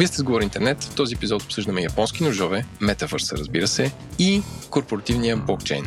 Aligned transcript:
Вие 0.00 0.06
сте 0.06 0.16
с 0.16 0.22
Говори 0.22 0.44
Интернет. 0.44 0.84
В 0.84 0.94
този 0.94 1.14
епизод 1.14 1.42
обсъждаме 1.42 1.82
японски 1.82 2.24
ножове, 2.24 2.66
метавърса, 2.80 3.36
разбира 3.36 3.68
се, 3.68 3.92
и 4.18 4.42
корпоративния 4.70 5.36
блокчейн. 5.36 5.86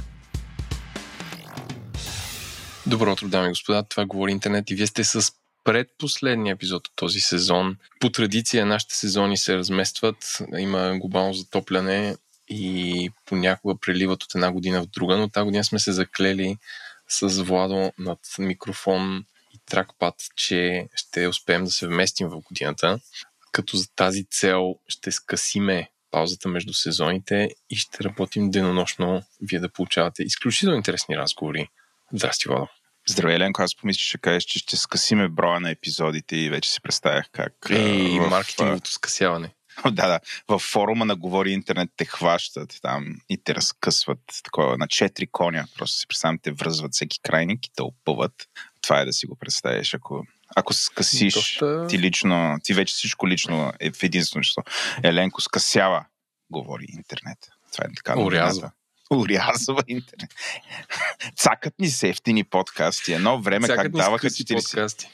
Добро 2.87 3.11
утро, 3.11 3.27
дами 3.27 3.47
и 3.47 3.49
господа. 3.49 3.83
Това 3.83 4.05
Говори 4.05 4.31
Интернет 4.31 4.71
и 4.71 4.75
вие 4.75 4.87
сте 4.87 5.03
с 5.03 5.31
предпоследния 5.63 6.53
епизод 6.53 6.87
от 6.87 6.93
този 6.95 7.19
сезон. 7.19 7.77
По 7.99 8.09
традиция 8.09 8.65
нашите 8.65 8.95
сезони 8.95 9.37
се 9.37 9.57
разместват, 9.57 10.37
има 10.57 10.97
глобално 10.99 11.33
затопляне 11.33 12.15
и 12.49 13.09
понякога 13.25 13.75
преливат 13.81 14.23
от 14.23 14.35
една 14.35 14.51
година 14.51 14.81
в 14.81 14.87
друга, 14.87 15.17
но 15.17 15.29
тази 15.29 15.45
година 15.45 15.63
сме 15.63 15.79
се 15.79 15.91
заклели 15.91 16.57
с 17.09 17.43
Владо 17.43 17.91
над 17.99 18.19
микрофон 18.39 19.25
и 19.53 19.59
тракпад, 19.65 20.15
че 20.35 20.87
ще 20.95 21.27
успеем 21.27 21.63
да 21.63 21.71
се 21.71 21.87
вместим 21.87 22.27
в 22.27 22.39
годината, 22.41 22.99
като 23.53 23.77
за 23.77 23.87
тази 23.95 24.23
цел 24.23 24.75
ще 24.87 25.11
скъсиме 25.11 25.89
паузата 26.11 26.49
между 26.49 26.73
сезоните 26.73 27.49
и 27.69 27.75
ще 27.75 28.03
работим 28.03 28.51
денонощно 28.51 29.23
вие 29.41 29.59
да 29.59 29.69
получавате 29.69 30.23
изключително 30.23 30.77
интересни 30.77 31.17
разговори. 31.17 31.67
Здрасти, 32.13 32.47
Владо. 32.47 32.67
Здравей, 33.07 33.37
Ленко. 33.37 33.61
Аз 33.61 33.75
помисля, 33.75 33.97
че 33.97 34.07
ще 34.07 34.17
кажеш, 34.17 34.43
че 34.43 34.59
ще 34.59 34.77
скъсиме 34.77 35.29
броя 35.29 35.59
на 35.59 35.71
епизодите 35.71 36.35
и 36.35 36.49
вече 36.49 36.71
си 36.71 36.81
представях 36.81 37.25
как... 37.31 37.53
Ей, 37.69 38.19
в... 38.19 38.29
маркетинговото 38.29 38.91
скъсяване. 38.91 39.49
Да, 39.91 40.07
да. 40.07 40.19
В 40.47 40.59
форума 40.59 41.05
на 41.05 41.15
Говори 41.15 41.51
Интернет 41.51 41.89
те 41.97 42.05
хващат 42.05 42.79
там 42.81 43.15
и 43.29 43.43
те 43.43 43.55
разкъсват 43.55 44.19
такова 44.43 44.77
на 44.77 44.87
четири 44.87 45.27
коня. 45.27 45.65
Просто 45.75 45.97
си 45.97 46.07
представям, 46.07 46.39
те 46.39 46.51
връзват 46.51 46.93
всеки 46.93 47.19
крайник 47.23 47.65
и 47.65 47.69
те 47.75 47.83
опъват. 47.83 48.33
Това 48.81 49.01
е 49.01 49.05
да 49.05 49.13
си 49.13 49.25
го 49.25 49.35
представиш. 49.35 49.93
Ако, 49.93 50.23
ако 50.55 50.73
скъсиш, 50.73 51.33
Доста... 51.33 51.87
ти 51.89 51.99
лично, 51.99 52.57
ти 52.63 52.73
вече 52.73 52.93
всичко 52.93 53.27
лично 53.27 53.73
е 53.79 53.91
в 53.91 54.03
единствено 54.03 54.43
число. 54.43 54.63
Еленко 55.03 55.41
скъсява 55.41 56.05
Говори 56.49 56.85
Интернет. 56.89 57.37
Това 57.73 57.85
е 57.85 57.93
така. 57.95 58.19
Урязва. 58.19 58.71
Урязва 59.11 59.83
интернет. 59.87 60.33
Цакат 61.35 61.79
ни 61.79 61.89
се 61.89 62.09
ефтини 62.09 62.43
подкасти. 62.43 63.13
Едно 63.13 63.41
време 63.41 63.67
Цакат 63.67 63.83
как 63.83 63.91
даваха 63.91 64.27
40... 64.27 64.55
Подкасти. 64.55 65.09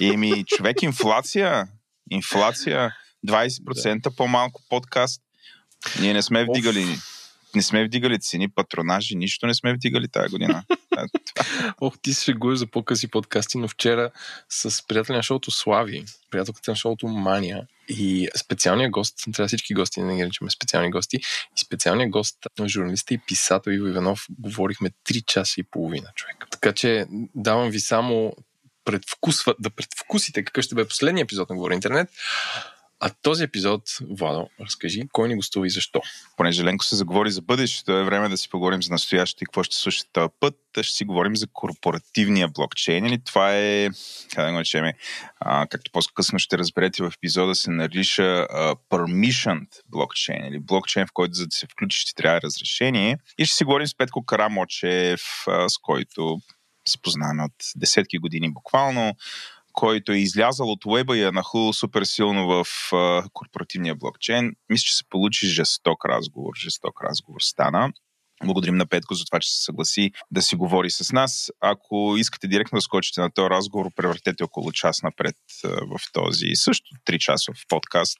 Еми, 0.00 0.44
човек, 0.46 0.82
инфлация, 0.82 1.68
инфлация, 2.10 2.96
20% 3.26 4.00
да. 4.00 4.10
по-малко 4.10 4.62
подкаст. 4.68 5.22
Ние 6.00 6.12
не 6.12 6.22
сме 6.22 6.44
вдигали 6.44 6.98
не 7.54 7.62
сме 7.62 7.84
вдигали 7.84 8.20
цени, 8.20 8.50
патронажи, 8.50 9.16
нищо 9.16 9.46
не 9.46 9.54
сме 9.54 9.74
вдигали 9.74 10.08
тази 10.08 10.30
година. 10.30 10.64
Ох, 11.80 11.98
ти 12.02 12.14
се 12.14 12.24
шегуваш 12.24 12.58
за 12.58 12.66
по-къси 12.66 13.08
подкасти, 13.08 13.58
но 13.58 13.68
вчера 13.68 14.10
с 14.48 14.86
приятел 14.86 15.16
на 15.16 15.22
шоуто 15.22 15.50
Слави, 15.50 16.04
приятелката 16.30 16.70
на 16.70 16.76
шоуто 16.76 17.08
Мания 17.08 17.66
и 17.88 18.28
специалния 18.36 18.90
гост, 18.90 19.18
трябва 19.32 19.48
всички 19.48 19.74
гости 19.74 20.00
да 20.00 20.06
не 20.06 20.16
наричаме 20.16 20.50
специални 20.50 20.90
гости, 20.90 21.16
и 21.16 21.60
специалния 21.60 22.08
гост, 22.08 22.36
журналиста 22.66 23.14
и 23.14 23.18
писател 23.18 23.70
Иво 23.70 23.86
Иванов, 23.86 24.26
говорихме 24.38 24.90
3 25.08 25.24
часа 25.24 25.60
и 25.60 25.62
половина, 25.62 26.08
човек. 26.14 26.46
Така 26.50 26.72
че 26.72 27.06
давам 27.34 27.70
ви 27.70 27.80
само 27.80 28.36
предвкусва, 28.84 29.54
да 29.58 29.70
предвкусите 29.70 30.44
какъв 30.44 30.64
ще 30.64 30.74
бъде 30.74 30.88
последния 30.88 31.22
епизод 31.22 31.50
на 31.50 31.56
Говори 31.56 31.74
Интернет. 31.74 32.08
А 33.02 33.10
този 33.22 33.44
епизод, 33.44 33.82
Владо, 34.10 34.48
разкажи, 34.60 35.02
кой 35.12 35.28
ни 35.28 35.36
гостува 35.36 35.66
и 35.66 35.70
защо? 35.70 36.00
Понеже 36.36 36.64
Ленко 36.64 36.84
се 36.84 36.96
заговори 36.96 37.30
за 37.30 37.42
бъдещето, 37.42 37.92
е 37.92 38.04
време 38.04 38.28
да 38.28 38.36
си 38.36 38.48
поговорим 38.48 38.82
за 38.82 38.92
настоящето 38.92 39.44
и 39.44 39.46
какво 39.46 39.62
ще 39.62 39.76
слушате 39.76 40.10
този 40.12 40.28
път. 40.40 40.56
Ще 40.82 40.96
си 40.96 41.04
говорим 41.04 41.36
за 41.36 41.46
корпоративния 41.52 42.48
блокчейн. 42.48 43.06
Или 43.06 43.24
това 43.24 43.56
е, 43.56 43.88
как 44.34 44.44
да 44.44 44.50
го 44.50 44.58
начем, 44.58 44.84
а, 45.40 45.66
както 45.66 45.90
по-късно 45.92 46.38
ще 46.38 46.58
разберете 46.58 47.02
в 47.02 47.12
епизода, 47.16 47.54
се 47.54 47.70
нарича 47.70 48.22
а, 48.22 48.76
permissioned 48.90 49.68
блокчейн. 49.88 50.44
Или 50.46 50.58
блокчейн, 50.58 51.06
в 51.06 51.12
който 51.12 51.34
за 51.34 51.46
да 51.46 51.56
се 51.56 51.66
включиш 51.66 52.04
ти 52.04 52.14
трябва 52.14 52.40
разрешение. 52.40 53.18
И 53.38 53.44
ще 53.44 53.56
си 53.56 53.64
говорим 53.64 53.86
с 53.86 53.96
Петко 53.96 54.24
Карамочев, 54.24 55.20
с 55.68 55.78
който 55.82 56.40
се 56.88 57.02
познаваме 57.02 57.42
от 57.42 57.52
десетки 57.76 58.18
години 58.18 58.52
буквално 58.52 59.14
който 59.80 60.12
е 60.12 60.16
излязал 60.16 60.70
от 60.70 60.86
уеба 60.86 61.16
и 61.16 61.22
е 61.22 61.30
нахул 61.30 61.72
супер 61.72 62.04
силно 62.04 62.46
в 62.46 62.66
а, 62.92 63.24
корпоративния 63.32 63.94
блокчейн. 63.94 64.52
Мисля, 64.68 64.82
че 64.82 64.96
се 64.96 65.04
получи 65.08 65.46
жесток 65.46 66.04
разговор. 66.04 66.52
Жесток 66.56 67.00
разговор 67.04 67.40
стана. 67.40 67.92
Благодарим 68.44 68.76
на 68.76 68.86
Петко 68.86 69.14
за 69.14 69.24
това, 69.24 69.40
че 69.40 69.50
се 69.50 69.64
съгласи 69.64 70.10
да 70.30 70.42
си 70.42 70.56
говори 70.56 70.90
с 70.90 71.12
нас. 71.12 71.50
Ако 71.60 72.14
искате 72.18 72.48
директно 72.48 72.76
да 72.76 72.82
скочите 72.82 73.20
на 73.20 73.30
този 73.30 73.50
разговор, 73.50 73.86
превъртете 73.96 74.44
около 74.44 74.72
час 74.72 75.02
напред 75.02 75.36
в 75.64 76.00
този 76.12 76.46
също 76.54 76.90
3 77.06 77.18
часов 77.18 77.56
подкаст. 77.68 78.18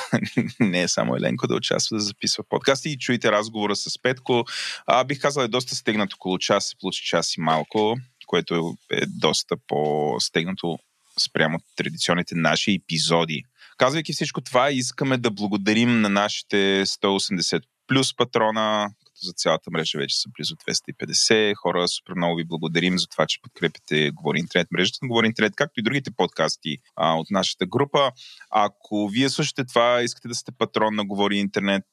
Не 0.60 0.82
е 0.82 0.88
само 0.88 1.16
Еленко 1.16 1.46
да 1.46 1.54
участва 1.54 1.96
да 1.96 2.02
записва 2.02 2.44
подкаст 2.48 2.84
и 2.84 2.98
чуете 2.98 3.32
разговора 3.32 3.76
с 3.76 4.02
Петко. 4.02 4.44
А, 4.86 5.04
бих 5.04 5.20
казал 5.20 5.42
е 5.42 5.48
доста 5.48 5.74
стегнат 5.74 6.14
около 6.14 6.38
час, 6.38 6.64
се 6.64 6.76
получи 6.78 7.04
час 7.04 7.36
и 7.36 7.40
малко 7.40 7.96
което 8.32 8.76
е 8.92 9.06
доста 9.06 9.56
по-стегнато 9.66 10.78
спрямо 11.18 11.58
традиционните 11.76 12.34
наши 12.34 12.72
епизоди. 12.72 13.42
Казвайки 13.78 14.12
всичко 14.12 14.40
това, 14.40 14.70
искаме 14.70 15.18
да 15.18 15.30
благодарим 15.30 16.00
на 16.00 16.08
нашите 16.08 16.86
180 16.86 17.62
плюс 17.86 18.16
патрона, 18.16 18.90
като 19.04 19.26
за 19.26 19.32
цялата 19.32 19.70
мрежа 19.70 19.98
вече 19.98 20.20
са 20.20 20.28
близо 20.36 20.54
250 20.56 21.54
хора. 21.54 21.88
Супер 21.88 22.14
много 22.16 22.36
ви 22.36 22.44
благодарим 22.44 22.98
за 22.98 23.06
това, 23.06 23.26
че 23.26 23.42
подкрепите 23.42 24.10
Говори 24.10 24.38
Интернет, 24.38 24.68
мрежата 24.72 24.98
на 25.02 25.08
Говори 25.08 25.26
Интернет, 25.26 25.52
както 25.56 25.80
и 25.80 25.82
другите 25.82 26.10
подкасти 26.10 26.78
а, 26.96 27.14
от 27.14 27.30
нашата 27.30 27.66
група. 27.66 28.12
Ако 28.50 29.08
вие 29.08 29.28
слушате 29.28 29.64
това, 29.64 30.02
искате 30.02 30.28
да 30.28 30.34
сте 30.34 30.52
патрон 30.58 30.94
на 30.94 31.04
Говори 31.04 31.36
Интернет, 31.36 31.84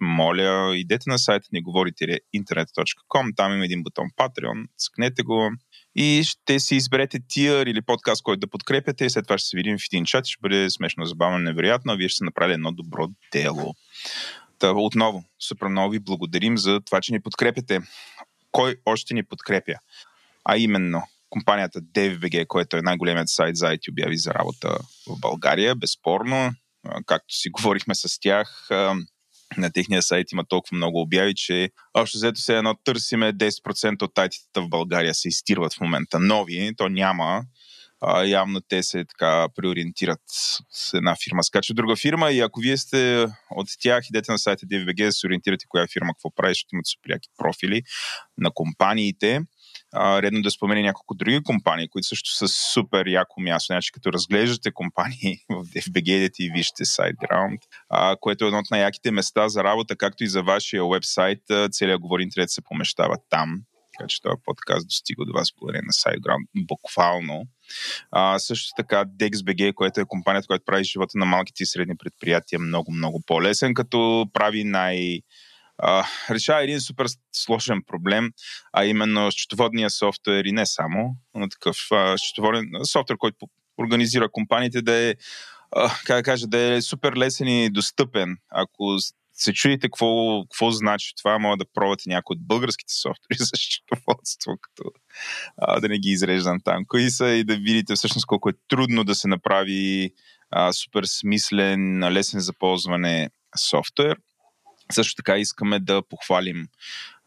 моля, 0.00 0.76
идете 0.76 1.10
на 1.10 1.18
сайта 1.18 1.48
ни 1.52 1.62
говорите-интернет.com, 1.62 3.36
там 3.36 3.54
има 3.54 3.64
един 3.64 3.82
бутон 3.82 4.06
Patreon, 4.16 4.66
цъкнете 4.78 5.22
го, 5.22 5.50
и 5.94 6.22
ще 6.24 6.60
си 6.60 6.76
изберете 6.76 7.18
тир 7.28 7.66
или 7.66 7.82
подкаст, 7.82 8.22
който 8.22 8.40
да 8.40 8.50
подкрепяте 8.50 9.04
и 9.04 9.10
след 9.10 9.24
това 9.24 9.38
ще 9.38 9.48
се 9.48 9.56
видим 9.56 9.78
в 9.78 9.84
един 9.92 10.04
чат. 10.04 10.26
Ще 10.26 10.40
бъде 10.42 10.70
смешно, 10.70 11.04
забавно, 11.04 11.38
невероятно. 11.38 11.96
Вие 11.96 12.08
ще 12.08 12.24
направили 12.24 12.54
едно 12.54 12.72
добро 12.72 13.08
дело. 13.32 13.74
Та, 14.58 14.72
отново, 14.72 15.24
супер 15.38 15.66
много 15.66 15.90
ви 15.90 15.98
благодарим 15.98 16.58
за 16.58 16.80
това, 16.80 17.00
че 17.00 17.12
ни 17.12 17.20
подкрепяте. 17.20 17.80
Кой 18.52 18.76
още 18.84 19.14
ни 19.14 19.22
подкрепя? 19.22 19.74
А 20.44 20.56
именно, 20.56 21.02
компанията 21.30 21.80
DevBG, 21.80 22.46
който 22.46 22.76
е 22.76 22.82
най-големият 22.82 23.28
сайт 23.28 23.56
за 23.56 23.66
IT 23.66 23.90
обяви 23.90 24.16
за 24.16 24.34
работа 24.34 24.78
в 25.06 25.20
България, 25.20 25.74
безспорно. 25.74 26.52
Както 27.06 27.34
си 27.34 27.50
говорихме 27.50 27.94
с 27.94 28.20
тях, 28.20 28.68
на 29.56 29.72
техния 29.72 30.02
сайт 30.02 30.32
има 30.32 30.44
толкова 30.44 30.76
много 30.76 31.00
обяви, 31.00 31.34
че 31.34 31.70
общо 31.94 32.18
взето 32.18 32.40
се 32.40 32.56
едно 32.56 32.74
търсиме 32.84 33.32
10% 33.32 34.02
от 34.02 34.14
тайтите 34.14 34.60
в 34.60 34.68
България 34.68 35.14
се 35.14 35.28
изтирват 35.28 35.74
в 35.74 35.80
момента. 35.80 36.20
Нови, 36.20 36.72
то 36.76 36.88
няма. 36.88 37.42
А, 38.02 38.24
явно 38.24 38.60
те 38.68 38.82
се 38.82 39.04
така 39.04 39.48
преориентират 39.56 40.20
с 40.70 40.94
една 40.94 41.16
фирма. 41.24 41.42
Скача 41.42 41.74
друга 41.74 41.96
фирма 41.96 42.30
и 42.30 42.40
ако 42.40 42.60
вие 42.60 42.76
сте 42.76 43.26
от 43.50 43.68
тях, 43.80 44.04
идете 44.10 44.32
на 44.32 44.38
сайта 44.38 44.66
DVBG 44.66 45.04
да 45.04 45.12
се 45.12 45.26
ориентирате 45.26 45.66
коя 45.68 45.86
фирма 45.92 46.12
какво 46.14 46.34
прави, 46.34 46.50
защото 46.50 46.74
имат 46.74 46.86
супер 46.86 47.18
профили 47.38 47.82
на 48.38 48.50
компаниите 48.54 49.40
редно 49.96 50.42
да 50.42 50.50
спомени 50.50 50.82
няколко 50.82 51.14
други 51.14 51.42
компании, 51.42 51.88
които 51.88 52.06
също 52.06 52.30
са 52.30 52.48
супер 52.48 53.06
яко 53.06 53.40
място. 53.40 53.72
Значи, 53.72 53.92
като 53.92 54.12
разглеждате 54.12 54.72
компании 54.72 55.38
в 55.50 55.64
FBG 55.64 56.30
и 56.38 56.50
вижте 56.50 56.84
SiteGround, 56.84 57.58
а, 57.88 58.16
което 58.20 58.44
е 58.44 58.46
едно 58.46 58.58
от 58.58 58.70
най-яките 58.70 59.10
места 59.10 59.48
за 59.48 59.64
работа, 59.64 59.96
както 59.96 60.24
и 60.24 60.28
за 60.28 60.42
вашия 60.42 60.88
вебсайт. 60.88 61.42
Целият 61.70 62.00
говори 62.00 62.22
интернет 62.22 62.50
се 62.50 62.62
помещава 62.62 63.16
там. 63.30 63.62
Така 63.98 64.08
че 64.08 64.22
този 64.22 64.36
подкаст 64.44 64.86
достига 64.86 65.24
до 65.24 65.32
вас 65.32 65.48
благодарение 65.58 65.86
на 65.86 65.92
SiteGround 65.92 66.66
буквално. 66.66 67.42
А, 68.10 68.38
също 68.38 68.70
така 68.76 69.04
DexBG, 69.04 69.74
което 69.74 70.00
е 70.00 70.04
компанията, 70.08 70.46
която 70.46 70.64
прави 70.64 70.84
живота 70.84 71.18
на 71.18 71.26
малките 71.26 71.62
и 71.62 71.66
средни 71.66 71.96
предприятия 71.96 72.58
много, 72.58 72.92
много 72.92 73.22
по-лесен, 73.26 73.74
като 73.74 74.26
прави 74.32 74.64
най- 74.64 75.20
решава 76.30 76.62
един 76.62 76.80
супер 76.80 77.06
сложен 77.32 77.82
проблем, 77.86 78.30
а 78.72 78.84
именно 78.84 79.32
счетоводния 79.32 79.90
софтуер 79.90 80.44
и 80.44 80.52
не 80.52 80.66
само, 80.66 81.16
но 81.34 81.48
такъв 81.48 81.76
а, 81.92 82.18
счетоводен 82.18 82.70
софтуер, 82.84 83.16
който 83.16 83.46
организира 83.78 84.28
компаниите 84.32 84.82
да 84.82 84.94
е, 84.94 85.14
а, 85.72 85.90
как 86.04 86.16
да 86.16 86.22
кажа, 86.22 86.46
да 86.46 86.58
е 86.58 86.82
супер 86.82 87.12
лесен 87.16 87.48
и 87.48 87.70
достъпен. 87.70 88.36
Ако 88.50 88.96
се 89.32 89.52
чудите 89.52 89.86
какво, 89.86 90.42
какво 90.42 90.70
значи 90.70 91.12
това, 91.16 91.38
може 91.38 91.58
да 91.58 91.64
пробвате 91.74 92.08
някои 92.08 92.34
от 92.34 92.46
българските 92.46 92.94
софтуери 92.94 93.38
за 93.38 93.56
счетоводство, 93.56 94.52
като 94.60 94.90
а, 95.56 95.80
да 95.80 95.88
не 95.88 95.98
ги 95.98 96.10
изреждам 96.10 96.60
там. 96.64 96.84
Кои 96.88 97.10
са 97.10 97.28
и 97.28 97.44
да 97.44 97.56
видите 97.56 97.94
всъщност 97.94 98.26
колко 98.26 98.48
е 98.48 98.52
трудно 98.68 99.04
да 99.04 99.14
се 99.14 99.28
направи 99.28 100.10
а, 100.50 100.72
супер 100.72 101.04
смислен, 101.04 102.12
лесен 102.12 102.40
за 102.40 102.52
ползване 102.52 103.30
софтуер. 103.56 104.16
Също 104.90 105.14
така 105.14 105.38
искаме 105.38 105.80
да 105.80 106.02
похвалим 106.02 106.68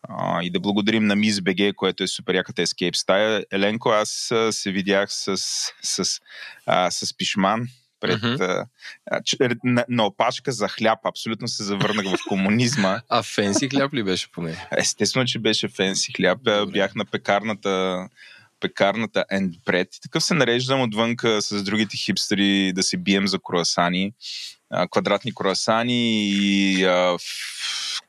а, 0.10 0.44
и 0.44 0.50
да 0.50 0.60
благодарим 0.60 1.06
на 1.06 1.16
Мис 1.16 1.42
БГ, 1.42 1.76
което 1.76 2.04
е 2.04 2.08
супер 2.08 2.36
яката 2.36 2.62
Escape 2.62 2.96
стая. 2.96 3.46
Еленко, 3.52 3.90
аз 3.90 4.34
се 4.52 4.72
видях 4.72 5.14
с, 5.14 5.38
с, 5.82 6.20
а, 6.66 6.92
с 6.92 7.18
Пишман 7.18 7.68
пред, 8.00 8.22
mm-hmm. 8.22 8.68
а, 9.12 9.56
на, 9.64 9.86
на 9.90 10.06
опашка 10.06 10.52
за 10.52 10.68
хляб. 10.68 11.00
Абсолютно 11.06 11.48
се 11.48 11.64
завърнах 11.64 12.06
в 12.06 12.18
комунизма. 12.28 13.02
А 13.10 13.24
фенси 13.24 13.70
хляб 13.70 13.94
ли 13.94 14.04
беше 14.04 14.32
поне? 14.32 14.68
Естествено, 14.78 15.26
че 15.26 15.40
беше 15.40 15.68
фенси 15.68 16.14
хляб. 16.14 16.38
Добре. 16.44 16.72
Бях 16.72 16.96
на 16.96 17.06
пекарната 17.06 18.08
пекарната 18.64 19.26
and 19.32 19.50
bread. 19.66 19.98
И 19.98 20.02
такъв 20.02 20.24
се 20.24 20.34
нареждам 20.34 20.82
отвънка 20.82 21.42
с 21.42 21.64
другите 21.64 21.98
хипстери 21.98 22.74
да 22.74 22.84
се 22.84 22.98
бием 22.98 23.28
за 23.28 23.40
круасани, 23.40 24.14
а, 24.70 24.88
квадратни 24.88 25.36
круасани 25.36 26.30
и 26.30 26.84
а, 26.84 27.18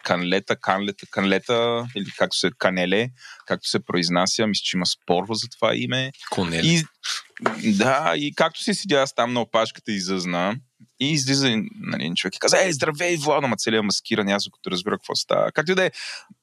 канлета, 0.05 0.57
канлета, 0.57 1.07
канлета 1.11 1.87
или 1.97 2.11
както 2.19 2.37
се 2.37 2.51
канеле, 2.59 3.09
както 3.47 3.69
се 3.69 3.85
произнася. 3.85 4.47
Мисля, 4.47 4.63
че 4.65 4.77
има 4.77 4.87
спор 4.87 5.25
за 5.31 5.49
това 5.49 5.75
име. 5.75 6.13
Конеле. 6.31 6.83
И, 7.63 7.73
да, 7.77 8.15
и 8.17 8.35
както 8.35 8.63
си 8.63 8.75
седя 8.75 8.97
аз 8.97 9.15
там 9.15 9.33
на 9.33 9.41
опашката 9.41 9.93
и 9.93 10.01
зъзна, 10.01 10.57
и 11.01 11.13
излиза 11.13 11.57
нали, 11.75 12.13
човек 12.17 12.37
и 12.37 12.39
каза, 12.39 12.59
ей, 12.59 12.73
здравей, 12.73 13.17
Владо, 13.17 13.49
ма 13.49 13.57
целият 13.57 13.85
маскиран, 13.85 14.29
аз 14.29 14.45
като 14.45 14.71
разбира 14.71 14.99
какво 14.99 15.15
става. 15.15 15.53
Както 15.53 15.73
и 15.73 15.75
да 15.75 15.87
е, 15.87 15.91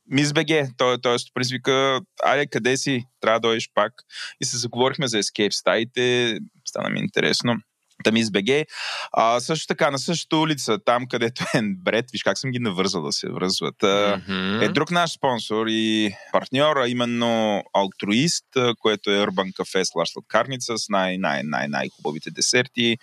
Мис 0.07 0.33
БГ, 0.33 0.47
той, 0.77 1.01
той 1.01 1.19
стоприз 1.19 1.51
вика, 1.51 2.01
айде, 2.23 2.47
къде 2.47 2.77
си, 2.77 3.05
трябва 3.21 3.39
да 3.39 3.47
дойдеш 3.47 3.69
пак. 3.73 3.93
И 4.41 4.45
се 4.45 4.57
заговорихме 4.57 5.07
за 5.07 5.17
Escape 5.17 5.51
стаите, 5.51 6.37
стана 6.65 6.89
ми 6.89 6.99
интересно. 6.99 7.55
Тамиз 8.03 8.31
БГ. 8.31 8.65
А, 9.13 9.39
също 9.39 9.67
така, 9.67 9.91
на 9.91 9.99
същата 9.99 10.37
улица, 10.37 10.77
там 10.85 11.07
където 11.07 11.43
е 11.53 11.61
Бред, 11.77 12.05
виж 12.11 12.23
как 12.23 12.37
съм 12.37 12.51
ги 12.51 12.59
навързал 12.59 13.01
да 13.01 13.11
се 13.11 13.29
връзват, 13.29 13.75
mm-hmm. 13.81 14.65
е 14.65 14.69
друг 14.69 14.91
наш 14.91 15.11
спонсор 15.11 15.67
и 15.69 16.15
партньор, 16.31 16.77
а 16.77 16.87
именно 16.89 17.63
Altruist, 17.75 18.75
което 18.79 19.11
е 19.11 19.25
Urban 19.25 19.53
Cafe 19.53 19.83
с 19.83 20.11
сладкарница 20.11 20.77
с 20.77 20.89
най- 20.89 21.17
най- 21.17 21.43
най- 21.43 21.67
най-хубавите 21.67 22.31
десерти. 22.31 22.97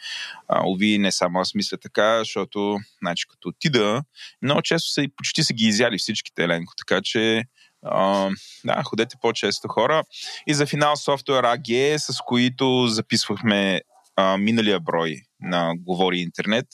А, 0.49 0.63
ови, 0.65 0.99
не 0.99 1.13
само 1.13 1.41
аз 1.41 1.55
мисля 1.55 1.77
така, 1.77 2.19
защото, 2.19 2.79
значи, 3.03 3.27
като 3.29 3.49
отида, 3.49 4.03
много 4.43 4.63
често 4.63 4.91
се, 4.91 5.07
почти 5.17 5.43
са 5.43 5.53
ги 5.53 5.65
изяли 5.65 5.99
всичките, 5.99 6.45
Еленко, 6.45 6.73
така 6.77 7.01
че 7.05 7.45
Uh, 7.85 8.37
да, 8.65 8.83
ходете 8.83 9.17
по-често 9.23 9.69
хора. 9.69 10.05
И 10.47 10.55
за 10.55 10.67
финал 10.67 10.97
софтуер 10.97 11.45
AG, 11.45 11.97
с 11.97 12.19
които 12.27 12.87
записвахме 12.87 13.81
а, 14.19 14.39
миналия 14.39 14.81
брой 14.81 15.17
на 15.41 15.73
Говори 15.77 16.19
Интернет, 16.19 16.67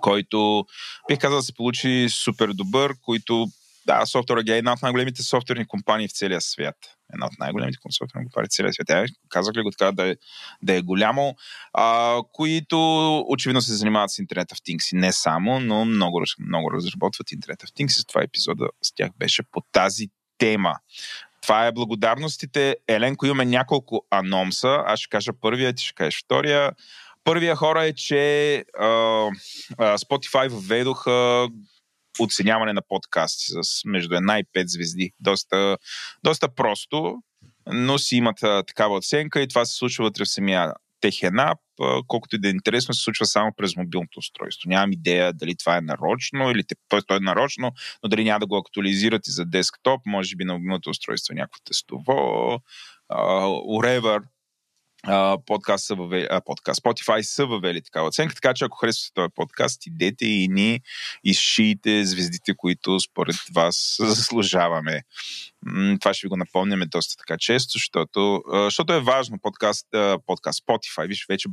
който 0.00 0.64
бих 1.08 1.18
казал 1.18 1.38
да 1.38 1.42
се 1.42 1.54
получи 1.54 2.06
супер 2.10 2.48
добър, 2.48 2.94
които 3.02 3.46
да, 3.86 4.06
софтуер 4.06 4.44
е 4.48 4.58
една 4.58 4.72
от 4.72 4.82
най-големите 4.82 5.22
софтуерни 5.22 5.66
компании 5.66 6.08
в 6.08 6.12
целия 6.12 6.40
свят. 6.40 6.76
Една 7.12 7.26
от 7.26 7.32
най-големите 7.38 7.78
софтуерни 7.90 8.26
компании 8.26 8.48
в 8.48 8.52
целия 8.52 8.72
свят. 8.72 8.86
Тя 8.86 9.04
казах 9.28 9.56
ли 9.56 9.62
го 9.62 9.70
така 9.70 9.92
да 9.92 10.10
е, 10.10 10.16
да 10.62 10.74
е 10.74 10.82
голямо, 10.82 11.34
а, 11.72 12.16
които 12.32 13.18
очевидно 13.28 13.62
се 13.62 13.74
занимават 13.74 14.10
с 14.10 14.16
Internet 14.16 14.52
of 14.52 14.58
Things 14.68 14.98
не 14.98 15.12
само, 15.12 15.60
но 15.60 15.84
много, 15.84 16.22
много 16.38 16.72
разработват 16.72 17.26
Internet 17.26 17.64
of 17.64 17.70
Things 17.78 18.08
това 18.08 18.22
епизода 18.22 18.68
с 18.82 18.94
тях 18.94 19.10
беше 19.18 19.42
по 19.42 19.60
тази 19.72 20.06
тема. 20.38 20.74
Това 21.40 21.66
е 21.66 21.72
благодарностите. 21.72 22.76
Еленко, 22.88 23.26
имаме 23.26 23.44
няколко 23.44 24.06
анонса. 24.10 24.82
Аз 24.86 25.00
ще 25.00 25.08
кажа 25.08 25.32
първия, 25.40 25.72
ти 25.72 25.84
ще 25.84 25.94
кажеш 25.94 26.22
втория. 26.24 26.72
Първия 27.24 27.56
хора 27.56 27.84
е, 27.84 27.92
че 27.92 28.54
а, 28.78 28.86
а, 29.78 29.98
Spotify 29.98 30.48
введоха 30.48 31.48
оценяване 32.20 32.72
на 32.72 32.82
подкасти 32.88 33.44
с 33.62 33.84
между 33.84 34.14
една 34.14 34.38
и 34.38 34.44
пет 34.52 34.68
звезди. 34.68 35.12
Доста, 35.20 35.78
доста 36.24 36.54
просто, 36.54 37.16
но 37.66 37.98
си 37.98 38.16
имат 38.16 38.42
а, 38.42 38.62
такава 38.62 38.96
оценка 38.96 39.42
и 39.42 39.48
това 39.48 39.64
се 39.64 39.76
случва 39.76 40.04
вътре 40.04 40.24
в 40.24 40.28
самия 40.28 40.72
техен 41.00 41.38
ап, 41.38 41.58
колкото 42.06 42.36
и 42.36 42.38
да 42.38 42.48
е 42.48 42.50
интересно, 42.50 42.94
се 42.94 43.02
случва 43.02 43.26
само 43.26 43.52
през 43.56 43.76
мобилното 43.76 44.18
устройство. 44.18 44.68
Нямам 44.68 44.92
идея 44.92 45.32
дали 45.32 45.56
това 45.56 45.76
е 45.76 45.80
нарочно, 45.80 46.50
или 46.50 46.64
т.е. 46.64 47.02
то 47.02 47.16
е 47.16 47.20
нарочно, 47.20 47.72
но 48.02 48.08
дали 48.08 48.24
няма 48.24 48.40
да 48.40 48.46
го 48.46 48.56
актуализират 48.56 49.26
и 49.26 49.30
за 49.30 49.44
десктоп, 49.44 50.00
може 50.06 50.36
би 50.36 50.44
на 50.44 50.52
мобилното 50.52 50.90
устройство 50.90 51.34
някакво 51.34 51.60
тестово, 51.64 52.58
whatever 53.10 54.20
подкаст 55.46 55.86
са 55.86 55.94
въвели, 55.94 56.26
а, 56.30 56.40
подкаст, 56.40 56.82
Spotify 56.82 57.22
са 57.22 57.46
въвели 57.46 57.82
такава 57.82 58.08
оценка, 58.08 58.34
така 58.34 58.54
че 58.54 58.64
ако 58.64 58.78
харесвате 58.78 59.14
този 59.14 59.32
подкаст, 59.34 59.86
идете 59.86 60.26
и 60.26 60.48
ни 60.48 60.80
изшиите 61.24 62.04
звездите, 62.04 62.54
които 62.56 63.00
според 63.00 63.36
вас 63.54 63.96
заслужаваме. 64.00 65.02
Това 66.00 66.14
ще 66.14 66.26
ви 66.26 66.28
го 66.28 66.36
напомняме 66.36 66.86
доста 66.86 67.16
така 67.16 67.38
често, 67.38 67.72
защото, 67.72 68.42
защото 68.52 68.92
е 68.92 69.00
важно 69.00 69.38
подкаст, 69.42 69.86
подкаст 70.26 70.64
Spotify. 70.66 71.08
Виж, 71.08 71.26
вече 71.28 71.48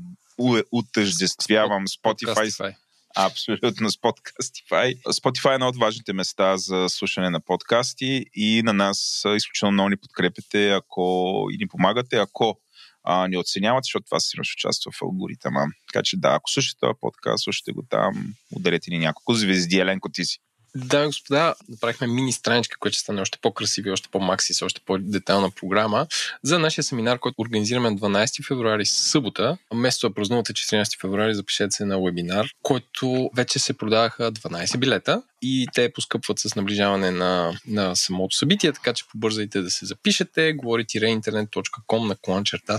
утъждествявам 0.71 1.87
Spotify. 1.87 2.49
Spotify. 2.49 2.75
Абсолютно 3.15 3.89
с 3.89 3.97
Podcastify. 3.97 5.01
Spotify 5.03 5.51
е 5.51 5.53
едно 5.53 5.67
от 5.67 5.77
важните 5.77 6.13
места 6.13 6.57
за 6.57 6.85
слушане 6.89 7.29
на 7.29 7.39
подкасти 7.39 8.25
и 8.33 8.61
на 8.63 8.73
нас 8.73 9.23
изключително 9.35 9.71
много 9.71 9.89
ни 9.89 9.97
подкрепите 9.97 10.69
ако 10.69 11.47
и 11.51 11.57
ни 11.57 11.67
помагате, 11.67 12.15
ако 12.17 12.59
а, 13.09 13.27
ни 13.27 13.37
оценяват, 13.37 13.83
защото 13.83 14.05
това 14.05 14.19
си 14.19 14.29
ще 14.29 14.55
участва 14.57 14.91
в 14.91 15.01
алгоритъма. 15.01 15.65
Така 15.87 16.03
че 16.03 16.17
да, 16.17 16.29
ако 16.33 16.49
слушате 16.51 16.79
този 16.79 16.99
подкаст, 17.01 17.43
слушате 17.43 17.71
го 17.71 17.83
там, 17.89 18.33
ударете 18.55 18.91
ни 18.91 18.99
няколко 18.99 19.33
звезди, 19.33 19.79
Еленко, 19.79 20.09
ти 20.09 20.25
си. 20.25 20.37
Да, 20.85 21.05
господа, 21.05 21.55
направихме 21.69 22.07
мини 22.07 22.31
страничка, 22.31 22.79
която 22.79 22.93
ще 22.93 23.01
стане 23.01 23.21
още 23.21 23.37
по-красива 23.41 23.91
още 23.91 24.09
по-макси, 24.09 24.53
с 24.53 24.61
още 24.61 24.81
по-детална 24.85 25.51
програма 25.51 26.07
за 26.43 26.59
нашия 26.59 26.83
семинар, 26.83 27.19
който 27.19 27.41
организираме 27.41 27.89
на 27.89 27.97
12 27.97 28.47
февруари 28.47 28.85
събота. 28.85 29.57
Вместо 29.71 30.09
да 30.09 30.15
празнувате 30.15 30.53
14 30.53 31.01
февруари, 31.01 31.35
запишете 31.35 31.71
се 31.71 31.85
на 31.85 32.01
вебинар, 32.01 32.47
който 32.61 33.29
вече 33.35 33.59
се 33.59 33.73
продаваха 33.77 34.31
12 34.31 34.77
билета 34.77 35.21
и 35.41 35.67
те 35.73 35.93
поскъпват 35.93 36.39
с 36.39 36.55
наближаване 36.55 37.11
на, 37.11 37.59
на 37.67 37.95
самото 37.95 38.35
събитие, 38.35 38.73
така 38.73 38.93
че 38.93 39.07
побързайте 39.11 39.61
да 39.61 39.71
се 39.71 39.85
запишете. 39.85 40.53
говорите-интернет.com 40.53 42.07
на 42.07 42.15
кланчерта 42.15 42.77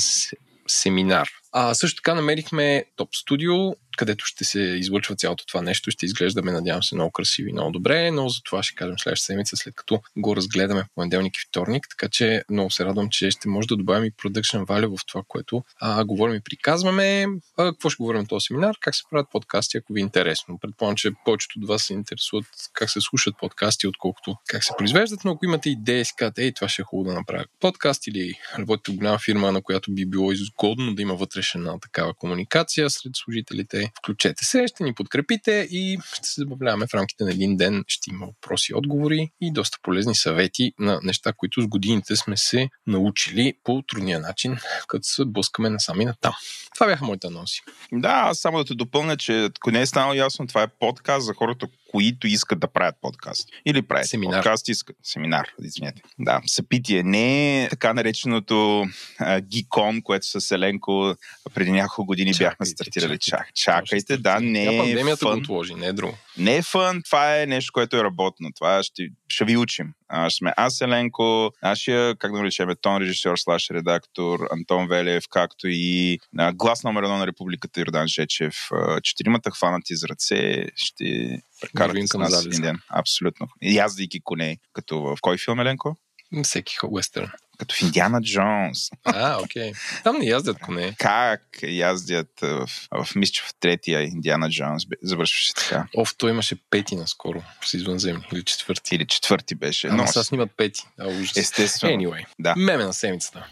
семинар. 0.69 1.29
А 1.53 1.75
също 1.75 1.97
така 1.97 2.15
намерихме 2.15 2.85
топ 2.97 3.09
студио, 3.15 3.55
където 3.99 4.25
ще 4.25 4.45
се 4.45 4.61
излъчва 4.61 5.17
цялото 5.17 5.47
това 5.47 5.63
нещо. 5.63 5.91
Ще 5.91 6.07
изглеждаме, 6.07 6.53
надявам 6.53 6.83
се, 6.83 6.95
много 6.95 7.11
красиво 7.11 7.49
и 7.49 7.53
много 7.53 7.71
добре, 7.71 8.11
но 8.11 8.29
за 8.29 8.41
това 8.43 8.63
ще 8.63 8.75
кажем 8.75 8.99
следващата 8.99 9.27
седмица, 9.27 9.57
след 9.57 9.75
като 9.75 10.01
го 10.17 10.37
разгледаме 10.37 10.83
в 10.83 10.87
понеделник 10.95 11.37
и 11.37 11.41
вторник. 11.49 11.87
Така 11.91 12.09
че 12.09 12.43
много 12.51 12.71
се 12.71 12.85
радвам, 12.85 13.09
че 13.11 13.31
ще 13.31 13.49
може 13.49 13.69
да 13.69 13.77
добавим 13.77 14.05
и 14.05 14.13
production 14.13 14.67
value 14.67 14.99
в 14.99 15.07
това, 15.07 15.23
което 15.29 15.65
а, 15.81 16.05
говорим 16.05 16.35
и 16.35 16.41
приказваме. 16.41 17.27
А, 17.57 17.65
какво 17.73 17.91
ще 17.91 18.03
говорим 18.03 18.21
на 18.21 18.27
този 18.27 18.45
семинар? 18.45 18.77
Как 18.81 18.95
се 18.95 19.03
правят 19.11 19.27
подкасти, 19.33 19.77
ако 19.77 19.93
ви 19.93 20.01
е 20.01 20.03
интересно. 20.03 20.59
Предполагам, 20.61 20.97
че 20.97 21.11
повечето 21.25 21.59
от 21.59 21.69
вас 21.69 21.83
се 21.83 21.93
интересуват 21.93 22.47
как 22.73 22.91
се 22.91 23.01
слушат 23.01 23.35
подкасти, 23.41 23.87
отколкото 23.87 24.37
как 24.49 24.65
се 24.65 24.73
произвеждат, 24.79 25.21
но 25.25 25.31
ако 25.31 25.45
имате 25.45 25.71
идеи, 25.71 26.05
си 26.05 26.13
казвате, 26.17 26.43
ей, 26.43 26.53
това 26.53 26.69
ще 26.69 26.83
е 26.83 26.85
хубаво 26.85 27.11
да 27.11 27.15
направя 27.15 27.45
подкаст 27.61 28.07
или 28.07 28.35
работите 28.59 28.93
в 28.93 28.97
голяма 28.97 29.19
фирма, 29.19 29.53
на 29.53 29.63
която 29.63 29.95
би 29.95 30.07
било 30.07 30.33
изгодно 30.33 30.95
да 30.95 31.03
има 31.03 31.15
вътрешна 31.15 31.81
такава 31.81 32.15
комуникация 32.15 32.91
сред 32.91 33.13
служителите, 33.15 33.88
Включете 33.99 34.45
се, 34.45 34.67
ще 34.67 34.85
ни 34.85 34.95
подкрепите 34.95 35.69
и 35.71 35.99
ще 36.13 36.29
се 36.29 36.41
забавляваме 36.41 36.87
в 36.87 36.95
рамките 36.95 37.25
на 37.25 37.31
един 37.31 37.57
ден. 37.57 37.85
Ще 37.89 38.11
има 38.11 38.27
въпроси 38.27 38.73
и 38.73 38.75
отговори 38.75 39.31
и 39.41 39.53
доста 39.53 39.79
полезни 39.83 40.15
съвети 40.15 40.73
на 40.79 41.01
неща, 41.03 41.33
които 41.37 41.63
с 41.63 41.67
годините 41.67 42.17
сме 42.17 42.37
се 42.37 42.69
научили 42.87 43.55
по 43.65 43.83
трудния 43.89 44.21
начин, 44.21 44.57
като 44.89 45.03
се 45.03 45.25
блъскаме 45.25 45.71
насами 45.71 46.05
на 46.05 46.15
там. 46.21 46.33
Това 46.75 46.87
бяха 46.87 47.05
моите 47.05 47.27
анонси. 47.27 47.61
Да, 47.93 48.31
само 48.35 48.59
да 48.59 48.65
те 48.65 48.75
допълня, 48.75 49.17
че 49.17 49.45
ако 49.45 49.71
не 49.71 49.81
е 49.81 49.87
станало 49.87 50.15
ясно, 50.15 50.47
това 50.47 50.63
е 50.63 50.69
подкаст 50.81 51.27
за 51.27 51.35
хората, 51.35 51.67
които 51.89 52.27
искат 52.27 52.61
да 52.61 52.67
правят 52.67 52.95
подкаст. 53.01 53.49
Или 53.67 53.83
правят 53.83 54.07
семинар. 54.07 54.43
подкаст, 54.43 54.69
искат. 54.69 54.97
Семинар, 55.03 55.49
извинете. 55.63 56.03
Да, 56.19 56.41
съпитие. 56.47 57.03
Не 57.03 57.65
е 57.65 57.69
така 57.69 57.93
нареченото 57.95 58.85
а, 59.19 59.41
Гикон, 59.41 60.03
което 60.03 60.41
с 60.41 60.51
Еленко 60.51 61.15
преди 61.55 61.71
няколко 61.71 62.07
години 62.07 62.35
чакайте, 62.35 62.51
бяхме 62.51 62.67
стартирали. 62.67 63.19
Чакайте, 63.19 63.53
чакайте 63.55 64.17
да, 64.17 64.41
не 64.41 64.75
е 64.75 64.79
пандемията 64.79 65.27
фън. 65.27 65.33
го 65.35 65.39
отложи, 65.39 65.75
не 65.75 65.87
е 65.87 65.93
друго. 65.93 66.19
Не 66.39 66.57
е 66.57 66.63
фън, 66.63 67.03
това 67.03 67.43
е 67.43 67.47
нещо, 67.47 67.73
което 67.73 67.97
е 67.97 68.05
работно. 68.05 68.49
Това 68.57 68.83
ще, 68.83 69.09
ще 69.29 69.45
ви 69.45 69.57
учим. 69.57 69.87
А, 70.09 70.31
сме 70.31 70.53
аз, 70.57 70.81
Еленко, 70.81 71.51
нашия, 71.63 72.17
как 72.17 72.33
да 72.33 72.39
наречем, 72.39 72.69
тон 72.81 73.03
режисьор, 73.03 73.37
слаш 73.37 73.71
редактор, 73.71 74.41
Антон 74.53 74.89
Велев, 74.89 75.25
както 75.31 75.69
и 75.69 76.19
а, 76.39 76.53
глас 76.53 76.85
номер 76.85 77.03
едно 77.03 77.17
на 77.17 77.27
Републиката 77.27 77.81
Йордан 77.81 78.09
Жечев. 78.09 78.55
Четиримата 79.03 79.51
хванати 79.51 79.97
за 79.97 80.09
ръце 80.09 80.67
ще 80.77 81.39
прекарате 81.61 82.07
с 82.07 82.19
нас 82.19 82.47
един 82.47 82.61
ден. 82.61 82.79
Абсолютно. 82.91 83.47
Яздайки 83.63 84.21
коне, 84.25 84.59
като 84.73 85.01
в 85.01 85.17
кой 85.21 85.39
филм, 85.39 85.61
Еленко? 85.61 85.97
Всеки 86.43 86.77
уестърн. 86.89 87.31
Като 87.59 87.75
в 87.75 87.83
Индиана 87.83 88.23
Джонс. 88.23 88.89
А, 89.05 89.43
окей. 89.43 89.73
Там 90.05 90.19
не 90.19 90.27
яздят 90.27 90.59
коне. 90.59 90.95
Как 90.99 91.43
яздят 91.63 92.31
в, 92.43 92.69
в 93.05 93.15
мисля, 93.15 93.43
в 93.47 93.55
третия 93.61 94.03
Индиана 94.03 94.51
Джонс 94.51 94.83
завършваше 95.03 95.55
така. 95.55 95.87
Оф, 95.97 96.17
той 96.17 96.31
имаше 96.31 96.57
пети 96.71 96.97
наскоро 96.97 97.43
с 97.65 97.75
извънземни. 97.75 98.29
Или 98.33 98.45
четвърти. 98.45 98.95
Или 98.95 99.07
четвърти 99.07 99.55
беше. 99.55 99.87
Ама 99.89 99.97
Но... 99.97 100.07
сега 100.07 100.23
снимат 100.23 100.51
пети. 100.57 100.83
А, 100.99 101.07
ужас. 101.07 101.37
Естествено. 101.37 101.93
Anyway. 101.93 102.25
Да. 102.39 102.55
Меме 102.57 102.85
на 102.85 102.95
седмицата. 102.95 103.47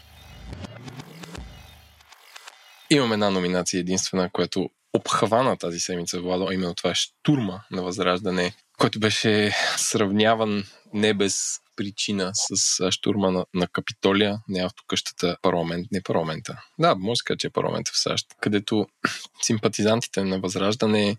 Имам 2.89 3.13
една 3.13 3.29
номинация 3.29 3.79
единствена, 3.79 4.29
която 4.29 4.69
обхвана 4.93 5.57
тази 5.57 5.79
седмица, 5.79 6.21
Владо, 6.21 6.51
именно 6.51 6.75
това 6.75 6.89
е 6.89 6.95
штурма 6.95 7.61
на 7.71 7.81
Възраждане, 7.83 8.53
който 8.77 8.99
беше 8.99 9.55
сравняван 9.77 10.63
не 10.93 11.13
без 11.13 11.59
причина 11.77 12.31
с 12.33 12.91
штурма 12.91 13.31
на, 13.31 13.45
на 13.53 13.67
Капитолия, 13.67 14.39
не 14.47 14.65
автокъщата 14.65 15.37
парламент, 15.41 15.87
не 15.91 16.01
парламента. 16.01 16.61
Да, 16.79 16.95
може 16.95 17.17
да 17.17 17.23
кажа, 17.25 17.37
че 17.37 17.47
е 17.47 17.49
парламента 17.49 17.91
в 17.93 17.99
САЩ, 17.99 18.27
където 18.41 18.87
симпатизантите 19.41 20.23
на 20.23 20.39
Възраждане 20.39 21.17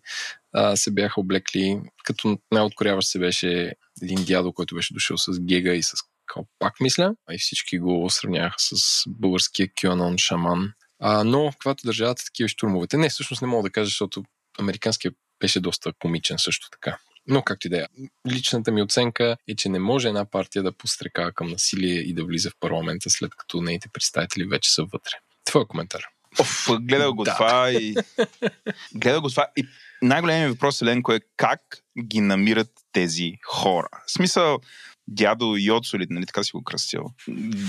а, 0.52 0.76
се 0.76 0.90
бяха 0.90 1.20
облекли, 1.20 1.80
като 2.04 2.38
най-откоряващ 2.52 3.08
се 3.08 3.18
беше 3.18 3.72
един 4.02 4.24
дядо, 4.24 4.52
който 4.52 4.74
беше 4.74 4.94
дошъл 4.94 5.18
с 5.18 5.40
гега 5.40 5.74
и 5.74 5.82
с 5.82 5.92
калпак, 6.26 6.80
мисля, 6.80 7.14
и 7.30 7.38
всички 7.38 7.78
го 7.78 8.10
сравняваха 8.10 8.56
с 8.58 9.02
българския 9.06 9.68
кюанон 9.80 10.18
шаман. 10.18 10.72
А, 11.00 11.24
но, 11.24 11.52
когато 11.62 11.86
държавата 11.86 12.24
такива 12.24 12.48
штурмовете, 12.48 12.96
не, 12.96 13.08
всъщност 13.08 13.42
не 13.42 13.48
мога 13.48 13.62
да 13.62 13.70
кажа, 13.70 13.86
защото 13.86 14.24
американският 14.58 15.14
беше 15.40 15.60
доста 15.60 15.92
комичен 15.98 16.38
също 16.38 16.70
така. 16.70 16.98
Но 17.28 17.42
както 17.42 17.66
и 17.66 17.70
да 17.70 17.78
е. 17.78 17.86
Личната 18.28 18.72
ми 18.72 18.82
оценка 18.82 19.36
е, 19.48 19.54
че 19.54 19.68
не 19.68 19.78
може 19.78 20.08
една 20.08 20.24
партия 20.24 20.62
да 20.62 20.72
пострека 20.72 21.32
към 21.32 21.48
насилие 21.48 22.00
и 22.00 22.14
да 22.14 22.24
влиза 22.24 22.50
в 22.50 22.56
парламента, 22.60 23.10
след 23.10 23.34
като 23.34 23.62
нейните 23.62 23.88
представители 23.92 24.44
вече 24.44 24.74
са 24.74 24.82
вътре. 24.82 25.12
Твой 25.44 25.66
коментар. 25.66 26.02
Оф, 26.40 26.68
гледал 26.80 27.14
го 27.14 27.24
да. 27.24 27.34
това 27.34 27.70
и... 27.72 27.94
гледал 28.94 29.20
го 29.20 29.30
това 29.30 29.46
и 29.56 29.64
най-големият 30.02 30.52
въпрос, 30.52 30.82
Еленко, 30.82 31.12
е 31.12 31.20
как 31.36 31.60
ги 32.02 32.20
намират 32.20 32.70
тези 32.92 33.32
хора. 33.44 33.88
В 34.06 34.12
смисъл, 34.12 34.58
дядо 35.08 35.56
Йоцо, 35.58 35.96
или 35.96 36.06
нали 36.10 36.26
така 36.26 36.44
си 36.44 36.50
го 36.52 36.64
кръстил, 36.64 37.04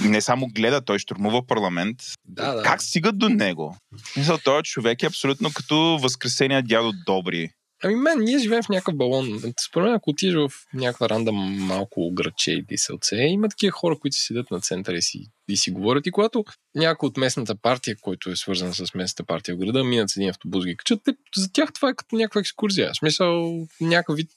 не 0.03 0.21
само 0.21 0.47
гледа, 0.47 0.81
той 0.81 0.99
штурмува 0.99 1.47
парламент. 1.47 1.97
Да, 2.25 2.53
да. 2.53 2.63
Как 2.63 2.83
стигат 2.83 3.17
до 3.17 3.29
него? 3.29 3.77
Мисъл, 4.17 4.37
този 4.37 4.63
човек 4.63 5.03
е 5.03 5.07
абсолютно 5.07 5.53
като 5.53 5.99
възкресения 6.01 6.63
дядо 6.63 6.93
Добри. 7.05 7.49
Ами 7.83 7.95
мен, 7.95 8.19
ние 8.19 8.39
живеем 8.39 8.63
в 8.63 8.69
някакъв 8.69 8.95
балон. 8.95 9.41
Според 9.67 9.85
мен, 9.85 9.95
ако 9.95 10.09
отидеш 10.09 10.35
в 10.35 10.49
някаква 10.73 11.09
ранда 11.09 11.31
малко 11.31 12.11
граче 12.13 12.51
и 12.51 12.61
диселце, 12.61 13.15
има 13.15 13.49
такива 13.49 13.71
хора, 13.71 13.99
които 13.99 14.15
си 14.15 14.21
седят 14.21 14.51
на 14.51 14.61
центъра 14.61 14.97
и 14.97 15.01
си, 15.01 15.25
и 15.49 15.57
си 15.57 15.71
говорят. 15.71 16.07
И 16.07 16.11
когато 16.11 16.45
някой 16.75 17.07
от 17.07 17.17
местната 17.17 17.55
партия, 17.55 17.95
който 18.01 18.29
е 18.29 18.35
свързан 18.35 18.73
с 18.73 18.93
местната 18.93 19.23
партия 19.27 19.55
в 19.55 19.57
града, 19.57 19.83
минат 19.83 20.09
с 20.09 20.17
един 20.17 20.29
автобус 20.29 20.65
ги 20.65 20.77
качат, 20.77 21.01
за 21.35 21.51
тях 21.51 21.73
това 21.73 21.89
е 21.89 21.95
като 21.95 22.15
някаква 22.15 22.41
екскурзия. 22.41 22.91
В 22.93 22.97
смисъл, 22.97 23.67
някакъв 23.81 24.15
вид 24.15 24.29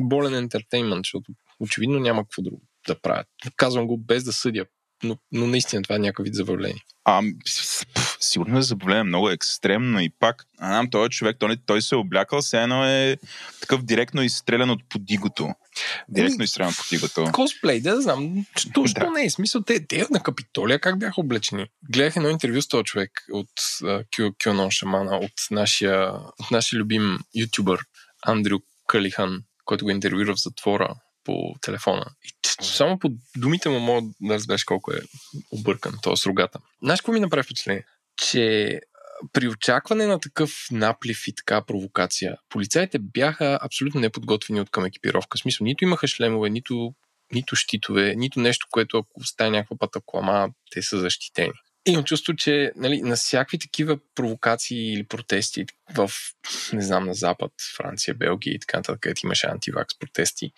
болен 0.00 0.34
ентертеймент, 0.34 1.00
защото 1.00 1.32
очевидно 1.60 1.98
няма 1.98 2.22
какво 2.22 2.42
друго 2.42 2.62
да 2.86 3.00
правят. 3.00 3.26
Казвам 3.56 3.86
го 3.86 3.98
без 3.98 4.24
да 4.24 4.32
съдя, 4.32 4.64
но, 5.02 5.16
но 5.32 5.46
наистина 5.46 5.82
това 5.82 5.96
е 5.96 5.98
някакъв 5.98 6.24
вид 6.24 6.34
забавление. 6.34 6.82
А, 7.10 7.22
сигурно 8.20 8.58
е 8.58 8.62
забавление 8.62 9.02
много 9.02 9.30
екстремно 9.30 10.00
и 10.00 10.10
пак, 10.10 10.44
а 10.58 10.66
знам, 10.66 10.90
той 10.90 11.06
е 11.06 11.08
човек, 11.08 11.36
той, 11.40 11.56
той 11.66 11.82
се 11.82 11.94
е 11.94 11.98
облякал, 11.98 12.40
все 12.40 12.62
едно 12.62 12.84
е 12.84 13.16
такъв 13.60 13.82
директно 13.82 14.22
изстрелян 14.22 14.70
от 14.70 14.88
подигото. 14.88 15.54
Директно 16.08 16.36
ами, 16.38 16.44
изстрелян 16.44 16.70
от 16.70 16.76
подигото. 16.76 17.32
Косплей, 17.32 17.80
да, 17.80 18.00
знам. 18.00 18.46
Точно 18.74 19.04
да. 19.04 19.10
не 19.10 19.24
е 19.24 19.30
смисъл. 19.30 19.62
Те, 19.62 19.86
те 19.86 20.06
на 20.10 20.22
Капитолия 20.22 20.80
как 20.80 20.98
бяха 20.98 21.20
облечени? 21.20 21.66
Гледах 21.90 22.16
едно 22.16 22.28
интервю 22.28 22.62
с 22.62 22.68
този 22.68 22.84
човек 22.84 23.10
от 23.32 23.50
QAnon 24.12 24.70
Шамана, 24.70 25.16
от 25.16 25.32
нашия, 25.50 26.12
от 26.12 26.50
нашия 26.50 26.78
любим 26.78 27.18
ютубър 27.34 27.80
Андрю 28.22 28.58
Калихан, 28.86 29.42
който 29.64 29.84
го 29.84 29.90
интервюира 29.90 30.34
в 30.34 30.42
затвора 30.42 30.94
по 31.24 31.54
телефона. 31.60 32.04
И 32.24 32.28
само 32.60 32.98
по 32.98 33.10
думите 33.36 33.68
му 33.68 33.80
мога 33.80 34.08
да 34.20 34.34
разбереш 34.34 34.64
колко 34.64 34.92
е 34.92 35.00
объркан, 35.50 35.94
т.е. 36.02 36.12
рогата. 36.26 36.58
Знаеш 36.82 37.00
какво 37.00 37.12
ми 37.12 37.20
направи 37.20 37.42
впечатление? 37.42 37.84
Че 38.16 38.80
при 39.32 39.48
очакване 39.48 40.06
на 40.06 40.20
такъв 40.20 40.66
наплив 40.70 41.28
и 41.28 41.34
така 41.34 41.64
провокация, 41.64 42.36
полицаите 42.48 42.98
бяха 42.98 43.58
абсолютно 43.62 44.00
неподготвени 44.00 44.60
от 44.60 44.70
към 44.70 44.84
екипировка. 44.84 45.38
В 45.38 45.40
смисъл, 45.40 45.64
нито 45.64 45.84
имаха 45.84 46.08
шлемове, 46.08 46.50
нито, 46.50 46.94
нито 47.32 47.56
щитове, 47.56 48.14
нито 48.16 48.40
нещо, 48.40 48.66
което 48.70 48.98
ако 48.98 49.24
стане 49.24 49.50
някаква 49.50 49.76
пътаклама, 49.76 50.48
те 50.70 50.82
са 50.82 50.98
защитени. 50.98 51.52
Имам 51.86 52.04
чувство, 52.04 52.36
че 52.36 52.72
нали, 52.76 53.02
на 53.02 53.16
всякакви 53.16 53.58
такива 53.58 53.98
провокации 54.14 54.92
или 54.92 55.04
протести 55.04 55.66
в, 55.94 56.10
не 56.72 56.82
знам, 56.82 57.06
на 57.06 57.14
Запад, 57.14 57.52
Франция, 57.76 58.14
Белгия 58.14 58.54
и 58.54 58.58
така 58.58 58.76
нататък, 58.76 59.00
където 59.00 59.26
имаше 59.26 59.46
антивакс 59.46 59.98
протести, 59.98 60.52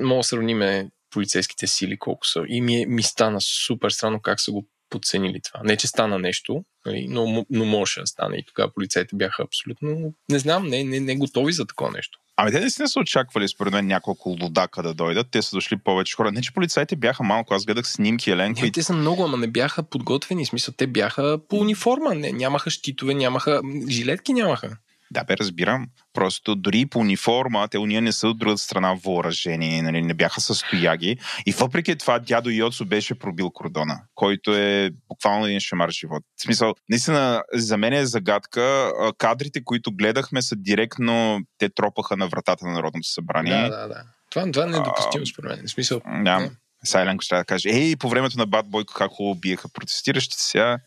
мога 0.00 0.18
да 0.18 0.24
сравниме 0.24 0.90
полицейските 1.10 1.66
сили 1.66 1.98
колко 1.98 2.26
са. 2.26 2.42
И 2.48 2.60
ми, 2.60 2.82
е, 2.82 2.86
ми 2.86 3.02
стана 3.02 3.40
супер 3.40 3.90
странно 3.90 4.20
как 4.20 4.40
са 4.40 4.52
го 4.52 4.66
подценили 4.90 5.40
това. 5.40 5.60
Не, 5.64 5.76
че 5.76 5.86
стана 5.86 6.18
нещо, 6.18 6.64
нали, 6.86 7.06
но, 7.08 7.46
но 7.50 7.64
може 7.64 8.00
да 8.00 8.06
стане. 8.06 8.36
И 8.36 8.44
тогава 8.44 8.72
полицейите 8.72 9.16
бяха 9.16 9.42
абсолютно, 9.42 10.14
не 10.30 10.38
знам, 10.38 10.66
не, 10.66 10.84
не, 10.84 11.00
не 11.00 11.16
готови 11.16 11.52
за 11.52 11.66
такова 11.66 11.90
нещо. 11.90 12.18
Ами 12.36 12.52
те 12.52 12.60
наистина 12.60 12.88
са 12.88 13.00
очаквали, 13.00 13.48
според 13.48 13.72
мен, 13.72 13.86
няколко 13.86 14.36
лудака 14.42 14.82
да 14.82 14.94
дойдат. 14.94 15.26
Те 15.30 15.42
са 15.42 15.56
дошли 15.56 15.76
повече 15.76 16.14
хора. 16.14 16.32
Не, 16.32 16.40
че 16.40 16.52
полицайите 16.52 16.96
бяха 16.96 17.22
малко. 17.22 17.54
Аз 17.54 17.64
гледах 17.64 17.88
снимки, 17.88 18.30
Еленко. 18.30 18.60
Не, 18.62 18.72
те 18.72 18.82
са 18.82 18.92
много, 18.92 19.24
ама 19.24 19.36
не 19.36 19.46
бяха 19.46 19.82
подготвени. 19.82 20.44
В 20.44 20.48
смисъл, 20.48 20.74
те 20.76 20.86
бяха 20.86 21.38
по 21.48 21.56
униформа. 21.56 22.14
Не, 22.14 22.32
нямаха 22.32 22.70
щитове, 22.70 23.14
нямаха... 23.14 23.60
Жилетки 23.88 24.32
нямаха. 24.32 24.76
Да, 25.12 25.24
бе, 25.24 25.36
разбирам. 25.36 25.86
Просто 26.12 26.54
дори 26.54 26.86
по 26.86 26.98
униформа, 26.98 27.68
те 27.68 27.78
уния 27.78 28.02
не 28.02 28.12
са 28.12 28.28
от 28.28 28.38
другата 28.38 28.62
страна 28.62 28.94
въоръжени, 29.04 29.82
нали, 29.82 30.02
не 30.02 30.14
бяха 30.14 30.40
с 30.40 30.54
стояги. 30.54 31.16
И 31.46 31.52
въпреки 31.52 31.98
това 31.98 32.18
дядо 32.18 32.50
Йоцо 32.50 32.84
беше 32.84 33.18
пробил 33.18 33.50
кордона, 33.50 34.00
който 34.14 34.54
е 34.54 34.90
буквално 35.08 35.46
един 35.46 35.60
шамар 35.60 35.90
живот. 35.90 36.22
В 36.36 36.42
смисъл, 36.42 36.74
наистина, 36.88 37.42
за 37.52 37.76
мен 37.76 37.92
е 37.92 38.06
загадка. 38.06 38.92
Кадрите, 39.18 39.64
които 39.64 39.92
гледахме, 39.92 40.42
са 40.42 40.56
директно, 40.56 41.40
те 41.58 41.68
тропаха 41.68 42.16
на 42.16 42.28
вратата 42.28 42.66
на 42.66 42.72
Народното 42.72 43.08
събрание. 43.08 43.62
Да, 43.62 43.68
да, 43.68 43.88
да. 43.88 44.02
Това, 44.30 44.50
това 44.52 44.66
не 44.66 44.76
е 44.76 44.80
допустимо, 44.80 45.26
според 45.26 45.50
мен. 45.50 45.66
В 45.66 45.70
смисъл, 45.70 46.00
да. 46.06 46.38
Не. 46.38 46.50
Сайленко 46.84 47.22
ще 47.22 47.36
да 47.36 47.44
каже, 47.44 47.68
ей, 47.68 47.96
по 47.96 48.08
времето 48.08 48.38
на 48.38 48.46
Бат 48.46 48.70
Бойко 48.70 48.94
как 48.94 49.10
хубаво 49.10 49.34
биеха 49.34 49.68
протестиращите 49.68 50.42
сега. 50.42 50.78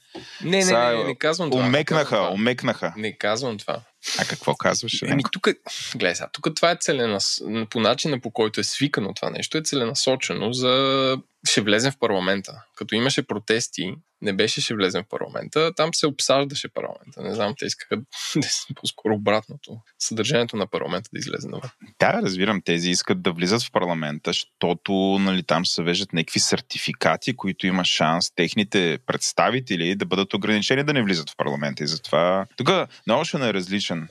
Не, 0.44 0.66
не, 0.66 0.72
не, 0.72 0.94
не, 0.94 1.04
не 1.04 1.16
казвам 1.16 1.52
това. 1.52 1.66
Умекнаха, 1.66 2.22
не 2.22 2.28
умекнаха. 2.28 2.94
Не 2.98 3.18
казвам 3.18 3.58
това. 3.58 3.82
А 4.20 4.26
какво 4.26 4.56
казваш? 4.56 5.02
Еми, 5.02 5.24
тук, 5.32 5.48
гледай 5.96 6.16
сега, 6.16 6.30
тук 6.34 6.56
това 6.56 6.72
е 6.72 6.78
целенас... 6.80 7.42
по 7.70 7.80
начина 7.80 8.20
по 8.20 8.32
който 8.32 8.60
е 8.60 8.64
свикано 8.64 9.14
това 9.14 9.30
нещо, 9.30 9.58
е 9.58 9.62
целенасочено 9.62 10.54
за 10.54 11.18
ще 11.48 11.62
влезем 11.62 11.92
в 11.92 12.00
парламента. 12.00 12.64
Като 12.76 12.96
имаше 12.96 13.28
протести, 13.28 13.96
не 14.24 14.34
беше 14.34 14.62
ще 14.62 14.76
влезем 14.76 15.04
в 15.04 15.10
парламента, 15.10 15.72
там 15.76 15.94
се 15.94 16.08
обсаждаше 16.08 16.68
парламента. 16.74 17.22
Не 17.22 17.36
знам, 17.36 17.54
те 17.58 17.66
искаха 17.66 18.02
по-скоро 18.76 19.14
обратното. 19.14 19.78
Съдържанието 20.00 20.58
на 20.58 20.68
парламента 20.68 21.10
да 21.14 21.20
излезе 21.20 21.48
навън. 21.48 21.70
Да, 22.00 22.22
разбирам. 22.24 22.62
Тези 22.62 22.90
искат 22.90 23.22
да 23.22 23.32
влизат 23.32 23.64
в 23.64 23.72
парламента, 23.72 24.30
защото 24.30 24.94
нали, 25.20 25.44
там 25.44 25.66
се 25.66 25.84
вежат 25.84 26.14
някакви 26.14 26.40
сертификати, 26.40 27.36
които 27.36 27.68
има 27.68 27.86
шанс 27.86 28.32
техните 28.36 29.00
представители 29.06 29.96
да 29.96 30.06
бъдат 30.06 30.34
ограничени 30.34 30.84
да 30.84 30.94
не 30.94 31.04
влизат 31.04 31.30
в 31.30 31.38
парламента. 31.38 31.84
И 31.84 31.88
затова 31.88 32.46
тук 32.58 32.68
Notion 33.10 33.50
е 33.50 33.54
различен 33.54 34.08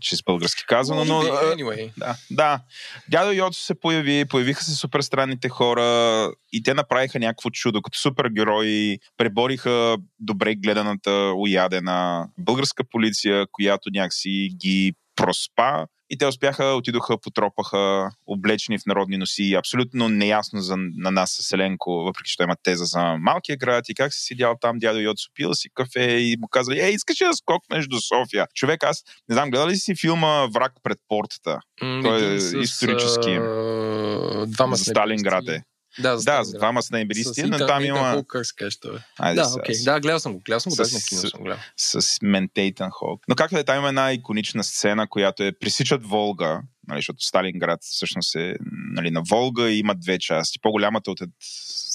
чист 0.00 0.24
български 0.24 0.64
казано, 0.66 1.04
но... 1.04 1.22
Anyway. 1.22 1.92
Да, 1.96 2.16
да. 2.30 2.60
Дядо 3.08 3.32
Йоцо 3.32 3.60
се 3.60 3.74
появи, 3.74 4.24
появиха 4.24 4.64
се 4.64 4.74
супер 4.74 5.00
странните 5.00 5.48
хора 5.48 6.30
и 6.52 6.62
те 6.62 6.74
направиха 6.74 7.18
някакво 7.18 7.50
чудо. 7.50 7.82
Като 7.82 7.98
супергерои 7.98 8.98
пребориха 9.16 9.96
добре 10.20 10.54
гледаната, 10.54 11.32
уядена 11.36 12.28
българска 12.38 12.84
полиция, 12.90 13.46
която 13.52 13.90
някакси 13.92 14.50
ги 14.56 14.92
проспа 15.16 15.86
и 16.10 16.18
те 16.18 16.26
успяха, 16.26 16.64
отидоха, 16.64 17.18
потропаха, 17.18 18.10
облечени 18.26 18.78
в 18.78 18.86
народни 18.86 19.16
носи, 19.16 19.54
абсолютно 19.54 20.08
неясно 20.08 20.60
за, 20.60 20.74
на 20.76 21.10
нас 21.10 21.30
с 21.30 21.48
Селенко, 21.48 21.90
въпреки 21.90 22.30
че 22.30 22.36
той 22.36 22.44
има 22.44 22.56
теза 22.62 22.84
за 22.84 23.16
малкия 23.20 23.56
град 23.56 23.88
и 23.88 23.94
как 23.94 24.14
си 24.14 24.20
седял 24.20 24.54
там, 24.60 24.78
дядо 24.78 24.98
Йоцо, 24.98 25.30
пил 25.34 25.54
си 25.54 25.68
кафе 25.74 26.04
и 26.04 26.36
му 26.40 26.48
каза, 26.48 26.74
ей, 26.74 26.94
искаш 26.94 27.20
ли 27.20 27.24
да 27.24 27.34
скокнеш 27.34 27.86
до 27.86 28.00
София? 28.00 28.46
Човек, 28.54 28.84
аз 28.84 29.02
не 29.28 29.34
знам, 29.34 29.50
гледали 29.50 29.70
ли 29.70 29.76
си 29.76 29.94
филма 30.00 30.46
Враг 30.46 30.72
пред 30.82 30.98
портата? 31.08 31.60
Той 31.80 32.34
е 32.34 32.40
с, 32.40 32.56
исторически. 32.56 33.28
Uh, 33.28 34.46
двама 34.46 34.76
Сталинград 34.76 35.48
е. 35.48 35.62
Да, 35.98 36.18
за, 36.18 36.24
да, 36.24 36.44
за 36.44 36.58
двама 36.58 36.82
с 36.82 36.90
небелисти, 36.90 37.42
но 37.42 37.66
там 37.66 37.84
има... 37.84 38.12
Холк, 38.12 38.26
как 38.26 38.46
се 38.46 38.54
каже 38.56 38.80
това? 38.80 38.98
Да, 39.34 39.52
окей. 39.56 39.74
Okay. 39.74 39.84
Да, 39.84 40.00
гледал 40.00 40.20
съм 40.20 40.32
го. 40.32 40.40
Гледал 40.44 40.60
съм 40.60 40.70
го, 40.70 40.76
даже 40.76 40.94
на 40.94 41.00
кино 41.00 41.20
съм 41.20 41.40
гледал. 41.42 41.58
С 41.76 42.18
Ментейтън 42.22 42.90
Холк. 42.90 43.24
Но 43.28 43.34
както 43.34 43.58
е, 43.58 43.64
там 43.64 43.78
има 43.78 43.88
една 43.88 44.12
иконична 44.12 44.64
сцена, 44.64 45.08
която 45.08 45.42
е 45.42 45.52
пресичат 45.52 46.06
Волга, 46.06 46.62
нали, 46.88 46.98
защото 46.98 47.24
Сталинград 47.24 47.80
всъщност 47.82 48.34
е 48.34 48.56
нали, 48.94 49.10
на 49.10 49.22
Волга 49.30 49.70
и 49.70 49.78
има 49.78 49.94
две 49.94 50.18
части. 50.18 50.58
По-голямата 50.62 51.10
от 51.10 51.20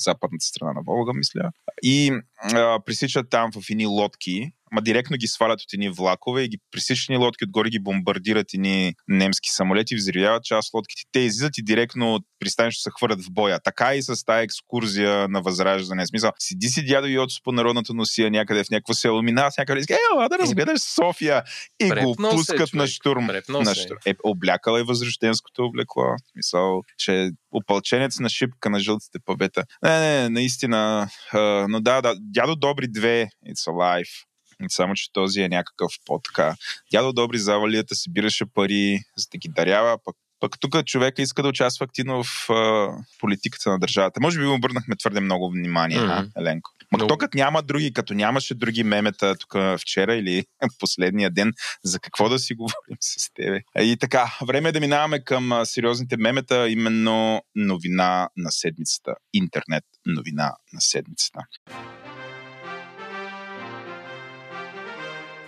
западната 0.03 0.45
страна 0.45 0.73
на 0.73 0.81
Волга, 0.85 1.13
мисля. 1.13 1.51
И 1.83 2.11
а, 2.41 2.79
пресичат 2.85 3.29
там 3.29 3.51
в 3.51 3.69
едни 3.69 3.85
лодки 3.85 4.53
ама 4.71 4.81
директно 4.81 5.17
ги 5.17 5.27
свалят 5.27 5.61
от 5.61 5.73
едни 5.73 5.89
влакове 5.89 6.43
и 6.43 6.49
ги 6.49 6.57
пресичани 6.71 7.17
лодки 7.17 7.43
отгоре 7.43 7.69
ги 7.69 7.79
бомбардират 7.79 8.53
едни 8.53 8.95
немски 9.07 9.49
самолети, 9.49 9.95
взривяват 9.95 10.43
част 10.43 10.73
лодките. 10.73 11.01
Те 11.11 11.19
излизат 11.19 11.57
и 11.57 11.63
директно 11.63 12.13
от 12.13 12.23
пристанището 12.39 12.83
се 12.83 12.89
хвърлят 12.97 13.21
в 13.21 13.31
боя. 13.31 13.59
Така 13.63 13.95
и 13.95 14.01
с 14.01 14.25
тази 14.25 14.43
екскурзия 14.43 15.27
на 15.27 15.41
възраждане. 15.41 16.07
Смисъл, 16.07 16.31
сиди 16.39 16.67
си 16.67 16.85
дядо 16.85 17.07
Йоцо 17.07 17.41
по 17.43 17.51
народната 17.51 17.93
носия 17.93 18.31
някъде 18.31 18.63
в 18.63 18.69
някакво 18.69 18.93
село, 18.93 19.21
минава 19.21 19.51
с 19.51 19.57
някъде 19.57 19.79
и 19.79 19.93
е, 19.93 20.29
да 20.29 20.37
разгледаш 20.39 20.81
София 20.81 21.43
и 21.79 21.89
го 21.89 22.15
пускат 22.15 22.73
на 22.73 22.87
штурм. 22.87 23.25
На 23.49 23.75
штурм. 23.75 23.97
Е, 24.05 24.13
облякала 24.23 24.79
е 24.79 24.83
възрожденското 24.83 25.65
облекло. 25.65 26.03
Мисъл, 26.35 26.81
че 26.97 27.31
опълченец 27.51 28.19
на 28.19 28.29
шипка 28.29 28.69
на 28.69 28.79
жълтите 28.79 29.19
пабета. 29.25 29.63
Не, 29.83 29.99
не, 29.99 30.29
наистина. 30.29 31.09
Uh, 31.33 31.65
но 31.69 31.79
да, 31.79 32.01
да, 32.01 32.15
дядо 32.19 32.55
Добри 32.55 32.87
2, 32.87 33.27
it's 33.47 33.71
alive. 33.71 34.25
Само, 34.67 34.93
че 34.95 35.13
този 35.13 35.41
е 35.41 35.49
някакъв 35.49 35.91
по-така. 36.05 36.55
Дядо 36.91 37.13
Добри 37.13 37.37
завалията 37.37 37.95
събираше 37.95 38.45
пари, 38.53 38.99
за 39.17 39.25
да 39.31 39.37
ги 39.37 39.49
дарява, 39.49 39.97
пък 40.05 40.15
пък 40.39 40.59
тук 40.59 40.85
човека 40.85 41.21
иска 41.21 41.43
да 41.43 41.49
участва 41.49 41.83
активно 41.83 42.23
в 42.23 42.49
а, 42.49 42.89
политиката 43.19 43.69
на 43.69 43.79
държавата. 43.79 44.21
Може 44.21 44.39
би 44.39 44.45
му 44.45 44.53
обърнахме 44.53 44.95
твърде 44.95 45.19
много 45.19 45.51
внимание, 45.51 45.97
mm-hmm. 45.97 46.29
а, 46.35 46.39
Еленко. 46.41 46.71
Ма 46.91 46.97
Но... 46.97 47.17
като 47.17 47.37
няма 47.37 47.61
други, 47.61 47.93
като 47.93 48.13
нямаше 48.13 48.55
други 48.55 48.83
мемета 48.83 49.35
тук 49.35 49.55
вчера 49.81 50.15
или 50.15 50.45
последния 50.79 51.31
ден, 51.31 51.53
за 51.83 51.99
какво 51.99 52.29
да 52.29 52.39
си 52.39 52.55
говорим 52.55 52.97
с 52.99 53.33
тебе? 53.33 53.61
И 53.79 53.97
така, 53.97 54.37
време 54.47 54.69
е 54.69 54.71
да 54.71 54.79
минаваме 54.79 55.23
към 55.23 55.61
сериозните 55.63 56.17
мемета, 56.17 56.69
именно 56.69 57.41
новина 57.55 58.29
на 58.37 58.51
седмицата. 58.51 59.15
Интернет 59.33 59.83
новина 60.05 60.53
на 60.73 60.81
седмицата. 60.81 61.39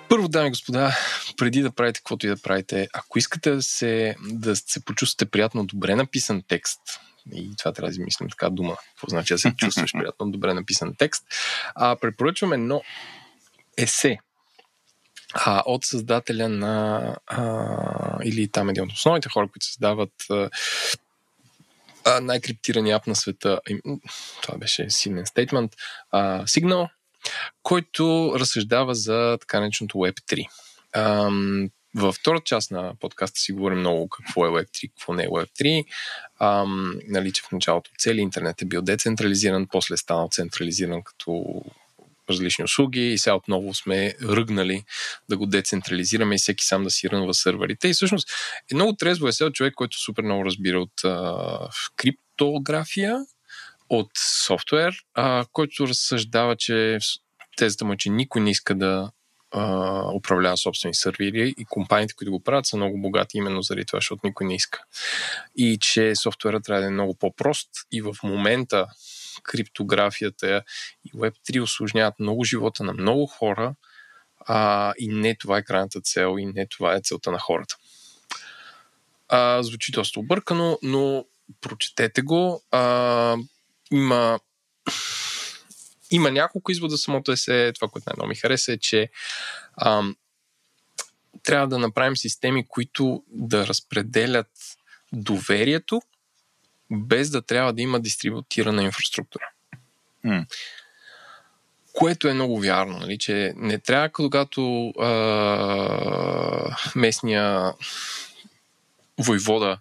Първо, 0.09 0.27
дами 0.27 0.47
и 0.47 0.49
господа, 0.49 0.97
преди 1.37 1.61
да 1.61 1.71
правите 1.71 1.99
каквото 1.99 2.25
и 2.25 2.29
да 2.29 2.41
правите, 2.41 2.87
ако 2.93 3.19
искате 3.19 3.51
да 3.51 3.61
се, 3.61 4.15
да 4.29 4.55
се 4.55 4.85
почувствате 4.85 5.31
приятно 5.31 5.65
добре 5.65 5.95
написан 5.95 6.43
текст, 6.47 6.79
и 7.33 7.55
това 7.57 7.71
трябва 7.71 7.87
да 7.87 7.91
измислим 7.91 8.29
така 8.29 8.49
дума, 8.49 8.77
какво 8.89 9.07
значи 9.07 9.33
да 9.33 9.37
се 9.37 9.53
чувстваш 9.57 9.91
приятно 9.91 10.31
добре 10.31 10.53
написан 10.53 10.95
текст, 10.97 11.25
а, 11.75 11.95
препоръчвам 11.95 12.53
едно 12.53 12.81
есе 13.77 14.17
а, 15.33 15.63
от 15.65 15.85
създателя 15.85 16.49
на 16.49 17.15
а, 17.27 18.23
или 18.23 18.47
там 18.47 18.69
един 18.69 18.83
от 18.83 18.91
основните 18.91 19.29
хора, 19.29 19.47
които 19.47 19.65
създават 19.65 20.13
а, 20.29 20.49
най-криптирания 22.21 22.95
ап 22.95 23.07
на 23.07 23.15
света. 23.15 23.59
Това 24.41 24.57
беше 24.57 24.89
силен 24.89 25.25
стейтмент. 25.25 25.71
Signal, 26.13 26.89
който 27.63 28.33
разсъждава 28.39 28.95
за 28.95 29.37
така 29.41 29.59
нареченото 29.59 29.97
Web3. 29.97 30.47
Ам, 30.93 31.69
във 31.95 32.15
втората 32.15 32.43
част 32.43 32.71
на 32.71 32.93
подкаста 32.99 33.39
си 33.39 33.51
говорим 33.51 33.79
много 33.79 34.09
какво 34.09 34.45
е 34.45 34.49
Web3, 34.49 34.89
какво 34.89 35.13
не 35.13 35.23
е 35.23 35.27
Web3. 35.27 35.85
Ам, 36.43 36.99
нали, 37.07 37.31
че 37.31 37.41
в 37.41 37.51
началото 37.51 37.91
целият 37.99 38.23
интернет 38.23 38.61
е 38.61 38.65
бил 38.65 38.81
децентрализиран, 38.81 39.67
после 39.71 39.97
станал 39.97 40.29
централизиран 40.31 41.03
като 41.03 41.61
различни 42.29 42.63
услуги 42.63 43.13
и 43.13 43.17
сега 43.17 43.35
отново 43.35 43.73
сме 43.73 44.13
ръгнали 44.23 44.83
да 45.29 45.37
го 45.37 45.45
децентрализираме 45.45 46.35
и 46.35 46.37
всеки 46.37 46.65
сам 46.65 46.83
да 46.83 46.91
си 46.91 47.09
рънва 47.09 47.33
сървърите. 47.33 47.87
И 47.87 47.93
всъщност 47.93 48.29
е 48.71 48.75
много 48.75 48.95
трезво 48.95 49.27
е 49.27 49.51
човек, 49.51 49.73
който 49.73 49.99
супер 49.99 50.23
много 50.23 50.45
разбира 50.45 50.81
от 50.81 51.03
а, 51.03 51.35
криптография 51.95 53.17
от 53.89 54.09
софтуер, 54.45 54.95
а, 55.13 55.45
който 55.51 55.87
разсъждава, 55.87 56.55
че 56.55 56.97
тезата 57.57 57.85
му 57.85 57.93
е, 57.93 57.97
че 57.97 58.09
никой 58.09 58.41
не 58.41 58.49
иска 58.49 58.75
да 58.75 59.11
управлява 60.15 60.57
собствени 60.57 60.93
сервери 60.93 61.53
и 61.57 61.65
компаниите, 61.65 62.13
които 62.13 62.31
го 62.31 62.43
правят, 62.43 62.65
са 62.65 62.77
много 62.77 63.01
богати 63.01 63.37
именно 63.37 63.61
заради 63.61 63.85
това, 63.85 63.97
защото 63.97 64.27
никой 64.27 64.47
не 64.47 64.55
иска. 64.55 64.83
И 65.55 65.77
че 65.81 66.15
софтуера 66.15 66.61
трябва 66.61 66.81
да 66.81 66.87
е 66.87 66.91
много 66.91 67.15
по-прост 67.15 67.69
и 67.91 68.01
в 68.01 68.15
момента 68.23 68.85
криптографията 69.43 70.63
и 71.05 71.11
Web3 71.11 71.63
осложняват 71.63 72.19
много 72.19 72.43
живота 72.43 72.83
на 72.83 72.93
много 72.93 73.27
хора 73.27 73.75
а, 74.47 74.93
и 74.99 75.07
не 75.07 75.35
това 75.35 75.57
е 75.57 75.63
крайната 75.63 76.01
цел 76.01 76.35
и 76.39 76.45
не 76.45 76.67
това 76.67 76.95
е 76.95 77.01
целта 77.03 77.31
на 77.31 77.39
хората. 77.39 77.75
А, 79.29 79.63
звучи 79.63 79.91
доста 79.91 80.19
объркано, 80.19 80.79
но 80.83 81.25
прочетете 81.61 82.21
го. 82.21 82.63
А, 82.71 83.35
има, 83.91 84.39
има 86.11 86.31
няколко 86.31 86.71
извода 86.71 86.97
самото 86.97 87.31
есе. 87.31 87.71
Това, 87.75 87.87
което 87.87 88.09
най-много 88.09 88.29
ми 88.29 88.35
хареса 88.35 88.73
е, 88.73 88.77
че 88.77 89.09
ам, 89.81 90.15
трябва 91.43 91.67
да 91.67 91.79
направим 91.79 92.17
системи, 92.17 92.67
които 92.67 93.23
да 93.27 93.67
разпределят 93.67 94.49
доверието, 95.13 96.01
без 96.91 97.29
да 97.29 97.41
трябва 97.41 97.73
да 97.73 97.81
има 97.81 97.99
дистрибутирана 97.99 98.83
инфраструктура. 98.83 99.45
Mm. 100.25 100.45
Което 101.93 102.27
е 102.27 102.33
много 102.33 102.59
вярно, 102.59 102.99
нали, 102.99 103.17
че 103.17 103.53
не 103.55 103.79
трябва, 103.79 104.09
когато 104.09 104.89
а, 104.89 106.75
местния 106.95 107.73
войвода, 109.19 109.79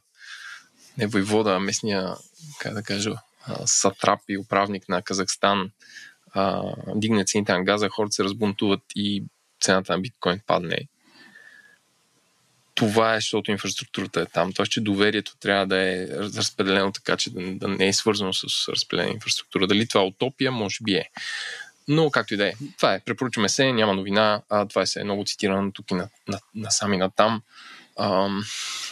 не 0.98 1.06
войвода, 1.06 1.54
а 1.54 1.60
местния, 1.60 2.14
как 2.58 2.74
да 2.74 2.82
кажа, 2.82 3.14
сатрап 3.66 4.20
и 4.28 4.38
управник 4.38 4.88
на 4.88 5.02
Казахстан 5.02 5.70
а, 6.32 6.62
дигне 6.94 7.24
цените 7.24 7.52
на 7.52 7.64
газа, 7.64 7.88
хората 7.88 8.12
се 8.12 8.24
разбунтуват 8.24 8.80
и 8.94 9.24
цената 9.60 9.92
на 9.92 9.98
биткоин 9.98 10.40
падне. 10.46 10.78
Това 12.74 13.14
е, 13.14 13.16
защото 13.16 13.50
инфраструктурата 13.50 14.20
е 14.20 14.26
там. 14.26 14.52
Тоест, 14.52 14.72
че 14.72 14.80
доверието 14.80 15.36
трябва 15.40 15.66
да 15.66 15.76
е 15.76 16.06
разпределено 16.08 16.92
така, 16.92 17.16
че 17.16 17.30
да, 17.30 17.54
да 17.54 17.68
не 17.68 17.88
е 17.88 17.92
свързано 17.92 18.32
с 18.32 18.68
разпределена 18.68 19.12
инфраструктура. 19.12 19.66
Дали 19.66 19.88
това 19.88 20.00
е 20.00 20.06
утопия, 20.06 20.52
може 20.52 20.78
би 20.82 20.94
е. 20.94 21.10
Но 21.88 22.10
както 22.10 22.34
и 22.34 22.36
да 22.36 22.48
е. 22.48 22.52
Това 22.76 22.94
е. 22.94 23.00
Препоръчваме 23.00 23.48
се, 23.48 23.72
няма 23.72 23.94
новина. 23.94 24.42
А, 24.48 24.66
това 24.66 24.82
е 24.82 24.86
се 24.86 25.04
много 25.04 25.24
цитирано 25.24 25.72
тук 25.72 25.90
и 25.90 25.94
на, 25.94 26.08
на, 26.28 26.40
на 26.54 26.70
сами 26.70 26.96
на 26.96 27.10
там. 27.10 27.42
Ам, 27.98 28.42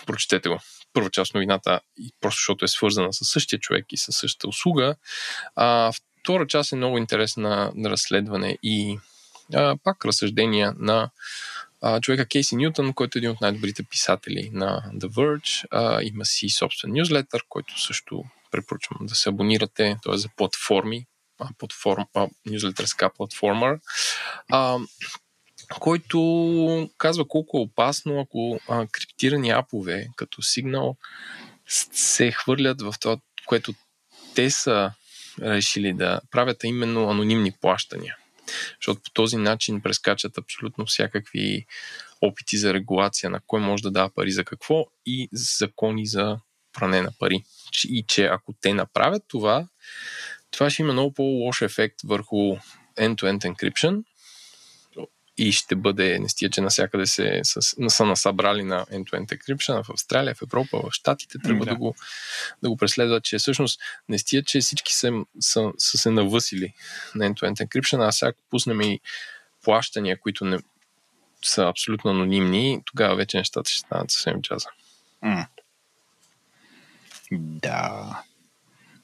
прочетете 0.06 0.48
го 0.48 0.60
първа 0.92 1.10
част 1.10 1.34
новината, 1.34 1.80
просто 2.20 2.38
защото 2.38 2.64
е 2.64 2.68
свързана 2.68 3.12
с 3.12 3.24
същия 3.24 3.58
човек 3.58 3.86
и 3.92 3.96
с 3.96 4.12
същата 4.12 4.48
услуга. 4.48 4.94
А, 5.56 5.92
втора 6.28 6.46
част 6.46 6.72
е 6.72 6.76
много 6.76 6.98
интересна 6.98 7.72
на 7.74 7.90
разследване 7.90 8.58
и 8.62 8.98
а, 9.54 9.76
пак 9.84 10.04
разсъждения 10.04 10.74
на 10.78 11.10
а, 11.80 12.00
човека 12.00 12.26
Кейси 12.26 12.56
Ньютон, 12.56 12.92
който 12.92 13.18
е 13.18 13.20
един 13.20 13.30
от 13.30 13.40
най-добрите 13.40 13.82
писатели 13.82 14.50
на 14.52 14.82
The 14.94 15.08
Verge. 15.08 15.66
А, 15.70 16.02
има 16.02 16.24
си 16.24 16.48
собствен 16.48 16.92
нюзлетър, 16.92 17.42
който 17.48 17.80
също 17.80 18.24
препоръчвам 18.50 19.06
да 19.06 19.14
се 19.14 19.28
абонирате. 19.28 19.96
Той 20.02 20.14
е 20.14 20.18
за 20.18 20.28
платформи, 20.36 21.06
а, 21.38 21.48
платформ, 21.58 22.04
а, 22.14 22.28
нюзлетърска 22.46 23.10
платформа. 23.16 23.78
А, 24.52 24.78
който 25.80 26.90
казва 26.98 27.28
колко 27.28 27.58
е 27.58 27.60
опасно, 27.60 28.20
ако 28.20 28.60
а, 28.68 28.86
криптирани 28.92 29.50
апове 29.50 30.08
като 30.16 30.42
сигнал 30.42 30.96
се 31.92 32.32
хвърлят 32.32 32.82
в 32.82 32.94
това, 33.00 33.16
което 33.46 33.74
те 34.34 34.50
са 34.50 34.92
решили 35.42 35.92
да 35.92 36.20
правят, 36.30 36.64
а 36.64 36.66
именно 36.66 37.10
анонимни 37.10 37.52
плащания. 37.60 38.16
Защото 38.80 39.00
по 39.04 39.10
този 39.10 39.36
начин 39.36 39.80
прескачат 39.80 40.38
абсолютно 40.38 40.86
всякакви 40.86 41.66
опити 42.20 42.56
за 42.58 42.74
регулация 42.74 43.30
на 43.30 43.40
кой 43.46 43.60
може 43.60 43.82
да 43.82 43.90
дава 43.90 44.10
пари 44.14 44.30
за 44.30 44.44
какво 44.44 44.84
и 45.06 45.28
закони 45.32 46.06
за 46.06 46.38
пране 46.72 47.02
на 47.02 47.10
пари. 47.18 47.42
И 47.88 48.04
че 48.08 48.24
ако 48.24 48.54
те 48.60 48.74
направят 48.74 49.22
това, 49.28 49.68
това 50.50 50.70
ще 50.70 50.82
има 50.82 50.92
много 50.92 51.14
по-лош 51.14 51.62
ефект 51.62 51.96
върху 52.04 52.36
end-to-end 52.98 53.54
encryption, 53.54 54.04
и 55.38 55.52
ще 55.52 55.76
бъде, 55.76 56.18
не 56.18 56.28
стия, 56.28 56.50
че 56.50 56.60
навсякъде 56.60 57.06
се, 57.06 57.40
са, 57.42 57.60
са 57.88 58.06
насъбрали 58.06 58.64
на 58.64 58.84
end-to-end 58.84 59.26
encryption 59.26 59.82
в 59.82 59.90
Австралия, 59.90 60.34
в 60.34 60.42
Европа, 60.42 60.78
в 60.78 60.92
Штатите, 60.92 61.38
трябва 61.38 61.64
да, 61.64 61.70
да, 61.70 61.76
го, 61.76 61.94
да 62.62 62.68
го 62.68 62.76
преследват, 62.76 63.24
че 63.24 63.38
всъщност 63.38 63.80
не 64.08 64.18
стия, 64.18 64.42
че 64.42 64.60
всички 64.60 64.94
са, 64.94 65.12
са, 65.40 65.72
са 65.78 65.98
се 65.98 66.10
навъсили 66.10 66.72
на 67.14 67.30
end-to-end 67.30 67.66
encryption, 67.66 68.08
а 68.08 68.12
сега 68.12 68.32
пуснем 68.50 68.80
и 68.80 69.00
плащания, 69.64 70.20
които 70.20 70.44
не, 70.44 70.58
са 71.44 71.62
абсолютно 71.62 72.10
анонимни, 72.10 72.82
тогава 72.84 73.16
вече 73.16 73.36
нещата 73.36 73.70
ще 73.70 73.78
станат 73.78 74.10
съвсем 74.10 74.42
джаза. 74.42 74.68
Mm. 75.24 75.46
Да. 77.32 78.22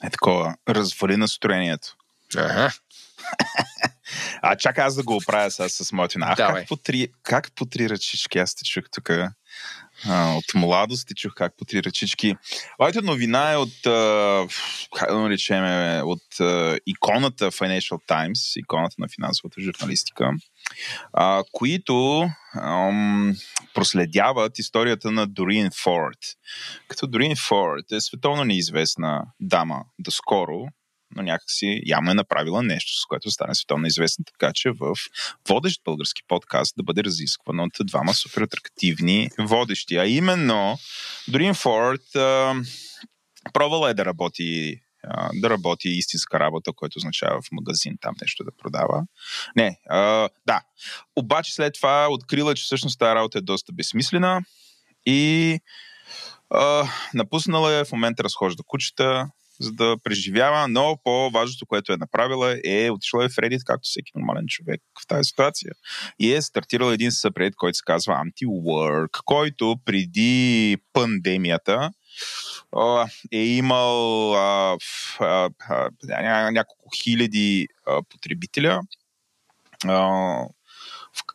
Е 0.05 0.11
такова, 0.11 0.57
развали 0.69 1.17
настроението. 1.17 1.97
Ага. 2.37 2.73
А 4.43 4.57
чакай 4.57 4.85
аз 4.85 4.95
да 4.95 5.03
го 5.03 5.17
оправя 5.17 5.51
сега 5.51 5.69
с 5.69 5.93
моята 5.93 6.19
Ах, 6.23 6.37
как 6.37 6.69
по, 6.69 6.77
три, 6.77 7.09
как 7.23 7.53
по 7.55 7.67
три 7.67 7.89
ръчички 7.91 8.39
аз 8.39 8.55
те 8.55 8.65
чух 8.65 8.85
тук 8.93 9.11
а, 9.11 10.35
от 10.35 10.55
младост 10.55 11.11
и 11.11 11.15
чух 11.15 11.35
как 11.35 11.57
по 11.57 11.65
три 11.65 11.83
ръчички. 11.83 12.37
Моята 12.79 13.03
новина 13.03 13.53
е 13.53 13.57
от, 13.57 13.87
а, 13.87 14.47
как 14.97 15.11
да 15.11 15.19
наречем, 15.19 15.65
от 16.05 16.41
а, 16.41 16.79
иконата 16.87 17.51
Financial 17.51 17.99
Times, 18.09 18.61
иконата 18.61 18.95
на 18.99 19.09
финансовата 19.09 19.61
журналистика, 19.61 20.31
а, 21.13 21.43
които 21.53 22.29
ам, 22.57 23.37
проследяват 23.75 24.59
историята 24.59 25.11
на 25.11 25.27
Дорин 25.27 25.71
Форд. 25.83 26.19
Като 26.89 27.07
Дорин 27.07 27.37
Форд 27.37 27.93
е 27.93 28.01
световно 28.01 28.45
неизвестна 28.45 29.23
дама 29.41 29.85
доскоро, 29.99 30.67
но 31.17 31.23
някакси 31.23 31.81
явно 31.87 32.11
е 32.11 32.15
направила 32.15 32.63
нещо, 32.63 32.93
с 32.93 33.07
което 33.07 33.31
стане 33.31 33.55
световно 33.55 33.87
известна, 33.87 34.25
така 34.25 34.53
че 34.55 34.71
в 34.71 34.95
водещ 35.49 35.81
български 35.85 36.23
подкаст 36.29 36.75
да 36.77 36.83
бъде 36.83 37.05
разискван 37.05 37.61
от 37.61 37.73
двама 37.81 38.15
супер 38.15 38.43
атрактивни 38.43 39.31
водещи. 39.39 39.97
А 39.97 40.07
именно, 40.07 40.79
Дорин 41.29 41.55
Форд 41.55 42.03
пробвала 43.53 43.91
е 43.91 43.95
да 43.95 44.05
работи 44.05 44.81
да 45.35 45.51
работи 45.51 45.89
истинска 45.89 46.41
работа, 46.41 46.73
което 46.73 46.97
означава 46.97 47.43
в 47.43 47.53
магазин 47.53 47.97
там 48.01 48.15
нещо 48.21 48.45
да 48.45 48.51
продава. 48.63 49.03
Не, 49.57 49.79
а, 49.91 50.29
да. 50.47 50.61
Обаче 51.17 51.55
след 51.55 51.75
това 51.75 52.09
открила, 52.11 52.55
че 52.55 52.63
всъщност 52.63 52.99
тази 52.99 53.15
работа 53.15 53.39
е 53.39 53.43
доста 53.43 53.73
безсмислена 53.73 54.41
и 55.07 55.61
а, 56.51 56.89
напуснала 57.15 57.75
е, 57.75 57.85
в 57.85 57.93
момента 57.93 58.25
разхожда 58.25 58.63
кучета, 58.67 59.31
за 59.61 59.73
да 59.73 59.97
преживява, 60.05 60.69
но 60.69 60.99
по-важното, 61.05 61.67
което 61.67 61.93
е 61.93 61.97
направила 61.97 62.61
е 62.65 62.91
отишла 62.91 63.25
е 63.25 63.29
в 63.29 63.33
Reddit, 63.33 63.65
както 63.65 63.89
всеки 63.89 64.13
нормален 64.15 64.45
човек 64.49 64.81
в 65.03 65.07
тази 65.07 65.25
ситуация. 65.25 65.73
И 66.19 66.33
е 66.33 66.43
стартирал 66.43 66.91
един 66.91 67.13
съпред, 67.13 67.55
който 67.57 67.77
се 67.77 67.83
казва 67.87 68.15
Anti-Work, 68.15 69.21
който 69.25 69.77
преди 69.85 70.77
пандемията 70.93 71.91
е 73.33 73.45
имал 73.45 74.35
а, 74.35 74.77
а, 75.21 75.51
а, 75.69 76.51
няколко 76.51 76.91
хиляди 76.97 77.69
а, 77.87 78.03
потребителя. 78.03 78.81
А, 79.85 80.37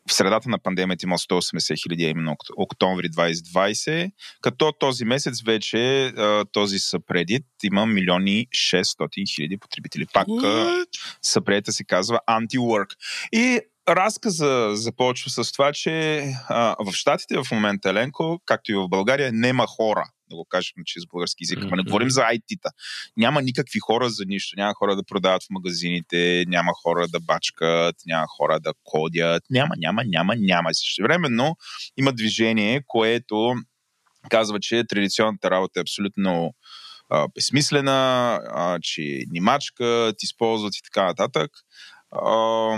в 0.10 0.14
средата 0.14 0.50
на 0.50 0.60
пандемията 0.60 1.06
има 1.06 1.18
180 1.18 1.84
хиляди, 1.84 2.04
именно 2.04 2.36
октомври 2.58 3.10
2020, 3.10 4.12
като 4.42 4.72
този 4.72 5.06
месец 5.06 5.42
вече 5.42 6.14
този 6.52 6.80
съпредит 6.80 7.46
има 7.64 7.86
милиони 7.86 8.48
600 8.48 9.36
хиляди 9.36 9.58
потребители. 9.58 10.06
Пак 10.14 10.28
съпредита 11.22 11.72
се 11.72 11.84
казва 11.84 12.20
Anti-Work. 12.30 12.90
И 13.34 13.60
разказа 13.90 14.70
започва 14.74 15.30
с 15.30 15.52
това, 15.52 15.72
че 15.72 16.24
а, 16.50 16.76
в 16.80 16.94
Штатите 16.94 17.38
в 17.38 17.52
момента, 17.52 17.90
Еленко, 17.90 18.40
както 18.46 18.72
и 18.72 18.76
в 18.76 18.88
България, 18.88 19.32
нема 19.34 19.66
хора 19.68 20.04
да 20.30 20.36
го 20.36 20.46
кажем 20.46 20.74
на 20.78 20.84
чист 20.86 21.08
български 21.12 21.44
език. 21.44 21.60
Mm-hmm. 21.60 21.76
не 21.76 21.84
говорим 21.84 22.10
за 22.10 22.22
IT-та. 22.22 22.70
Няма 23.18 23.42
никакви 23.42 23.80
хора 23.80 24.10
за 24.10 24.24
нищо. 24.26 24.56
Няма 24.58 24.74
хора 24.74 24.96
да 24.96 25.04
продават 25.04 25.44
в 25.44 25.50
магазините, 25.50 26.46
няма 26.48 26.72
хора 26.84 27.08
да 27.08 27.20
бачкат, 27.20 27.96
няма 28.06 28.26
хора 28.38 28.60
да 28.60 28.74
кодят. 28.84 29.44
Няма, 29.50 29.76
няма, 29.78 30.04
няма, 30.06 30.36
няма. 30.36 30.72
И 30.72 30.76
също 30.76 31.04
времено 31.04 31.56
има 31.98 32.14
движение, 32.14 32.82
което 32.88 33.56
казва, 34.30 34.60
че 34.60 34.84
традиционната 34.84 35.52
работа 35.52 35.80
е 35.80 35.82
абсолютно 35.82 36.54
а, 37.10 37.28
безсмислена, 37.36 38.40
а, 38.54 38.80
че 38.82 39.24
ни 39.32 39.40
мачкат, 39.40 40.24
използват 40.24 40.76
и 40.76 40.82
така 40.84 41.06
нататък. 41.06 41.52
А, 42.12 42.78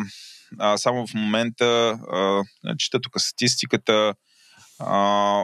а, 0.59 0.77
само 0.77 1.07
в 1.07 1.13
момента 1.13 1.99
а, 2.11 2.43
чета 2.77 2.99
тук 3.01 3.21
статистиката, 3.21 4.13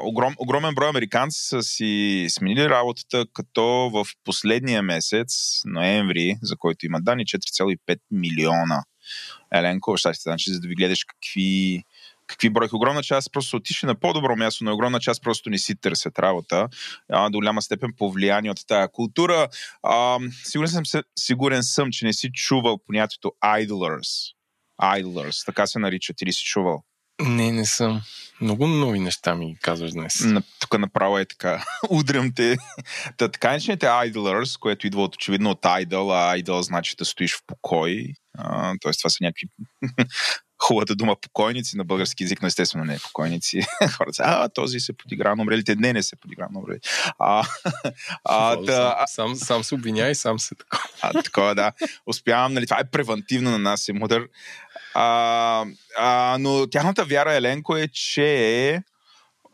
огром, 0.03 0.35
огромен 0.37 0.75
брой 0.75 0.89
американци 0.89 1.47
са 1.47 1.63
си 1.63 2.25
сменили 2.29 2.69
работата, 2.69 3.25
като 3.33 3.63
в 3.93 4.05
последния 4.23 4.81
месец, 4.81 5.61
ноември, 5.65 6.37
за 6.41 6.57
който 6.57 6.85
има 6.85 7.01
данни, 7.01 7.25
4,5 7.25 7.99
милиона. 8.11 8.83
Еленко, 9.53 9.97
щастие, 9.97 10.29
значи, 10.29 10.51
за 10.51 10.59
да 10.59 10.67
ви 10.67 10.75
гледаш 10.75 11.03
какви, 11.03 11.83
какви 12.27 12.49
бройки. 12.49 12.75
Огромна 12.75 13.03
част 13.03 13.31
просто 13.31 13.49
са 13.49 13.57
отишли 13.57 13.85
на 13.87 13.95
по-добро 13.95 14.35
място, 14.35 14.63
но 14.63 14.73
огромна 14.73 14.99
част 14.99 15.23
просто 15.23 15.49
не 15.49 15.57
си 15.57 15.75
търсят 15.75 16.19
работа. 16.19 16.67
А, 17.11 17.29
до 17.29 17.37
голяма 17.37 17.61
степен 17.61 17.93
повлияние 17.97 18.51
от 18.51 18.67
тази 18.67 18.87
култура. 18.93 19.47
А, 19.83 20.19
сигурен, 20.43 20.69
съм, 20.69 21.01
сигурен 21.19 21.63
съм, 21.63 21.91
че 21.91 22.05
не 22.05 22.13
си 22.13 22.31
чувал 22.33 22.77
понятието 22.85 23.31
idlers. 23.45 24.33
Idlers, 24.81 25.45
така 25.45 25.67
се 25.67 25.79
наричат 25.79 26.21
или 26.21 26.33
си 26.33 26.43
чувал? 26.43 26.83
Не, 27.21 27.51
не 27.51 27.65
съм. 27.65 28.01
Много 28.41 28.67
нови 28.67 28.99
неща 28.99 29.35
ми 29.35 29.57
казваш 29.61 29.91
днес. 29.91 30.19
На, 30.19 30.43
тук 30.59 30.79
направо 30.79 31.17
е 31.17 31.25
така. 31.25 31.65
Удрям 31.89 32.31
те. 32.35 32.57
Та, 33.17 33.31
така 33.31 33.47
наречените 33.49 33.85
idlers, 33.85 34.59
което 34.59 34.87
идва 34.87 35.03
от 35.03 35.15
очевидно 35.15 35.49
от 35.49 35.61
idle, 35.61 36.13
а 36.13 36.37
idle 36.37 36.61
значи 36.61 36.95
да 36.95 37.05
стоиш 37.05 37.35
в 37.35 37.41
покой. 37.47 38.13
Тоест 38.81 38.99
това 38.99 39.09
са 39.09 39.17
някакви 39.21 39.47
хубавата 40.59 40.95
дума 40.95 41.15
покойници 41.15 41.77
на 41.77 41.85
български 41.85 42.23
язик, 42.23 42.41
но 42.41 42.47
естествено 42.47 42.85
не 42.85 42.95
е 42.95 42.99
покойници. 42.99 43.61
Хората 43.97 44.23
а, 44.25 44.49
този 44.49 44.79
се 44.79 44.93
подигра 44.93 45.35
на 45.35 45.41
умрелите. 45.41 45.75
Не, 45.75 45.93
не 45.93 46.03
се 46.03 46.15
подигра 46.15 46.47
на 46.51 46.59
умрелите. 46.59 46.89
А, 47.19 47.47
а, 48.23 48.55
да, 48.55 49.05
сам, 49.07 49.35
сам, 49.35 49.63
се 49.63 49.75
обвиня 49.75 50.07
и 50.07 50.15
сам 50.15 50.39
се 50.39 50.55
такова. 50.55 50.83
А, 51.01 51.23
такова, 51.23 51.55
да. 51.55 51.71
Успявам, 52.05 52.53
нали, 52.53 52.65
това 52.65 52.79
е 52.79 52.91
превентивно 52.91 53.51
на 53.51 53.59
нас, 53.59 53.89
е 53.89 53.93
мудър. 53.93 54.27
А, 54.93 55.65
а, 55.97 56.37
но 56.39 56.67
тяхната 56.67 57.05
вяра, 57.05 57.33
Еленко, 57.33 57.77
е, 57.77 57.87
че 57.87 58.81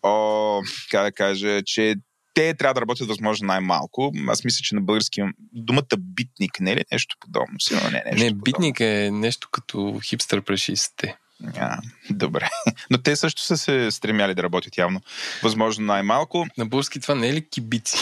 о, 0.04 0.62
как 0.92 1.04
да 1.04 1.12
кажа, 1.12 1.62
че 1.66 1.96
те 2.34 2.54
трябва 2.54 2.74
да 2.74 2.82
работят 2.82 3.08
възможно 3.08 3.48
най-малко. 3.48 4.12
Аз 4.28 4.44
мисля, 4.44 4.64
че 4.64 4.76
на 4.76 4.82
български 4.82 5.22
думата 5.54 5.98
битник 5.98 6.60
не 6.60 6.72
е 6.72 6.76
ли 6.76 6.84
нещо 6.92 7.16
подобно? 7.20 7.60
Сигурно 7.60 7.90
не 7.90 7.98
е 7.98 8.02
нещо 8.06 8.24
Не, 8.24 8.30
подобно. 8.30 8.44
битник 8.44 8.80
е 8.80 9.10
нещо 9.12 9.48
като 9.52 10.00
хипстър 10.04 10.42
60-те. 10.42 11.18
А, 11.58 11.78
добре. 12.10 12.50
Но 12.90 12.98
те 12.98 13.16
също 13.16 13.42
са 13.42 13.58
се 13.58 13.92
стремяли 13.92 14.36
да 14.36 14.44
работят 14.44 14.78
явно. 14.78 15.02
Възможно 15.44 15.86
най-малко. 15.86 16.48
На 16.58 16.66
български 16.66 17.00
това 17.00 17.16
не 17.16 17.30
е 17.30 17.34
ли 17.34 17.50
кибици? 17.50 17.98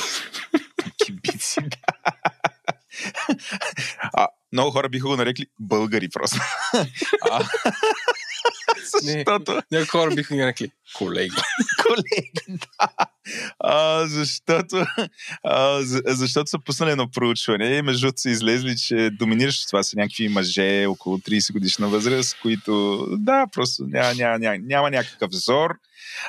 кибици, 1.06 1.60
да. 1.62 1.78
А, 4.14 4.28
много 4.54 4.72
хора 4.72 4.90
биха 4.90 5.08
го 5.08 5.16
нарекли 5.16 5.46
българи 5.60 6.10
просто. 6.10 6.40
а, 7.32 7.44
защото... 9.02 9.62
Някои 9.72 9.88
хора 9.88 10.16
биха 10.16 10.36
ги 10.36 10.42
нарекли 10.42 10.72
колеги. 10.98 11.36
колеги, 11.88 12.32
да. 12.48 12.88
А, 13.60 14.08
защото, 14.08 14.86
а, 15.44 15.80
защото 16.06 16.50
са 16.50 16.60
пуснали 16.60 16.92
едно 16.92 17.12
проучване 17.12 17.66
и 17.66 17.82
между 17.82 18.12
са 18.16 18.30
излезли, 18.30 18.78
че 18.78 19.10
доминиращи 19.10 19.68
това 19.68 19.84
са 19.84 19.98
някакви 19.98 20.30
мъже 20.30 20.86
около 20.86 21.18
30 21.18 21.54
годишна 21.54 21.88
възраст, 21.88 22.38
които 22.42 23.06
да, 23.12 23.46
просто 23.54 23.84
няма, 23.88 24.14
няма, 24.16 24.40
няма, 24.40 24.58
няма 24.62 24.90
някакъв 24.90 25.30
взор. 25.32 25.76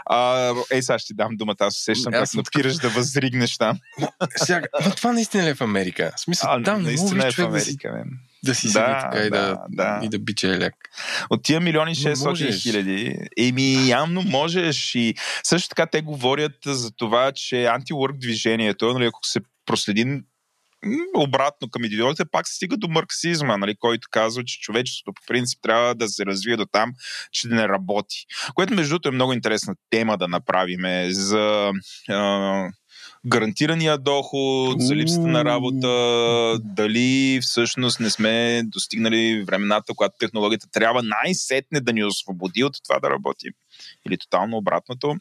А, 0.07 0.49
ей, 0.71 0.83
сега 0.83 0.99
ще 0.99 1.07
ти 1.07 1.15
дам 1.15 1.37
думата, 1.37 1.57
аз 1.59 1.79
усещам 1.79 2.13
как 2.13 2.35
напираш 2.35 2.75
да 2.77 2.89
възригнеш 2.89 3.59
там. 3.59 3.79
Сега, 4.37 4.63
но 4.85 4.91
това 4.91 5.13
наистина 5.13 5.45
ли 5.45 5.49
е 5.49 5.55
в 5.55 5.61
Америка? 5.61 6.13
В 6.17 6.21
смисъл, 6.21 6.51
а, 6.53 6.63
там 6.63 6.83
наистина 6.83 7.27
е 7.27 7.31
в 7.31 7.39
Америка, 7.39 7.93
мен 7.93 8.19
да 8.45 8.55
си 8.55 8.73
да, 8.73 9.01
така 9.01 9.19
да, 9.19 9.27
и 9.27 9.31
да, 9.31 9.59
да. 9.69 10.01
и 10.03 10.09
да 10.09 10.19
бича 10.19 10.49
еляк. 10.49 10.75
От 11.31 11.43
тия 11.43 11.61
милиони 11.61 11.95
600 11.95 12.63
хиляди, 12.63 13.17
еми 13.39 13.89
явно 13.89 14.23
можеш 14.23 14.95
и 14.95 15.15
също 15.45 15.69
така 15.69 15.87
те 15.87 16.03
говорят 16.03 16.57
за 16.67 16.91
това, 16.91 17.33
че 17.33 17.65
антиворк 17.65 18.17
движението, 18.17 18.93
нали, 18.93 19.05
ако 19.05 19.21
се 19.23 19.41
проследи 19.67 20.23
обратно 21.17 21.71
към 21.71 21.85
идеологията, 21.85 22.31
пак 22.31 22.49
се 22.49 22.55
стига 22.55 22.77
до 22.77 22.89
марксизма, 22.89 23.57
нали, 23.57 23.77
който 23.77 24.09
казва, 24.11 24.45
че 24.45 24.61
човечеството 24.61 25.13
по 25.15 25.27
принцип 25.27 25.59
трябва 25.63 25.95
да 25.95 26.09
се 26.09 26.27
развие 26.27 26.57
до 26.57 26.67
там, 26.67 26.93
че 27.33 27.49
да 27.49 27.55
не 27.55 27.69
работи. 27.69 28.25
Което 28.55 28.75
между 28.75 28.91
другото 28.91 29.09
е 29.09 29.13
много 29.13 29.33
интересна 29.33 29.75
тема 29.91 30.19
да 30.19 30.29
направиме 30.29 31.07
за 31.11 31.73
гарантирания 33.27 33.99
доход, 33.99 34.83
за 34.83 34.97
липсата 34.97 35.27
на 35.27 35.45
работа, 35.45 35.89
дали 36.65 37.41
всъщност 37.43 38.01
не 38.01 38.11
сме 38.11 38.63
достигнали 38.65 39.45
времената, 39.47 39.93
когато 39.97 40.17
технологията 40.19 40.67
трябва 40.73 41.03
най-сетне 41.03 41.81
да 41.81 41.93
ни 41.93 42.05
освободи 42.05 42.65
от 42.65 42.77
това 42.89 43.01
да 43.01 43.11
работим. 43.11 43.53
Или 44.07 44.19
тотално 44.19 44.57
обратното. 44.57 45.17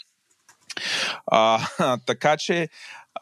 А, 1.27 1.59
така 2.05 2.37
че 2.37 2.69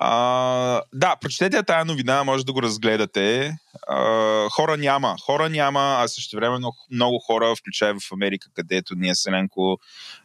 а, 0.01 0.81
да, 0.93 1.15
прочетете 1.15 1.63
тая 1.63 1.85
новина, 1.85 2.23
може 2.23 2.45
да 2.45 2.53
го 2.53 2.61
разгледате. 2.61 3.57
А, 3.87 4.49
хора 4.49 4.77
няма. 4.77 5.15
Хора 5.25 5.49
няма, 5.49 5.95
а 5.99 6.07
също 6.07 6.35
време 6.35 6.57
много 6.91 7.19
хора, 7.19 7.55
включая 7.55 7.93
в 7.93 8.11
Америка, 8.13 8.47
където 8.53 8.95
ние 8.95 9.15
Селенко, 9.15 9.77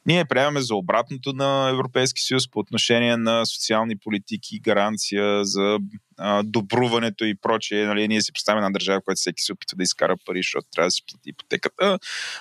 ние 0.06 0.24
приемаме 0.24 0.60
за 0.60 0.74
обратното 0.74 1.32
на 1.32 1.68
Европейски 1.68 2.22
съюз 2.22 2.50
по 2.50 2.58
отношение 2.58 3.16
на 3.16 3.46
социални 3.46 3.98
политики, 3.98 4.60
гаранция 4.60 5.44
за 5.44 5.78
а, 6.18 6.42
добруването 6.42 7.24
и 7.24 7.34
прочее. 7.34 7.86
Нали, 7.86 8.08
ние 8.08 8.22
си 8.22 8.32
представяме 8.32 8.66
на 8.66 8.72
държава, 8.72 9.00
която 9.00 9.18
всеки 9.18 9.42
се 9.42 9.52
опитва 9.52 9.76
да 9.76 9.82
изкара 9.82 10.16
пари, 10.26 10.38
защото 10.38 10.66
трябва 10.74 10.86
да 10.86 10.90
си 10.90 11.02
плати 11.10 11.30
ипотеката. 11.30 11.98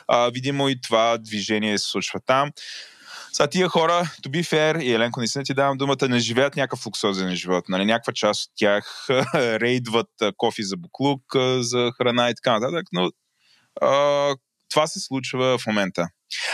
А, 0.07 0.29
видимо 0.29 0.69
и 0.69 0.81
това 0.81 1.17
движение 1.17 1.77
се 1.77 1.89
случва 1.89 2.19
там. 2.25 2.51
Сега 3.35 3.47
тия 3.47 3.69
хора, 3.69 4.03
to 4.23 4.29
be 4.29 4.43
fair, 4.43 4.83
и 4.83 4.93
Еленко, 4.93 5.19
наистина 5.19 5.43
ти 5.43 5.53
давам 5.53 5.77
думата, 5.77 6.09
не 6.09 6.19
живеят 6.19 6.55
някакъв 6.55 6.85
луксозен 6.85 7.35
живот. 7.35 7.69
Нали? 7.69 7.85
Някаква 7.85 8.13
част 8.13 8.45
от 8.45 8.51
тях 8.55 9.05
рейдват 9.35 10.09
кофи 10.37 10.63
за 10.63 10.77
буклук, 10.77 11.21
за 11.59 11.91
храна 11.97 12.29
и 12.29 12.35
така 12.35 12.59
нататък, 12.59 12.87
но 12.91 13.11
а, 13.81 14.35
това 14.69 14.87
се 14.87 14.99
случва 14.99 15.57
в 15.57 15.67
момента. 15.67 16.07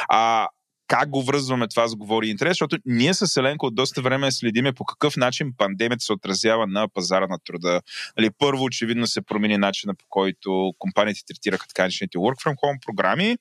А 0.09 0.47
как 0.87 1.09
го 1.09 1.23
връзваме 1.23 1.67
това 1.67 1.87
с 1.87 1.95
говори 1.95 2.29
интерес, 2.29 2.51
защото 2.51 2.77
ние 2.85 3.13
с 3.13 3.37
Еленко 3.37 3.65
от 3.65 3.75
доста 3.75 4.01
време 4.01 4.31
следиме 4.31 4.73
по 4.73 4.85
какъв 4.85 5.17
начин 5.17 5.53
пандемията 5.57 6.03
се 6.03 6.13
отразява 6.13 6.67
на 6.67 6.87
пазара 6.87 7.27
на 7.27 7.37
труда. 7.45 7.81
Нали, 8.17 8.29
първо, 8.37 8.63
очевидно 8.63 9.07
се 9.07 9.21
промени 9.21 9.57
начина 9.57 9.95
по 9.95 10.05
който 10.09 10.73
компаниите 10.79 11.21
третираха 11.27 11.67
така 11.67 11.81
наречените 11.81 12.17
work 12.17 12.43
from 12.45 12.55
home 12.55 12.85
програми, 12.85 13.37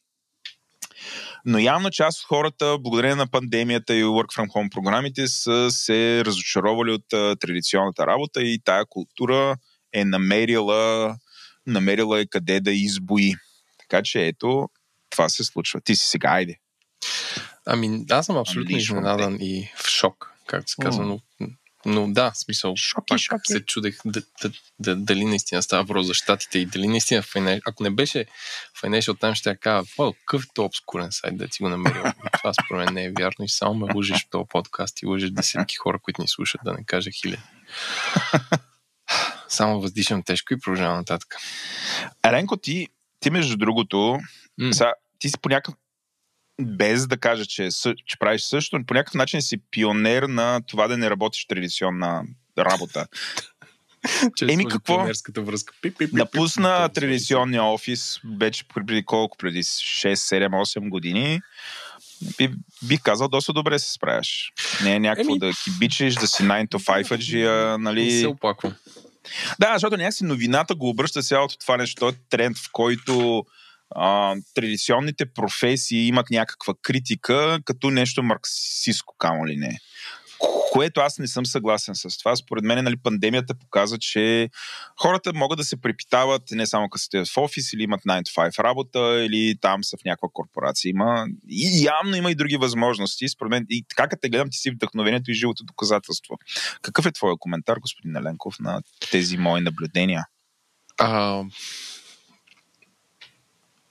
но 1.44 1.58
явно 1.58 1.90
част 1.90 2.20
от 2.20 2.26
хората, 2.26 2.78
благодарение 2.78 3.16
на 3.16 3.26
пандемията 3.26 3.94
и 3.94 4.04
work 4.04 4.36
from 4.36 4.48
home 4.48 4.70
програмите, 4.70 5.28
са 5.28 5.70
се 5.70 6.24
разочаровали 6.24 6.90
от 6.90 7.12
а, 7.12 7.36
традиционната 7.36 8.06
работа 8.06 8.42
и 8.42 8.58
тая 8.64 8.84
култура 8.86 9.56
е 9.92 10.04
намерила, 10.04 11.16
намерила 11.66 12.20
е 12.20 12.26
къде 12.26 12.60
да 12.60 12.72
избои. 12.72 13.34
Така 13.78 14.02
че 14.02 14.26
ето, 14.26 14.68
това 15.10 15.28
се 15.28 15.44
случва. 15.44 15.80
Ти 15.80 15.96
си 15.96 16.08
сега, 16.08 16.28
айде. 16.28 16.56
Ами, 17.66 18.04
аз 18.10 18.26
съм 18.26 18.36
абсолютно 18.36 18.76
изненадан 18.76 19.38
и 19.40 19.72
в 19.76 19.88
шок, 19.88 20.32
както 20.46 20.70
се 20.70 20.76
казва, 20.82 21.04
но, 21.04 21.20
но 21.86 22.12
да, 22.12 22.32
смисъл, 22.34 22.76
Шоки, 22.76 23.04
пак 23.08 23.18
шоки. 23.18 23.52
се 23.52 23.60
чудех 23.60 23.98
да, 24.04 24.22
да, 24.42 24.50
да, 24.78 24.96
дали 24.96 25.24
наистина 25.24 25.62
става 25.62 25.82
въпрос 25.82 26.06
за 26.06 26.14
щатите 26.14 26.58
и 26.58 26.66
дали 26.66 26.88
наистина 26.88 27.22
Financial, 27.22 27.60
ако 27.66 27.82
не 27.82 27.90
беше 27.90 28.26
Financial 28.82 29.12
Times, 29.20 29.34
ще 29.34 29.48
я 29.50 29.56
кажа, 29.56 29.86
о, 29.98 30.12
какъв 30.12 30.42
е 30.44 30.46
то 30.54 30.64
обскурен 30.64 31.08
сайт, 31.10 31.36
да 31.36 31.48
си 31.50 31.62
го 31.62 31.68
намерил. 31.68 32.02
И 32.06 32.28
това 32.38 32.52
според 32.54 32.84
мен 32.84 32.94
не 32.94 33.04
е 33.04 33.12
вярно 33.18 33.44
и 33.44 33.48
само 33.48 33.74
ме 33.74 33.94
лъжеш 33.94 34.24
в 34.26 34.30
този 34.30 34.44
подкаст 34.48 35.02
и 35.02 35.06
лъжеш 35.06 35.30
десетки 35.30 35.76
хора, 35.76 35.98
които 36.02 36.22
ни 36.22 36.28
слушат, 36.28 36.60
да 36.64 36.72
не 36.72 36.84
кажа 36.84 37.10
хиляди. 37.10 37.42
Само 39.48 39.80
въздишам 39.80 40.22
тежко 40.22 40.54
и 40.54 40.60
продължавам 40.60 40.96
нататък. 40.96 41.36
Еленко, 42.24 42.56
ти, 42.56 42.88
ти 43.20 43.30
между 43.30 43.56
другото, 43.56 44.18
М. 44.58 44.74
сега, 44.74 44.92
ти 45.18 45.28
си 45.28 45.38
по 45.42 45.48
някакъв 45.48 45.74
без 46.62 47.06
да 47.06 47.16
кажа, 47.16 47.46
че, 47.46 47.66
е 47.66 47.70
че 48.06 48.18
правиш 48.18 48.42
също, 48.42 48.80
по 48.86 48.94
някакъв 48.94 49.14
начин 49.14 49.42
си 49.42 49.58
пионер 49.70 50.22
на 50.22 50.60
това 50.66 50.88
да 50.88 50.98
не 50.98 51.10
работиш 51.10 51.46
традиционна 51.46 52.24
работа. 52.58 53.06
Еми, 54.48 54.68
какво? 54.68 54.98
връзка. 54.98 55.72
Пип, 55.82 55.98
пип, 55.98 56.10
пип, 56.10 56.12
Напусна 56.12 56.88
традиционния 56.88 57.64
офис 57.64 58.20
вече 58.38 58.64
преди 58.74 59.04
колко? 59.04 59.36
Преди 59.36 59.62
6, 59.62 60.14
7, 60.14 60.48
8 60.48 60.88
години. 60.88 61.40
Би, 62.38 62.50
бих 62.82 63.02
казал, 63.02 63.28
доста 63.28 63.52
добре 63.52 63.78
се 63.78 63.92
справяш. 63.92 64.52
Не 64.82 64.94
е 64.94 65.00
някакво 65.00 65.30
Еми- 65.30 65.38
да 65.38 65.50
ки 65.50 65.70
бичиш, 65.78 66.14
да 66.14 66.26
си 66.26 66.42
9 66.42 66.68
to 66.68 67.02
5 67.02 67.14
аджия, 67.14 67.78
Не 67.78 67.84
нали? 67.84 68.10
се 68.10 68.26
оплаквам. 68.26 68.74
Да, 69.58 69.72
защото 69.72 69.96
някакси 69.96 70.24
новината 70.24 70.74
го 70.74 70.88
обръща 70.88 71.22
цялото 71.22 71.58
това 71.58 71.76
нещо. 71.76 72.00
Той 72.00 72.10
е 72.10 72.14
тренд, 72.30 72.58
в 72.58 72.68
който 72.72 73.44
а, 73.90 74.36
традиционните 74.54 75.26
професии 75.26 76.06
имат 76.06 76.30
някаква 76.30 76.74
критика, 76.82 77.58
като 77.64 77.90
нещо 77.90 78.22
марксистско, 78.22 79.14
камо 79.18 79.46
ли 79.46 79.56
не. 79.56 79.78
Което 80.72 81.00
аз 81.00 81.18
не 81.18 81.26
съм 81.26 81.46
съгласен 81.46 81.94
с 81.94 82.18
това. 82.18 82.36
Според 82.36 82.64
мен, 82.64 82.84
нали, 82.84 82.96
пандемията 82.96 83.54
показа, 83.54 83.98
че 83.98 84.50
хората 84.96 85.32
могат 85.34 85.56
да 85.58 85.64
се 85.64 85.80
препитават 85.80 86.42
не 86.50 86.66
само 86.66 86.88
като 86.88 87.04
сте 87.04 87.24
в 87.24 87.36
офис 87.36 87.72
или 87.72 87.82
имат 87.82 88.00
9 88.00 88.22
to 88.22 88.50
5 88.50 88.64
работа, 88.64 89.24
или 89.24 89.56
там 89.60 89.84
са 89.84 89.96
в 89.96 90.04
някаква 90.04 90.28
корпорация. 90.32 90.90
Има, 90.90 91.26
и 91.48 91.84
явно 91.84 92.16
има 92.16 92.30
и 92.30 92.34
други 92.34 92.56
възможности. 92.56 93.28
Според 93.28 93.50
мен, 93.50 93.66
и 93.70 93.84
така 93.88 94.08
като 94.08 94.20
те 94.20 94.28
гледам, 94.28 94.50
ти 94.50 94.58
си 94.58 94.70
вдъхновението 94.70 95.30
и 95.30 95.34
живото 95.34 95.64
доказателство. 95.64 96.38
Какъв 96.82 97.06
е 97.06 97.12
твоя 97.12 97.36
коментар, 97.38 97.76
господин 97.76 98.16
Еленков, 98.16 98.54
на 98.60 98.82
тези 99.10 99.36
мои 99.36 99.60
наблюдения? 99.60 100.24
А, 100.98 101.44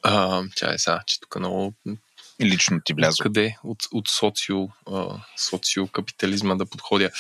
а, 0.07 0.43
чай 0.55 0.79
сега, 0.79 1.03
че 1.07 1.19
тук 1.19 1.39
много 1.39 1.73
Лично 2.41 2.81
ти 2.85 2.93
влязо. 2.93 3.23
Къде? 3.23 3.57
От, 3.63 3.77
от 3.91 4.07
социо, 4.07 4.67
а, 4.91 5.21
социокапитализма 5.37 6.55
да 6.55 6.65
подходя. 6.65 7.11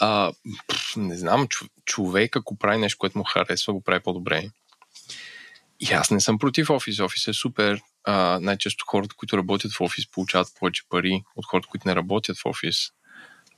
А, 0.00 0.32
пф, 0.68 0.96
не 0.96 1.16
знам, 1.16 1.48
човек, 1.84 2.36
ако 2.36 2.58
прави 2.58 2.78
нещо, 2.78 2.98
което 2.98 3.18
му 3.18 3.24
харесва, 3.24 3.72
го 3.72 3.80
прави 3.80 4.00
по-добре. 4.00 4.50
И 5.80 5.92
аз 5.92 6.10
не 6.10 6.20
съм 6.20 6.38
против 6.38 6.70
офис. 6.70 7.00
Офис 7.00 7.28
е 7.28 7.32
супер. 7.32 7.80
А, 8.04 8.38
най-често 8.42 8.84
хората, 8.88 9.14
които 9.14 9.38
работят 9.38 9.72
в 9.72 9.80
офис, 9.80 10.10
получават 10.10 10.48
повече 10.58 10.82
пари 10.88 11.22
от 11.36 11.46
хората, 11.46 11.68
които 11.68 11.88
не 11.88 11.94
работят 11.94 12.38
в 12.38 12.46
офис. 12.46 12.76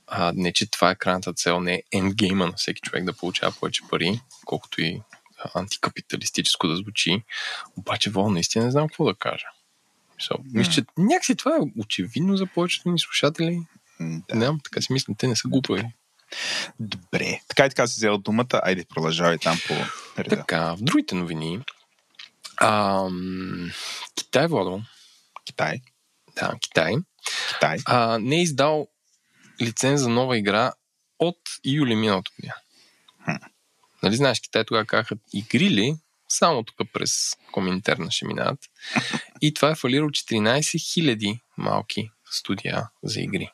А, 0.07 0.31
не, 0.35 0.53
че 0.53 0.71
това 0.71 0.91
е 0.91 0.95
крайната 0.95 1.33
цел, 1.33 1.59
не 1.59 1.73
е 1.73 1.83
ендгейма 1.91 2.45
на 2.45 2.53
всеки 2.57 2.81
човек 2.81 3.03
да 3.03 3.13
получава 3.13 3.53
повече 3.59 3.81
пари, 3.89 4.19
колкото 4.45 4.81
и 4.81 5.01
антикапиталистическо 5.55 6.67
да 6.67 6.75
звучи. 6.75 7.23
Обаче, 7.77 8.09
Вол, 8.09 8.29
наистина 8.29 8.65
не 8.65 8.71
знам 8.71 8.87
какво 8.87 9.05
да 9.05 9.15
кажа. 9.15 9.45
Мисъл, 10.17 10.37
Мисля, 10.53 10.71
че 10.71 10.83
някакси 10.97 11.35
това 11.35 11.55
е 11.55 11.81
очевидно 11.81 12.37
за 12.37 12.45
повечето 12.45 12.91
ни 12.91 12.99
слушатели. 12.99 13.61
Да. 13.99 14.35
Не 14.35 14.45
знам, 14.45 14.59
така 14.63 14.81
си 14.81 14.93
мисля, 14.93 15.13
те 15.17 15.27
не 15.27 15.35
са 15.35 15.47
глупави. 15.47 15.83
Добре. 16.79 17.39
Така 17.47 17.65
и 17.65 17.69
така 17.69 17.87
си 17.87 17.93
взел 17.97 18.17
думата. 18.17 18.61
Айде, 18.63 18.85
продължавай 18.89 19.37
там 19.37 19.57
по 19.67 19.73
реда. 20.23 20.35
Така, 20.35 20.73
в 20.73 20.77
другите 20.81 21.15
новини. 21.15 21.59
Ам, 22.61 23.71
Китай, 24.15 24.47
Владо, 24.47 24.81
Китай. 25.45 25.81
да, 26.35 26.53
Китай, 26.61 26.93
Китай. 27.53 27.77
а, 27.85 28.19
не 28.19 28.35
е 28.35 28.41
издал 28.41 28.87
лиценз 29.61 30.01
за 30.01 30.09
нова 30.09 30.37
игра 30.37 30.71
от 31.19 31.37
юли 31.65 31.95
миналото 31.95 32.31
година. 32.35 32.53
Нали 34.03 34.15
знаеш, 34.15 34.39
Китай 34.39 34.63
тогава 34.63 34.85
казаха 34.85 35.15
игри 35.33 35.69
ли, 35.69 35.95
само 36.29 36.63
тук 36.63 36.77
през 36.93 37.35
Коминтерна 37.51 38.11
ще 38.11 38.27
минават. 38.27 38.59
И 39.41 39.53
това 39.53 39.71
е 39.71 39.75
фалирало 39.75 40.09
14 40.09 40.59
000 40.59 41.39
малки 41.57 42.11
студия 42.31 42.89
за 43.03 43.21
игри. 43.21 43.49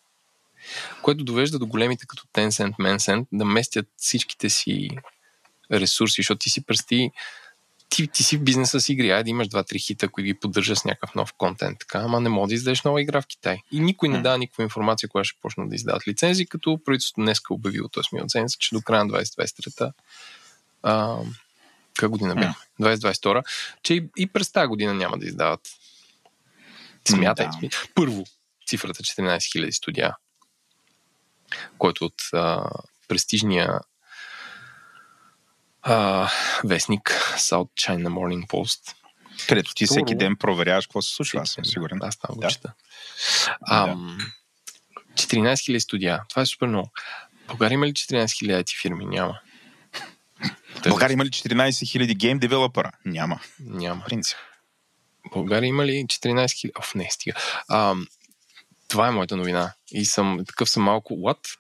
Което 1.02 1.24
довежда 1.24 1.60
до 1.60 1.68
големите 1.68 2.06
като 2.08 2.24
Tencent, 2.34 2.76
Tencent 2.76 3.28
да 3.32 3.46
местят 3.46 3.88
всичките 3.98 4.50
си 4.50 4.90
ресурси, 5.72 6.16
защото 6.22 6.40
ти 6.40 6.50
си 6.50 6.66
пръсти 6.66 7.12
ти, 7.94 8.08
ти 8.08 8.24
си 8.24 8.38
в 8.38 8.44
бизнеса 8.44 8.80
с 8.80 8.90
игри, 8.90 9.12
айде 9.12 9.30
имаш 9.30 9.48
2-3 9.48 9.86
хита, 9.86 10.10
които 10.10 10.26
ги 10.26 10.34
поддържа 10.34 10.76
с 10.76 10.86
някакъв 10.86 11.16
нов 11.16 11.34
контент, 11.34 11.80
така, 11.80 12.00
ама 12.00 12.20
не 12.20 12.30
може 12.30 12.50
да 12.50 12.54
издадеш 12.54 12.84
нова 12.84 13.02
игра 13.02 13.22
в 13.22 13.28
Китай. 13.28 13.58
И 13.72 13.80
никой 13.80 14.10
не 14.10 14.22
дава 14.22 14.38
никаква 14.38 14.64
информация, 14.64 15.10
кога 15.10 15.24
ще 15.24 15.40
почнат 15.42 15.70
да 15.70 15.76
издават 15.76 16.08
лицензии, 16.08 16.46
като 16.46 16.80
правителството 16.86 17.22
днес 17.22 17.38
е 17.38 17.54
обявило, 17.54 17.90
т.е. 17.90 18.16
ми 18.16 18.22
оценят, 18.22 18.60
че 18.60 18.76
до 18.76 18.82
края 18.82 19.06
на 19.06 19.14
2023-та 19.14 19.92
а, 20.84 21.18
каква 21.94 22.08
година 22.08 22.36
бяхме? 22.36 22.56
2022, 22.82 23.44
че 23.84 23.94
и, 23.94 24.10
и 24.18 24.28
през 24.28 24.52
тази 24.52 24.68
година 24.68 24.94
няма 24.94 25.18
да 25.18 25.26
издават. 25.26 25.62
Смятай. 27.08 27.46
Да. 27.46 27.68
Да. 27.68 27.70
Първо, 27.96 28.24
цифрата 28.68 29.04
14 29.04 29.38
000 29.38 29.72
студия, 29.72 30.16
който 31.78 32.06
от 32.06 32.22
а, 32.34 32.70
престижния 33.08 33.80
а, 35.84 36.30
вестник 36.64 37.10
South 37.38 37.70
China 37.72 38.08
Morning 38.08 38.48
Post. 38.48 38.96
Където 39.50 39.74
ти 39.74 39.86
Второ- 39.86 39.90
всеки 39.90 40.16
ден 40.16 40.36
проверяваш 40.36 40.86
какво 40.88 41.02
се 41.02 41.16
случва, 41.16 41.42
аз 41.42 41.50
съм 41.50 41.66
сигурен. 41.66 42.00
Аз 42.02 42.18
там 42.18 42.36
го 42.36 42.42
Да. 42.42 42.48
чета. 42.48 42.74
Ам, 43.70 44.18
14 45.16 45.72
000 45.72 45.80
студия. 45.80 46.22
Това 46.30 46.42
е 46.42 46.46
супер 46.46 46.68
много. 46.68 46.92
България 47.48 47.74
има 47.76 47.88
ли 47.88 47.94
14 47.94 48.26
000 48.26 48.64
IT 48.64 48.82
фирми? 48.82 49.06
Няма. 49.06 49.40
България 50.88 51.14
има 51.14 51.26
ли 51.26 51.30
14 51.30 51.70
000 51.86 52.16
гейм 52.16 52.40
девелопера? 52.40 52.92
Няма. 53.06 53.40
Няма. 53.60 54.04
Принцип. 54.06 54.38
България 55.34 55.68
има 55.68 55.86
ли 55.86 56.06
14 56.08 56.46
000? 56.46 56.80
Оф, 56.80 56.96
не, 56.96 57.08
стига. 57.12 57.36
Ам, 57.70 58.08
това 58.88 59.08
е 59.08 59.12
моята 59.12 59.38
новина. 59.38 59.74
И 59.92 60.06
съм, 60.06 60.40
такъв 60.48 60.70
съм 60.70 60.84
малко, 60.84 61.14
what? 61.14 61.58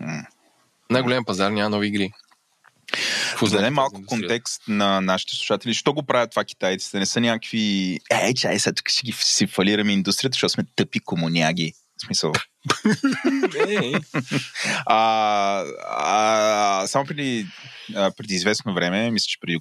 М. 0.00 0.22
Най-голям 0.90 1.24
пазар 1.24 1.50
няма 1.50 1.70
нови 1.70 1.86
игри. 1.86 2.12
Да 3.48 3.56
дадем 3.56 3.74
малко 3.74 4.06
контекст 4.06 4.62
на 4.68 5.00
нашите 5.00 5.34
слушатели. 5.34 5.74
Що 5.74 5.92
го 5.92 6.02
правят 6.02 6.30
това 6.30 6.44
китайците? 6.44 6.98
Не 6.98 7.06
са 7.06 7.20
някакви... 7.20 7.98
Ей, 8.10 8.34
чай, 8.34 8.58
сега 8.58 8.74
тук 8.74 8.88
ще 8.88 9.02
ги 9.02 9.12
си 9.12 9.46
фалираме 9.46 9.92
индустрията, 9.92 10.34
защото 10.34 10.52
сме 10.52 10.64
тъпи 10.76 11.00
комуняги. 11.00 11.72
В 12.02 12.06
смисъл. 12.06 12.32
Е, 13.68 13.92
А, 14.86 15.64
а, 15.88 16.86
само 16.86 17.06
преди, 17.06 17.46
а, 17.94 18.10
преди 18.16 18.34
известно 18.34 18.74
време, 18.74 19.10
мисля, 19.10 19.26
че 19.26 19.40
преди 19.40 19.58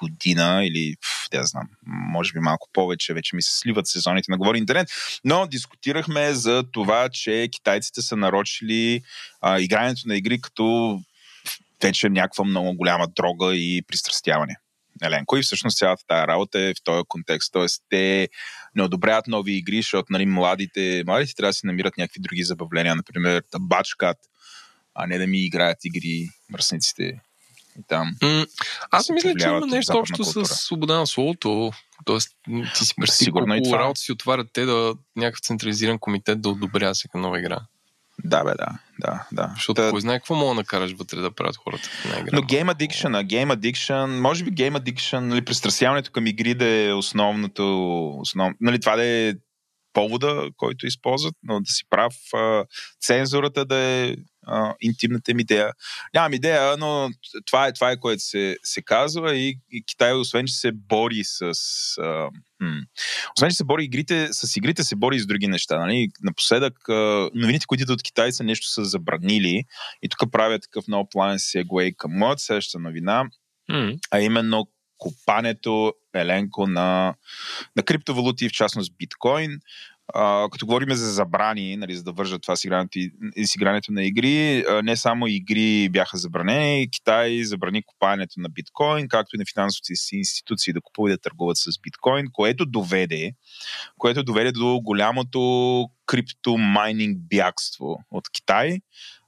година 0.00 0.60
или, 0.64 0.96
пф, 1.02 1.28
да 1.32 1.44
знам, 1.44 1.68
може 1.86 2.32
би 2.32 2.40
малко 2.40 2.68
повече, 2.72 3.14
вече 3.14 3.36
ми 3.36 3.42
се 3.42 3.58
сливат 3.58 3.86
сезоните 3.86 4.30
на 4.30 4.38
Говори 4.38 4.58
Интернет, 4.58 4.88
но 5.24 5.46
дискутирахме 5.46 6.34
за 6.34 6.64
това, 6.72 7.08
че 7.08 7.48
китайците 7.52 8.02
са 8.02 8.16
нарочили 8.16 9.02
а, 9.40 9.60
игрането 9.60 10.02
на 10.06 10.16
игри 10.16 10.40
като 10.40 11.00
вече 11.82 12.08
някаква 12.08 12.44
много 12.44 12.74
голяма 12.74 13.08
дрога 13.08 13.54
и 13.54 13.82
пристрастяване. 13.88 14.56
Еленко 15.02 15.36
и 15.36 15.42
всъщност 15.42 15.78
цялата 15.78 16.06
тази 16.06 16.26
работа 16.26 16.60
е 16.60 16.74
в 16.74 16.82
този 16.84 17.04
контекст. 17.08 17.52
Тоест, 17.52 17.82
те 17.88 18.28
не 18.74 18.82
одобряват 18.82 19.26
нови 19.26 19.52
игри, 19.52 19.76
защото 19.76 20.12
нали, 20.12 20.26
младите, 20.26 21.02
младите 21.06 21.34
трябва 21.34 21.48
да 21.48 21.54
си 21.54 21.66
намират 21.66 21.98
някакви 21.98 22.20
други 22.20 22.44
забавления, 22.44 22.96
например 22.96 23.42
табачкат, 23.50 24.18
а 24.94 25.06
не 25.06 25.18
да 25.18 25.26
ми 25.26 25.44
играят 25.44 25.78
игри 25.84 26.28
мръсниците 26.50 27.20
и 27.78 27.82
там. 27.88 28.16
М- 28.22 28.46
аз 28.90 29.10
мисля, 29.10 29.34
че 29.34 29.46
има 29.46 29.66
нещо 29.66 29.92
общо 29.98 30.24
с 30.24 30.44
свобода 30.44 30.98
на 30.98 31.06
словото. 31.06 31.72
Тоест, 32.04 32.30
ти 32.74 32.84
си 32.84 32.94
представи 32.96 33.30
колко 33.30 33.78
работа 33.78 34.00
си 34.00 34.12
отварят 34.12 34.48
те 34.52 34.64
да 34.64 34.94
някакъв 35.16 35.40
централизиран 35.40 35.98
комитет 35.98 36.40
да 36.40 36.48
одобрява 36.48 36.94
всяка 36.94 37.18
нова 37.18 37.38
игра. 37.38 37.60
Да, 38.24 38.44
бе, 38.44 38.50
да, 38.50 38.78
да, 38.98 39.26
да. 39.32 39.50
Защото 39.54 39.82
Та... 39.82 39.90
кой 39.90 40.00
знае 40.00 40.18
какво 40.18 40.34
мога 40.34 40.50
да 40.50 40.54
накараш 40.54 40.92
вътре 40.92 41.20
да 41.20 41.30
правят 41.30 41.56
хората 41.56 41.88
една 42.04 42.18
игра. 42.18 42.36
Но 42.36 42.42
Game 42.42 42.74
Addiction, 42.74 43.26
Game 43.26 43.56
Addiction, 43.56 44.20
може 44.20 44.44
би 44.44 44.52
Game 44.52 44.78
Addiction, 44.78 45.18
нали, 45.18 45.44
пристрастяването 45.44 46.10
към 46.10 46.26
игри 46.26 46.54
да 46.54 46.66
е 46.66 46.92
основното, 46.92 48.08
основ... 48.20 48.54
нали, 48.60 48.80
това 48.80 48.96
да 48.96 49.04
е 49.04 49.34
повода, 49.92 50.48
който 50.56 50.86
използват, 50.86 51.34
но 51.42 51.60
да 51.60 51.72
си 51.72 51.84
прав, 51.90 52.14
а, 52.34 52.64
цензурата 53.00 53.64
да 53.64 53.76
е 53.76 54.16
а, 54.46 54.74
интимната 54.80 55.34
ми 55.34 55.42
идея. 55.42 55.72
Нямам 56.14 56.32
идея, 56.32 56.76
но 56.76 57.10
това 57.46 57.66
е, 57.66 57.72
това 57.72 57.90
е 57.90 57.96
което 57.96 58.22
се, 58.22 58.56
се 58.62 58.82
казва 58.82 59.36
и, 59.36 59.58
и 59.70 59.84
Китай, 59.84 60.12
освен 60.12 60.46
че 60.46 60.54
се 60.54 60.72
бори 60.72 61.20
с... 61.24 61.52
А, 61.98 62.30
м- 62.60 62.82
освен 63.36 63.50
че 63.50 63.56
се 63.56 63.64
бори 63.64 63.84
игрите, 63.84 64.28
с 64.32 64.56
игрите 64.56 64.84
се 64.84 64.96
бори 64.96 65.16
и 65.16 65.20
с 65.20 65.26
други 65.26 65.46
неща. 65.46 65.78
Нали? 65.78 66.08
Напоследък 66.22 66.88
а, 66.88 67.30
новините, 67.34 67.66
които 67.66 67.82
идват 67.82 68.00
от 68.00 68.02
Китай 68.02 68.32
са 68.32 68.44
нещо 68.44 68.68
са 68.68 68.84
забранили 68.84 69.64
и 70.02 70.08
тук 70.08 70.32
правя 70.32 70.58
такъв 70.58 70.84
нов 70.88 71.06
план 71.10 71.38
сегуей 71.38 71.92
към 71.92 72.12
моята 72.12 72.42
следваща 72.42 72.78
новина, 72.78 73.24
mm. 73.70 73.98
а 74.10 74.20
именно 74.20 74.66
копането 75.00 75.94
еленко 76.14 76.66
на, 76.66 77.14
на 77.76 77.82
криптовалути, 77.82 78.48
в 78.48 78.52
частност 78.52 78.96
биткоин. 78.98 79.60
А, 80.14 80.48
като 80.52 80.66
говорим 80.66 80.94
за 80.94 81.12
забрани, 81.12 81.76
нали, 81.76 81.96
за 81.96 82.02
да 82.02 82.12
вържат 82.12 82.42
това 82.42 82.56
с 82.56 82.64
игрането, 82.64 83.92
на 83.92 84.04
игри, 84.04 84.64
а, 84.68 84.82
не 84.82 84.96
само 84.96 85.26
игри 85.26 85.88
бяха 85.88 86.16
забранени, 86.16 86.90
Китай 86.90 87.42
забрани 87.42 87.82
купането 87.82 88.40
на 88.40 88.48
биткоин, 88.48 89.08
както 89.08 89.36
и 89.36 89.38
на 89.38 89.44
финансовите 89.54 89.94
си 89.94 90.16
институции 90.16 90.72
да 90.72 90.80
купуват 90.80 91.10
и 91.10 91.12
да 91.12 91.18
търгуват 91.18 91.56
с 91.56 91.80
биткоин, 91.82 92.26
което 92.32 92.66
доведе, 92.66 93.32
което 93.98 94.22
доведе 94.22 94.52
до 94.52 94.80
голямото 94.80 95.86
криптомайнинг 96.06 97.18
бягство 97.18 97.98
от 98.10 98.30
Китай, 98.30 98.78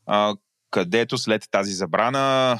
а, 0.06 0.34
където 0.72 1.18
след 1.18 1.44
тази 1.50 1.72
забрана 1.72 2.58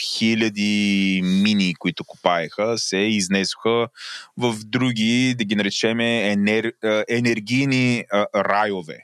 хиляди 0.00 1.20
мини, 1.24 1.74
които 1.78 2.04
копаеха, 2.04 2.78
се 2.78 2.96
изнесоха 2.96 3.88
в 4.36 4.56
други, 4.64 5.34
да 5.38 5.44
ги 5.44 5.56
наречеме, 5.56 6.32
енер, 6.32 6.72
енергийни 7.08 8.04
райове. 8.36 8.98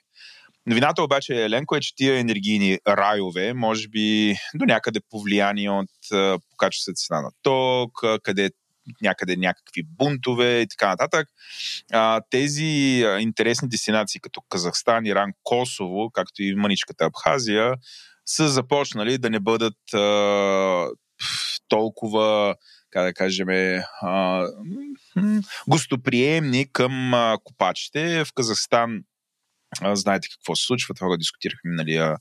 Новината 0.67 1.03
обаче, 1.03 1.45
Еленко, 1.45 1.77
е, 1.77 1.81
че 1.81 1.95
тия 1.95 2.19
енергийни 2.19 2.79
райове, 2.89 3.55
може 3.55 3.89
би 3.89 4.37
до 4.55 4.65
някъде 4.65 5.01
повлияни 5.11 5.69
от 5.69 5.91
покачващата 6.51 6.95
цена 6.95 7.21
на 7.21 7.31
ток, 7.43 7.91
къде 8.23 8.51
някъде 9.03 9.37
някакви 9.37 9.83
бунтове 9.83 10.61
и 10.61 10.69
така 10.69 10.89
нататък. 10.89 11.29
А, 11.93 12.21
тези 12.31 12.65
интересни 13.21 13.69
дестинации 13.69 14.21
като 14.21 14.41
Казахстан, 14.41 15.07
Иран, 15.07 15.31
Косово, 15.43 16.11
както 16.11 16.43
и 16.43 16.55
маничката 16.55 17.05
Абхазия, 17.05 17.75
са 18.27 18.49
започнали 18.49 19.19
да 19.19 19.31
не 19.31 19.41
бъдат 19.41 19.95
а, 19.95 20.89
толкова, 21.69 22.55
как 22.91 23.05
да 23.05 23.15
кажем, 23.15 23.49
а, 24.03 24.47
гостоприемни 25.69 26.73
към 26.73 27.15
а, 27.15 27.39
копачите. 27.45 28.25
В 28.25 28.33
Казахстан 28.35 29.01
знаете 29.93 30.29
какво 30.29 30.57
се 30.57 30.67
случва, 30.67 30.95
това 30.95 31.09
го 31.09 31.17
дискутирахме 31.17 31.71
миналия, 31.71 32.17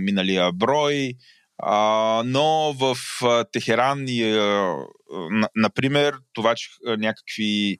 миналия 0.00 0.52
брой. 0.52 1.14
А, 1.58 2.22
но 2.26 2.72
в 2.72 2.96
а, 3.22 3.44
Техеран, 3.52 4.04
и, 4.08 4.32
а, 4.32 4.76
на, 5.30 5.48
например, 5.56 6.14
това, 6.32 6.54
че 6.54 6.68
някакви, 6.84 7.78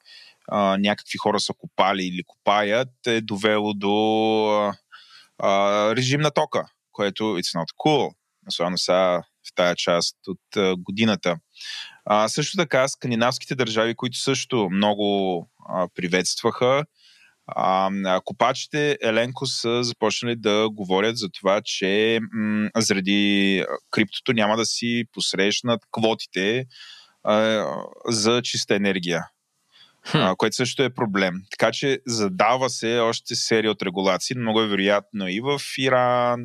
а, 0.48 0.78
някакви 0.78 1.18
хора 1.18 1.40
са 1.40 1.52
копали 1.58 2.04
или 2.04 2.22
копаят, 2.26 3.06
е 3.06 3.20
довело 3.20 3.74
до 3.74 4.72
а, 5.38 5.96
режим 5.96 6.20
на 6.20 6.30
тока 6.30 6.66
което 6.92 7.24
it's 7.24 7.58
not 7.58 7.66
cool, 7.84 8.14
особено 8.48 8.78
сега 8.78 9.22
в 9.22 9.54
тая 9.54 9.74
част 9.76 10.16
от 10.28 10.76
годината. 10.78 11.36
А, 12.04 12.28
също 12.28 12.56
така, 12.56 12.88
скандинавските 12.88 13.54
държави, 13.54 13.94
които 13.94 14.18
също 14.18 14.68
много 14.70 15.38
а, 15.68 15.88
приветстваха, 15.94 16.84
а, 17.46 18.20
копачите 18.24 18.98
Еленко 19.02 19.46
са 19.46 19.84
започнали 19.84 20.36
да 20.36 20.68
говорят 20.70 21.16
за 21.16 21.28
това, 21.28 21.60
че 21.64 22.20
м- 22.32 22.70
заради 22.76 23.64
криптото 23.90 24.32
няма 24.32 24.56
да 24.56 24.66
си 24.66 25.04
посрещнат 25.12 25.80
квотите 25.92 26.64
а, 27.24 27.66
за 28.08 28.42
чиста 28.42 28.74
енергия 28.74 29.26
а, 30.14 30.36
което 30.36 30.56
също 30.56 30.82
е 30.82 30.94
проблем. 30.94 31.34
Така 31.50 31.72
че 31.72 31.98
задава 32.06 32.70
се 32.70 32.98
още 32.98 33.34
серия 33.34 33.70
от 33.70 33.82
регулации, 33.82 34.36
много 34.36 34.60
е 34.60 34.68
вероятно 34.68 35.28
и 35.28 35.40
в 35.40 35.60
Иран, 35.78 36.44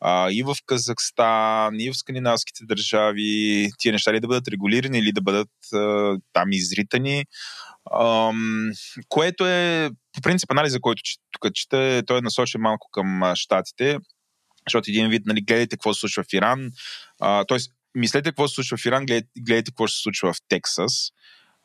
а, 0.00 0.30
и 0.30 0.42
в 0.42 0.56
Казахстан, 0.66 1.80
и 1.80 1.90
в 1.90 1.96
скандинавските 1.96 2.64
държави, 2.64 3.70
тия 3.78 3.92
неща 3.92 4.12
ли 4.12 4.20
да 4.20 4.28
бъдат 4.28 4.48
регулирани 4.48 4.98
или 4.98 5.12
да 5.12 5.20
бъдат 5.20 5.50
а, 5.74 6.16
там 6.32 6.52
изритани. 6.52 7.24
Ам, 8.00 8.70
което 9.08 9.46
е, 9.46 9.90
по 10.12 10.20
принцип, 10.20 10.50
анализа, 10.50 10.80
който 10.80 11.02
тук 11.30 11.54
чета, 11.54 12.02
той 12.06 12.18
е 12.18 12.22
насочен 12.22 12.60
малко 12.60 12.88
към 12.92 13.32
щатите, 13.34 13.98
защото 14.68 14.90
един 14.90 15.08
вид, 15.08 15.22
нали, 15.26 15.40
гледайте 15.40 15.76
какво 15.76 15.94
се 15.94 16.00
случва 16.00 16.22
в 16.22 16.32
Иран, 16.32 16.70
т.е. 17.20 17.56
мислете 17.94 18.30
какво 18.30 18.48
се 18.48 18.54
случва 18.54 18.76
в 18.76 18.86
Иран, 18.86 19.06
гледайте, 19.06 19.28
гледайте 19.38 19.70
какво 19.70 19.88
се 19.88 20.02
случва 20.02 20.32
в 20.32 20.36
Тексас 20.48 21.10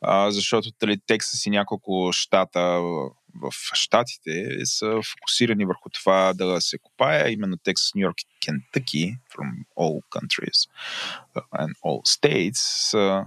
а, 0.01 0.31
защото 0.31 0.71
тали, 0.71 0.97
Тексас 1.07 1.45
и 1.45 1.49
няколко 1.49 2.10
щата 2.13 2.81
в 3.41 3.51
щатите 3.73 4.65
са 4.65 5.01
фокусирани 5.12 5.65
върху 5.65 5.89
това 5.89 6.33
да 6.33 6.62
се 6.62 6.77
копае, 6.77 7.31
именно 7.31 7.57
Тексас, 7.57 7.91
Нью 7.95 8.01
Йорк 8.01 8.21
и 8.21 8.25
Кентъки, 8.45 9.17
from 9.36 9.65
all 9.77 10.01
countries 10.10 10.69
and 11.36 11.73
all 11.86 12.19
states, 12.19 12.89
са 12.89 13.25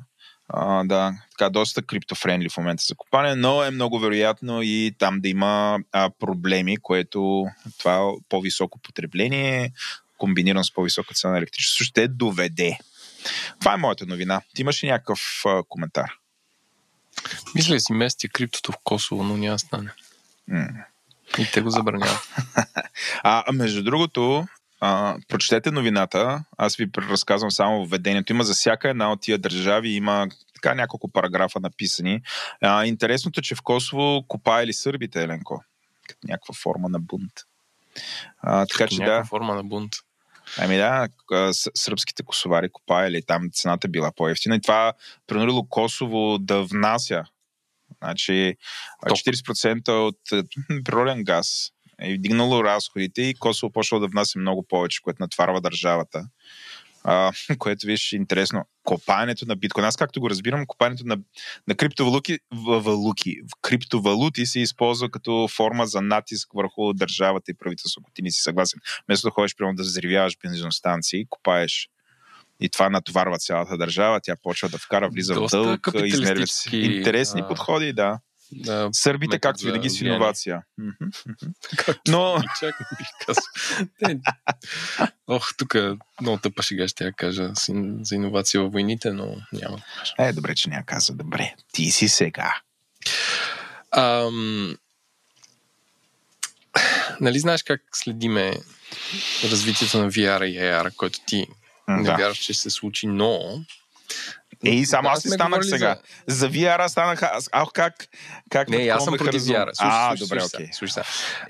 Uh, 0.54 0.86
да, 0.86 1.12
така, 1.30 1.50
доста 1.50 1.82
криптофренли 1.82 2.48
в 2.48 2.56
момента 2.56 2.84
за 2.86 2.94
копане, 2.94 3.34
но 3.34 3.64
е 3.64 3.70
много 3.70 3.98
вероятно 3.98 4.62
и 4.62 4.94
там 4.98 5.20
да 5.20 5.28
има 5.28 5.78
а, 5.92 6.10
проблеми, 6.10 6.76
което 6.76 7.46
това 7.78 8.12
по-високо 8.28 8.78
потребление, 8.78 9.72
комбинирано 10.18 10.64
с 10.64 10.74
по-висока 10.74 11.14
цена 11.14 11.32
на 11.32 11.38
електричество, 11.38 11.84
ще 11.84 12.08
доведе. 12.08 12.78
Това 13.60 13.74
е 13.74 13.76
моята 13.76 14.06
новина. 14.06 14.40
Ти 14.54 14.62
имаш 14.62 14.84
ли 14.84 14.88
някакъв 14.88 15.20
а, 15.46 15.62
коментар? 15.68 16.19
Мисля 17.54 17.74
да 17.74 17.80
си 17.80 17.92
мести 17.92 18.28
криптото 18.28 18.72
в 18.72 18.76
Косово, 18.84 19.22
но 19.22 19.36
няма 19.36 19.58
стане. 19.58 19.90
Mm. 20.50 20.84
И 21.38 21.46
те 21.52 21.60
го 21.60 21.70
забраняват. 21.70 22.28
А, 23.22 23.44
а 23.46 23.52
между 23.52 23.82
другото, 23.82 24.46
а, 24.80 25.16
прочетете 25.28 25.70
новината. 25.70 26.44
Аз 26.58 26.76
ви 26.76 26.90
разказвам 26.98 27.50
само 27.50 27.86
введението. 27.86 28.32
Има 28.32 28.44
за 28.44 28.54
всяка 28.54 28.88
една 28.88 29.12
от 29.12 29.20
тия 29.20 29.38
държави, 29.38 29.90
има 29.90 30.28
така 30.54 30.74
няколко 30.74 31.08
параграфа 31.08 31.60
написани. 31.60 32.22
А, 32.60 32.84
интересното, 32.84 33.42
че 33.42 33.54
в 33.54 33.62
Косово 33.62 34.24
копаели 34.28 34.72
сърбите, 34.72 35.22
Еленко. 35.22 35.64
Като 36.08 36.20
някаква 36.28 36.54
форма 36.54 36.88
на 36.88 37.00
бунт. 37.00 37.32
А, 38.42 38.66
така 38.66 38.84
Като 38.84 38.96
че 38.96 39.02
да. 39.04 39.24
форма 39.24 39.54
на 39.54 39.64
бунт. 39.64 39.92
Ами 40.58 40.76
да, 40.76 41.08
сръбските 41.74 42.22
косовари 42.22 42.72
копаели, 42.72 43.22
там 43.26 43.50
цената 43.52 43.88
била 43.88 44.12
по-ефтина. 44.16 44.56
И 44.56 44.60
това 44.60 44.92
принудило 45.26 45.66
Косово 45.68 46.38
да 46.38 46.62
внася 46.62 47.24
Значи 48.02 48.56
40% 49.06 49.88
от 49.88 50.18
природен 50.84 51.24
газ 51.24 51.70
е 52.00 52.14
вдигнало 52.14 52.64
разходите 52.64 53.22
и 53.22 53.34
Косово 53.34 53.72
почва 53.72 54.00
да 54.00 54.06
внася 54.06 54.38
много 54.38 54.66
повече, 54.68 55.02
което 55.02 55.22
натварва 55.22 55.60
държавата 55.60 56.28
а, 57.04 57.32
което 57.58 57.86
виж 57.86 58.12
интересно. 58.12 58.64
Копането 58.84 59.46
на 59.46 59.56
биткоин. 59.56 59.84
Аз 59.84 59.96
както 59.96 60.20
го 60.20 60.30
разбирам, 60.30 60.66
копането 60.66 61.06
на, 61.06 61.18
на 61.68 61.74
криптовалути, 61.74 62.38
валуки, 62.52 63.36
криптовалути 63.62 64.46
се 64.46 64.60
използва 64.60 65.10
като 65.10 65.48
форма 65.56 65.86
за 65.86 66.00
натиск 66.00 66.48
върху 66.54 66.92
държавата 66.92 67.50
и 67.50 67.54
правителството, 67.54 68.10
ти 68.14 68.22
не 68.22 68.30
си 68.30 68.42
съгласен. 68.42 68.80
Вместо 69.08 69.26
да 69.26 69.30
ходиш, 69.30 69.56
примерно, 69.56 69.76
да 69.76 69.82
взривяваш 69.82 70.36
бензиностанции, 70.42 71.26
копаеш 71.28 71.88
и 72.60 72.68
това 72.68 72.90
натоварва 72.90 73.38
цялата 73.38 73.76
държава, 73.76 74.20
тя 74.22 74.34
почва 74.42 74.68
да 74.68 74.78
вкара, 74.78 75.08
влиза 75.08 75.34
в 75.34 75.46
дълг, 75.50 75.88
измерват 76.04 76.48
се. 76.48 76.76
Интересни 76.76 77.40
а... 77.44 77.48
подходи, 77.48 77.92
да. 77.92 78.18
Да, 78.52 78.88
Сърбите, 78.92 79.38
както 79.38 79.60
за 79.60 79.66
винаги, 79.66 79.90
с 79.90 79.98
влияние. 79.98 80.16
иновация. 80.16 80.62
Но- 82.08 82.42
и 82.62 82.96
бих 82.98 83.08
казал. 83.26 83.44
Ох, 85.26 85.56
тук 85.56 85.74
много 86.20 86.38
тъпа 86.38 86.62
шега 86.62 86.88
ще 86.88 87.04
я 87.04 87.12
кажа 87.12 87.50
с 87.54 87.72
за 88.02 88.14
иновация 88.14 88.62
във 88.62 88.72
войните, 88.72 89.10
но 89.10 89.36
няма. 89.52 89.76
да. 90.18 90.26
Е, 90.26 90.32
добре, 90.32 90.54
че 90.54 90.68
няма 90.70 90.84
каза. 90.86 91.12
Добре, 91.14 91.54
ти 91.72 91.90
си 91.90 92.08
сега. 92.08 92.54
Ам... 93.90 94.76
Нали 97.20 97.38
знаеш 97.38 97.62
как 97.62 97.82
следиме 97.92 98.52
развитието 99.44 99.98
на 99.98 100.10
VR 100.10 100.44
и 100.44 100.58
AR, 100.58 100.94
който 100.94 101.18
ти 101.26 101.46
не 101.88 102.02
Да. 102.02 102.14
вярваш, 102.16 102.38
че 102.38 102.44
ще 102.44 102.54
се 102.54 102.70
случи, 102.70 103.06
но... 103.06 103.64
Ей, 104.64 104.86
само 104.86 105.02
Да, 105.02 105.12
аз 105.12 105.24
ли 105.26 105.28
сме 105.28 105.34
станах 105.34 105.64
сега? 105.64 105.96
За 106.26 106.50
VR 106.50 106.86
станах 106.86 107.22
аз. 107.22 107.48
Ах, 107.52 107.68
как? 107.74 108.08
как 108.50 108.68
Не, 108.68 108.88
аз 108.88 109.04
съм 109.04 109.16
против? 109.16 109.42
VR. 109.42 109.64
Слушай, 109.64 109.74
А, 109.78 110.16
слушай, 110.16 110.26
добре, 110.26 110.44
окей. 110.54 110.68
слушай. 110.72 111.02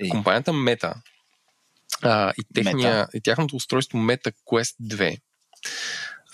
Компанията 0.09 0.51
Meta 0.51 0.93
а, 2.01 2.33
и, 2.37 2.43
техния, 2.53 3.07
и 3.13 3.21
тяхното 3.21 3.55
устройство 3.55 3.97
Meta 3.97 4.33
Quest 4.51 4.75
2 4.81 5.17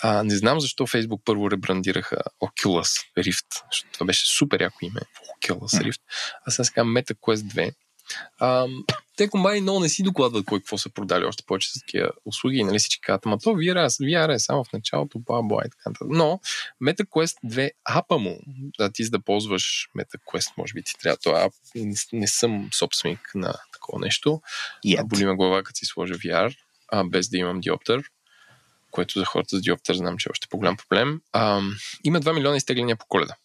а, 0.04 0.24
не 0.24 0.38
знам 0.38 0.60
защо 0.60 0.88
Facebook 0.88 1.22
първо 1.26 1.52
ребрандираха 1.52 2.18
Oculus 2.44 3.06
Rift, 3.18 3.64
защото 3.72 3.92
това 3.92 4.06
беше 4.06 4.38
супер 4.38 4.62
яко 4.62 4.78
име. 4.82 5.00
Oculus 5.42 5.84
Rift. 5.84 6.02
А 6.46 6.52
сега 6.52 6.64
сега 6.64 6.84
Meta 6.84 7.14
Quest 7.14 7.44
2. 7.54 7.74
А, 8.40 8.68
те 9.16 9.30
компании 9.30 9.62
много 9.62 9.80
не 9.80 9.90
си 9.90 10.04
докладват 10.04 10.46
кой 10.46 10.60
какво 10.60 10.78
са 10.78 10.90
продали, 10.90 11.26
още 11.26 11.44
повече 11.48 11.70
с 11.70 11.74
такива 11.74 12.12
услуги. 12.26 12.64
Нали 12.64 12.80
всички 12.80 13.02
казват, 13.02 13.26
ама 13.26 13.38
то 13.38 13.50
VR, 13.50 13.86
е- 13.86 14.04
VR 14.04 14.34
е 14.36 14.40
само 14.40 14.64
в 14.64 14.74
началото, 14.74 15.20
бла, 15.20 15.42
бла 15.44 15.62
и 15.66 15.70
така 15.70 15.90
нататък. 15.90 16.08
Но 16.12 16.40
Meta 16.84 17.06
Quest 17.06 17.36
2 17.46 17.70
апа 17.86 18.18
му, 18.18 18.40
да 18.78 18.92
ти 18.92 19.04
за 19.04 19.10
да 19.10 19.20
ползваш 19.20 19.90
Meta 19.98 20.20
Quest, 20.26 20.52
може 20.58 20.74
би 20.74 20.84
ти 20.84 20.94
трябва 21.02 21.18
това. 21.18 21.50
Не, 21.76 21.96
не 22.14 22.28
съм 22.28 22.70
собственик 22.74 23.32
на 23.36 23.54
такова 23.74 24.00
нещо. 24.00 24.42
Yet. 24.86 25.08
Боли 25.08 25.26
ме 25.26 25.36
глава, 25.36 25.64
като 25.64 25.78
си 25.78 25.86
сложа 25.86 26.14
VR, 26.14 26.56
а, 26.92 27.04
без 27.04 27.30
да 27.30 27.38
имам 27.38 27.60
диоптър, 27.60 28.04
което 28.92 29.20
за 29.20 29.26
хората 29.26 29.58
с 29.58 29.62
диоптър 29.62 29.96
знам, 29.96 30.18
че 30.18 30.30
е 30.30 30.32
още 30.32 30.48
по-голям 30.50 30.78
проблем. 30.78 31.22
А, 31.34 31.62
има 32.04 32.20
2 32.20 32.34
милиона 32.34 32.58
изтегляния 32.58 32.96
по 32.96 33.06
коледа. 33.06 33.36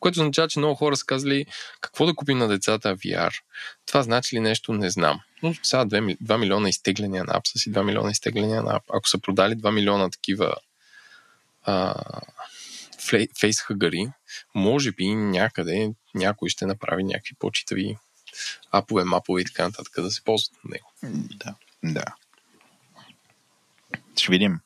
Което 0.00 0.20
означава, 0.20 0.48
че 0.48 0.58
много 0.58 0.74
хора 0.74 0.96
са 0.96 1.04
казали 1.06 1.46
какво 1.80 2.06
да 2.06 2.14
купим 2.14 2.38
на 2.38 2.48
децата 2.48 2.96
VR. 2.96 3.32
Това 3.86 4.02
значи 4.02 4.36
ли 4.36 4.40
нещо, 4.40 4.72
не 4.72 4.90
знам. 4.90 5.20
Но 5.42 5.54
сега 5.62 5.84
2, 5.86 6.00
ми- 6.00 6.16
2 6.16 6.36
милиона 6.36 6.68
изтегляния 6.68 7.24
на 7.24 7.36
ап 7.36 7.46
са 7.46 7.58
си 7.58 7.72
2 7.72 7.82
милиона 7.82 8.10
изтегляния 8.10 8.62
на 8.62 8.76
ап. 8.76 8.82
Ако 8.92 9.08
са 9.08 9.18
продали 9.18 9.54
2 9.54 9.70
милиона 9.70 10.10
такива 10.10 10.54
а, 11.62 11.94
фейсхъгари, 13.40 14.08
може 14.54 14.92
би 14.92 15.14
някъде 15.14 15.92
някой 16.14 16.48
ще 16.48 16.66
направи 16.66 17.04
някакви 17.04 17.34
по-читави 17.38 17.96
апове, 18.72 19.04
мапове 19.04 19.40
и 19.40 19.44
така 19.44 19.62
нататък 19.64 19.94
да 19.96 20.10
се 20.10 20.24
ползват 20.24 20.64
на 20.64 20.70
него. 20.70 20.92
Да. 21.36 21.54
Да. 21.84 22.04
Ще 24.16 24.30
видим. 24.32 24.60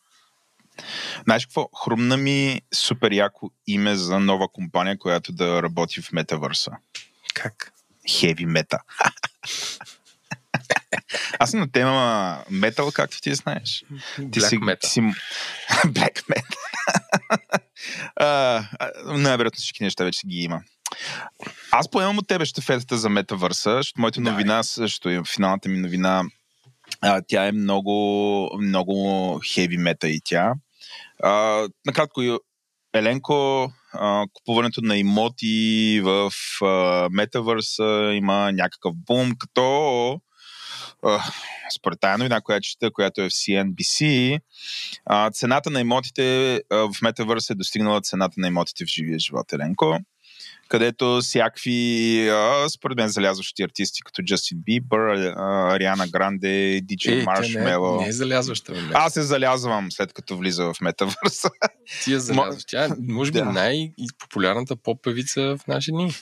Знаеш 1.24 1.47
какво? 1.47 1.68
Хрумна 1.85 2.16
ми 2.16 2.61
супер 2.74 3.12
яко 3.12 3.51
име 3.66 3.97
за 3.97 4.20
нова 4.20 4.49
компания, 4.53 4.99
която 4.99 5.33
да 5.33 5.62
работи 5.62 6.03
в 6.03 6.12
метавърса. 6.12 6.70
Как? 7.35 7.72
Heavy 8.09 8.47
Meta. 8.47 8.79
Аз 11.39 11.51
съм 11.51 11.61
на 11.61 11.72
тема 11.72 12.39
метал, 12.51 12.93
както 12.93 13.20
ти 13.20 13.35
знаеш. 13.35 13.85
Ти 14.16 14.22
Black 14.22 14.49
си, 14.49 14.59
Meta. 14.59 14.81
Ти 14.81 14.89
си... 14.89 15.01
Black 15.87 16.22
Meta. 16.22 16.57
а, 18.16 18.26
а, 18.79 18.91
най-вероятно 19.05 19.57
всички 19.57 19.85
неща 19.85 20.05
вече 20.05 20.26
ги 20.26 20.37
има. 20.37 20.62
Аз 21.70 21.91
поемам 21.91 22.18
от 22.18 22.29
тебе 22.29 22.45
щафетата 22.45 22.99
за 22.99 23.09
метавърса, 23.09 23.76
защото 23.76 24.01
моята 24.01 24.20
новина 24.20 24.62
също, 24.62 25.09
е 25.09 25.22
финалната 25.35 25.68
ми 25.68 25.79
новина, 25.79 26.24
а, 27.01 27.22
тя 27.29 27.47
е 27.47 27.53
много, 27.53 28.51
много 28.61 29.41
хеви 29.55 29.76
мета 29.76 30.09
и 30.09 30.20
тя. 30.24 30.55
А, 31.23 31.66
накратко, 31.87 32.23
Еленко, 32.95 33.71
а, 33.93 34.25
купуването 34.33 34.81
на 34.83 34.97
имоти 34.97 36.01
в 36.05 36.33
а, 36.62 37.09
метавърса 37.12 38.12
има 38.14 38.53
някакъв 38.53 38.95
бум, 38.97 39.33
като 39.39 40.21
а, 41.03 41.23
според 41.79 42.01
тая 42.01 42.19
новина, 42.19 42.41
която 42.41 42.69
чета, 42.69 42.91
която 42.93 43.21
е 43.21 43.29
в 43.29 43.33
CNBC, 43.33 44.41
а, 45.07 45.31
цената 45.31 45.71
на 45.71 45.81
имотите 45.81 46.55
а, 46.71 46.77
в 46.77 47.03
метавърса 47.03 47.53
е 47.53 47.57
достигнала 47.57 48.01
цената 48.01 48.35
на 48.37 48.47
имотите 48.47 48.85
в 48.85 48.89
живия 48.89 49.19
живот, 49.19 49.53
Еленко 49.53 49.99
където 50.69 51.19
всякакви, 51.23 52.29
а, 52.29 52.69
според 52.71 52.97
мен, 52.99 53.09
залязващи 53.09 53.62
артисти, 53.62 54.03
като 54.03 54.23
Джастин 54.23 54.59
Бибър, 54.64 55.35
Ариана 55.75 56.09
Гранде, 56.09 56.81
DJ 56.85 57.09
Е, 57.12 57.19
тя 57.19 57.25
Маршмело. 57.25 57.97
Не, 57.97 58.03
не 58.03 58.09
е 58.09 58.12
залязваща, 58.12 58.73
бе. 58.73 58.81
Аз 58.95 59.12
се 59.12 59.23
залязвам 59.23 59.93
след 59.93 60.12
като 60.12 60.37
влиза 60.37 60.64
в 60.64 60.81
метавърса. 60.81 61.51
Ти 62.05 62.12
я 62.12 62.21
залязваш. 62.21 62.62
Тя 62.69 62.85
е, 62.85 62.89
може 63.09 63.33
би, 63.33 63.39
Да. 63.39 63.45
най-популярната 63.45 64.77
поп-певица 64.77 65.57
в 65.57 65.66
наши 65.66 65.91
дни. 65.93 66.12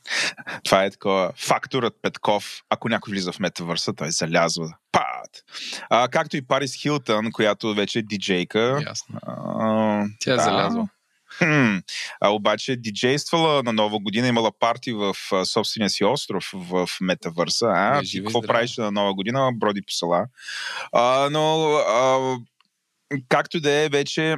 Това 0.64 0.84
е 0.84 0.90
такова. 0.90 1.32
Факторът 1.36 1.94
Петков, 2.02 2.62
ако 2.70 2.88
някой 2.88 3.10
влиза 3.10 3.32
в 3.32 3.40
метавърса, 3.40 3.92
той 3.94 4.10
залязва. 4.10 4.74
Пат! 4.92 5.44
А, 5.90 6.08
както 6.08 6.36
и 6.36 6.46
Парис 6.46 6.74
Хилтън, 6.74 7.32
която 7.32 7.74
вече 7.74 7.98
е 7.98 8.02
диджейка. 8.02 8.82
Ясно. 8.86 9.18
А, 9.26 10.04
Тя 10.20 10.32
е 10.32 10.36
да. 10.36 10.88
Хм. 11.38 11.78
А 12.20 12.34
обаче 12.34 12.76
диджействала 12.76 13.62
на 13.62 13.72
нова 13.72 13.98
година, 13.98 14.28
имала 14.28 14.52
парти 14.58 14.92
в 14.92 15.16
а, 15.32 15.44
собствения 15.44 15.90
си 15.90 16.04
остров 16.04 16.50
в 16.54 16.88
метавърса. 17.00 17.66
А, 17.74 17.96
Е, 17.96 18.00
ти 18.00 18.06
жива 18.06 18.22
и 18.22 18.24
какво 18.24 18.38
здрава. 18.38 18.52
правиш 18.54 18.76
на 18.76 18.90
нова 18.90 19.14
година? 19.14 19.50
Броди 19.54 19.82
по 19.82 19.92
села. 19.92 20.26
А, 20.92 21.28
но 21.30 21.72
а, 21.74 22.36
както 23.28 23.60
да 23.60 23.70
е, 23.72 23.88
вече 23.88 24.36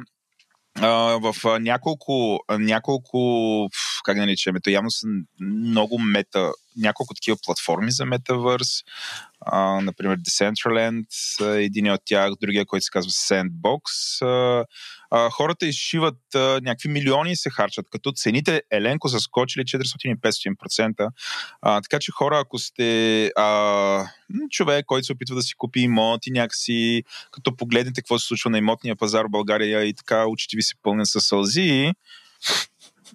а, 0.81 0.87
в 1.19 1.35
а, 1.45 1.59
няколко, 1.59 2.39
няколко, 2.51 3.67
как 4.07 4.17
наричаме, 4.17 4.59
то 4.59 4.69
явно 4.69 4.91
са 4.91 5.07
много 5.39 5.99
мета, 5.99 6.51
няколко 6.77 7.13
такива 7.13 7.37
платформи 7.45 7.91
за 7.91 8.05
метавърс, 8.05 8.69
а, 9.41 9.81
например 9.81 10.17
Decentraland, 10.17 11.05
един 11.57 11.91
от 11.91 12.01
тях, 12.05 12.31
другия, 12.41 12.65
който 12.65 12.83
се 12.83 12.91
казва 12.91 13.11
Sandbox. 13.11 13.81
А, 14.25 14.65
а, 15.11 15.29
хората 15.29 15.65
изшиват 15.65 16.35
а, 16.35 16.39
някакви 16.39 16.89
милиони 16.89 17.35
се 17.35 17.49
харчат, 17.49 17.85
като 17.91 18.11
цените 18.11 18.61
Еленко 18.71 19.09
са 19.09 19.19
скочили 19.19 19.63
400-500%. 19.63 21.09
А, 21.61 21.81
така 21.81 21.99
че 21.99 22.11
хора, 22.11 22.39
ако 22.39 22.59
сте 22.59 23.31
а, 23.35 24.07
човек, 24.49 24.85
който 24.85 25.05
се 25.05 25.13
опитва 25.13 25.35
да 25.35 25.41
си 25.41 25.53
купи 25.57 25.79
имот 25.79 26.27
и 26.27 26.31
някакси, 26.31 27.03
като 27.31 27.55
погледнете 27.55 28.01
какво 28.01 28.19
се 28.19 28.27
случва 28.27 28.49
на 28.49 28.57
имотния 28.57 28.95
пазар 28.95 29.25
в 29.25 29.29
България 29.29 29.83
и 29.83 29.93
така 29.93 30.25
очите 30.27 30.55
ви 30.55 30.63
се 30.63 30.75
пълнят 30.83 31.07
със 31.07 31.25
сълзи, 31.25 31.93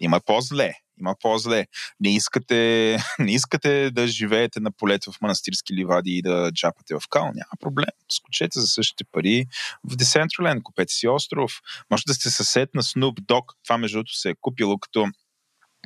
има 0.01 0.21
по-зле. 0.21 0.75
Има 1.01 1.15
по-зле. 1.21 1.67
Не 2.01 2.15
искате, 2.15 2.99
не 3.19 3.33
искате 3.33 3.91
да 3.91 4.07
живеете 4.07 4.61
на 4.61 4.73
полето 4.73 5.13
в 5.13 5.21
манастирски 5.21 5.75
ливади 5.75 6.11
и 6.11 6.23
да 6.23 6.53
джапате 6.53 6.95
в 6.95 7.03
кал. 7.11 7.25
Няма 7.25 7.53
проблем. 7.61 7.91
Скочете 8.09 8.61
за 8.61 8.67
същите 8.67 9.05
пари 9.13 9.47
в 9.85 9.97
Decentraland. 9.97 10.63
Купете 10.63 10.95
си 10.95 11.09
остров. 11.09 11.53
Може 11.91 12.05
да 12.07 12.15
сте 12.15 12.31
съсед 12.31 12.75
на 12.75 12.83
Snoop 12.83 13.21
Dogg. 13.21 13.45
Това 13.65 13.79
между 13.79 13.97
другото 13.97 14.19
се 14.19 14.31
е 14.31 14.35
купило 14.41 14.79
като 14.79 15.07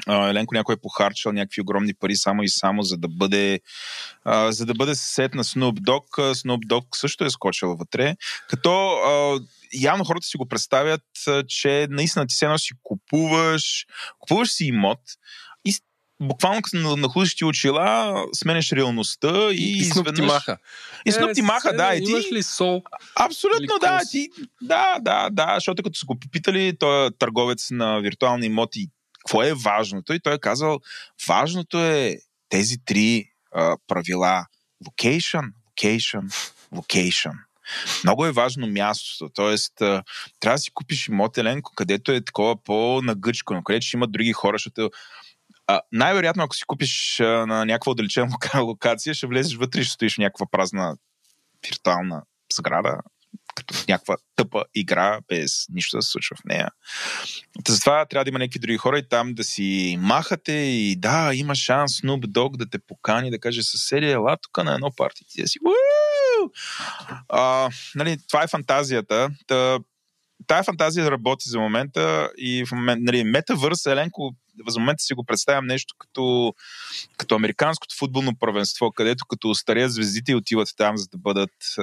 Еленко 0.09 0.55
някой 0.55 0.75
е 0.75 0.81
похарчал 0.83 1.33
някакви 1.33 1.61
огромни 1.61 1.95
пари 1.95 2.17
само 2.17 2.43
и 2.43 2.49
само 2.49 2.83
за 2.83 2.97
да 2.97 3.09
бъде 3.09 3.61
а, 4.25 4.53
за 4.53 4.67
да 4.67 4.75
бъде 4.75 4.95
съсед 4.95 5.35
на 5.35 5.45
Snoop 5.45 5.81
Dogg. 5.81 6.35
Snoop 6.35 6.67
Dogg 6.67 6.85
също 6.95 7.25
е 7.25 7.31
скочил 7.31 7.77
вътре. 7.77 8.17
Като 8.49 8.91
а, 8.91 9.41
явно 9.75 10.05
хората 10.05 10.27
си 10.27 10.37
го 10.37 10.49
представят, 10.49 11.03
а, 11.29 11.43
че 11.49 11.87
наистина 11.91 12.27
ти 12.27 12.35
се 12.35 12.45
едно 12.45 12.59
си 12.59 12.75
купуваш, 12.83 13.87
купуваш 14.19 14.51
си 14.51 14.65
имот 14.65 15.01
и 15.65 15.75
буквално 16.23 16.61
на- 16.73 16.97
нахлузиш 16.97 17.35
ти 17.37 17.45
очила, 17.45 18.15
сменеш 18.33 18.73
реалността 18.73 19.49
и, 19.51 19.55
И, 19.55 19.79
и 19.79 19.85
Снуп 19.85 20.07
ти 20.07 20.13
изведнъж- 20.13 20.27
маха. 20.27 20.59
И 21.07 21.13
Снуп 21.13 21.31
ти 21.35 21.43
маха, 21.43 21.69
седе, 21.69 21.77
да. 21.77 21.95
И 21.95 22.05
ти, 22.05 22.11
Имаш 22.11 22.33
ли 22.33 22.43
сол? 22.43 22.83
Абсолютно 23.15 23.79
да. 23.81 24.01
Ти, 24.11 24.29
да, 24.63 24.97
да, 25.01 25.29
да. 25.33 25.53
Защото 25.55 25.83
като 25.83 25.99
са 25.99 26.07
го 26.07 26.19
попитали, 26.21 26.77
той 26.79 27.07
е 27.07 27.11
търговец 27.11 27.71
на 27.71 28.01
виртуални 28.01 28.47
имоти, 28.47 28.87
какво 29.27 29.43
е 29.43 29.55
важното? 29.55 30.13
И 30.13 30.21
той 30.21 30.35
е 30.35 30.39
казал, 30.39 30.81
важното 31.29 31.79
е 31.85 32.17
тези 32.49 32.77
три 32.85 33.31
а, 33.55 33.77
правила. 33.87 34.47
Location, 34.85 35.51
location, 35.71 36.55
location. 36.75 37.33
Много 38.05 38.27
е 38.27 38.33
важно 38.33 38.67
мястото. 38.67 39.43
А, 39.81 40.03
трябва 40.41 40.55
да 40.55 40.59
си 40.59 40.71
купиш 40.75 41.09
имот 41.09 41.39
Еленко, 41.39 41.73
където 41.75 42.13
е 42.13 42.25
такова 42.25 42.63
по-нагъчко, 42.63 43.63
където 43.65 43.87
ще 43.87 43.97
има 43.97 44.07
други 44.07 44.33
хора, 44.33 44.55
защото 44.55 44.91
а, 45.67 45.81
най-вероятно, 45.93 46.43
ако 46.43 46.57
си 46.57 46.65
купиш 46.67 47.21
а, 47.21 47.25
на 47.25 47.65
някаква 47.65 47.93
отдалечена 47.93 48.29
лока- 48.29 48.61
локация, 48.61 49.15
ще 49.15 49.27
влезеш 49.27 49.57
вътре 49.57 49.81
и 49.81 49.85
ще 49.85 49.93
стоиш 49.93 50.15
в 50.15 50.19
някаква 50.19 50.47
празна 50.51 50.97
виртуална 51.67 52.23
сграда, 52.53 52.99
като 53.57 53.75
някаква 53.89 54.17
тъпа 54.37 54.65
игра, 54.75 55.21
без 55.29 55.67
нищо 55.69 55.97
да 55.97 56.03
се 56.03 56.11
случва 56.11 56.37
в 56.37 56.45
нея. 56.45 56.69
Затова 57.69 58.07
трябва 58.07 58.25
да 58.25 58.29
има 58.29 58.39
някакви 58.39 58.59
други 58.59 58.77
хора 58.77 58.99
и 58.99 59.09
там 59.09 59.35
да 59.35 59.45
си 59.45 59.97
махате 60.01 60.53
и 60.53 60.97
да, 60.97 61.31
има 61.35 61.55
шанс 61.55 61.93
Snoop 61.93 62.27
Dogg 62.27 62.57
да 62.57 62.71
те 62.71 62.79
покани, 62.79 63.31
да 63.31 63.39
каже 63.39 63.63
съседи, 63.63 64.11
ела 64.11 64.37
тук 64.43 64.65
на 64.65 64.75
едно 64.75 64.91
парти. 64.97 65.25
Ти 65.29 65.43
да 65.43 65.49
си 65.49 65.59
а, 67.29 67.71
нали, 67.95 68.17
това 68.29 68.43
е 68.43 68.49
фантазията. 68.49 69.31
Та, 69.47 69.79
тая 70.47 70.63
фантазия 70.63 71.11
работи 71.11 71.49
за 71.49 71.59
момента 71.59 72.31
и 72.39 72.65
в 72.65 72.73
момент, 72.73 73.03
нали, 73.03 73.25
метавърс, 73.25 73.87
Еленко, 73.87 74.35
за 74.69 74.81
момента 74.81 75.05
си 75.05 75.15
го 75.15 75.25
представям 75.25 75.67
нещо 75.67 75.95
като, 75.99 76.55
като 77.17 77.35
американското 77.35 77.97
футболно 77.99 78.33
първенство, 78.41 78.93
където 78.93 79.25
като 79.29 79.55
стареят 79.55 79.93
звездите 79.93 80.35
отиват 80.35 80.69
там, 80.77 80.97
за 80.97 81.07
да 81.07 81.19
бъдат 81.19 81.51
а, 81.79 81.83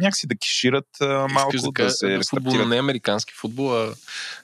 някакси 0.00 0.26
да 0.26 0.36
кишират 0.36 0.88
а, 1.00 1.28
малко, 1.28 1.56
да, 1.56 1.84
да 1.84 1.90
се 1.90 2.20
футбол 2.30 2.64
не 2.64 2.76
е 2.76 2.78
американски 2.78 3.32
футбол, 3.34 3.76
а 3.76 3.94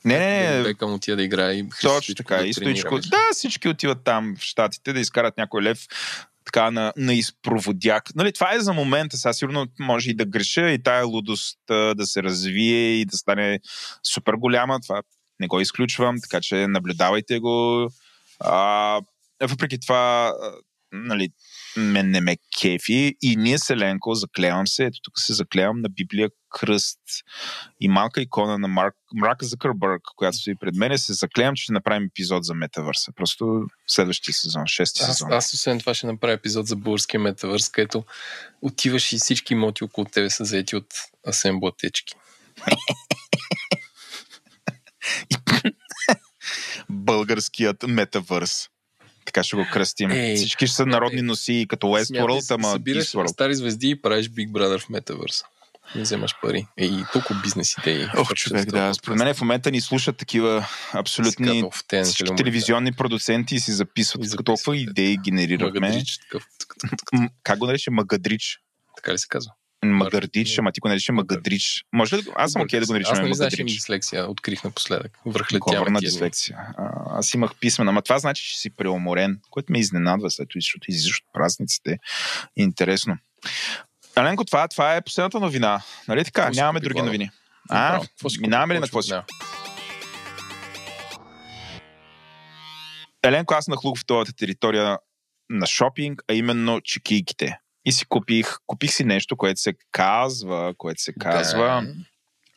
не, 0.04 0.18
не, 0.18 0.56
не. 0.56 0.62
Бекъм 0.62 0.94
отива 0.94 1.16
да 1.16 1.22
играе 1.22 1.52
и 1.52 1.68
Точно 1.82 2.14
така, 2.14 2.36
да 2.36 2.46
и 2.46 2.54
стоичко. 2.54 2.98
Да, 2.98 3.28
всички 3.32 3.68
отиват 3.68 4.04
там 4.04 4.34
в 4.38 4.42
Штатите 4.42 4.92
да 4.92 5.00
изкарат 5.00 5.36
някой 5.36 5.62
лев 5.62 5.86
така 6.44 6.70
на, 6.70 6.92
на 6.96 7.14
изпроводяк. 7.14 8.14
Нали, 8.14 8.32
това 8.32 8.54
е 8.54 8.60
за 8.60 8.72
момента. 8.72 9.16
Сега 9.16 9.32
сигурно 9.32 9.66
може 9.80 10.10
и 10.10 10.14
да 10.14 10.24
греша 10.24 10.70
и 10.70 10.82
тая 10.82 11.06
лудост 11.06 11.58
да 11.68 12.06
се 12.06 12.22
развие 12.22 13.00
и 13.00 13.04
да 13.04 13.16
стане 13.16 13.60
супер 14.02 14.34
голяма. 14.34 14.80
Това 14.80 15.02
не 15.40 15.46
го 15.46 15.60
изключвам, 15.60 16.16
така 16.22 16.40
че 16.40 16.66
наблюдавайте 16.66 17.38
го. 17.38 17.88
А, 18.40 19.00
въпреки 19.42 19.80
това, 19.80 20.34
нали, 20.92 21.28
мен 21.76 22.10
не 22.10 22.20
ме 22.20 22.36
кефи 22.60 23.14
и 23.22 23.36
ние 23.36 23.58
Селенко, 23.58 24.14
заклевам 24.14 24.66
се, 24.66 24.84
ето 24.84 24.98
тук 25.02 25.14
се 25.18 25.32
заклевам 25.32 25.80
на 25.80 25.88
Библия 25.88 26.30
кръст 26.50 27.00
и 27.80 27.88
малка 27.88 28.20
икона 28.20 28.58
на 28.58 28.68
Марк, 28.68 28.94
Марк 29.14 29.44
Закърбърг, 29.44 30.02
която 30.16 30.36
стои 30.36 30.54
пред 30.60 30.74
мен, 30.74 30.98
се 30.98 31.12
заклевам, 31.12 31.54
че 31.54 31.62
ще 31.62 31.72
направим 31.72 32.06
епизод 32.06 32.44
за 32.44 32.54
метавърса. 32.54 33.12
Просто 33.16 33.66
следващия 33.86 34.34
сезон, 34.34 34.66
шести 34.66 35.04
сезон. 35.04 35.32
Аз, 35.32 35.44
аз 35.44 35.54
освен 35.54 35.80
това 35.80 35.94
ще 35.94 36.06
направя 36.06 36.32
епизод 36.32 36.66
за 36.66 36.76
българския 36.76 37.20
метавърс, 37.20 37.68
където 37.68 38.04
отиваш 38.62 39.12
и 39.12 39.18
всички 39.18 39.52
имоти 39.52 39.84
около 39.84 40.04
тебе 40.04 40.30
са 40.30 40.44
заети 40.44 40.76
от 40.76 40.94
асемблатечки. 41.28 42.14
Българският 46.90 47.82
метавърс. 47.88 48.68
Така 49.24 49.42
ще 49.42 49.56
го 49.56 49.66
кръстим. 49.72 50.10
Ей, 50.10 50.36
Всички 50.36 50.66
ще 50.66 50.76
са 50.76 50.86
народни 50.86 51.22
носи 51.22 51.66
като 51.68 51.86
Westworld, 51.86 52.54
ама 52.54 52.70
събираш 52.70 53.14
стари 53.26 53.54
звезди 53.54 53.90
и 53.90 54.02
правиш 54.02 54.28
Big 54.28 54.50
Brother 54.50 54.78
в 54.78 54.88
метавърса. 54.88 55.44
Не 55.94 56.02
вземаш 56.02 56.34
пари. 56.42 56.66
Е, 56.78 56.84
и 56.84 57.04
толкова 57.12 57.40
бизнес 57.42 57.76
идеи. 57.78 58.06
Ох, 58.16 58.34
човек, 58.34 58.70
да. 58.70 58.94
Според 58.94 59.18
мен 59.18 59.34
в 59.34 59.40
момента 59.40 59.70
ни 59.70 59.80
слушат 59.80 60.16
такива 60.16 60.66
абсолютни 60.92 61.64
всички 62.02 62.36
телевизионни 62.36 62.92
продуценти 62.92 63.54
и 63.54 63.60
си 63.60 63.72
записват. 63.72 64.24
И 64.24 64.28
записват 64.28 64.46
толкова 64.46 64.76
идеи 64.76 65.16
генерирахме. 65.16 65.80
Магадрич, 65.80 66.18
такъв. 66.18 66.44
Как 67.42 67.58
го 67.58 67.66
нарече? 67.66 67.90
Магадрич. 67.90 68.58
Така 68.96 69.12
ли 69.12 69.18
се 69.18 69.28
казва? 69.28 69.52
Магардич, 69.84 70.58
ама 70.58 70.72
ти 70.72 70.80
го 70.80 70.88
нарича 70.88 71.12
Магадрич. 71.12 71.84
Може 71.92 72.16
ли 72.16 72.22
аз 72.34 72.52
съм 72.52 72.62
окей 72.62 72.80
да 72.80 72.86
го 72.86 72.92
наричам 72.92 73.12
Аз 73.12 73.20
не 73.20 73.34
знаеш, 73.34 73.54
че 73.54 73.64
дислексия 73.64 74.30
открих 74.30 74.64
напоследък. 74.64 75.18
Говорна 75.58 76.00
дислексия. 76.00 76.58
А, 76.78 77.18
аз 77.18 77.34
имах 77.34 77.54
писмена, 77.60 77.90
ама 77.90 78.02
това 78.02 78.18
значи, 78.18 78.44
че 78.44 78.58
си 78.58 78.70
преуморен, 78.70 79.40
което 79.50 79.72
ме 79.72 79.78
изненадва 79.78 80.30
след 80.30 80.48
това, 80.48 80.58
защото 80.58 80.90
излизаш 80.90 81.18
от 81.18 81.32
празниците. 81.32 81.98
Интересно. 82.56 83.16
Аленко, 84.16 84.44
това, 84.44 84.68
това 84.68 84.96
е 84.96 85.02
последната 85.02 85.40
новина. 85.40 85.80
Нали 86.08 86.24
така? 86.24 86.42
Какво 86.42 86.60
Нямаме 86.60 86.80
други 86.80 87.02
новини. 87.02 87.30
А, 87.68 88.00
минаваме 88.40 88.74
ли 88.74 88.78
на 88.78 88.86
какво 88.86 89.02
си? 89.02 89.12
Еленко, 93.22 93.54
аз 93.54 93.68
нахлух 93.68 93.98
в 93.98 94.06
твоята 94.06 94.32
територия 94.32 94.98
на 95.50 95.66
шопинг, 95.66 96.22
а 96.28 96.34
именно 96.34 96.80
чекийките 96.80 97.58
и 97.84 97.92
си 97.92 98.04
купих, 98.06 98.56
купих 98.66 98.92
си 98.92 99.04
нещо, 99.04 99.36
което 99.36 99.60
се 99.60 99.74
казва, 99.90 100.74
което 100.78 101.02
се 101.02 101.12
казва, 101.12 101.86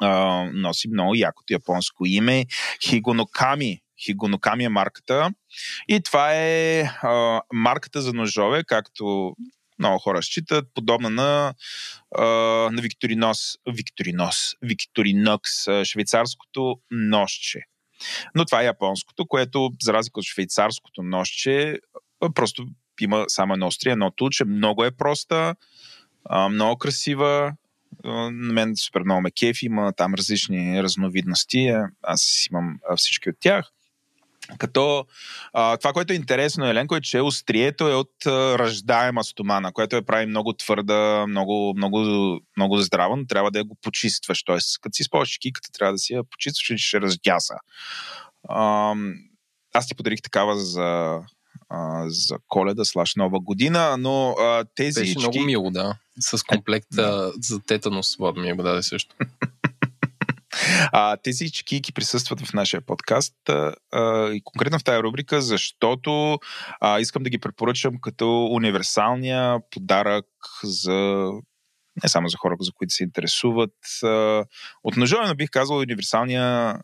да. 0.02 0.08
а, 0.08 0.44
носи 0.54 0.88
много 0.88 1.16
якото 1.16 1.54
японско 1.54 2.06
име, 2.06 2.46
Хигоноками. 2.84 3.80
Хигоноками 4.06 4.64
е 4.64 4.70
марката. 4.70 5.30
И 5.88 6.02
това 6.02 6.34
е 6.34 6.82
а, 6.82 7.42
марката 7.54 8.02
за 8.02 8.14
ножове, 8.14 8.64
както 8.64 9.36
много 9.80 10.00
хора 10.00 10.22
считат, 10.22 10.66
подобна 10.74 11.10
на, 11.10 11.54
а, 12.18 12.24
на 12.72 12.82
Викторинос, 12.82 13.40
Викторинос, 13.74 14.38
Викторинокс, 14.62 15.52
швейцарското 15.84 16.76
нощче. 16.92 17.60
Но 18.36 18.46
това 18.46 18.62
е 18.62 18.66
японското, 18.66 19.28
което, 19.28 19.70
за 19.82 19.94
разлика 19.94 20.20
от 20.20 20.26
швейцарското 20.26 21.04
нощче, 21.04 21.80
просто 22.36 22.66
има 23.02 23.26
само 23.28 23.54
едно 23.54 23.68
острие, 23.68 23.92
едно 23.92 24.12
тулче. 24.12 24.46
Много 24.46 24.84
е 24.84 24.92
проста, 24.92 25.56
много 26.50 26.78
красива. 26.78 27.54
На 28.06 28.54
мен 28.54 28.76
супер 28.76 29.02
много 29.02 29.22
ме 29.22 29.32
кефи. 29.32 29.66
Има 29.66 29.94
там 29.94 30.14
различни 30.14 30.84
разновидности. 30.84 31.74
Аз 32.02 32.46
имам 32.52 32.80
всички 32.96 33.30
от 33.30 33.36
тях. 33.40 33.72
Като 34.58 35.06
а, 35.54 35.78
това, 35.78 35.94
което 35.94 36.14
е 36.14 36.16
интересно, 36.16 36.66
Еленко, 36.66 36.96
е, 36.96 37.02
че 37.02 37.22
острието 37.22 37.88
е 37.88 37.94
от 37.96 38.26
а, 38.26 38.60
ръждаема 38.60 39.24
стомана, 39.24 39.74
което 39.74 39.96
я 39.96 40.06
прави 40.06 40.26
много 40.26 40.54
твърда, 40.54 41.26
много, 41.28 41.74
много, 41.78 42.00
много 42.58 42.78
здрава, 42.78 43.16
но 43.16 43.26
трябва 43.26 43.52
да 43.52 43.60
я 43.60 43.66
го 43.66 43.78
почистваш. 43.82 44.44
Тоест, 44.44 44.82
като 44.82 44.96
си 44.96 45.02
използваш 45.02 45.38
киката, 45.38 45.70
трябва 45.72 45.94
да 45.94 45.98
си 45.98 46.14
я 46.14 46.24
почистваш, 46.24 46.66
че 46.66 46.78
ще 46.78 47.02
раздяса. 47.02 47.56
А, 48.50 48.96
аз 49.74 49.88
ти 49.88 49.96
подарих 49.96 50.22
такава 50.22 50.58
за 50.58 51.20
а, 51.74 52.10
за 52.10 52.38
коледа, 52.48 52.86
слаш 52.86 53.16
нова 53.16 53.40
година, 53.40 53.98
но 54.00 54.30
а, 54.30 54.66
тези... 54.76 55.00
Беше 55.00 55.20
много 55.20 55.40
мило, 55.40 55.72
да. 55.72 55.98
С 56.20 56.44
е, 56.98 57.32
за 57.42 57.60
тетанос, 57.68 58.16
Влад 58.18 58.38
ми 58.38 58.50
е 58.50 58.56
даде 58.56 58.84
също. 58.84 59.16
А, 60.92 61.18
тези 61.18 61.52
чекийки 61.52 61.94
присъстват 61.94 62.42
в 62.42 62.54
нашия 62.54 62.82
подкаст 62.82 63.36
а, 63.50 63.74
и 64.32 64.42
конкретно 64.44 64.80
в 64.80 64.84
тази 64.84 65.04
рубрика, 65.04 65.42
защото 65.42 66.40
а, 66.80 67.00
искам 67.00 67.24
да 67.24 67.30
ги 67.30 67.38
препоръчам 67.38 68.02
като 68.02 68.46
универсалния 68.46 69.60
подарък 69.72 70.26
за 70.64 71.30
не 72.04 72.10
само 72.10 72.30
за 72.30 72.38
хора, 72.38 72.56
за 72.60 72.72
които 72.72 72.94
се 72.94 73.04
интересуват. 73.04 73.76
От 74.84 74.98
ножове, 74.98 75.36
бих 75.36 75.50
казал, 75.50 75.78
универсалния 75.78 76.76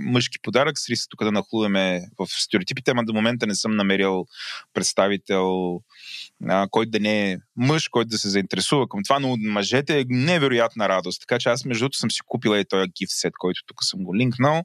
мъжки 0.00 0.38
подарък, 0.42 0.78
с 0.78 0.88
риска 0.88 1.06
тук 1.10 1.24
да 1.24 1.32
нахлуваме 1.32 2.02
в 2.18 2.26
стереотипите, 2.26 2.90
ама 2.90 3.04
до 3.04 3.12
момента 3.12 3.46
не 3.46 3.54
съм 3.54 3.76
намерил 3.76 4.26
представител, 4.74 5.80
а, 6.48 6.68
който 6.70 6.90
да 6.90 7.00
не 7.00 7.32
е 7.32 7.38
мъж, 7.56 7.88
който 7.88 8.08
да 8.08 8.18
се 8.18 8.28
заинтересува 8.28 8.88
към 8.88 9.00
това, 9.04 9.18
но 9.18 9.36
мъжете 9.36 10.00
е 10.00 10.04
невероятна 10.08 10.88
радост. 10.88 11.20
Така 11.20 11.38
че 11.38 11.48
аз 11.48 11.64
между 11.64 11.82
другото 11.82 11.98
съм 11.98 12.10
си 12.10 12.20
купила 12.26 12.60
и 12.60 12.64
този 12.64 12.88
гифт 12.98 13.12
сет, 13.12 13.32
който 13.38 13.60
тук 13.66 13.84
съм 13.84 14.04
го 14.04 14.16
линкнал 14.16 14.62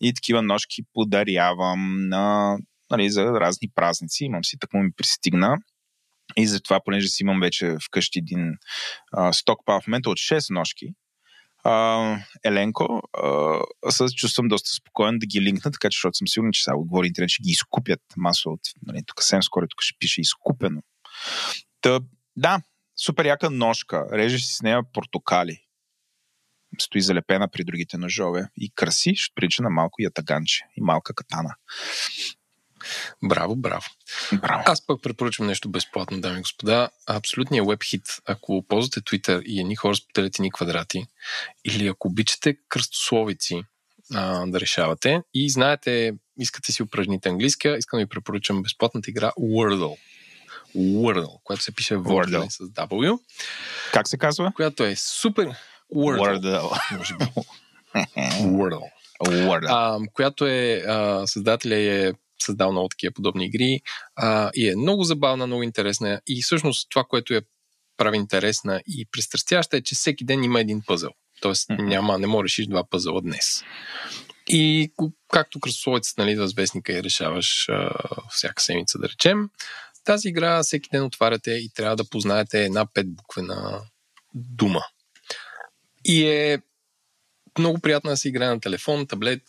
и 0.00 0.14
такива 0.14 0.42
ножки 0.42 0.82
подарявам 0.92 2.08
на, 2.08 2.56
нали, 2.90 3.10
за 3.10 3.24
разни 3.24 3.68
празници. 3.74 4.24
Имам 4.24 4.44
си, 4.44 4.58
така 4.58 4.78
ми 4.78 4.90
пристигна. 4.96 5.58
И 6.36 6.46
затова, 6.46 6.80
понеже 6.84 7.08
си 7.08 7.22
имам 7.22 7.40
вече 7.40 7.76
вкъщи 7.86 8.18
един 8.18 8.54
а, 9.12 9.32
стокпал 9.32 9.80
в 9.80 9.86
момента 9.86 10.10
от 10.10 10.18
6 10.18 10.54
ножки, 10.54 10.86
а, 11.64 12.16
Еленко, 12.44 13.02
а, 13.22 13.90
се 13.90 14.04
чувствам 14.16 14.48
доста 14.48 14.70
спокоен 14.70 15.18
да 15.18 15.26
ги 15.26 15.40
линкна, 15.40 15.70
така 15.70 15.90
че, 15.90 15.96
защото 15.96 16.16
съм 16.16 16.28
сигурен, 16.28 16.52
че 16.52 16.62
сега 16.62 16.76
отговори 16.76 17.06
интернет 17.06 17.30
ще 17.30 17.42
ги 17.42 17.50
изкупят 17.50 18.00
масово 18.16 18.58
нали, 18.86 19.02
тук 19.06 19.22
съвсем 19.22 19.42
скоро 19.42 19.66
тук 19.68 19.82
ще 19.82 19.98
пише 19.98 20.20
изкупено. 20.20 20.82
Та, 21.80 22.00
да, 22.36 22.62
супер 22.96 23.24
яка 23.24 23.50
ножка, 23.50 24.06
режеш 24.12 24.42
си 24.42 24.54
с 24.54 24.62
нея 24.62 24.80
портокали. 24.92 25.58
Стои 26.78 27.00
залепена 27.00 27.48
при 27.48 27.64
другите 27.64 27.98
ножове 27.98 28.48
и 28.56 28.70
краси, 28.74 29.14
ще 29.16 29.34
прилича 29.34 29.62
на 29.62 29.70
малко 29.70 30.02
ятаганче 30.02 30.64
и 30.76 30.80
малка 30.82 31.14
катана. 31.14 31.54
Браво, 33.22 33.56
браво. 33.56 33.86
браво. 34.32 34.62
Аз 34.66 34.86
пък 34.86 35.02
препоръчвам 35.02 35.46
нещо 35.46 35.68
безплатно, 35.68 36.20
дами 36.20 36.38
и 36.38 36.42
господа. 36.42 36.90
Абсолютният 37.06 37.66
веб 37.68 37.82
хит, 37.84 38.06
ако 38.26 38.64
ползвате 38.68 39.00
Twitter 39.00 39.42
и 39.42 39.60
едни 39.60 39.76
хора 39.76 39.94
споделят 39.94 40.38
ни 40.38 40.52
квадрати, 40.52 41.06
или 41.64 41.86
ако 41.86 42.08
обичате 42.08 42.56
кръстословици 42.68 43.62
а, 44.14 44.46
да 44.46 44.60
решавате 44.60 45.22
и 45.34 45.50
знаете, 45.50 46.12
искате 46.38 46.72
си 46.72 46.82
упражните 46.82 47.28
английски, 47.28 47.68
искам 47.78 47.98
да 47.98 48.04
ви 48.04 48.08
препоръчам 48.08 48.62
безплатната 48.62 49.10
игра 49.10 49.32
Wordle. 49.40 49.96
Wordle, 50.76 51.42
която 51.44 51.64
се 51.64 51.74
пише 51.74 51.94
Wordle, 51.94 52.48
с 52.48 52.58
W. 52.58 53.18
Как 53.92 54.08
се 54.08 54.18
казва? 54.18 54.52
Която 54.56 54.84
е 54.84 54.96
супер 54.96 55.48
Wordle. 55.94 56.40
Wordle. 56.40 56.96
Може 56.98 57.16
би. 57.16 57.24
Wordle. 58.42 58.90
Wordle. 59.24 59.66
А, 59.68 59.98
която 60.12 60.46
е, 60.46 60.84
а, 60.88 61.26
създателя 61.26 61.76
е 61.76 62.12
създал 62.44 62.72
много 62.72 62.88
такива 62.88 63.12
подобни 63.12 63.46
игри 63.46 63.80
а, 64.16 64.50
и 64.54 64.68
е 64.68 64.76
много 64.76 65.04
забавна, 65.04 65.46
много 65.46 65.62
интересна 65.62 66.20
и 66.26 66.42
всъщност 66.42 66.90
това, 66.90 67.04
което 67.04 67.34
я 67.34 67.42
прави 67.96 68.16
интересна 68.16 68.82
и 68.86 69.06
пристрастяща 69.12 69.76
е, 69.76 69.82
че 69.82 69.94
всеки 69.94 70.24
ден 70.24 70.44
има 70.44 70.60
един 70.60 70.82
пъзел. 70.86 71.10
Тоест 71.40 71.70
няма, 71.70 72.18
не 72.18 72.26
можеш 72.26 72.52
решиш 72.52 72.66
два 72.66 72.84
пъзела 72.84 73.20
днес. 73.20 73.64
И 74.48 74.92
както 75.28 75.60
кръстосовецът, 75.60 76.18
нали, 76.18 76.36
в 76.36 76.48
вестника 76.56 76.92
и 76.92 77.02
решаваш 77.02 77.68
а, 77.68 77.90
всяка 78.30 78.62
седмица, 78.62 78.98
да 78.98 79.08
речем, 79.08 79.50
тази 80.04 80.28
игра 80.28 80.62
всеки 80.62 80.88
ден 80.92 81.04
отваряте 81.04 81.50
и 81.50 81.70
трябва 81.74 81.96
да 81.96 82.08
познаете 82.08 82.64
една 82.64 82.86
петбуквена 82.86 83.80
дума. 84.34 84.84
И 86.04 86.26
е 86.26 86.58
много 87.58 87.80
приятно 87.80 88.10
да 88.10 88.16
се 88.16 88.28
играе 88.28 88.48
на 88.48 88.60
телефон, 88.60 89.06
таблет, 89.06 89.42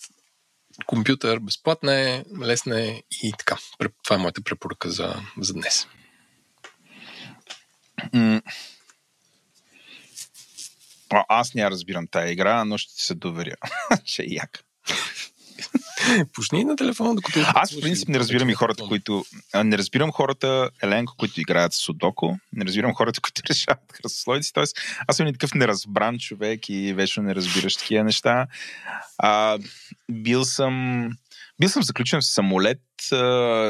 компютър, 0.86 1.40
безплатна 1.40 1.94
е, 1.94 2.24
лесна 2.42 2.82
е 2.82 3.04
и 3.24 3.34
така. 3.38 3.58
Това 4.04 4.16
е 4.16 4.20
моята 4.20 4.42
препоръка 4.42 4.90
за, 4.90 5.16
за 5.38 5.54
днес. 5.54 5.88
аз 11.30 11.54
не 11.54 11.72
разбирам 11.72 12.08
тая 12.08 12.32
игра, 12.32 12.66
но 12.66 12.78
ще 12.78 12.96
ти 12.96 13.04
се 13.04 13.16
доверя, 13.16 13.56
че 14.06 14.22
е 14.22 14.26
яка. 14.30 14.62
Пушни 16.34 16.64
на 16.64 16.76
телефона, 16.76 17.16
докато... 17.16 17.40
Аз, 17.56 17.72
в 17.72 17.82
принцип, 17.82 18.10
не 18.10 18.20
разбирам 18.20 18.50
и 18.50 18.54
хората, 18.54 18.84
които... 18.84 19.26
Не 19.64 19.78
разбирам 19.78 20.12
хората, 20.12 20.70
Еленко, 20.84 21.14
които 21.18 21.42
играят 21.42 21.74
судоко. 21.74 22.40
Не 22.54 22.66
разбирам 22.66 22.94
хората, 22.94 23.22
които 23.22 23.42
решават 23.50 23.80
кръстословици. 23.94 24.54
Тоест, 24.54 24.78
аз 25.08 25.18
съм 25.18 25.28
и 25.28 25.34
такъв 25.34 25.54
неразбран 25.54 26.20
човек 26.20 26.70
и 26.70 26.94
вечно 26.94 27.24
не 27.24 27.36
разбираш 27.36 27.76
такива 27.76 28.04
неща. 28.04 28.48
А, 29.18 29.58
бил 30.12 30.46
съм... 30.46 31.08
Бил 31.60 31.70
съм 31.70 31.84
заключен 31.84 32.22
в 32.22 32.26
самолет 32.26 32.82
а, 33.12 33.16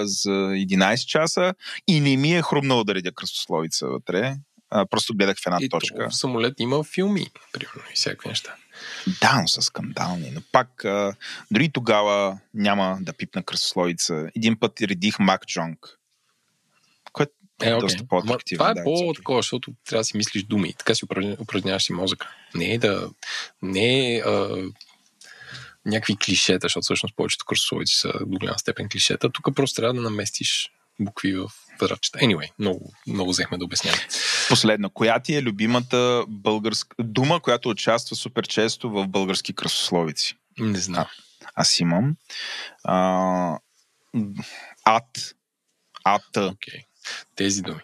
за 0.04 0.30
11 0.30 1.06
часа 1.06 1.54
и 1.88 2.00
не 2.00 2.18
ми 2.18 2.36
е 2.36 2.42
хрумнало 2.42 2.84
да 2.84 2.96
редя 2.96 3.12
кръстословица 3.12 3.88
вътре. 3.88 4.36
А, 4.70 4.86
просто 4.86 5.14
гледах 5.14 5.38
в 5.38 5.48
една 5.48 5.58
и 5.62 5.70
точка. 5.70 6.10
В 6.10 6.16
самолет 6.16 6.54
има 6.60 6.84
филми, 6.84 7.28
примерно, 7.52 7.82
и 7.92 7.96
всякакви 7.96 8.30
неща. 8.30 8.56
Да, 9.22 9.42
но 9.42 9.48
са 9.48 9.62
скандални. 9.62 10.32
Но 10.32 10.42
пак, 10.52 10.86
а, 10.86 11.16
дори 11.52 11.70
тогава 11.70 12.40
няма 12.54 12.98
да 13.02 13.14
пипна 13.14 13.44
кръстословица. 13.44 14.30
Един 14.36 14.60
път 14.60 14.82
редих 14.82 15.20
Мак 15.20 15.46
Джонг, 15.46 16.00
което 17.14 17.32
е, 17.64 17.70
е 17.70 17.74
okay. 17.74 17.80
доста 17.80 18.08
по-атрактивно. 18.08 18.58
Това 18.58 18.72
е 18.72 18.74
да, 18.74 18.84
по-такова, 18.84 19.40
защото 19.40 19.74
трябва 19.86 20.00
да 20.00 20.06
си 20.06 20.18
мислиш 20.18 20.44
думи. 20.44 20.74
Така 20.74 20.96
си 20.96 21.06
упражняваш 21.40 21.84
си 21.84 21.94
мозъка. 21.94 22.30
Не 22.56 22.74
е 22.74 22.78
да... 22.78 23.10
Не 23.62 24.16
е 24.16 24.20
а, 24.20 24.58
някакви 25.86 26.18
клишета, 26.18 26.66
защото 26.66 26.84
всъщност 26.84 27.16
повечето 27.16 27.46
кръстословици 27.46 27.96
са 27.96 28.14
до 28.20 28.40
голяма 28.40 28.60
степен 28.60 28.90
клишета. 28.90 29.30
Тук 29.30 29.56
просто 29.56 29.76
трябва 29.76 29.94
да 29.94 30.02
наместиш 30.02 30.72
букви 31.00 31.34
в 31.34 31.52
квадратчета. 31.82 32.20
Anyway, 32.20 32.52
много, 32.60 32.94
много 33.08 33.32
взехме 33.32 33.58
да 33.58 33.66
обясняваме. 33.66 34.04
Последно, 34.50 34.90
коя 34.90 35.20
ти 35.20 35.36
е 35.36 35.42
любимата 35.42 36.26
българска 36.28 36.96
дума, 37.04 37.40
която 37.40 37.70
участва 37.70 38.16
супер 38.16 38.48
често 38.48 38.90
в 38.90 39.08
български 39.08 39.54
кръстословици? 39.54 40.36
Не 40.60 40.78
знам. 40.78 41.06
Аз 41.56 41.80
имам. 41.80 42.16
А, 42.84 43.58
ад. 44.86 45.36
Ад. 46.04 46.24
Okay. 46.36 46.84
Тези 47.36 47.62
думи. 47.62 47.82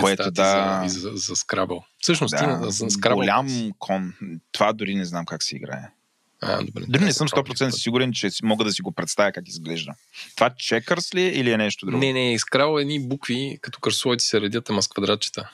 Което 0.00 0.30
да... 0.30 0.82
За, 0.86 1.00
за, 1.00 1.10
за 1.14 1.36
скрабъл. 1.36 1.84
Всъщност, 2.00 2.30
да, 2.30 2.60
ти 2.60 2.72
за 2.72 2.90
скрабъл. 2.90 3.18
Голям 3.18 3.70
кон. 3.78 4.12
Това 4.52 4.72
дори 4.72 4.94
не 4.94 5.04
знам 5.04 5.26
как 5.26 5.42
се 5.42 5.56
играе. 5.56 5.90
А, 6.40 6.62
добре. 6.64 6.84
Дори 6.88 7.04
не 7.04 7.12
съм 7.12 7.28
100% 7.28 7.70
сигурен, 7.70 8.12
че 8.12 8.28
мога 8.42 8.64
да 8.64 8.72
си 8.72 8.82
го 8.82 8.92
представя 8.92 9.32
как 9.32 9.48
изглежда. 9.48 9.92
Това 10.36 10.50
чекърс 10.58 11.14
ли 11.14 11.22
е 11.22 11.28
или 11.28 11.50
е 11.50 11.56
нещо 11.56 11.86
друго? 11.86 11.98
Не, 11.98 12.12
не, 12.12 12.32
изкрал 12.32 12.78
едни 12.78 13.08
букви, 13.08 13.58
като 13.60 13.80
кръсовици 13.80 14.26
се 14.26 14.40
редят, 14.40 14.70
ама 14.70 14.82
с 14.82 14.88
квадратчета. 14.88 15.50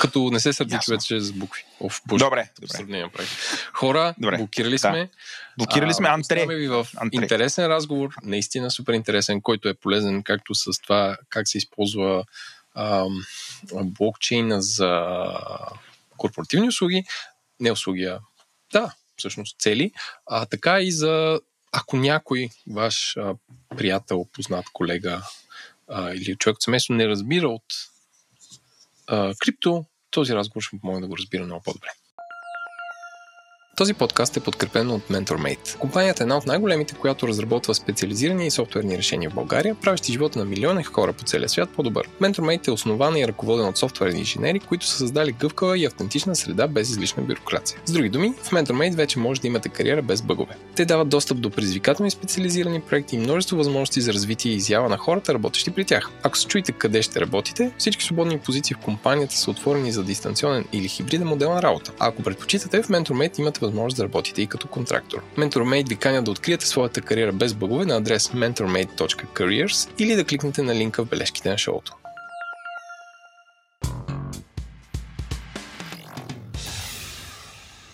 Като 0.00 0.30
не 0.30 0.40
се 0.40 0.52
сърди 0.52 0.76
човече 0.82 1.20
с 1.20 1.32
букви. 1.32 1.64
Оф, 1.80 2.00
боже, 2.06 2.24
добре, 2.24 2.48
добре. 2.60 3.24
Хора, 3.72 4.14
добре. 4.18 4.36
блокирали 4.36 4.78
сме. 4.78 4.98
Да. 4.98 5.08
Блокирали 5.58 5.94
сме 5.94 6.08
Антре. 6.08 6.46
ви 6.46 6.68
в 6.68 6.86
Антре. 6.96 7.22
интересен 7.22 7.66
разговор, 7.66 8.14
наистина 8.22 8.70
супер 8.70 8.92
интересен, 8.92 9.40
който 9.40 9.68
е 9.68 9.74
полезен 9.74 10.22
както 10.22 10.54
с 10.54 10.80
това 10.82 11.16
как 11.30 11.48
се 11.48 11.58
използва 11.58 12.24
ам, 12.74 13.24
блокчейна 13.84 14.62
за 14.62 15.12
корпоративни 16.16 16.68
услуги, 16.68 17.04
не 17.60 17.72
услуги, 17.72 18.04
а 18.04 18.18
да, 18.72 18.94
всъщност 19.16 19.60
цели, 19.60 19.92
а 20.26 20.46
така 20.46 20.80
и 20.80 20.92
за 20.92 21.40
ако 21.72 21.96
някой 21.96 22.48
ваш 22.70 23.16
а, 23.16 23.34
приятел, 23.76 24.26
познат 24.32 24.64
колега 24.72 25.22
а, 25.88 26.14
или 26.14 26.36
човек 26.36 26.56
от 26.56 26.62
семейство 26.62 26.94
не 26.94 27.08
разбира 27.08 27.48
от 27.48 27.64
а, 29.06 29.34
крипто, 29.38 29.84
този 30.10 30.34
разговор 30.34 30.62
ще 30.62 30.78
помогне 30.80 31.00
да 31.00 31.06
го 31.06 31.18
разбира 31.18 31.44
много 31.44 31.62
по-добре. 31.62 31.88
Този 33.76 33.94
подкаст 33.94 34.36
е 34.36 34.40
подкрепен 34.40 34.90
от 34.90 35.02
MentorMate. 35.08 35.78
Компанията 35.78 36.22
е 36.22 36.24
една 36.24 36.36
от 36.36 36.46
най-големите, 36.46 36.94
която 36.94 37.28
разработва 37.28 37.74
специализирани 37.74 38.46
и 38.46 38.50
софтуерни 38.50 38.98
решения 38.98 39.30
в 39.30 39.34
България, 39.34 39.74
правещи 39.74 40.12
живота 40.12 40.38
на 40.38 40.44
милиони 40.44 40.82
хора 40.84 41.12
по 41.12 41.24
целия 41.24 41.48
свят 41.48 41.68
по-добър. 41.76 42.08
MentorMate 42.20 42.68
е 42.68 42.70
основана 42.70 43.20
и 43.20 43.28
ръководен 43.28 43.66
от 43.66 43.78
софтуерни 43.78 44.18
инженери, 44.18 44.60
които 44.60 44.86
са 44.86 44.98
създали 44.98 45.32
гъвкава 45.32 45.78
и 45.78 45.84
автентична 45.84 46.36
среда 46.36 46.66
без 46.66 46.90
излишна 46.90 47.22
бюрокрация. 47.22 47.80
С 47.84 47.92
други 47.92 48.08
думи, 48.08 48.34
в 48.42 48.50
MentorMate 48.50 48.94
вече 48.94 49.18
може 49.18 49.40
да 49.40 49.46
имате 49.46 49.68
кариера 49.68 50.02
без 50.02 50.22
бъгове. 50.22 50.56
Те 50.76 50.84
дават 50.84 51.08
достъп 51.08 51.40
до 51.40 51.50
предизвикателни 51.50 52.10
специализирани 52.10 52.80
проекти 52.80 53.16
и 53.16 53.18
множество 53.18 53.56
възможности 53.56 54.00
за 54.00 54.12
развитие 54.12 54.52
и 54.52 54.56
изява 54.56 54.88
на 54.88 54.96
хората, 54.96 55.34
работещи 55.34 55.70
при 55.70 55.84
тях. 55.84 56.10
Ако 56.22 56.38
се 56.38 56.46
чуете 56.46 56.72
къде 56.72 57.02
ще 57.02 57.20
работите, 57.20 57.72
всички 57.78 58.04
свободни 58.04 58.38
позиции 58.38 58.76
в 58.80 58.84
компанията 58.84 59.36
са 59.36 59.50
отворени 59.50 59.92
за 59.92 60.04
дистанционен 60.04 60.64
или 60.72 60.88
хибриден 60.88 61.28
модел 61.28 61.54
на 61.54 61.62
работа. 61.62 61.92
А 61.98 62.08
ако 62.08 62.22
предпочитате, 62.22 62.82
в 62.82 62.88
MentorMate 62.88 63.38
имате 63.38 63.65
възможност 63.66 63.96
да 63.96 64.04
работите 64.04 64.42
и 64.42 64.46
като 64.46 64.68
контрактор. 64.68 65.22
MentorMate 65.36 65.88
ви 65.88 65.96
каня 65.96 66.22
да 66.22 66.30
откриете 66.30 66.66
своята 66.66 67.00
кариера 67.00 67.32
без 67.32 67.54
бъгове 67.54 67.84
на 67.84 67.96
адрес 67.96 68.28
mentormate.careers 68.28 69.90
или 69.98 70.14
да 70.14 70.24
кликнете 70.24 70.62
на 70.62 70.74
линка 70.74 71.04
в 71.04 71.08
бележките 71.08 71.50
на 71.50 71.58
шоуто. 71.58 71.96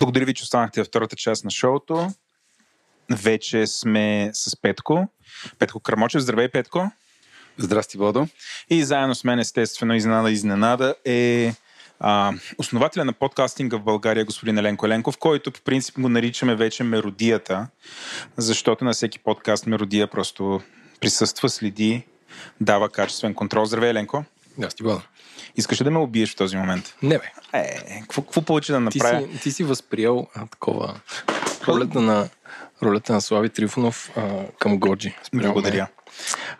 Благодаря 0.01 0.25
ви, 0.25 0.35
че 0.35 0.43
останахте 0.43 0.81
във 0.81 0.87
втората 0.87 1.16
част 1.16 1.45
на 1.45 1.51
шоуто. 1.51 2.09
Вече 3.11 3.66
сме 3.66 4.31
с 4.33 4.61
Петко. 4.61 5.09
Петко 5.59 5.81
Крамочев. 5.81 6.23
Здравей, 6.23 6.49
Петко. 6.49 6.91
Здрасти, 7.59 7.99
Водо. 7.99 8.29
И 8.70 8.85
заедно 8.85 9.14
с 9.14 9.25
мен, 9.25 9.39
естествено, 9.39 9.95
изненада 9.95 10.31
изненада 10.31 10.95
е 11.05 11.53
а, 12.05 12.32
основателя 12.59 13.05
на 13.05 13.12
подкастинга 13.12 13.76
в 13.76 13.82
България, 13.82 14.24
господин 14.24 14.59
Еленко 14.59 14.86
Еленков, 14.86 15.18
който 15.18 15.53
по 15.53 15.61
принцип 15.61 16.00
го 16.00 16.09
наричаме 16.09 16.55
вече 16.55 16.84
меродията, 16.84 17.66
защото 18.36 18.84
на 18.84 18.92
всеки 18.92 19.18
подкаст 19.18 19.66
меродия 19.66 20.07
просто 20.07 20.61
присъства, 21.00 21.48
следи, 21.48 22.03
дава 22.61 22.88
качествен 22.88 23.34
контрол. 23.34 23.64
Здравей, 23.64 23.90
Еленко. 23.90 24.24
Да, 24.59 24.68
бъда. 24.82 25.03
Искаш 25.57 25.80
ли 25.80 25.84
да 25.84 25.90
ме 25.90 25.98
убиеш 25.98 26.32
в 26.32 26.36
този 26.36 26.57
момент? 26.57 26.94
Не, 27.03 27.18
бе. 27.18 27.32
Е, 27.53 28.00
какво, 28.00 28.22
какво 28.22 28.42
получи 28.42 28.72
да 28.72 28.80
направя? 28.80 29.26
Ти 29.26 29.32
си, 29.32 29.42
ти 29.42 29.50
си 29.50 29.64
възприел 29.64 30.26
а, 30.34 30.46
такова 30.46 31.00
ролята 31.68 32.00
на, 32.00 32.28
ролята 32.82 33.12
на 33.12 33.20
Слави 33.20 33.48
Трифонов 33.48 34.11
а, 34.16 34.46
към 34.59 34.78
Годжи. 34.78 35.14
Благодаря. 35.34 35.86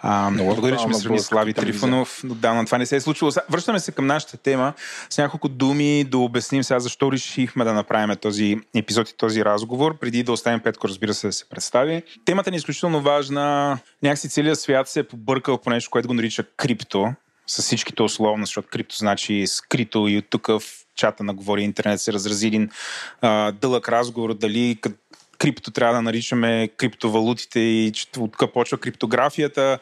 А, 0.03 0.30
много 0.30 0.48
благодаря, 0.48 0.76
че 0.76 0.86
ме 0.86 0.94
сравни 0.94 1.20
Слави 1.20 1.55
Трифонов. 1.55 2.20
Но 2.24 2.34
да, 2.34 2.55
на 2.55 2.64
това 2.64 2.78
не 2.78 2.86
се 2.86 2.96
е 2.96 3.00
случило. 3.00 3.30
Връщаме 3.50 3.80
се 3.80 3.92
към 3.92 4.07
нашата 4.07 4.36
тема 4.36 4.72
с 5.11 5.18
няколко 5.18 5.48
думи 5.48 6.05
да 6.05 6.18
обясним 6.18 6.64
сега 6.64 6.80
защо 6.80 7.12
решихме 7.12 7.64
да 7.64 7.72
направим 7.72 8.16
този 8.16 8.61
епизод 8.74 9.11
и 9.11 9.16
този 9.16 9.44
разговор, 9.44 9.98
преди 9.98 10.22
да 10.22 10.32
оставим 10.32 10.61
Петко, 10.61 10.88
разбира 10.88 11.14
се, 11.14 11.26
да 11.26 11.32
се 11.32 11.48
представи. 11.48 12.03
Темата 12.24 12.50
ни 12.50 12.57
е 12.57 12.59
изключително 12.59 13.00
важна. 13.00 13.78
Някакси 14.03 14.28
целият 14.28 14.61
свят 14.61 14.88
се 14.88 15.00
е 15.00 15.03
побъркал 15.03 15.59
по 15.59 15.70
нещо, 15.70 15.90
което 15.90 16.09
го 16.09 16.14
нарича 16.14 16.44
крипто, 16.57 17.14
с 17.46 17.62
всичките 17.62 18.03
условно, 18.03 18.46
защото 18.46 18.68
крипто 18.68 18.96
значи 18.96 19.46
скрито 19.46 20.09
и 20.09 20.18
от 20.18 20.24
тук 20.30 20.46
в 20.46 20.62
чата 20.94 21.24
на 21.24 21.34
Говори 21.34 21.62
Интернет 21.62 22.00
се 22.00 22.12
разрази 22.12 22.46
един 22.46 22.70
а, 23.20 23.53
дълъг 23.53 23.88
разговор 23.88 24.34
дали 24.34 24.78
крипто 25.43 25.70
трябва 25.70 25.95
да 25.95 26.03
наричаме 26.03 26.68
криптовалутите 26.76 27.61
и 27.61 27.93
че 27.95 28.07
от 28.18 28.53
почва 28.55 28.78
криптографията. 28.78 29.78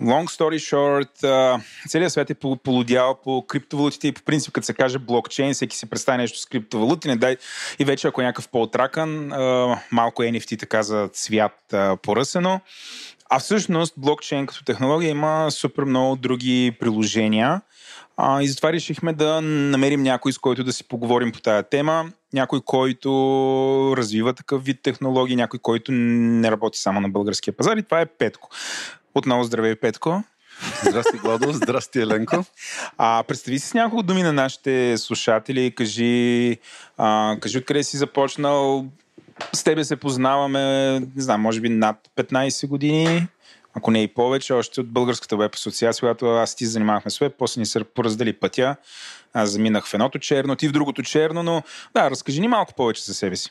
Long 0.00 0.26
story 0.28 0.58
short, 0.58 1.60
целият 1.88 2.12
свят 2.12 2.30
е 2.30 2.34
полудял 2.34 3.18
по 3.24 3.46
криптовалутите 3.46 4.08
и 4.08 4.12
по 4.12 4.22
принцип, 4.22 4.52
като 4.52 4.64
се 4.64 4.74
каже 4.74 4.98
блокчейн, 4.98 5.54
всеки 5.54 5.76
си 5.76 5.90
представя 5.90 6.18
нещо 6.18 6.38
с 6.38 6.46
криптовалути, 6.46 7.08
не 7.08 7.16
дай 7.16 7.36
и 7.78 7.84
вече 7.84 8.08
ако 8.08 8.20
е 8.20 8.24
някакъв 8.24 8.48
по-отракан, 8.48 9.26
малко 9.92 10.22
NFT 10.22 10.58
така 10.58 10.82
за 10.82 11.08
цвят 11.12 11.74
поръсено. 12.02 12.60
А 13.30 13.38
всъщност 13.38 13.94
блокчейн 13.96 14.46
като 14.46 14.64
технология 14.64 15.10
има 15.10 15.50
супер 15.50 15.84
много 15.84 16.16
други 16.16 16.76
приложения. 16.80 17.60
А, 18.16 18.42
и 18.42 18.48
затова 18.48 18.72
решихме 18.72 19.12
да 19.12 19.40
намерим 19.40 20.02
някой, 20.02 20.32
с 20.32 20.38
който 20.38 20.64
да 20.64 20.72
си 20.72 20.84
поговорим 20.84 21.32
по 21.32 21.40
тая 21.40 21.62
тема. 21.62 22.12
Някой, 22.32 22.60
който 22.60 23.10
развива 23.96 24.32
такъв 24.32 24.64
вид 24.64 24.80
технологии, 24.82 25.36
някой, 25.36 25.58
който 25.58 25.92
не 25.92 26.50
работи 26.50 26.78
само 26.78 27.00
на 27.00 27.08
българския 27.08 27.56
пазар. 27.56 27.76
И 27.76 27.82
това 27.82 28.00
е 28.00 28.06
Петко. 28.06 28.48
Отново 29.14 29.44
здравей, 29.44 29.76
Петко. 29.76 30.22
Здрасти, 30.88 31.16
Владо. 31.16 31.52
Здрасти, 31.52 32.00
Еленко. 32.00 32.44
А, 32.98 33.22
представи 33.28 33.58
си 33.58 33.68
с 33.68 33.74
няколко 33.74 34.02
думи 34.02 34.22
на 34.22 34.32
нашите 34.32 34.98
слушатели. 34.98 35.74
Кажи, 35.74 36.58
а, 36.98 37.36
кажи 37.40 37.58
откъде 37.58 37.82
си 37.82 37.96
започнал. 37.96 38.86
С 39.52 39.64
тебе 39.64 39.84
се 39.84 39.96
познаваме, 39.96 41.00
не 41.00 41.22
знам, 41.22 41.40
може 41.40 41.60
би 41.60 41.68
над 41.68 41.96
15 42.16 42.66
години 42.66 43.28
ако 43.74 43.90
не 43.90 44.02
и 44.02 44.08
повече, 44.08 44.52
още 44.52 44.80
от 44.80 44.88
Българската 44.88 45.36
веб 45.36 45.54
асоциация, 45.54 46.00
когато 46.00 46.26
аз 46.26 46.56
ти 46.56 46.66
занимавахме 46.66 47.10
с 47.10 47.18
веб, 47.18 47.32
после 47.38 47.58
ни 47.58 47.66
се 47.66 47.84
пораздели 47.84 48.32
пътя. 48.32 48.76
Аз 49.34 49.50
заминах 49.50 49.86
в 49.86 49.94
едното 49.94 50.18
черно, 50.18 50.56
ти 50.56 50.68
в 50.68 50.72
другото 50.72 51.02
черно, 51.02 51.42
но 51.42 51.62
да, 51.94 52.10
разкажи 52.10 52.40
ни 52.40 52.48
малко 52.48 52.74
повече 52.74 53.02
за 53.02 53.14
себе 53.14 53.36
си. 53.36 53.50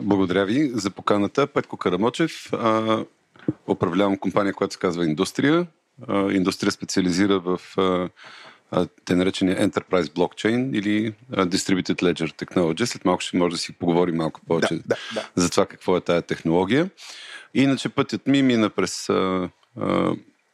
Благодаря 0.00 0.46
ви 0.46 0.70
за 0.74 0.90
поканата. 0.90 1.46
Петко 1.46 1.76
Карамочев. 1.76 2.52
Управлявам 3.68 4.16
компания, 4.16 4.54
която 4.54 4.72
се 4.72 4.80
казва 4.80 5.04
Индустрия. 5.04 5.66
Индустрия 6.30 6.72
специализира 6.72 7.38
в 7.38 7.60
те 9.04 9.14
наречения 9.14 9.68
Enterprise 9.68 10.02
Blockchain 10.02 10.76
или 10.76 11.14
Distributed 11.32 12.02
Ledger 12.02 12.44
Technology. 12.44 12.84
След 12.84 13.04
малко 13.04 13.20
ще 13.20 13.36
може 13.36 13.52
да 13.52 13.58
си 13.58 13.72
поговорим 13.72 14.16
малко 14.16 14.40
повече 14.46 14.74
да, 14.74 14.82
да, 14.86 14.96
да. 15.14 15.28
за 15.36 15.50
това 15.50 15.66
какво 15.66 15.96
е 15.96 16.00
тая 16.00 16.22
технология. 16.22 16.90
Иначе 17.54 17.88
пътят 17.88 18.26
ми 18.26 18.42
мина 18.42 18.70
през 18.70 19.10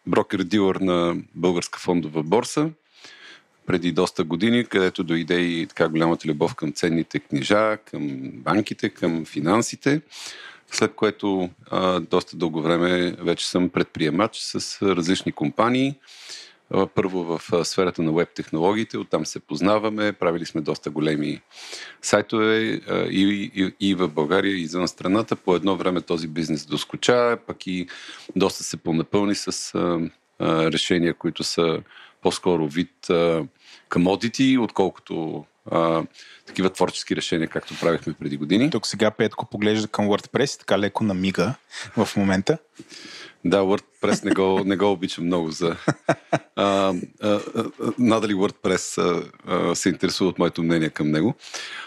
брокер-дилър 0.07 0.81
на 0.81 1.17
Българска 1.35 1.79
фондова 1.79 2.23
борса 2.23 2.71
преди 3.67 3.93
доста 3.93 4.25
години, 4.25 4.65
където 4.65 5.05
дойде 5.05 5.41
и 5.41 5.67
така 5.67 5.89
голямата 5.89 6.29
любов 6.29 6.55
към 6.55 6.73
ценните 6.73 7.19
книжа, 7.19 7.77
към 7.77 8.31
банките, 8.35 8.89
към 8.89 9.25
финансите, 9.25 10.01
след 10.71 10.95
което 10.95 11.51
а, 11.71 12.01
доста 12.01 12.37
дълго 12.37 12.63
време 12.63 13.17
вече 13.19 13.49
съм 13.49 13.69
предприемач 13.69 14.37
с 14.37 14.83
различни 14.83 15.33
компании. 15.33 15.95
Първо 16.95 17.25
в 17.25 17.65
сферата 17.65 18.03
на 18.03 18.13
веб 18.13 18.29
технологиите, 18.35 18.99
оттам 18.99 19.27
се 19.27 19.41
познаваме, 19.41 20.13
правили 20.13 20.47
сме 20.47 20.61
доста 20.61 20.91
големи 20.91 21.41
сайтове 22.03 22.57
и, 23.11 23.51
и, 23.55 23.75
и 23.81 23.95
в 23.95 24.09
България, 24.09 24.53
и 24.53 24.61
извън 24.63 24.89
страната. 24.89 25.37
По 25.37 25.57
едно 25.57 25.77
време 25.77 26.01
този 26.01 26.29
бизнес 26.29 26.67
доскоча, 26.67 27.39
пък 27.47 27.67
и 27.67 27.89
доста 28.37 28.65
се 28.65 28.77
понапълни 28.77 29.35
с 29.35 29.75
а, 29.75 30.01
а, 30.39 30.73
решения, 30.73 31.15
които 31.15 31.45
са 31.45 31.83
по-скоро 32.23 32.69
вид 32.69 33.09
комодити, 33.89 34.59
отколкото 34.59 35.45
а, 35.71 36.03
такива 36.47 36.71
творчески 36.71 37.17
решения, 37.17 37.49
както 37.49 37.75
правихме 37.81 38.13
преди 38.13 38.37
години. 38.37 38.71
Тук 38.71 38.87
сега 38.87 39.11
Петко 39.11 39.47
поглежда 39.47 39.89
към 39.89 40.07
WordPress, 40.07 40.59
така 40.59 40.79
леко 40.79 41.05
намига 41.05 41.55
в 41.97 42.09
момента. 42.17 42.59
Да, 43.45 43.61
WordPress 43.61 44.25
не 44.25 44.31
го, 44.31 44.63
не 44.65 44.77
го 44.77 44.93
обичам 44.93 45.25
много 45.25 45.51
за... 45.51 45.77
А, 46.57 46.95
а, 47.23 47.41
надали 47.99 48.35
WordPress 48.35 49.03
а, 49.03 49.23
а, 49.47 49.75
се 49.75 49.89
интересува 49.89 50.31
от 50.31 50.39
моето 50.39 50.63
мнение 50.63 50.91
към 50.91 51.11
него. 51.11 51.35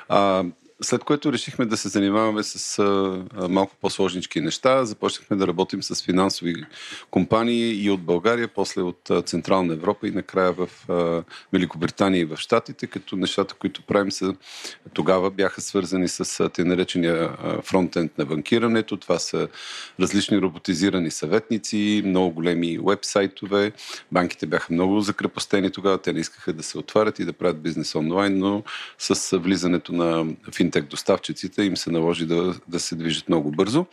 А, 0.09 0.43
след 0.81 1.03
което 1.03 1.33
решихме 1.33 1.65
да 1.65 1.77
се 1.77 1.89
занимаваме 1.89 2.43
с 2.43 2.79
а, 2.79 3.47
малко 3.49 3.75
по-сложнички 3.81 4.41
неща. 4.41 4.85
Започнахме 4.85 5.37
да 5.37 5.47
работим 5.47 5.83
с 5.83 6.03
финансови 6.03 6.65
компании 7.11 7.83
и 7.83 7.89
от 7.89 8.01
България, 8.01 8.47
после 8.47 8.81
от 8.81 9.09
а, 9.09 9.21
Централна 9.21 9.73
Европа 9.73 10.07
и 10.07 10.11
накрая 10.11 10.53
в 10.53 10.69
а, 10.89 11.23
Великобритания 11.53 12.21
и 12.21 12.25
в 12.25 12.37
Штатите, 12.37 12.87
като 12.87 13.15
нещата, 13.15 13.53
които 13.53 13.81
правим 13.81 14.11
са 14.11 14.35
тогава 14.93 15.31
бяха 15.31 15.61
свързани 15.61 16.07
с 16.07 16.49
те 16.49 16.63
наречения 16.63 17.29
фронтенд 17.63 18.17
на 18.17 18.25
банкирането. 18.25 18.97
Това 18.97 19.19
са 19.19 19.47
различни 19.99 20.41
роботизирани 20.41 21.11
съветници, 21.11 22.01
много 22.05 22.31
големи 22.31 22.79
вебсайтове. 22.87 23.71
Банките 24.11 24.45
бяха 24.45 24.73
много 24.73 25.01
закрепостени 25.01 25.71
тогава. 25.71 25.97
Те 25.97 26.13
не 26.13 26.19
искаха 26.19 26.53
да 26.53 26.63
се 26.63 26.77
отварят 26.77 27.19
и 27.19 27.25
да 27.25 27.33
правят 27.33 27.61
бизнес 27.61 27.95
онлайн, 27.95 28.37
но 28.37 28.63
с 28.97 29.37
влизането 29.37 29.93
на 29.93 30.25
финансови 30.51 30.66
финтек 30.67 30.85
доставчиците 30.85 31.63
им 31.63 31.77
се 31.77 31.91
наложи 31.91 32.25
да, 32.25 32.55
да 32.67 32.79
се 32.79 32.95
движат 32.95 33.29
много 33.29 33.51
бързо. 33.51 33.85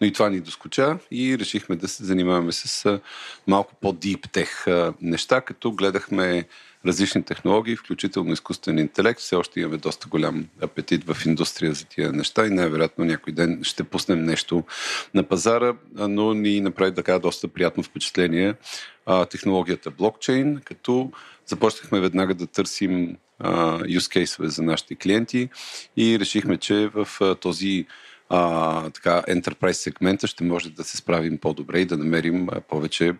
Но 0.00 0.06
и 0.06 0.12
това 0.12 0.30
ни 0.30 0.40
доскоча 0.40 0.98
и 1.10 1.38
решихме 1.38 1.76
да 1.76 1.88
се 1.88 2.04
занимаваме 2.04 2.52
с 2.52 3.00
малко 3.46 3.74
по-дип 3.80 4.32
тех 4.32 4.64
неща, 5.00 5.40
като 5.40 5.72
гледахме 5.72 6.44
различни 6.86 7.22
технологии, 7.22 7.76
включително 7.76 8.32
изкуствен 8.32 8.78
интелект. 8.78 9.20
Все 9.20 9.36
още 9.36 9.60
имаме 9.60 9.76
доста 9.76 10.08
голям 10.08 10.48
апетит 10.62 11.04
в 11.04 11.26
индустрия 11.26 11.72
за 11.72 11.84
тия 11.84 12.12
неща 12.12 12.46
и 12.46 12.50
най-вероятно 12.50 13.04
някой 13.04 13.32
ден 13.32 13.60
ще 13.62 13.84
пуснем 13.84 14.24
нещо 14.24 14.64
на 15.14 15.22
пазара, 15.22 15.74
но 15.94 16.34
ни 16.34 16.60
направи 16.60 16.94
така 16.94 17.18
доста 17.18 17.48
приятно 17.48 17.82
впечатление 17.82 18.54
технологията 19.30 19.90
блокчейн, 19.90 20.60
като 20.64 21.10
започнахме 21.52 22.00
веднага 22.00 22.34
да 22.34 22.46
търсим 22.46 23.16
use 23.96 24.08
case 24.14 24.44
за 24.44 24.62
нашите 24.62 24.94
клиенти 24.94 25.48
и 25.96 26.18
решихме, 26.18 26.56
че 26.56 26.90
в 26.94 27.08
този 27.40 27.86
а, 28.28 28.90
така, 28.90 29.22
enterprise 29.28 29.72
сегмента 29.72 30.26
ще 30.26 30.44
може 30.44 30.70
да 30.70 30.84
се 30.84 30.96
справим 30.96 31.38
по-добре 31.38 31.80
и 31.80 31.84
да 31.84 31.96
намерим 31.96 32.48
повече 32.68 33.14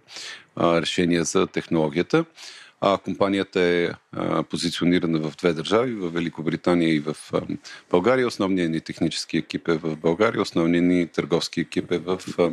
а, 0.56 0.80
решения 0.80 1.24
за 1.24 1.46
технологията. 1.46 2.24
А, 2.80 2.98
компанията 2.98 3.60
е 3.60 3.88
а, 4.12 4.42
позиционирана 4.42 5.18
в 5.18 5.36
две 5.36 5.52
държави, 5.52 5.94
в 5.94 6.10
Великобритания 6.10 6.94
и 6.94 7.00
в 7.00 7.16
а, 7.32 7.40
България. 7.90 8.26
Основният 8.26 8.70
ни 8.70 8.80
технически 8.80 9.36
екип 9.38 9.68
е 9.68 9.76
в 9.76 9.96
България, 9.96 10.42
основният 10.42 10.86
ни 10.86 11.06
търговски 11.06 11.60
екип 11.60 11.92
е 11.92 11.98
в 11.98 12.20
а, 12.38 12.50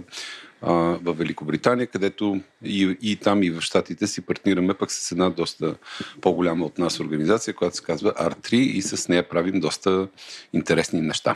в 0.62 1.14
Великобритания, 1.14 1.88
където 1.88 2.42
и, 2.64 2.98
и 3.02 3.16
там 3.16 3.44
и 3.44 3.50
в 3.50 3.62
Штатите 3.62 4.08
си 4.08 4.22
партнираме 4.22 4.74
пък 4.74 4.92
с 4.92 5.12
една 5.12 5.30
доста 5.30 5.76
по-голяма 6.22 6.66
от 6.66 6.78
нас 6.78 7.00
организация, 7.00 7.54
която 7.54 7.76
се 7.76 7.84
казва 7.84 8.14
R3 8.14 8.54
и 8.54 8.82
с 8.82 9.10
нея 9.10 9.30
правим 9.30 9.60
доста 9.60 10.08
интересни 10.54 11.02
неща. 11.02 11.36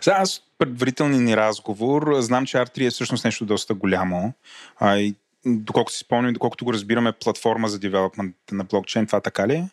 Сега 0.00 0.16
аз 0.20 0.42
предварителния 0.58 1.20
ни 1.20 1.36
разговор 1.36 2.14
знам, 2.20 2.46
че 2.46 2.56
R3 2.56 2.86
е 2.86 2.90
всъщност 2.90 3.24
нещо 3.24 3.44
доста 3.44 3.74
голямо. 3.74 4.32
А, 4.76 4.98
и, 4.98 5.14
доколко 5.46 5.92
си 5.92 5.98
спомням, 5.98 6.32
доколкото 6.32 6.64
го 6.64 6.72
разбираме, 6.72 7.12
платформа 7.12 7.68
за 7.68 7.78
девелопмент 7.78 8.36
на 8.52 8.64
блокчейн, 8.64 9.06
това 9.06 9.20
така 9.20 9.48
ли 9.48 9.54
е? 9.54 9.68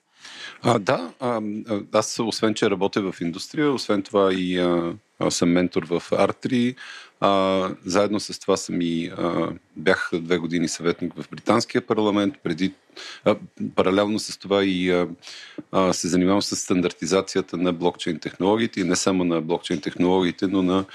А, 0.61 0.79
да, 0.79 1.13
а, 1.19 1.41
аз 1.93 2.19
освен, 2.19 2.53
че 2.53 2.69
работя 2.69 3.11
в 3.11 3.21
индустрия, 3.21 3.71
освен 3.71 4.03
това 4.03 4.33
и 4.33 4.59
а, 4.59 4.93
съм 5.29 5.49
ментор 5.49 5.85
в 5.85 6.03
R3, 6.11 6.75
а, 7.19 7.69
заедно 7.85 8.19
с 8.19 8.39
това 8.39 8.57
съм 8.57 8.81
и 8.81 9.11
а, 9.17 9.49
бях 9.75 10.09
две 10.13 10.37
години 10.37 10.67
съветник 10.67 11.13
в 11.15 11.29
британския 11.31 11.81
парламент. 11.81 12.35
Преди, 12.43 12.73
а, 13.25 13.35
паралелно 13.75 14.19
с 14.19 14.37
това 14.37 14.63
и 14.63 14.89
а, 14.91 15.07
а, 15.71 15.93
се 15.93 16.07
занимавам 16.07 16.41
с 16.41 16.55
стандартизацията 16.55 17.57
на 17.57 17.73
блокчейн 17.73 18.19
технологиите 18.19 18.79
и 18.79 18.83
не 18.83 18.95
само 18.95 19.23
на 19.23 19.41
блокчейн 19.41 19.81
технологиите, 19.81 20.47
но 20.47 20.61
на 20.61 20.85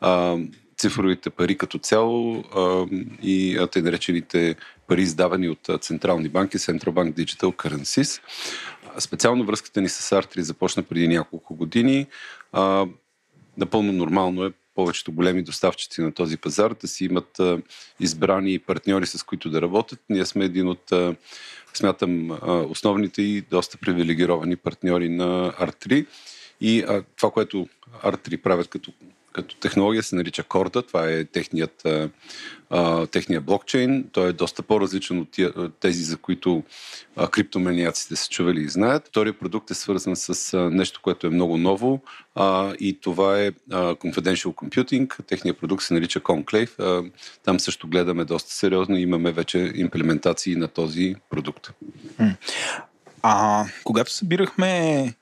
а, 0.00 0.36
цифровите 0.78 1.30
пари 1.30 1.58
като 1.58 1.78
цяло 1.78 2.44
а, 2.56 2.86
и 3.22 3.66
те 3.72 3.82
наречените 3.82 4.56
пари 4.88 5.02
издавани 5.02 5.48
от 5.48 5.70
централни 5.80 6.28
банки, 6.28 6.58
Central 6.58 6.90
Bank 6.90 7.12
Digital 7.12 7.56
Currencies. 7.56 8.20
Специално 9.00 9.44
връзката 9.44 9.80
ни 9.80 9.88
с 9.88 10.12
Артри 10.12 10.42
започна 10.42 10.82
преди 10.82 11.08
няколко 11.08 11.54
години. 11.54 12.06
А, 12.52 12.86
напълно 13.56 13.92
нормално 13.92 14.44
е 14.44 14.52
повечето 14.74 15.12
големи 15.12 15.42
доставчици 15.42 16.00
на 16.00 16.12
този 16.12 16.36
пазар 16.36 16.74
да 16.74 16.88
си 16.88 17.04
имат 17.04 17.40
а, 17.40 17.58
избрани 18.00 18.58
партньори, 18.58 19.06
с 19.06 19.22
които 19.22 19.50
да 19.50 19.62
работят. 19.62 20.00
Ние 20.08 20.24
сме 20.24 20.44
един 20.44 20.68
от, 20.68 20.92
а, 20.92 21.14
смятам, 21.74 22.30
а, 22.30 22.52
основните 22.52 23.22
и 23.22 23.40
доста 23.40 23.78
привилегировани 23.78 24.56
партньори 24.56 25.08
на 25.08 25.52
Art3. 25.52 26.06
И 26.60 26.80
а, 26.80 27.02
това, 27.16 27.30
което 27.30 27.68
Art3 28.04 28.42
правят 28.42 28.68
като 28.68 28.92
като 29.42 29.56
технология 29.56 30.02
се 30.02 30.16
нарича 30.16 30.42
Корда. 30.42 30.82
Това 30.82 31.10
е 31.10 31.24
техният, 31.24 31.86
техният 33.10 33.44
блокчейн. 33.44 34.04
Той 34.12 34.28
е 34.28 34.32
доста 34.32 34.62
по-различен 34.62 35.18
от 35.18 35.38
тези, 35.80 36.02
за 36.02 36.16
които 36.16 36.62
а, 37.16 37.28
криптоманиаците 37.28 38.16
са 38.16 38.28
чували 38.28 38.60
и 38.60 38.68
знаят. 38.68 39.08
Вторият 39.08 39.38
продукт 39.38 39.70
е 39.70 39.74
свързан 39.74 40.16
с 40.16 40.58
нещо, 40.70 41.00
което 41.02 41.26
е 41.26 41.30
много 41.30 41.56
ново 41.56 42.00
и 42.80 42.98
това 43.02 43.40
е 43.40 43.50
Confidential 43.70 44.54
Computing. 44.54 45.26
Техният 45.26 45.58
продукт 45.58 45.82
се 45.82 45.94
нарича 45.94 46.20
Conclave. 46.20 47.10
Там 47.44 47.60
също 47.60 47.88
гледаме 47.88 48.24
доста 48.24 48.52
сериозно 48.52 48.96
и 48.96 49.02
имаме 49.02 49.32
вече 49.32 49.72
имплементации 49.74 50.56
на 50.56 50.68
този 50.68 51.14
продукт. 51.30 51.70
А, 53.22 53.64
когато 53.84 54.12
събирахме 54.12 55.14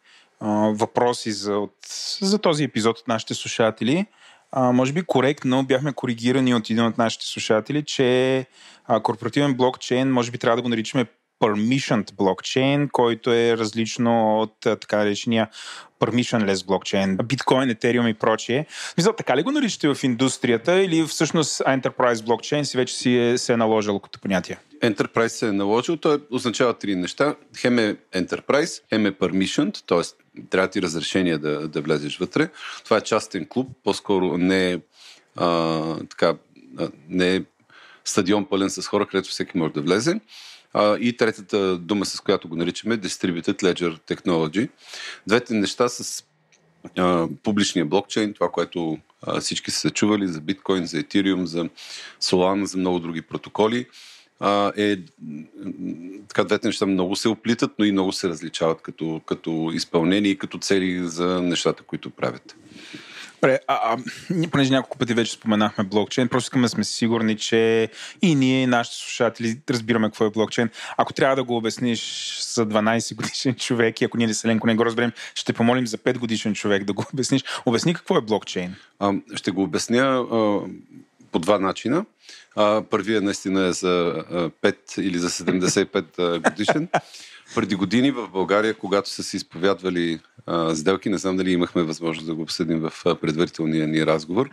въпроси 0.72 1.32
за, 1.32 1.59
от, 1.59 1.76
за 2.20 2.39
този 2.39 2.64
епизод 2.64 2.99
от 2.99 3.09
нашите 3.09 3.34
слушатели. 3.34 4.07
А, 4.53 4.72
може 4.72 4.93
би 4.93 5.03
коректно 5.03 5.64
бяхме 5.64 5.93
коригирани 5.93 6.55
от 6.55 6.70
един 6.70 6.84
от 6.84 6.99
нашите 6.99 7.26
слушатели, 7.26 7.84
че 7.84 8.47
а, 8.84 9.01
корпоративен 9.03 9.55
блокчейн 9.55 10.12
може 10.12 10.30
би 10.30 10.39
трябва 10.39 10.57
да 10.57 10.62
го 10.62 10.68
наричаме 10.68 11.07
permissioned 11.41 12.14
блокчейн, 12.14 12.89
който 12.89 13.32
е 13.32 13.57
различно 13.57 14.41
от 14.41 14.55
така 14.61 14.97
наречения 14.97 15.49
permissionless 16.01 16.66
блокчейн, 16.66 17.16
биткоин, 17.16 17.70
етериум 17.70 18.09
и 18.09 18.14
прочие. 18.14 18.66
Мисля, 18.97 19.16
така 19.16 19.37
ли 19.37 19.43
го 19.43 19.51
наричате 19.51 19.95
в 19.95 20.05
индустрията 20.05 20.82
или 20.82 21.03
всъщност 21.03 21.59
enterprise 21.59 22.24
блокчейн 22.24 22.64
си 22.64 22.76
вече 22.76 22.95
си 22.95 23.16
е, 23.18 23.39
се 23.39 23.53
е 23.53 23.57
наложил 23.57 23.99
като 23.99 24.20
понятие? 24.20 24.59
Enterprise 24.82 25.26
се 25.26 25.49
е 25.49 25.53
наложил, 25.53 25.97
той 25.97 26.18
означава 26.30 26.74
три 26.74 26.97
неща. 26.97 27.34
Хем 27.59 27.78
е 27.78 27.97
Enterprise, 28.14 28.82
хем 28.89 29.07
е 29.07 29.12
Permissioned, 29.12 29.87
т.е. 29.87 30.43
трябва 30.51 30.70
ти 30.70 30.82
разрешение 30.82 31.39
да, 31.39 31.68
да 31.68 31.80
влезеш 31.80 32.18
вътре. 32.18 32.49
Това 32.84 32.97
е 32.97 33.01
частен 33.01 33.47
клуб, 33.49 33.68
по-скоро 33.84 34.39
не 34.39 34.72
е 34.72 34.78
а, 35.37 35.82
така, 36.11 36.34
не 37.09 37.37
е 37.37 37.43
стадион 38.05 38.47
пълен 38.49 38.70
с 38.70 38.87
хора, 38.87 39.07
където 39.07 39.28
всеки 39.28 39.59
може 39.59 39.72
да 39.72 39.80
влезе. 39.80 40.20
И 41.00 41.16
третата 41.16 41.78
дума, 41.78 42.06
с 42.06 42.20
която 42.20 42.48
го 42.48 42.56
наричаме, 42.56 42.98
Distributed 42.98 43.62
Ledger 43.62 43.98
Technology. 44.14 44.68
Двете 45.26 45.54
неща 45.54 45.88
с 45.88 46.24
публичния 47.42 47.86
блокчейн, 47.86 48.34
това, 48.34 48.48
което 48.50 48.98
всички 49.40 49.70
са 49.70 49.90
чували 49.90 50.28
за 50.28 50.40
биткоин, 50.40 50.86
за 50.86 50.98
етириум, 50.98 51.46
за 51.46 51.68
Solana, 52.20 52.64
за 52.64 52.78
много 52.78 52.98
други 52.98 53.22
протоколи, 53.22 53.86
е, 54.76 54.96
така 56.28 56.44
двете 56.44 56.68
неща 56.68 56.86
много 56.86 57.16
се 57.16 57.28
оплитат, 57.28 57.70
но 57.78 57.84
и 57.84 57.92
много 57.92 58.12
се 58.12 58.28
различават 58.28 58.82
като, 58.82 59.20
като 59.26 59.70
изпълнение 59.74 60.30
и 60.30 60.38
като 60.38 60.58
цели 60.58 61.08
за 61.08 61.42
нещата, 61.42 61.82
които 61.82 62.10
правят. 62.10 62.56
Добре, 63.37 63.59
а, 63.66 63.74
а, 63.93 63.99
понеже 64.51 64.70
няколко 64.70 64.99
пъти 64.99 65.14
вече 65.14 65.32
споменахме 65.32 65.84
блокчейн, 65.84 66.28
просто 66.28 66.47
искаме 66.47 66.62
да 66.62 66.68
сме 66.68 66.84
сигурни, 66.84 67.37
че 67.37 67.89
и 68.22 68.34
ние, 68.34 68.62
и 68.62 68.66
нашите 68.66 68.97
слушатели, 68.97 69.61
разбираме 69.70 70.09
какво 70.09 70.24
е 70.24 70.30
блокчейн. 70.30 70.68
Ако 70.97 71.12
трябва 71.12 71.37
да 71.37 71.45
го 71.45 71.57
обясниш 71.57 72.01
за 72.55 72.66
12 72.66 73.14
годишен 73.14 73.55
човек 73.59 74.01
и 74.01 74.05
ако 74.05 74.16
ние 74.16 74.34
Селенко 74.34 74.66
не 74.66 74.74
го 74.74 74.84
разберем, 74.84 75.12
ще 75.34 75.53
помолим 75.53 75.87
за 75.87 75.99
5 75.99 76.18
годишен 76.18 76.55
човек 76.55 76.84
да 76.84 76.93
го 76.93 77.05
обясниш. 77.12 77.45
Обясни 77.66 77.95
какво 77.95 78.16
е 78.16 78.20
блокчейн. 78.20 78.76
А, 78.99 79.12
ще 79.34 79.51
го 79.51 79.62
обясня 79.62 80.03
а, 80.03 80.61
по 81.32 81.39
два 81.39 81.59
начина. 81.59 82.05
А, 82.57 82.82
първия 82.91 83.22
наистина 83.22 83.66
е 83.66 83.72
за 83.72 84.24
5 84.62 85.01
или 85.01 85.18
за 85.18 85.30
75 85.30 86.51
годишен. 86.51 86.89
Преди 87.57 87.74
години 87.74 88.11
в 88.11 88.28
България, 88.28 88.74
когато 88.74 89.11
са 89.11 89.22
се 89.22 89.36
изповядвали 89.36 90.20
а, 90.46 90.74
сделки, 90.74 91.09
не 91.09 91.18
знам 91.18 91.36
дали 91.36 91.50
имахме 91.50 91.82
възможност 91.82 92.26
да 92.26 92.34
го 92.34 92.42
обсъдим 92.42 92.80
в 92.80 93.16
предварителния 93.20 93.88
ни 93.88 94.07
разговор, 94.07 94.50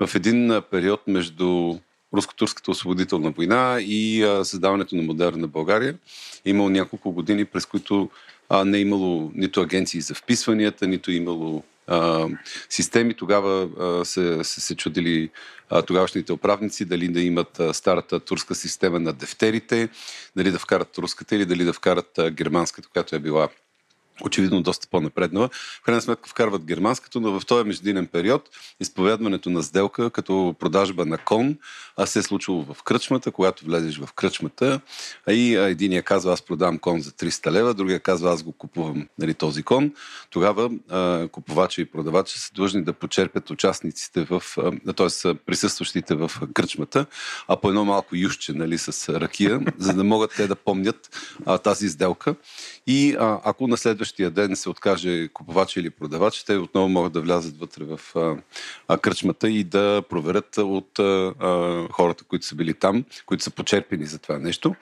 в 0.00 0.14
един 0.14 0.62
период 0.70 1.00
между 1.06 1.78
Руско-турската 2.14 2.70
освободителна 2.70 3.30
война 3.30 3.78
и 3.80 4.22
а, 4.22 4.44
създаването 4.44 4.96
на 4.96 5.02
модерна 5.02 5.46
България, 5.46 5.94
имало 6.44 6.68
няколко 6.68 7.12
години, 7.12 7.44
през 7.44 7.66
които 7.66 8.10
а, 8.48 8.64
не 8.64 8.78
е 8.78 8.80
имало 8.80 9.32
нито 9.34 9.60
агенции 9.60 10.00
за 10.00 10.14
вписванията, 10.14 10.86
нито 10.86 11.10
е 11.10 11.14
имало 11.14 11.62
а, 11.86 12.28
системи. 12.68 13.14
Тогава 13.14 13.68
а, 13.80 14.04
се, 14.04 14.44
се, 14.44 14.60
се 14.60 14.76
чудили 14.76 15.30
а, 15.70 15.82
тогавашните 15.82 16.32
управници 16.32 16.84
дали 16.84 17.08
да 17.08 17.20
имат 17.20 17.60
а, 17.60 17.74
старата 17.74 18.20
турска 18.20 18.54
система 18.54 19.00
на 19.00 19.12
дефтерите, 19.12 19.88
дали 20.36 20.50
да 20.50 20.58
вкарат 20.58 20.98
руската 20.98 21.36
или 21.36 21.44
дали 21.44 21.64
да 21.64 21.72
вкарат 21.72 22.18
а, 22.18 22.30
германската, 22.30 22.88
която 22.88 23.16
е 23.16 23.18
била 23.18 23.48
очевидно 24.22 24.62
доста 24.62 24.88
по-напреднала. 24.90 25.48
В 25.52 25.82
крайна 25.82 26.02
сметка 26.02 26.28
вкарват 26.28 26.64
германското, 26.64 27.20
но 27.20 27.40
в 27.40 27.46
този 27.46 27.64
междинен 27.64 28.06
период 28.06 28.50
изповядването 28.80 29.50
на 29.50 29.62
сделка 29.62 30.10
като 30.10 30.54
продажба 30.58 31.06
на 31.06 31.18
кон 31.18 31.56
а 31.96 32.06
се 32.06 32.18
е 32.18 32.22
случило 32.22 32.62
в 32.62 32.82
кръчмата, 32.82 33.30
когато 33.30 33.64
влезеш 33.64 33.98
в 33.98 34.12
кръчмата 34.12 34.80
а 35.26 35.32
и 35.32 35.54
единия 35.54 36.02
казва 36.02 36.32
аз 36.32 36.42
продавам 36.42 36.78
кон 36.78 37.00
за 37.00 37.10
300 37.10 37.50
лева, 37.50 37.74
другия 37.74 38.00
казва 38.00 38.32
аз 38.32 38.42
го 38.42 38.52
купувам 38.52 39.08
нали, 39.18 39.34
този 39.34 39.62
кон. 39.62 39.92
Тогава 40.30 40.70
а, 40.90 41.28
купувача 41.28 41.80
и 41.80 41.84
продавача 41.84 42.38
са 42.38 42.52
длъжни 42.54 42.84
да 42.84 42.92
почерпят 42.92 43.50
участниците 43.50 44.24
в, 44.24 44.42
т.е. 44.96 45.34
присъстващите 45.34 46.14
в 46.14 46.30
кръчмата, 46.54 47.06
а 47.48 47.56
по 47.56 47.68
едно 47.68 47.84
малко 47.84 48.16
юшче 48.16 48.52
нали, 48.52 48.78
с 48.78 49.20
ракия, 49.20 49.60
за 49.78 49.92
да 49.92 50.04
могат 50.04 50.32
те 50.36 50.46
да 50.46 50.54
помнят 50.54 51.10
а, 51.46 51.58
тази 51.58 51.88
сделка. 51.88 52.34
И 52.86 53.16
а, 53.18 53.40
ако 53.44 53.66
на 53.66 53.76
следващия 53.76 54.03
ден 54.12 54.56
се 54.56 54.68
откаже 54.68 55.28
купувач 55.28 55.76
или 55.76 55.90
продавач, 55.90 56.44
те 56.44 56.56
отново 56.56 56.88
могат 56.88 57.12
да 57.12 57.20
влязат 57.20 57.58
вътре 57.58 57.84
в 57.84 58.00
а, 58.16 58.36
а, 58.88 58.98
кръчмата 58.98 59.50
и 59.50 59.64
да 59.64 60.02
проверят 60.08 60.58
от 60.58 60.98
а, 60.98 61.34
хората, 61.90 62.24
които 62.24 62.46
са 62.46 62.54
били 62.54 62.74
там, 62.74 63.04
които 63.26 63.44
са 63.44 63.50
почерпени 63.50 64.06
за 64.06 64.18
това 64.18 64.38
нещо, 64.38 64.74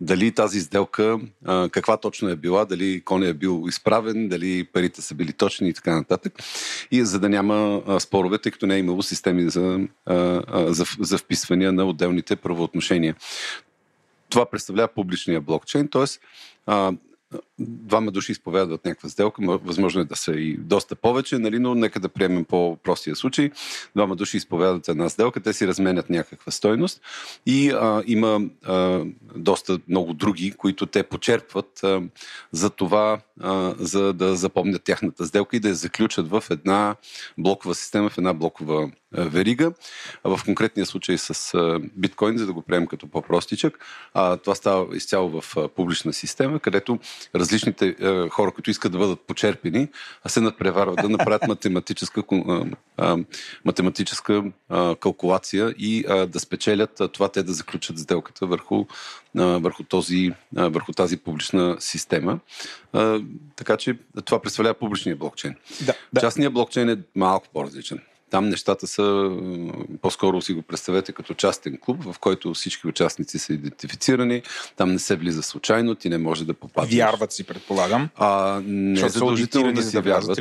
дали 0.00 0.32
тази 0.32 0.60
сделка, 0.60 1.18
а, 1.44 1.68
каква 1.68 1.96
точно 1.96 2.28
е 2.28 2.36
била, 2.36 2.64
дали 2.64 3.00
коня 3.00 3.28
е 3.28 3.34
бил 3.34 3.64
изправен, 3.68 4.28
дали 4.28 4.64
парите 4.64 5.02
са 5.02 5.14
били 5.14 5.32
точни 5.32 5.68
и 5.68 5.74
така 5.74 5.96
нататък. 5.96 6.32
И 6.90 7.04
за 7.04 7.20
да 7.20 7.28
няма 7.28 7.82
а, 7.86 8.00
спорове, 8.00 8.38
тъй 8.38 8.52
като 8.52 8.66
не 8.66 8.74
е 8.74 8.78
имало 8.78 9.02
системи 9.02 9.50
за, 9.50 9.80
а, 10.06 10.42
за, 10.72 10.84
за 11.00 11.18
вписвания 11.18 11.72
на 11.72 11.84
отделните 11.84 12.36
правоотношения. 12.36 13.16
Това 14.28 14.46
представлява 14.46 14.88
публичния 14.88 15.40
блокчейн, 15.40 15.88
т.е 15.88 16.04
двама 17.58 18.10
души 18.10 18.32
изповядват 18.32 18.84
някаква 18.84 19.08
сделка, 19.08 19.58
възможно 19.64 20.00
е 20.00 20.04
да 20.04 20.16
са 20.16 20.32
и 20.32 20.56
доста 20.56 20.96
повече, 20.96 21.38
нали, 21.38 21.58
но 21.58 21.74
нека 21.74 22.00
да 22.00 22.08
приемем 22.08 22.44
по-простия 22.44 23.16
случай. 23.16 23.50
Двама 23.96 24.16
души 24.16 24.36
изповядват 24.36 24.88
една 24.88 25.08
сделка, 25.08 25.40
те 25.40 25.52
си 25.52 25.66
разменят 25.66 26.10
някаква 26.10 26.52
стойност 26.52 27.00
и 27.46 27.70
а, 27.70 28.02
има 28.06 28.40
а, 28.64 29.04
доста 29.36 29.78
много 29.88 30.14
други, 30.14 30.52
които 30.52 30.86
те 30.86 31.02
почерпват 31.02 31.84
а, 31.84 32.02
за 32.52 32.70
това, 32.70 33.20
а, 33.40 33.74
за 33.78 34.12
да 34.12 34.36
запомнят 34.36 34.84
тяхната 34.84 35.26
сделка 35.26 35.56
и 35.56 35.60
да 35.60 35.68
я 35.68 35.74
заключат 35.74 36.28
в 36.28 36.44
една 36.50 36.96
блокова 37.38 37.74
система, 37.74 38.10
в 38.10 38.18
една 38.18 38.32
блокова 38.32 38.90
верига. 39.12 39.72
В 40.24 40.40
конкретния 40.44 40.86
случай 40.86 41.18
с 41.18 41.52
биткоин, 41.96 42.38
за 42.38 42.46
да 42.46 42.52
го 42.52 42.62
приемем 42.62 42.86
като 42.86 43.06
по-простичък, 43.06 43.78
това 44.14 44.54
става 44.54 44.96
изцяло 44.96 45.40
в 45.40 45.68
публична 45.76 46.12
система, 46.12 46.60
където 46.60 46.98
различните 47.34 47.96
хора, 48.30 48.50
които 48.50 48.70
искат 48.70 48.92
да 48.92 48.98
бъдат 48.98 49.20
почерпени, 49.20 49.88
се 50.26 50.40
надпреварват 50.40 50.96
да 51.02 51.08
направят 51.08 51.42
математическа, 51.48 52.22
математическа 53.64 54.44
калкулация 55.00 55.74
и 55.78 56.04
да 56.28 56.40
спечелят 56.40 57.00
това 57.12 57.28
те 57.28 57.42
да 57.42 57.52
заключат 57.52 57.98
сделката 57.98 58.46
върху, 58.46 58.84
върху, 59.34 59.82
този, 59.82 60.32
върху 60.52 60.92
тази 60.92 61.16
публична 61.16 61.76
система. 61.80 62.38
Така 63.56 63.76
че 63.76 63.98
това 64.24 64.42
представлява 64.42 64.74
публичния 64.74 65.16
блокчейн. 65.16 65.54
Да, 65.80 65.94
да. 66.12 66.20
Частният 66.20 66.52
блокчейн 66.52 66.88
е 66.88 66.98
малко 67.14 67.46
по-различен. 67.52 68.00
Там 68.36 68.48
нещата 68.48 68.86
са, 68.86 69.30
по-скоро 70.02 70.40
си 70.40 70.52
го 70.52 70.62
представете 70.62 71.12
като 71.12 71.34
частен 71.34 71.78
клуб, 71.80 72.02
в 72.02 72.18
който 72.18 72.54
всички 72.54 72.86
участници 72.86 73.38
са 73.38 73.52
идентифицирани. 73.52 74.42
Там 74.76 74.92
не 74.92 74.98
се 74.98 75.16
влиза 75.16 75.42
случайно, 75.42 75.94
ти 75.94 76.08
не 76.08 76.18
може 76.18 76.44
да 76.44 76.54
попаднеш. 76.54 76.94
Вярват 76.94 77.32
си, 77.32 77.44
предполагам. 77.44 78.08
А, 78.16 78.60
не 78.66 79.00
е 79.00 79.08
задължително 79.08 79.72
да 79.72 79.82
си 79.82 80.00
вярват. 80.00 80.38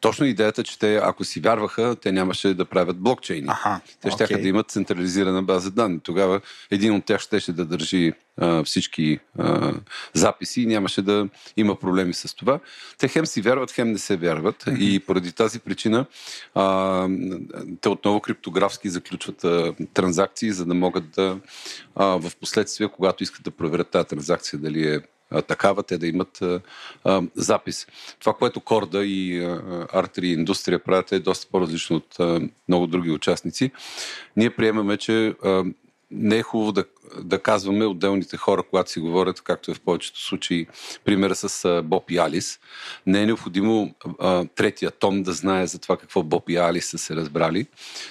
Точно 0.00 0.26
идеята, 0.26 0.64
че 0.64 0.78
те, 0.78 0.96
ако 0.96 1.24
си 1.24 1.40
вярваха, 1.40 1.96
те 2.02 2.12
нямаше 2.12 2.54
да 2.54 2.64
правят 2.64 2.96
блокчейни. 2.96 3.46
Аха, 3.48 3.80
те 4.00 4.10
ще 4.10 4.26
okay. 4.26 4.42
да 4.42 4.48
имат 4.48 4.70
централизирана 4.70 5.42
база 5.42 5.70
данни. 5.70 6.00
Тогава 6.00 6.40
един 6.70 6.94
от 6.94 7.04
тях 7.04 7.20
щеше 7.20 7.52
да 7.52 7.64
държи 7.64 8.12
а, 8.36 8.64
всички 8.64 9.18
а, 9.38 9.72
записи 10.14 10.62
и 10.62 10.66
нямаше 10.66 11.02
да 11.02 11.28
има 11.56 11.74
проблеми 11.74 12.14
с 12.14 12.36
това. 12.36 12.60
Те 12.98 13.08
хем 13.08 13.26
си 13.26 13.40
вярват, 13.40 13.72
хем 13.72 13.92
не 13.92 13.98
се 13.98 14.16
вярват 14.16 14.64
mm-hmm. 14.64 14.78
и 14.78 15.00
поради 15.00 15.32
тази 15.32 15.60
причина 15.60 16.06
а, 16.54 17.08
те 17.80 17.88
отново 17.88 18.20
криптографски 18.20 18.88
заключват 18.88 19.44
а, 19.44 19.74
транзакции, 19.94 20.52
за 20.52 20.66
да 20.66 20.74
могат 20.74 21.10
да 21.10 21.38
а, 21.94 22.06
в 22.06 22.36
последствие, 22.40 22.88
когато 22.88 23.22
искат 23.22 23.44
да 23.44 23.50
проверят 23.50 23.90
тази 23.90 24.08
транзакция 24.08 24.58
дали 24.58 24.88
е 24.94 25.00
такава, 25.42 25.82
те 25.82 25.98
да 25.98 26.06
имат 26.06 26.42
а, 26.42 26.60
а, 27.04 27.22
запис. 27.34 27.86
Това, 28.20 28.32
което 28.32 28.60
Корда 28.60 29.04
и 29.04 29.44
Артери 29.92 30.28
индустрия 30.28 30.78
правят 30.78 31.12
е 31.12 31.18
доста 31.18 31.46
по-различно 31.50 31.96
от 31.96 32.20
а, 32.20 32.40
много 32.68 32.86
други 32.86 33.10
участници. 33.10 33.70
Ние 34.36 34.50
приемаме, 34.50 34.96
че 34.96 35.26
а, 35.28 35.64
не 36.10 36.36
е 36.36 36.42
хубаво 36.42 36.72
да, 36.72 36.84
да 37.22 37.42
казваме 37.42 37.86
отделните 37.86 38.36
хора, 38.36 38.62
когато 38.70 38.90
си 38.90 39.00
говорят, 39.00 39.40
както 39.40 39.70
е 39.70 39.74
в 39.74 39.80
повечето 39.80 40.20
случаи, 40.20 40.66
примера 41.04 41.34
с 41.34 41.64
а, 41.64 41.82
Боб 41.82 42.10
и 42.10 42.18
Алис. 42.18 42.60
Не 43.06 43.22
е 43.22 43.26
необходимо 43.26 43.94
а, 44.18 44.44
третия 44.44 44.90
том 44.90 45.22
да 45.22 45.32
знае 45.32 45.66
за 45.66 45.78
това 45.78 45.96
какво 45.96 46.22
Боб 46.22 46.48
и 46.48 46.56
Алис 46.56 46.90
са 46.90 46.98
се 46.98 47.16
разбрали. 47.16 47.66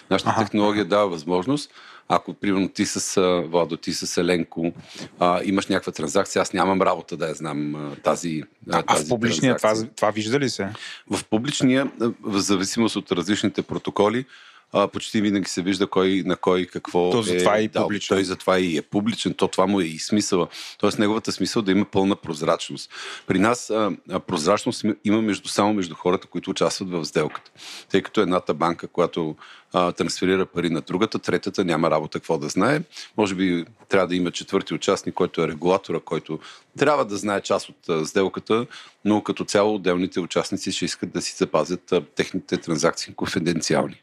Нашата 0.09 0.29
ага. 0.29 0.43
технология 0.43 0.85
дава 0.85 1.07
възможност 1.07 1.71
ако, 2.07 2.33
примерно, 2.33 2.69
ти 2.69 2.85
с 2.85 3.21
Владо, 3.47 3.77
ти 3.77 3.93
с 3.93 4.17
Еленко 4.17 4.73
а, 5.19 5.41
имаш 5.43 5.67
някаква 5.67 5.91
транзакция, 5.91 6.41
аз 6.41 6.53
нямам 6.53 6.81
работа 6.81 7.17
да 7.17 7.27
я 7.27 7.33
знам 7.33 7.75
а, 7.75 7.95
тази. 7.95 8.43
А, 8.71 8.83
тази 8.83 9.03
а 9.03 9.05
в 9.05 9.09
публичния 9.09 9.55
това, 9.55 9.73
това 9.95 10.11
вижда 10.11 10.39
ли 10.39 10.49
се? 10.49 10.69
В 11.09 11.25
публичния, 11.25 11.91
в 12.21 12.39
зависимост 12.39 12.95
от 12.95 13.11
различните 13.11 13.61
протоколи, 13.61 14.25
а, 14.73 14.87
почти 14.87 15.21
винаги 15.21 15.49
се 15.49 15.61
вижда 15.61 15.87
кой 15.87 16.23
на 16.25 16.35
кой 16.35 16.65
какво 16.65 17.11
То 17.11 17.19
е. 17.19 17.23
затова 17.23 17.57
е 17.57 17.61
и 17.61 17.67
дал. 17.67 17.83
публичен. 17.83 18.15
Той 18.15 18.23
затова 18.23 18.59
и 18.59 18.77
е 18.77 18.81
публичен. 18.81 19.33
То 19.33 19.47
това 19.47 19.67
му 19.67 19.81
е 19.81 19.83
и 19.83 19.99
смисъла. 19.99 20.47
Тоест 20.77 20.99
неговата 20.99 21.31
смисъл 21.31 21.61
да 21.61 21.71
има 21.71 21.85
пълна 21.85 22.15
прозрачност. 22.15 22.89
При 23.27 23.39
нас 23.39 23.69
а, 23.69 23.91
а, 24.11 24.19
прозрачност 24.19 24.85
има 25.05 25.21
между, 25.21 25.49
само 25.49 25.73
между 25.73 25.95
хората, 25.95 26.27
които 26.27 26.49
участват 26.49 26.89
в 26.89 27.05
сделката. 27.05 27.51
Тъй 27.89 28.01
като 28.01 28.21
едната 28.21 28.53
банка, 28.53 28.87
която 28.87 29.35
а, 29.73 29.91
трансферира 29.91 30.45
пари 30.45 30.69
на 30.69 30.81
другата, 30.81 31.19
третата 31.19 31.65
няма 31.65 31.91
работа 31.91 32.19
какво 32.19 32.37
да 32.37 32.49
знае. 32.49 32.81
Може 33.17 33.35
би 33.35 33.65
трябва 33.89 34.07
да 34.07 34.15
има 34.15 34.31
четвърти 34.31 34.73
участник, 34.73 35.15
който 35.15 35.41
е 35.41 35.47
регулатора, 35.47 35.99
който 35.99 36.39
трябва 36.77 37.05
да 37.05 37.17
знае 37.17 37.41
част 37.41 37.69
от 37.69 37.89
а, 37.89 38.05
сделката, 38.05 38.65
но 39.05 39.23
като 39.23 39.45
цяло 39.45 39.75
отделните 39.75 40.19
участници 40.19 40.71
ще 40.71 40.85
искат 40.85 41.11
да 41.11 41.21
си 41.21 41.35
запазят 41.37 41.91
а, 41.91 42.01
техните 42.01 42.57
транзакции 42.57 43.13
конфиденциални. 43.13 44.01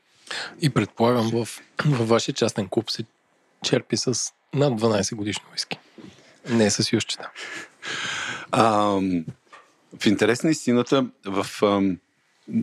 И 0.61 0.71
предполагам, 0.71 1.31
в, 1.31 1.49
във 1.87 2.09
вашия 2.09 2.35
частен 2.35 2.69
клуб 2.69 2.91
се 2.91 3.05
черпи 3.65 3.97
с 3.97 4.33
над 4.55 4.81
12 4.81 5.15
годишно 5.15 5.45
виски. 5.53 5.79
Не 6.49 6.71
с 6.71 6.93
юшчета. 6.93 7.31
А, 8.51 9.01
в 10.01 10.07
интерес 10.07 10.43
на 10.43 10.51
истината, 10.51 11.07
в 11.25 11.47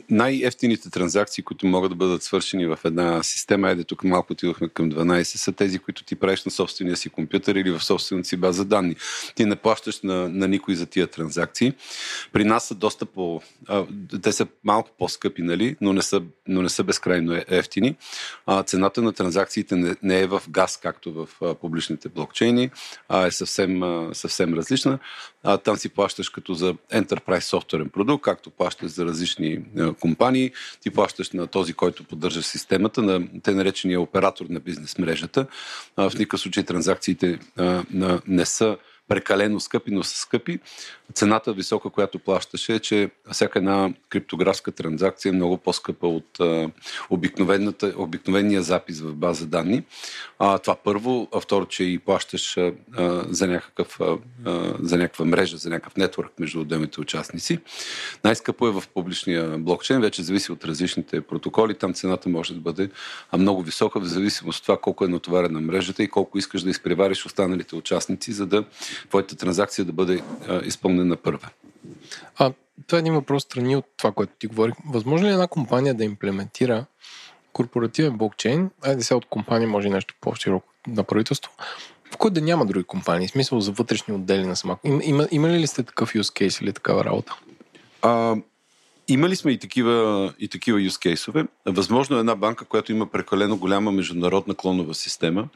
най-ефтините 0.10 0.90
транзакции, 0.90 1.44
които 1.44 1.68
могат 1.68 1.92
да 1.92 1.96
бъдат 1.96 2.24
свършени 2.24 2.66
в 2.66 2.80
една 2.86 3.24
система, 3.24 3.68
айде 3.68 3.84
тук 3.84 4.04
малко 4.04 4.34
отидохме 4.34 4.70
към 4.70 4.92
12, 4.92 5.24
са 5.24 5.52
тези, 5.52 5.80
които 5.80 6.04
ти 6.04 6.16
правиш 6.16 6.46
на 6.46 6.52
собствения 6.52 6.98
си 6.98 7.10
компютър 7.10 7.56
или 7.56 7.72
в 7.72 7.84
собствената 7.84 8.28
си 8.28 8.38
база 8.38 8.66
данни. 8.66 8.96
Ти 9.36 9.46
не 9.46 9.56
плащаш 9.56 10.02
на, 10.02 10.30
на 10.30 10.48
никой 10.48 10.76
за 10.76 10.86
тия 10.86 11.08
транзакции. 11.08 11.74
При 12.32 12.44
нас 12.44 12.68
са 12.68 12.76
доста 12.76 13.06
по... 13.06 13.42
А, 13.68 13.86
те 14.22 14.32
са 14.32 14.48
малко 14.64 14.90
по-скъпи, 14.98 15.42
нали? 15.42 15.76
но, 15.82 15.94
не 15.94 16.02
са, 16.02 16.22
но 16.48 16.62
не 16.62 16.70
са 16.70 16.84
безкрайно 16.84 17.34
е- 17.34 17.46
ефтини. 17.48 17.96
А, 18.46 18.64
цената 18.64 19.02
на 19.02 19.14
транзакциите 19.14 19.76
не, 19.76 19.96
не 20.04 20.20
е 20.20 20.28
в 20.28 20.42
газ, 20.50 20.78
както 20.78 21.14
в 21.14 21.30
а, 21.42 21.56
публичните 21.56 22.10
блокчейни, 22.10 22.70
а 23.10 23.26
е 23.26 23.32
съвсем, 23.32 23.84
а, 23.84 24.10
съвсем 24.14 24.54
различна. 24.54 25.00
А, 25.44 25.58
там 25.58 25.78
си 25.78 25.90
плащаш 25.90 26.30
като 26.30 26.54
за 26.54 26.74
Enterprise 26.74 27.40
софтуерен 27.40 27.90
продукт, 27.90 28.24
както 28.24 28.50
плащаш 28.50 28.92
за 28.92 29.06
различни 29.06 29.60
а, 29.78 29.94
компании. 29.94 30.52
Ти 30.82 30.90
плащаш 30.90 31.32
на 31.32 31.48
този, 31.48 31.74
който 31.74 32.04
поддържа 32.04 32.44
системата, 32.44 33.02
на 33.02 33.28
те 33.44 33.52
наречения 33.52 34.02
оператор 34.02 34.46
на 34.50 34.60
бизнес 34.60 34.98
мрежата. 34.98 35.48
В 35.98 36.12
никакъв 36.20 36.40
случай 36.40 36.64
транзакциите 36.64 37.40
а, 37.58 37.84
на, 37.92 38.22
не 38.28 38.46
са 38.46 38.78
прекалено 39.10 39.60
скъпи, 39.60 39.92
но 39.92 40.04
са 40.04 40.18
скъпи. 40.18 40.60
Цената 41.14 41.54
висока, 41.54 41.90
която 41.90 42.20
плащаше 42.20 42.74
е, 42.74 42.80
че 42.80 43.10
всяка 43.32 43.60
една 43.60 43.94
криптографска 44.10 44.72
транзакция 44.72 45.30
е 45.30 45.34
много 45.34 45.58
по-скъпа 45.58 46.08
от 46.08 46.40
а, 46.40 46.70
обикновения 47.98 48.62
запис 48.62 49.02
в 49.02 49.16
база 49.16 49.48
данни. 49.48 49.84
А, 50.40 50.58
това 50.58 50.76
първо. 50.76 51.28
А 51.34 51.40
второ, 51.40 51.66
че 51.66 51.84
и 51.84 52.00
плащаш 52.00 52.58
а, 52.58 52.74
за, 53.30 53.48
някакъв, 53.48 54.00
а, 54.02 54.18
за 54.80 54.98
някаква 54.98 55.26
мрежа, 55.26 55.58
за 55.58 55.70
някакъв 55.70 55.98
нетворк 55.98 56.40
между 56.40 56.62
отделните 56.62 57.02
участници. 57.02 57.60
Най-скъпо 58.24 58.68
е 58.68 58.72
в 58.72 58.84
публичния 58.94 59.58
блокчейн, 59.58 60.02
вече 60.02 60.24
зависи 60.24 60.52
от 60.52 60.66
различните 60.66 61.22
протоколи. 61.22 61.74
Там 61.74 61.94
цената 61.94 62.30
може 62.30 62.54
да 62.54 62.60
бъде 62.60 62.90
много 63.38 63.62
висока, 63.62 64.00
в 64.00 64.06
зависимост 64.06 64.60
от 64.60 64.64
това 64.64 64.78
колко 64.78 65.06
е 65.06 65.08
натоварена 65.08 65.62
мрежата 65.62 66.04
и 66.04 66.08
колко 66.08 66.38
искаш 66.38 66.62
да 66.62 66.70
изпревариш 66.70 67.26
останалите 67.26 67.76
участници, 67.76 68.32
за 68.32 68.46
да 68.46 68.64
твоята 69.08 69.36
транзакция 69.36 69.86
да 69.86 69.94
бъде 69.94 70.22
а, 70.48 70.62
изпълнена 70.66 71.16
първа. 71.16 71.50
А, 72.38 72.52
това 72.88 72.98
е 72.98 73.00
един 73.00 73.14
въпрос 73.14 73.44
страни 73.44 73.76
от 73.76 73.86
това, 73.98 74.12
което 74.12 74.34
ти 74.40 74.48
говорих. 74.48 74.76
Възможно 74.90 75.28
ли 75.28 75.30
е 75.30 75.34
една 75.34 75.48
компания 75.48 75.94
да 75.94 76.04
имплементира 76.04 76.86
корпоративен 77.54 78.18
блокчейн, 78.18 78.70
айде 78.82 79.04
сега 79.04 79.18
от 79.18 79.26
компания 79.26 79.68
може 79.68 79.88
и 79.88 79.92
нещо 79.92 80.14
по-широко 80.22 80.68
на 80.88 81.04
правителство, 81.04 81.52
в 82.14 82.18
който 82.18 82.34
да 82.34 82.42
няма 82.42 82.66
други 82.66 82.86
компании, 82.86 83.28
в 83.28 83.32
смисъл 83.32 83.60
за 83.60 83.72
вътрешни 83.72 84.14
отдели 84.14 84.46
на 84.46 84.56
сама. 84.56 84.78
Има, 84.84 85.02
има, 85.04 85.28
има 85.32 85.50
ли 85.50 85.68
сте 85.68 85.84
такъв 85.84 86.14
use 86.14 86.22
case 86.22 86.64
или 86.64 86.74
такава 86.74 87.06
работа? 87.06 87.36
А, 88.02 88.36
имали 89.10 89.36
сме 89.36 89.52
и 89.52 89.58
такива, 89.58 90.34
и 90.40 90.48
такива 90.48 90.80
use 90.80 91.02
кейсове. 91.02 91.46
Възможно 91.66 92.18
е 92.18 92.20
една 92.20 92.36
банка, 92.36 92.66
която 92.66 92.92
има 92.92 93.06
прекалено 93.06 93.58
голяма 93.58 93.92
международна 93.92 94.56
клонова 94.56 94.94
система, 94.94 95.48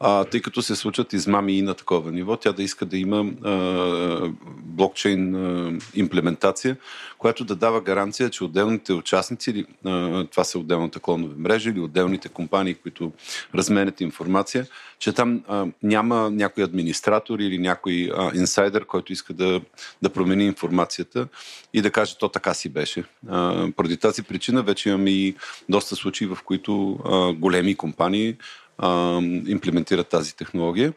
а, 0.00 0.24
тъй 0.24 0.42
като 0.42 0.62
се 0.62 0.76
случат 0.76 1.12
измами 1.12 1.58
и 1.58 1.62
на 1.62 1.74
такова 1.74 2.12
ниво, 2.12 2.36
тя 2.36 2.52
да 2.52 2.62
иска 2.62 2.86
да 2.86 2.98
има 2.98 3.24
а, 3.44 4.30
блокчейн 4.48 5.34
а, 5.34 5.78
имплементация, 5.94 6.76
която 7.18 7.44
да 7.44 7.56
дава 7.56 7.80
гаранция, 7.80 8.30
че 8.30 8.44
отделните 8.44 8.92
участници, 8.92 9.64
а, 9.84 10.24
това 10.24 10.44
са 10.44 10.58
отделната 10.58 11.00
клонова 11.00 11.34
мрежа 11.38 11.70
или 11.70 11.80
отделните 11.80 12.28
компании, 12.28 12.74
които 12.74 13.12
разменят 13.54 14.00
информация, 14.00 14.66
че 14.98 15.12
там 15.12 15.42
а, 15.48 15.66
няма 15.82 16.30
някой 16.30 16.64
администратор 16.64 17.38
или 17.38 17.58
някой 17.58 18.10
инсайдер, 18.34 18.84
който 18.84 19.12
иска 19.12 19.32
да, 19.32 19.60
да 20.02 20.10
промени 20.10 20.44
информацията 20.44 21.28
и 21.72 21.82
да 21.82 21.90
каже, 21.90 22.16
то 22.18 22.28
така 22.28 22.54
си 22.54 22.68
беше. 22.68 23.04
А, 23.28 23.68
поради 23.76 23.96
тази 23.96 24.22
причина 24.22 24.62
вече 24.62 24.88
имаме 24.88 25.10
и 25.10 25.36
доста 25.68 25.96
случаи, 25.96 26.26
в 26.26 26.38
които 26.44 26.98
а, 27.04 27.32
големи 27.32 27.74
компании 27.74 28.36
а, 28.78 29.20
имплементират 29.46 30.08
тази 30.08 30.36
технология. 30.36 30.92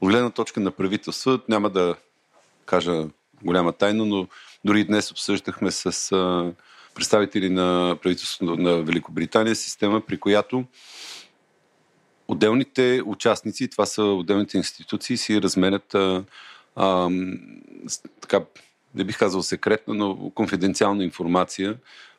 От 0.00 0.10
гледна 0.10 0.30
точка 0.30 0.60
на 0.60 0.70
правителства, 0.70 1.40
няма 1.48 1.70
да 1.70 1.94
кажа 2.66 3.04
голяма 3.44 3.72
тайна, 3.72 4.04
но 4.04 4.26
дори 4.64 4.84
днес 4.84 5.10
обсъждахме 5.10 5.70
с 5.70 6.12
а, 6.12 6.52
представители 6.94 7.48
на 7.48 7.96
правителството 8.02 8.56
на 8.56 8.82
Великобритания 8.82 9.56
система, 9.56 10.00
при 10.00 10.18
която 10.18 10.64
отделните 12.28 13.02
участници, 13.06 13.68
това 13.68 13.86
са 13.86 14.02
отделните 14.02 14.56
институции, 14.56 15.16
си 15.16 15.42
разменят 15.42 15.94
а, 15.94 16.24
а, 16.76 17.10
така, 18.20 18.40
не 18.94 19.04
бих 19.04 19.18
казал 19.18 19.42
секретна, 19.42 19.94
но 19.94 20.30
конфиденциална 20.34 21.04
информация, 21.04 21.76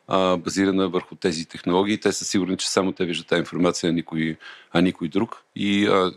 а, 0.07 0.37
базирана 0.37 0.89
върху 0.89 1.15
тези 1.15 1.45
технологии. 1.45 1.99
Те 1.99 2.11
са 2.11 2.25
сигурни, 2.25 2.57
че 2.57 2.69
само 2.69 2.91
те 2.91 3.05
виждат 3.05 3.27
тази 3.27 3.39
информация, 3.39 3.89
а 3.89 3.93
никой, 3.93 4.37
а 4.71 4.81
никой 4.81 5.07
друг. 5.07 5.43
И 5.55 5.87
а, 5.87 6.11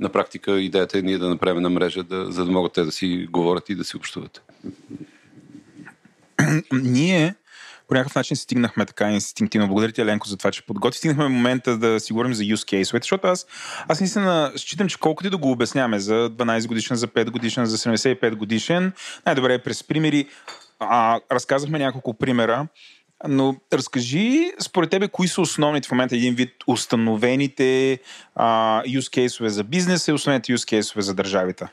на 0.00 0.08
практика 0.08 0.60
идеята 0.60 0.98
е 0.98 1.02
ние 1.02 1.18
да 1.18 1.28
направим 1.28 1.56
една 1.56 1.68
мрежа, 1.68 2.02
да, 2.02 2.32
за 2.32 2.44
да 2.44 2.50
могат 2.50 2.72
те 2.72 2.82
да 2.82 2.92
си 2.92 3.28
говорят 3.30 3.70
и 3.70 3.74
да 3.74 3.84
си 3.84 3.96
общуват. 3.96 4.42
Ние 6.72 7.34
по 7.92 7.96
някакъв 7.96 8.14
начин 8.14 8.36
стигнахме 8.36 8.86
така 8.86 9.10
инстинктивно. 9.10 9.68
Благодаря 9.68 9.92
ти, 9.92 10.00
Еленко, 10.00 10.28
за 10.28 10.36
това, 10.36 10.50
че 10.50 10.66
подготви. 10.66 10.98
Стигнахме 10.98 11.28
момента 11.28 11.76
да 11.76 12.00
си 12.00 12.12
говорим 12.12 12.34
за 12.34 12.42
use 12.42 12.82
case 12.82 13.00
защото 13.00 13.26
аз, 13.26 13.46
аз 13.88 14.00
наистина 14.00 14.52
считам, 14.56 14.88
че 14.88 14.98
колкото 14.98 15.26
и 15.26 15.30
да 15.30 15.36
го 15.36 15.50
обясняваме 15.50 15.98
за 15.98 16.30
12 16.30 16.66
годишен, 16.66 16.96
за 16.96 17.08
5 17.08 17.30
годишен, 17.30 17.66
за 17.66 17.78
75 17.78 18.34
годишен, 18.34 18.92
най-добре 19.26 19.54
е 19.54 19.58
през 19.58 19.84
примери. 19.84 20.28
А, 20.78 21.20
разказахме 21.32 21.78
няколко 21.78 22.14
примера, 22.14 22.66
но 23.28 23.56
разкажи, 23.72 24.52
според 24.60 24.90
тебе, 24.90 25.08
кои 25.08 25.28
са 25.28 25.40
основните 25.40 25.88
в 25.88 25.90
момента 25.90 26.16
един 26.16 26.34
вид 26.34 26.50
установените 26.66 27.98
а, 28.34 28.82
use 28.82 29.26
case 29.26 29.46
за 29.46 29.64
бизнеса 29.64 30.10
и 30.10 30.14
установените 30.14 30.52
use 30.52 30.80
case 30.80 31.00
за 31.00 31.14
държавите? 31.14 31.66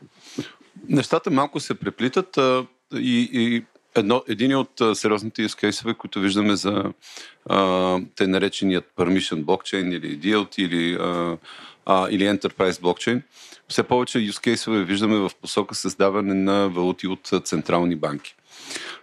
Нещата 0.90 1.32
малко 1.32 1.60
се 1.60 1.74
преплитат 1.74 2.38
а, 2.38 2.66
и, 2.94 3.30
и 3.34 3.64
едно, 3.96 4.24
един 4.28 4.56
от 4.56 4.82
а, 4.82 4.96
сериозните 4.96 5.42
case 5.42 5.94
които 5.94 6.20
виждаме 6.20 6.56
за 6.56 6.84
а, 7.46 8.00
те 8.16 8.28
нареченият 8.28 8.86
permission 8.98 9.44
блокчейн 9.44 9.92
или 9.92 10.20
DLT 10.20 10.60
или, 10.60 10.94
а, 10.94 11.38
а, 11.86 12.10
или 12.10 12.24
enterprise 12.24 12.82
блокчейн, 12.82 13.24
все 13.68 13.84
повече 13.84 14.20
case 14.20 14.84
виждаме 14.84 15.18
в 15.18 15.32
посока 15.42 15.76
създаване 15.76 16.34
на 16.34 16.70
валути 16.70 17.08
от 17.08 17.32
централни 17.44 17.96
банки. 17.96 18.36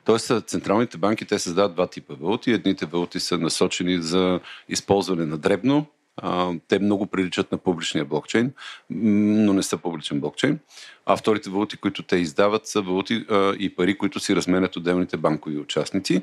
Тоест, 0.04 0.32
централните 0.46 0.98
банки 0.98 1.24
те 1.24 1.38
създават 1.38 1.74
два 1.74 1.86
типа 1.86 2.14
валути. 2.14 2.50
Едните 2.50 2.86
валути 2.86 3.20
са 3.20 3.38
насочени 3.38 4.02
за 4.02 4.40
използване 4.68 5.26
на 5.26 5.38
дребно, 5.38 5.86
те 6.68 6.78
много 6.78 7.06
приличат 7.06 7.52
на 7.52 7.58
публичния 7.58 8.04
блокчейн, 8.04 8.52
но 8.90 9.52
не 9.52 9.62
са 9.62 9.76
публичен 9.76 10.20
блокчейн. 10.20 10.58
А 11.06 11.16
вторите 11.16 11.50
валути, 11.50 11.76
които 11.76 12.02
те 12.02 12.16
издават, 12.16 12.66
са 12.66 12.80
валути 12.80 13.24
а, 13.30 13.54
и 13.58 13.74
пари, 13.76 13.98
които 13.98 14.20
си 14.20 14.36
разменят 14.36 14.76
отделните 14.76 15.16
банкови 15.16 15.58
участници. 15.58 16.22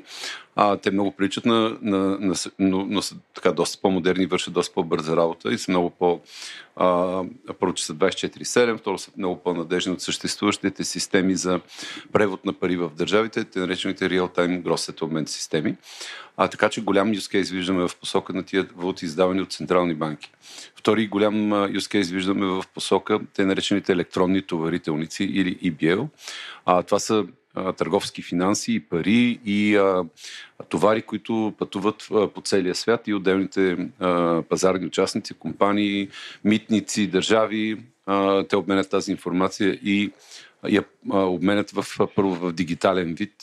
А, 0.56 0.76
те 0.76 0.90
много 0.90 1.12
приличат 1.12 1.46
на, 1.46 1.78
на, 1.82 1.98
на 2.20 2.34
но, 2.58 2.86
но 2.88 3.02
са 3.02 3.16
така 3.34 3.52
доста 3.52 3.80
по-модерни, 3.82 4.26
вършат 4.26 4.54
доста 4.54 4.74
по-бърза 4.74 5.16
работа 5.16 5.52
и 5.52 5.58
са 5.58 5.70
много 5.70 5.90
по... 5.90 6.20
Първо, 7.60 7.74
че 7.74 7.86
са 7.86 7.94
24-7, 7.94 8.78
второ 8.78 8.98
са 8.98 9.10
много 9.16 9.42
по-надежни 9.42 9.92
от 9.92 10.00
съществуващите 10.00 10.84
системи 10.84 11.36
за 11.36 11.60
превод 12.12 12.44
на 12.44 12.52
пари 12.52 12.76
в 12.76 12.90
държавите, 12.90 13.44
те 13.44 13.58
наречените 13.58 14.08
real-time 14.08 14.62
gross 14.62 14.92
settlement 14.92 15.26
системи. 15.26 15.76
А, 16.36 16.48
така 16.48 16.68
че 16.68 16.80
голям 16.80 17.14
use 17.14 17.42
case 17.42 17.52
виждаме 17.52 17.88
в 17.88 17.96
посока 18.00 18.32
на 18.32 18.42
тия 18.42 18.66
валути, 18.76 19.04
издавани 19.04 19.40
от 19.40 19.52
централни 19.52 19.94
банки. 19.94 20.30
Втори 20.76 21.06
голям 21.06 21.34
use 21.52 21.78
case 21.78 22.12
виждаме 22.12 22.46
в 22.46 22.64
посока 22.74 23.20
те 23.34 23.44
наречените 23.44 23.92
електронни 23.92 24.42
товарителници 24.42 25.24
или 25.24 25.56
EBL. 25.56 26.08
А, 26.64 26.82
това 26.82 26.98
са 26.98 27.24
търговски 27.76 28.22
финанси 28.22 28.74
и 28.74 28.80
пари 28.80 29.40
и 29.44 29.78
товари, 30.68 31.02
които 31.02 31.52
пътуват 31.58 32.08
по 32.34 32.40
целия 32.44 32.74
свят 32.74 33.08
и 33.08 33.14
отделните 33.14 33.88
пазарни 34.48 34.86
участници, 34.86 35.34
компании, 35.34 36.08
митници, 36.44 37.06
държави. 37.06 37.78
Те 38.48 38.56
обменят 38.56 38.90
тази 38.90 39.10
информация 39.12 39.78
и 39.84 40.12
я 40.68 40.84
обменят 41.12 41.70
в, 41.70 41.86
първо 42.14 42.34
в 42.34 42.52
дигитален 42.52 43.14
вид, 43.14 43.34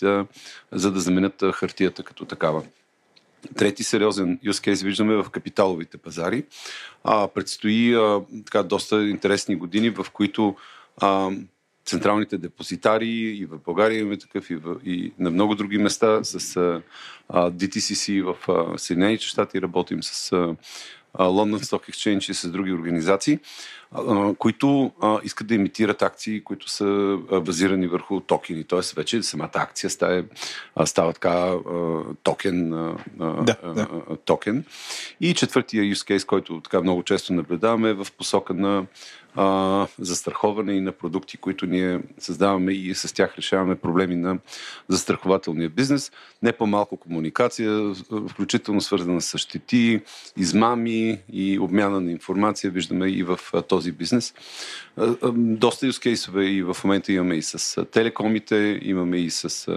за 0.72 0.92
да 0.92 1.00
заменят 1.00 1.44
хартията 1.54 2.04
като 2.04 2.26
такава. 2.26 2.64
Трети 3.58 3.84
сериозен 3.84 4.40
use 4.46 4.72
case 4.72 4.84
виждаме 4.84 5.16
в 5.16 5.30
капиталовите 5.30 5.98
пазари. 5.98 6.44
А, 7.04 7.28
предстои 7.28 7.96
а, 7.96 8.22
така, 8.46 8.64
доста 8.64 9.10
интересни 9.10 9.56
години, 9.56 9.90
в 9.90 10.06
които 10.14 10.56
а, 10.98 11.30
централните 11.86 12.38
депозитари 12.38 13.10
и 13.10 13.46
в 13.46 13.58
България 13.66 14.00
имаме 14.00 14.18
такъв 14.18 14.50
и, 14.50 14.56
в, 14.56 14.76
и 14.86 15.14
на 15.20 15.32
много 15.32 15.56
други 15.56 15.78
места 15.78 16.24
с 16.24 16.58
а, 16.58 16.82
DTCC 17.52 18.24
в 18.24 18.50
а, 18.50 18.78
Съединените 18.78 19.26
щати 19.26 19.62
работим 19.62 20.04
с 20.04 20.32
а, 20.32 20.56
London 21.14 21.60
Stock 21.60 21.92
Exchange 21.92 22.32
и 22.32 22.34
с 22.34 22.52
други 22.52 22.72
организации, 22.72 23.40
които 24.38 24.92
искат 25.24 25.48
да 25.48 25.56
имитират 25.56 26.02
акции, 26.02 26.44
които 26.44 26.70
са 26.70 27.18
базирани 27.46 27.88
върху 27.88 28.20
токени. 28.20 28.64
Тоест 28.64 28.94
вече 28.94 29.24
самата 29.24 29.50
акция 29.54 29.90
става, 29.90 30.24
става 30.86 31.14
така 31.14 31.54
токен, 32.24 32.70
да, 33.20 33.56
да. 33.64 33.88
токен. 34.26 34.66
И 35.22 35.34
четвъртия 35.34 35.84
use 35.84 36.18
case, 36.18 36.26
който 36.26 36.62
така 36.62 36.82
много 36.82 37.04
често 37.04 37.34
наблюдаваме 37.34 37.90
е 37.90 37.94
в 37.94 38.08
посока 38.18 38.54
на 38.54 38.86
а, 39.36 39.88
застраховане 40.00 40.74
и 40.74 40.82
на 40.82 40.92
продукти, 40.92 41.38
които 41.38 41.66
ние 41.66 42.00
създаваме 42.18 42.72
и 42.72 42.96
с 42.96 43.14
тях 43.14 43.36
решаваме 43.36 43.76
проблеми 43.76 44.16
на 44.16 44.38
застрахователния 44.88 45.70
бизнес. 45.70 46.12
Не 46.44 46.52
по-малко 46.52 46.98
комуникация, 46.98 47.94
включително 48.30 48.82
свързана 48.82 49.22
с 49.22 49.38
щети, 49.38 50.02
измами 50.38 51.20
и 51.34 51.60
обмяна 51.60 52.02
на 52.02 52.12
информация, 52.12 52.72
виждаме 52.72 53.08
и 53.08 53.24
в 53.24 53.40
а, 53.54 53.62
този 53.82 53.92
бизнес. 53.92 54.34
Доста 55.34 55.86
юзкейсове 55.86 56.46
и 56.46 56.64
в 56.64 56.78
момента 56.84 57.12
имаме 57.12 57.36
и 57.36 57.42
с 57.42 57.86
телекомите, 57.86 58.80
имаме 58.82 59.18
и 59.18 59.30
с 59.30 59.68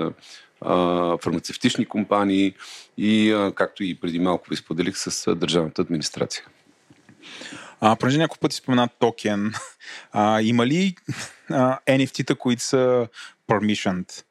фармацевтични 1.22 1.86
компании 1.86 2.54
и, 2.98 3.50
както 3.54 3.84
и 3.84 4.00
преди 4.00 4.18
малко 4.18 4.50
ви 4.50 4.56
споделих, 4.56 4.96
с 4.96 5.34
държавната 5.36 5.82
администрация. 5.82 6.44
А, 7.80 7.96
понеже 7.96 8.18
няколко 8.18 8.38
пъти 8.38 8.56
споменат 8.56 8.90
токен, 8.98 9.52
а, 10.12 10.42
има 10.42 10.66
ли 10.66 10.94
NFT-та, 11.88 12.34
които 12.34 12.62
са 12.62 13.08
permissioned? 13.48 14.24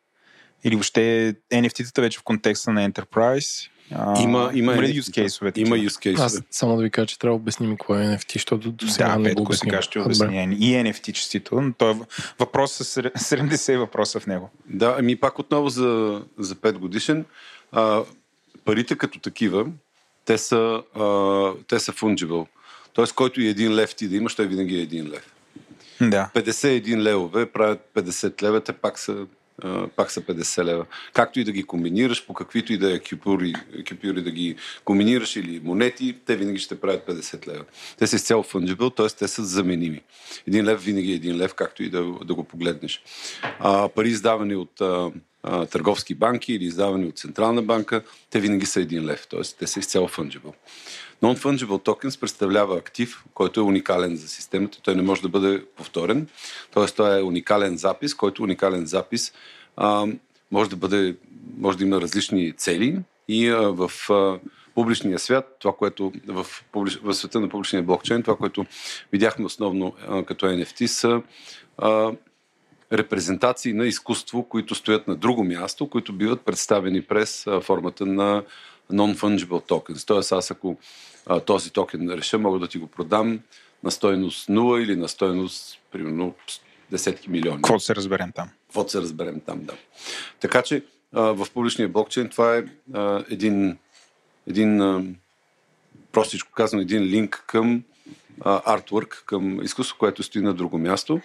Или 0.64 0.76
въобще 0.76 1.36
NFT-тата 1.52 2.02
вече 2.02 2.20
в 2.20 2.24
контекста 2.24 2.72
на 2.72 2.92
Enterprise? 2.92 3.70
А, 3.92 4.22
има, 4.22 4.52
има, 4.54 4.74
има 4.74 4.84
use 4.84 5.28
case 5.28 5.58
Има 5.58 5.76
use 5.76 6.16
case 6.16 6.20
Аз 6.20 6.42
само 6.52 6.78
да 6.78 6.84
ви 6.84 6.90
кажа, 6.90 7.06
че 7.06 7.20
трябва 7.20 7.38
да 7.38 7.42
обясним 7.42 7.72
какво 7.72 7.96
е 7.96 7.98
NFT, 7.98 8.34
защото 8.34 8.72
до 8.72 8.88
сега 8.88 9.10
да, 9.10 9.20
не 9.20 9.34
го 9.34 9.42
обясним. 9.42 9.70
сега 9.70 9.82
ще 9.82 10.00
обясня. 10.00 10.44
И 10.44 10.74
NFT 10.74 11.12
частито. 11.12 11.74
Той 11.78 11.92
е 11.92 11.96
въпрос 12.40 12.72
с 12.72 13.02
70 13.02 13.78
въпроса 13.78 14.20
в 14.20 14.28
него. 14.28 14.50
Да, 14.70 14.96
ами 15.00 15.16
пак 15.16 15.40
отново 15.40 15.70
за, 15.70 16.22
за 16.38 16.56
5 16.56 16.78
годишен. 16.78 17.26
А, 17.72 18.02
парите 18.66 18.96
като 18.96 19.20
такива, 19.20 19.66
те 20.26 20.38
са, 20.38 20.84
а, 20.96 21.04
те 21.68 21.80
са 21.80 21.94
fungible. 21.94 22.48
Тоест, 22.94 23.14
който 23.14 23.42
и 23.42 23.48
един 23.48 23.76
лев 23.76 23.96
ти 23.96 24.08
да 24.08 24.16
имаш, 24.16 24.36
той 24.36 24.48
винаги 24.48 24.76
е 24.78 24.82
един 24.82 25.10
лев. 25.10 25.34
Да. 26.02 26.30
51 26.36 26.98
левове 26.98 27.46
правят 27.46 27.90
50 27.96 28.42
лева, 28.44 28.62
те 28.62 28.74
пак 28.74 29.00
са, 29.00 29.26
пак 29.96 30.12
са 30.12 30.22
50 30.22 30.64
лева. 30.64 30.86
Както 31.14 31.40
и 31.40 31.44
да 31.44 31.52
ги 31.52 31.64
комбинираш, 31.64 32.26
по 32.26 32.34
каквито 32.34 32.74
и 32.74 32.78
да 32.78 32.96
е 32.96 33.00
кюпюри, 33.00 33.54
кюпюри 33.90 34.22
да 34.22 34.32
ги 34.32 34.56
комбинираш 34.86 35.36
или 35.36 35.62
монети, 35.64 36.16
те 36.26 36.36
винаги 36.36 36.60
ще 36.60 36.80
правят 36.80 37.08
50 37.08 37.48
лева. 37.48 37.64
Те 37.98 38.08
са 38.08 38.16
изцяло 38.16 38.44
fungible, 38.44 38.96
т.е. 38.96 39.08
те 39.08 39.28
са 39.28 39.44
заменими. 39.44 40.02
Един 40.48 40.66
лев 40.66 40.84
винаги 40.84 41.12
е 41.12 41.16
един 41.16 41.38
лев, 41.38 41.54
както 41.54 41.84
и 41.84 41.90
да, 41.90 42.04
да 42.26 42.34
го 42.34 42.44
погледнеш. 42.44 43.04
А, 43.60 43.90
пари 43.90 44.10
издавани 44.10 44.56
от 44.56 44.82
а, 44.82 45.12
а, 45.44 45.66
търговски 45.66 46.16
банки 46.16 46.54
или 46.54 46.64
издавани 46.64 47.06
от 47.06 47.18
Централна 47.18 47.62
банка, 47.62 48.04
те 48.30 48.40
винаги 48.40 48.66
са 48.66 48.82
един 48.82 49.06
лев, 49.06 49.28
т.е. 49.28 49.42
те 49.60 49.68
са 49.68 49.80
изцяло 49.80 50.08
fungible. 50.08 50.54
Non-fungible 51.24 51.86
tokens 51.86 52.20
представлява 52.20 52.78
актив, 52.78 53.24
който 53.34 53.60
е 53.60 53.64
уникален 53.64 54.16
за 54.16 54.28
системата. 54.28 54.82
Той 54.82 54.96
не 54.96 55.02
може 55.02 55.22
да 55.22 55.30
бъде 55.30 55.66
повторен. 55.76 56.28
Тоест, 56.74 56.96
той 56.96 57.20
е 57.20 57.24
уникален 57.24 57.78
запис, 57.78 58.14
който 58.14 58.44
уникален 58.44 58.86
запис 58.86 59.34
а, 59.78 60.06
може 60.52 60.70
да 60.70 60.76
бъде, 60.76 61.16
може 61.58 61.78
да 61.78 61.84
има 61.84 62.02
различни 62.02 62.54
цели 62.54 63.00
и 63.28 63.50
а, 63.50 63.58
в 63.58 63.92
а, 64.10 64.40
публичния 64.76 65.20
свят, 65.20 65.58
това, 65.60 65.74
което 65.76 66.12
в, 66.28 66.46
публич... 66.72 67.00
в 67.04 67.14
света 67.14 67.40
на 67.40 67.50
публичния 67.50 67.84
блокчейн, 67.84 68.24
това, 68.24 68.38
което 68.38 68.66
видяхме 69.12 69.46
основно 69.46 69.94
а, 70.08 70.24
като 70.24 70.46
NFT, 70.46 70.86
са 70.86 71.22
а, 71.78 72.12
репрезентации 72.94 73.74
на 73.74 73.86
изкуство, 73.86 74.44
които 74.50 74.76
стоят 74.76 75.08
на 75.08 75.16
друго 75.16 75.44
място, 75.44 75.90
които 75.90 76.14
биват 76.14 76.42
представени 76.42 77.02
през 77.02 77.48
а, 77.48 77.62
формата 77.62 78.06
на 78.06 78.44
non-fungible 78.94 79.70
tokens. 79.70 80.08
Тоест, 80.08 80.32
аз 80.32 80.52
ако 80.52 80.78
а, 81.26 81.40
този 81.40 81.72
токен 81.72 82.10
реша, 82.10 82.38
мога 82.38 82.60
да 82.60 82.68
ти 82.68 82.78
го 82.78 82.88
продам 82.88 83.40
на 83.84 83.92
стойност 83.92 84.50
0 84.50 84.84
или 84.84 84.96
на 84.96 85.08
стойност, 85.10 85.80
примерно, 85.92 86.36
десетки 86.92 87.30
милиони. 87.30 87.62
Какво 87.62 87.80
се 87.80 87.96
разберем 87.96 88.32
там? 88.32 88.50
Какво 88.68 88.88
се 88.88 89.02
разберем 89.02 89.42
там, 89.46 89.64
да. 89.64 89.74
Така 90.40 90.62
че 90.62 90.84
а, 91.14 91.22
в 91.22 91.48
публичния 91.54 91.90
блокчейн 91.90 92.30
това 92.30 92.58
е 92.58 92.64
а, 92.94 93.24
един, 93.30 93.78
един 94.48 94.82
а, 94.82 95.04
простичко 96.12 96.52
казано, 96.52 96.82
един 96.82 97.04
линк 97.04 97.44
към 97.48 97.84
артворк, 98.46 99.24
към 99.26 99.64
изкуство, 99.64 99.98
което 100.00 100.24
стои 100.24 100.42
на 100.42 100.54
друго 100.54 100.78
място, 100.78 101.22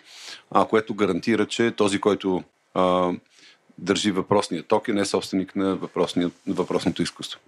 а, 0.51 0.65
което 0.65 0.95
гарантира, 0.95 1.47
че 1.47 1.71
този, 1.71 2.01
който 2.01 2.43
а, 2.75 3.13
държи 3.79 4.11
въпросния 4.11 4.63
токен, 4.63 4.99
е 4.99 5.05
собственик 5.05 5.57
на 5.57 5.79
въпросното 6.47 7.03
изкуство. 7.03 7.41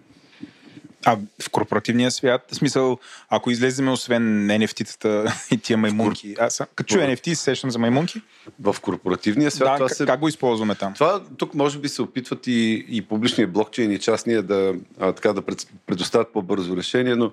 А 1.04 1.18
в 1.42 1.50
корпоративния 1.50 2.10
свят, 2.10 2.46
в 2.52 2.54
смисъл, 2.54 2.98
ако 3.28 3.50
излеземе 3.50 3.90
освен 3.90 4.46
NFT-тата 4.46 5.32
и 5.50 5.58
тия 5.58 5.78
маймунки, 5.78 6.34
аз 6.38 6.62
като 6.74 6.94
чуя 6.94 7.08
NFT, 7.08 7.34
се 7.34 7.42
сещам 7.42 7.70
за 7.70 7.78
маймунки? 7.78 8.22
В 8.60 8.76
корпоративния 8.80 9.50
свят 9.50 9.68
да, 9.68 9.74
това 9.74 9.88
как, 9.88 9.96
се... 9.96 10.06
как 10.06 10.20
го 10.20 10.28
използваме 10.28 10.74
там? 10.74 10.94
Това 10.94 11.22
тук 11.36 11.54
може 11.54 11.78
би 11.78 11.88
се 11.88 12.02
опитват 12.02 12.46
и, 12.46 12.86
и 12.88 13.02
публичния 13.02 13.48
блокчейн 13.48 13.92
и 13.92 13.98
частния 13.98 14.42
да, 14.42 14.74
а, 15.00 15.12
така, 15.12 15.32
да 15.32 15.42
предоставят 15.86 16.32
по-бързо 16.32 16.76
решение, 16.76 17.16
но 17.16 17.32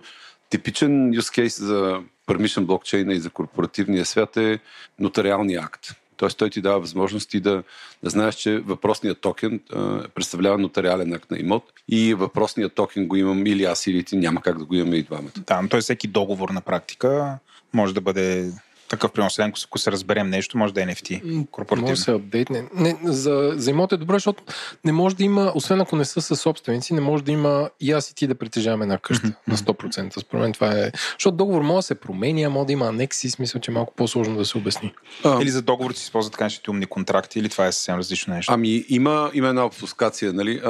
типичен 0.50 1.12
use 1.12 1.42
case 1.42 1.64
за 1.64 2.02
permission 2.28 2.66
блокчейна 2.66 3.14
и 3.14 3.20
за 3.20 3.30
корпоративния 3.30 4.06
свят 4.06 4.38
е 4.38 4.60
нотариалния 5.00 5.62
акт. 5.62 5.96
Тоест 6.18 6.38
той 6.38 6.50
ти 6.50 6.62
дава 6.62 6.80
възможност 6.80 7.30
ти 7.30 7.40
да, 7.40 7.64
да 8.04 8.10
знаеш, 8.10 8.36
че 8.36 8.60
въпросният 8.60 9.22
токен 9.22 9.60
а, 9.74 10.08
представлява 10.08 10.58
нотариален 10.58 11.14
акт 11.14 11.32
на 11.32 11.40
имот 11.40 11.64
и 11.90 12.14
въпросният 12.14 12.74
токен 12.74 13.08
го 13.08 13.16
имам 13.16 13.46
или 13.46 13.64
аз 13.64 13.88
или 13.88 14.04
ти, 14.04 14.18
няма 14.18 14.42
как 14.42 14.58
да 14.58 14.66
го 14.66 14.76
имаме 14.76 14.96
и 14.96 15.04
двамата. 15.04 15.32
Да, 15.48 15.62
но 15.62 15.70
той 15.70 15.82
всеки 15.82 16.08
договор 16.08 16.50
на 16.50 16.62
практика 16.62 17.40
може 17.74 17.94
да 17.94 18.02
бъде 18.02 18.52
такъв 18.90 19.12
принос, 19.12 19.40
ако 19.40 19.78
се 19.78 19.92
разберем 19.92 20.30
нещо, 20.30 20.58
може 20.58 20.74
да 20.74 20.82
е 20.82 20.86
NFT. 20.86 21.46
Корпоративно. 21.52 21.90
Може 21.90 22.00
да 22.00 22.04
се 22.04 22.12
апдейтне. 22.12 22.64
Не, 22.74 22.98
за, 23.04 23.54
за 23.56 23.72
имот 23.72 23.92
е 23.92 23.98
добре, 23.98 24.16
защото 24.16 24.44
не 24.86 24.92
може 24.92 25.16
да 25.16 25.24
има, 25.24 25.52
освен 25.56 25.82
ако 25.82 25.96
не 25.96 26.06
са 26.06 26.22
със 26.22 26.42
собственици, 26.42 26.94
не 26.94 27.02
може 27.02 27.24
да 27.24 27.32
има 27.32 27.70
и 27.80 27.92
аз 27.92 28.10
и 28.10 28.16
ти 28.16 28.28
да 28.28 28.36
притежаваме 28.36 28.84
една 28.84 28.98
къща 28.98 29.28
mm-hmm. 29.28 29.48
на 29.48 29.58
100%. 29.58 30.20
Според 30.20 30.42
мен 30.42 30.54
това 30.54 30.72
е... 30.72 30.92
Защото 31.12 31.38
договор 31.38 31.62
може 31.62 31.76
да 31.76 31.82
се 31.82 31.96
променя, 31.96 32.50
може 32.50 32.68
да 32.68 32.74
има 32.74 32.86
анекси, 32.86 33.30
смисъл, 33.30 33.62
че 33.62 33.72
е 33.72 33.74
малко 33.74 33.94
по-сложно 33.96 34.38
да 34.38 34.46
се 34.46 34.58
обясни. 34.58 34.94
А, 35.24 35.42
или 35.42 35.50
за 35.50 35.62
договор 35.62 35.92
си 35.92 36.04
използват 36.04 36.34
така 36.34 36.48
умни 36.70 36.86
контракти, 36.86 37.40
или 37.40 37.50
това 37.50 37.68
е 37.68 37.72
съвсем 37.72 37.96
различно 37.96 38.34
нещо? 38.34 38.54
Ами 38.54 38.86
има, 38.90 39.32
има 39.34 39.48
една 39.48 39.66
обфускация, 39.66 40.34
нали? 40.34 40.62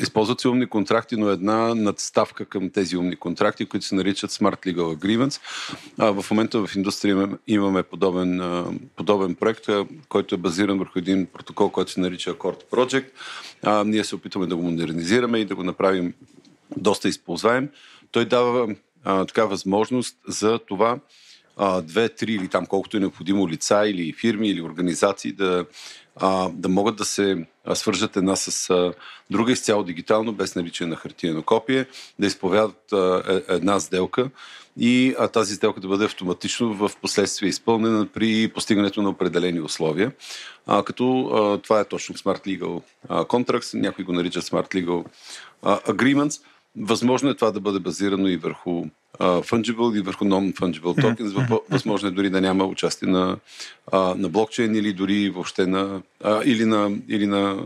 Използват 0.00 0.40
се 0.40 0.48
умни 0.48 0.66
контракти, 0.66 1.16
но 1.16 1.28
една 1.28 1.74
надставка 1.74 2.44
към 2.44 2.70
тези 2.70 2.96
умни 2.96 3.16
контракти, 3.16 3.66
които 3.66 3.86
се 3.86 3.94
наричат 3.94 4.30
Smart 4.30 4.66
Legal 4.66 4.96
Agreements. 4.96 5.40
А, 5.98 6.22
в 6.22 6.30
момента 6.30 6.66
в 6.66 6.76
индустрия 6.76 7.28
имаме 7.46 7.82
подобен, 7.82 8.40
подобен 8.96 9.34
проект, 9.34 9.66
който 10.08 10.34
е 10.34 10.38
базиран 10.38 10.78
върху 10.78 10.98
един 10.98 11.26
протокол, 11.26 11.70
който 11.70 11.92
се 11.92 12.00
нарича 12.00 12.34
Accord 12.34 12.70
Project. 12.70 13.06
А, 13.62 13.84
ние 13.84 14.04
се 14.04 14.14
опитваме 14.14 14.46
да 14.46 14.56
го 14.56 14.62
модернизираме 14.62 15.38
и 15.38 15.44
да 15.44 15.54
го 15.54 15.64
направим 15.64 16.14
доста 16.76 17.08
използваем. 17.08 17.68
Той 18.10 18.24
дава 18.24 18.74
а, 19.04 19.24
така 19.24 19.44
възможност 19.44 20.16
за 20.28 20.58
това 20.58 20.98
две, 21.82 22.08
три 22.08 22.32
или 22.32 22.48
там 22.48 22.66
колкото 22.66 22.96
е 22.96 23.00
необходимо 23.00 23.48
лица 23.48 23.82
или 23.86 24.12
фирми 24.12 24.48
или 24.48 24.62
организации 24.62 25.32
да, 25.32 25.64
а, 26.16 26.48
да 26.52 26.68
могат 26.68 26.96
да 26.96 27.04
се 27.04 27.32
а, 27.32 27.59
свържат 27.74 28.16
една 28.16 28.36
с 28.36 28.70
а, 28.70 28.92
друга 29.30 29.52
изцяло 29.52 29.82
дигитално, 29.82 30.32
без 30.32 30.56
наличие 30.56 30.86
на 30.86 30.96
хартиено 30.96 31.42
копие, 31.42 31.86
да 32.18 32.26
изповядат 32.26 32.92
а, 32.92 33.22
е, 33.28 33.54
една 33.54 33.80
сделка 33.80 34.30
и 34.76 35.14
а, 35.18 35.28
тази 35.28 35.54
сделка 35.54 35.80
да 35.80 35.88
бъде 35.88 36.04
автоматично 36.04 36.74
в 36.74 36.90
последствие 37.02 37.48
изпълнена 37.48 38.06
при 38.06 38.48
постигането 38.54 39.02
на 39.02 39.08
определени 39.08 39.60
условия. 39.60 40.12
А, 40.66 40.82
като 40.82 41.20
а, 41.20 41.58
това 41.58 41.80
е 41.80 41.84
точно 41.84 42.14
Smart 42.14 42.46
Legal 42.46 42.82
Contracts, 43.08 43.80
някои 43.80 44.04
го 44.04 44.12
наричат 44.12 44.44
Smart 44.44 44.74
Legal 44.74 45.04
Agreements. 45.64 46.42
Възможно 46.76 47.30
е 47.30 47.34
това 47.34 47.50
да 47.50 47.60
бъде 47.60 47.78
базирано 47.78 48.28
и 48.28 48.36
върху 48.36 48.84
fungible 49.18 49.98
и 49.98 50.00
върху 50.00 50.24
non-fungible 50.24 51.02
tokens. 51.02 51.60
Възможно 51.70 52.08
е 52.08 52.12
дори 52.12 52.30
да 52.30 52.40
няма 52.40 52.64
участие 52.64 53.08
на, 53.08 53.36
на 53.92 54.28
блокчейн 54.28 54.74
или 54.74 54.92
дори 54.92 55.30
въобще 55.30 55.66
на, 55.66 56.02
или 56.44 56.64
на, 56.64 56.90
или 57.08 57.26
на, 57.26 57.56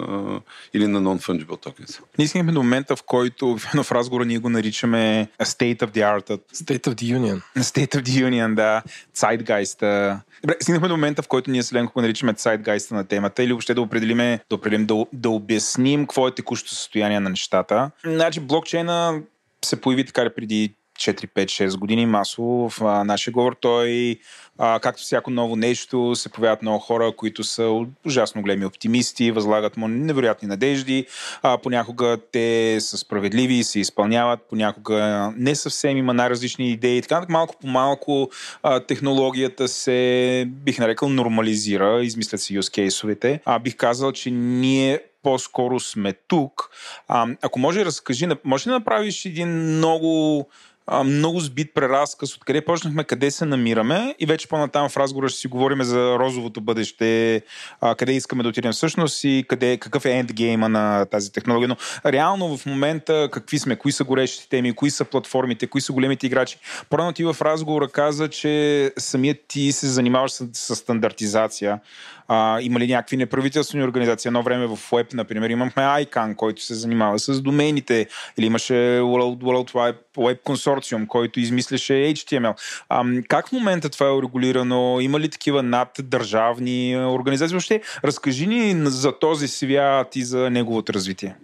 или 0.74 0.86
на 0.86 1.00
non-fungible 1.00 1.66
tokens. 1.66 2.00
Ние 2.18 2.28
стигнахме 2.28 2.52
до 2.52 2.62
момента, 2.62 2.96
в 2.96 3.02
който 3.02 3.56
в 3.56 3.92
разговора 3.92 4.24
ние 4.24 4.38
го 4.38 4.48
наричаме 4.48 5.28
state 5.42 5.78
of 5.78 5.86
the 5.86 6.18
art. 6.18 6.40
State 6.54 6.86
of 6.86 6.94
the 6.94 7.18
union. 7.18 7.42
State 7.58 7.94
of 7.96 8.02
the 8.02 8.28
union, 8.28 8.54
да. 8.54 8.82
Zeitgeist. 9.16 10.18
Добре, 10.42 10.56
стигнахме 10.60 10.88
до 10.88 10.94
момента, 10.94 11.22
в 11.22 11.28
който 11.28 11.50
ние 11.50 11.62
с 11.62 11.72
Ленко 11.72 11.92
го 11.92 12.00
наричаме 12.00 12.34
Zeitgeist 12.34 12.92
на 12.92 13.04
темата 13.04 13.42
или 13.42 13.52
въобще 13.52 13.74
да 13.74 13.80
определиме, 13.80 14.40
да, 14.50 14.56
определим, 14.56 14.86
да, 14.86 15.06
да 15.12 15.30
обясним 15.30 16.00
какво 16.00 16.28
е 16.28 16.34
текущото 16.34 16.74
състояние 16.74 17.20
на 17.20 17.30
нещата. 17.30 17.90
Значи 18.04 18.40
блокчейна 18.40 19.20
се 19.64 19.80
появи 19.80 20.04
така 20.04 20.30
преди 20.36 20.74
4, 20.98 21.26
5, 21.26 21.44
6 21.44 21.78
години 21.78 22.06
масово 22.06 22.70
в 22.70 22.82
а, 22.82 23.04
нашия 23.04 23.32
говор. 23.32 23.56
Той, 23.60 24.18
а, 24.58 24.80
както 24.80 25.02
всяко 25.02 25.30
ново 25.30 25.56
нещо, 25.56 26.14
се 26.14 26.28
появяват 26.28 26.62
много 26.62 26.78
хора, 26.78 27.12
които 27.16 27.44
са 27.44 27.84
ужасно 28.06 28.42
големи 28.42 28.66
оптимисти, 28.66 29.30
възлагат 29.30 29.76
му 29.76 29.88
невероятни 29.88 30.48
надежди. 30.48 31.06
А, 31.42 31.58
понякога 31.58 32.18
те 32.32 32.76
са 32.80 32.98
справедливи 32.98 33.64
се 33.64 33.80
изпълняват, 33.80 34.40
понякога 34.48 35.32
не 35.36 35.54
съвсем 35.54 35.96
има 35.96 36.14
най-различни 36.14 36.70
идеи. 36.70 37.02
Така 37.02 37.26
малко 37.28 37.54
по 37.60 37.66
малко 37.66 38.30
а, 38.62 38.80
технологията 38.80 39.68
се, 39.68 40.44
бих 40.48 40.78
нарекал, 40.78 41.08
нормализира, 41.08 42.00
измислят 42.02 42.40
се 42.40 42.54
use 42.54 42.88
case-овете. 42.88 43.40
А, 43.44 43.58
бих 43.58 43.76
казал, 43.76 44.12
че 44.12 44.30
ние 44.30 45.00
по-скоро 45.24 45.80
сме 45.80 46.12
тук. 46.12 46.70
А, 47.08 47.26
ако 47.42 47.58
може, 47.58 47.84
разкажи, 47.84 48.28
може 48.44 48.64
да 48.64 48.70
направиш 48.70 49.24
един 49.24 49.48
много 49.48 50.48
а, 50.86 51.04
много 51.04 51.40
сбит 51.40 51.74
преразказ, 51.74 52.36
откъде 52.36 52.64
почнахме, 52.64 53.04
къде 53.04 53.30
се 53.30 53.44
намираме 53.44 54.14
и 54.18 54.26
вече 54.26 54.48
по-натам 54.48 54.88
в 54.88 54.96
разговора 54.96 55.28
ще 55.28 55.40
си 55.40 55.48
говорим 55.48 55.82
за 55.82 56.18
розовото 56.18 56.60
бъдеще, 56.60 57.42
а, 57.80 57.94
къде 57.94 58.12
искаме 58.12 58.42
да 58.42 58.48
отидем 58.48 58.72
всъщност 58.72 59.24
и 59.24 59.44
къде, 59.48 59.76
какъв 59.76 60.04
е 60.04 60.10
ендгейма 60.10 60.68
на 60.68 61.04
тази 61.04 61.32
технология. 61.32 61.68
Но 61.68 61.76
реално 62.12 62.56
в 62.56 62.66
момента 62.66 63.28
какви 63.32 63.58
сме, 63.58 63.76
кои 63.76 63.92
са 63.92 64.04
горещите 64.04 64.48
теми, 64.48 64.72
кои 64.72 64.90
са 64.90 65.04
платформите, 65.04 65.66
кои 65.66 65.80
са 65.80 65.92
големите 65.92 66.26
играчи. 66.26 66.58
Порано 66.90 67.12
ти 67.12 67.24
в 67.24 67.36
разговора 67.42 67.88
каза, 67.88 68.28
че 68.28 68.92
самият 68.98 69.38
ти 69.48 69.72
се 69.72 69.86
занимаваш 69.86 70.32
с, 70.32 70.46
с 70.52 70.76
стандартизация. 70.76 71.80
А, 72.28 72.60
има 72.60 72.80
ли 72.80 72.86
някакви 72.86 73.16
неправителствени 73.16 73.84
организации? 73.84 74.28
Едно 74.28 74.42
време 74.42 74.66
в 74.66 74.76
Web, 74.76 75.14
например, 75.14 75.50
имахме 75.50 75.82
ICANN, 75.82 76.36
който 76.36 76.62
се 76.62 76.74
занимава 76.74 77.18
с 77.18 77.40
домените, 77.40 78.06
или 78.38 78.46
имаше 78.46 78.72
World, 79.00 79.42
World 79.42 79.72
Wide 79.72 79.96
Web 80.16 80.42
Consortium, 80.42 80.73
който 81.08 81.40
измисляше 81.40 81.92
HTML. 81.92 82.54
А, 82.88 83.04
как 83.28 83.48
в 83.48 83.52
момента 83.52 83.88
това 83.88 84.06
е 84.06 84.10
урегулирано? 84.10 85.00
Има 85.00 85.20
ли 85.20 85.28
такива 85.28 85.62
наддържавни 85.62 86.96
организации? 86.96 87.54
Въобще, 87.54 87.82
разкажи 88.04 88.46
ни 88.46 88.90
за 88.90 89.18
този 89.18 89.48
свят 89.48 90.16
и 90.16 90.24
за 90.24 90.50
неговото 90.50 90.92
развитие. 90.92 91.34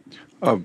А, 0.40 0.56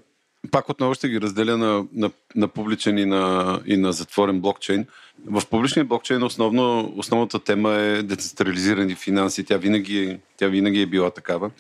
пак 0.52 0.70
отново 0.70 0.94
ще 0.94 1.10
ги 1.10 1.22
разделя 1.22 1.58
на, 1.58 1.86
на, 1.94 2.12
на 2.36 2.48
публичен 2.48 2.98
и 2.98 3.06
на, 3.06 3.60
и 3.66 3.78
на 3.78 3.94
затворен 3.94 4.42
блокчейн. 4.42 4.86
В 5.26 5.44
публичния 5.50 5.86
блокчейн 5.86 6.24
основно, 6.24 6.94
основната 6.98 7.40
тема 7.40 7.74
е 7.74 8.04
децентрализирани 8.04 8.96
финанси. 8.96 9.44
Тя 9.44 9.58
винаги, 9.58 10.18
тя 10.38 10.48
винаги 10.48 10.82
е 10.82 10.86
била 10.86 11.12
такава. 11.12 11.52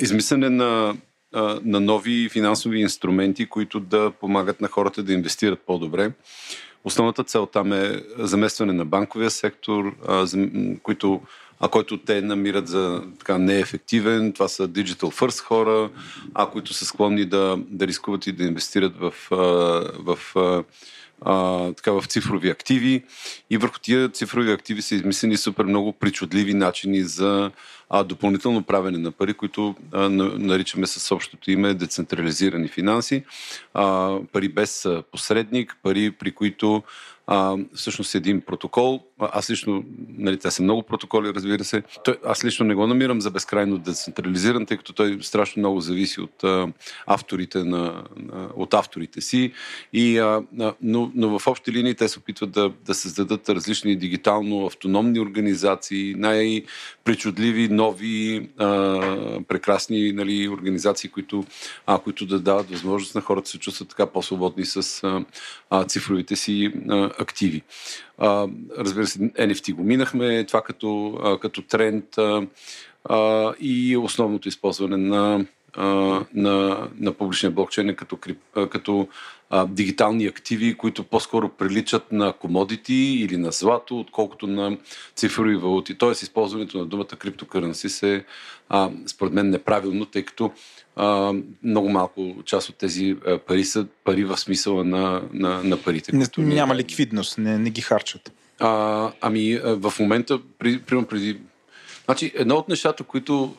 измислене 0.00 0.50
на, 0.50 0.96
на 1.64 1.80
нови 1.80 2.28
финансови 2.28 2.80
инструменти, 2.80 3.46
които 3.46 3.80
да 3.80 4.10
помагат 4.20 4.60
на 4.60 4.68
хората 4.68 5.02
да 5.02 5.12
инвестират 5.12 5.60
по-добре. 5.66 6.12
Основната 6.84 7.24
цел 7.24 7.46
там 7.46 7.72
е 7.72 8.02
заместване 8.18 8.72
на 8.72 8.84
банковия 8.84 9.30
сектор, 9.30 9.94
които 10.82 11.20
а 11.60 11.68
който 11.68 11.96
те 11.96 12.20
намират 12.20 12.68
за 12.68 13.02
така 13.18 13.38
неефективен. 13.38 14.32
Това 14.32 14.48
са 14.48 14.68
digital 14.68 15.20
first 15.20 15.40
хора, 15.40 15.90
а 16.34 16.46
които 16.46 16.74
са 16.74 16.84
склонни 16.84 17.24
да, 17.24 17.58
да 17.68 17.86
рискуват 17.86 18.26
и 18.26 18.32
да 18.32 18.44
инвестират 18.44 18.96
в, 18.96 19.14
в, 19.30 20.18
в 20.34 20.64
а, 21.20 21.72
така, 21.72 21.92
в 21.92 22.04
цифрови 22.06 22.50
активи 22.50 23.04
и 23.50 23.56
върху 23.56 23.78
тия 23.82 24.08
цифрови 24.08 24.52
активи 24.52 24.82
са 24.82 24.94
измислени 24.94 25.36
супер 25.36 25.64
много 25.64 25.92
причудливи 25.92 26.54
начини 26.54 27.02
за 27.02 27.50
а, 27.96 28.04
допълнително 28.04 28.62
правене 28.62 28.98
на 28.98 29.10
пари, 29.10 29.34
които 29.34 29.74
наричаме 29.92 30.86
с 30.86 31.14
общото 31.14 31.50
име 31.50 31.74
децентрализирани 31.74 32.68
финанси, 32.68 33.24
пари 34.32 34.48
без 34.48 34.88
посредник, 35.12 35.76
пари 35.82 36.10
при 36.10 36.32
които 36.32 36.82
всъщност 37.74 38.14
един 38.14 38.40
протокол. 38.40 39.02
Аз 39.18 39.50
лично, 39.50 39.84
нали, 40.18 40.38
те 40.38 40.50
са 40.50 40.62
много 40.62 40.82
протоколи, 40.82 41.34
разбира 41.34 41.64
се. 41.64 41.82
Той, 42.04 42.16
аз 42.24 42.44
лично 42.44 42.66
не 42.66 42.74
го 42.74 42.86
намирам 42.86 43.20
за 43.20 43.30
безкрайно 43.30 43.78
децентрализиран, 43.78 44.66
тъй 44.66 44.76
като 44.76 44.92
той 44.92 45.18
страшно 45.22 45.60
много 45.60 45.80
зависи 45.80 46.20
от 46.20 46.44
а, 46.44 46.68
авторите, 47.06 47.58
на, 47.58 48.04
на, 48.16 48.48
от 48.56 48.74
авторите 48.74 49.20
си. 49.20 49.52
И, 49.92 50.18
а, 50.18 50.42
но, 50.82 51.10
но 51.14 51.38
в 51.38 51.46
общи 51.46 51.72
линии 51.72 51.94
те 51.94 52.08
се 52.08 52.18
опитват 52.18 52.50
да, 52.50 52.72
да 52.86 52.94
създадат 52.94 53.48
различни 53.48 53.96
дигитално 53.96 54.66
автономни 54.66 55.20
организации, 55.20 56.14
най-причудливи, 56.14 57.68
нови, 57.68 58.48
а, 58.58 59.40
прекрасни 59.48 60.12
нали, 60.12 60.48
организации, 60.48 61.10
които, 61.10 61.44
а, 61.86 61.98
които 61.98 62.26
да 62.26 62.40
дават 62.40 62.70
възможност 62.70 63.14
на 63.14 63.20
хората 63.20 63.44
да 63.44 63.50
се 63.50 63.58
чувстват 63.58 63.88
така 63.88 64.06
по-свободни 64.06 64.64
с 64.64 65.04
а, 65.04 65.24
а, 65.70 65.84
цифровите 65.84 66.36
си 66.36 66.72
а, 66.88 67.10
активи. 67.18 67.62
Разбира 68.78 69.06
се, 69.06 69.18
NFT 69.18 69.74
го 69.74 69.82
минахме, 69.82 70.44
това 70.44 70.62
като, 70.62 71.18
като 71.42 71.62
тренд 71.62 72.04
и 73.60 73.96
основното 73.96 74.48
използване 74.48 74.96
на, 74.96 75.46
на, 76.34 76.88
на 76.98 77.12
публичния 77.12 77.50
блокчейн 77.50 77.88
е 77.88 77.96
като, 77.96 78.18
като 78.70 79.08
дигитални 79.68 80.26
активи, 80.26 80.74
които 80.74 81.04
по-скоро 81.04 81.48
приличат 81.48 82.12
на 82.12 82.32
комодити 82.32 82.94
или 82.94 83.36
на 83.36 83.50
злато, 83.50 84.00
отколкото 84.00 84.46
на 84.46 84.78
цифрови 85.16 85.56
валути. 85.56 85.98
Тоест, 85.98 86.22
използването 86.22 86.78
на 86.78 86.86
думата 86.86 87.06
криптокърнси 87.06 87.88
се, 87.88 88.24
според 89.06 89.32
мен, 89.32 89.50
неправилно, 89.50 90.06
тъй 90.06 90.22
като 90.22 90.52
а, 90.96 91.32
много 91.62 91.88
малко 91.88 92.34
част 92.44 92.68
от 92.68 92.76
тези 92.76 93.16
а, 93.26 93.38
пари 93.38 93.64
са 93.64 93.86
пари 94.04 94.24
в 94.24 94.36
смисъла 94.36 94.84
на, 94.84 95.22
на, 95.32 95.64
на 95.64 95.76
парите. 95.76 96.16
Не, 96.16 96.26
няма 96.38 96.74
ликвидност, 96.74 97.38
не, 97.38 97.58
не 97.58 97.70
ги 97.70 97.80
харчат. 97.80 98.32
А, 98.60 99.12
ами, 99.20 99.58
в 99.64 99.92
момента, 100.00 100.38
при, 100.58 100.78
примерно 100.78 101.08
преди 101.08 101.38
Значи, 102.04 102.32
едно 102.34 102.54
от 102.54 102.68
нещата, 102.68 103.04
които 103.04 103.54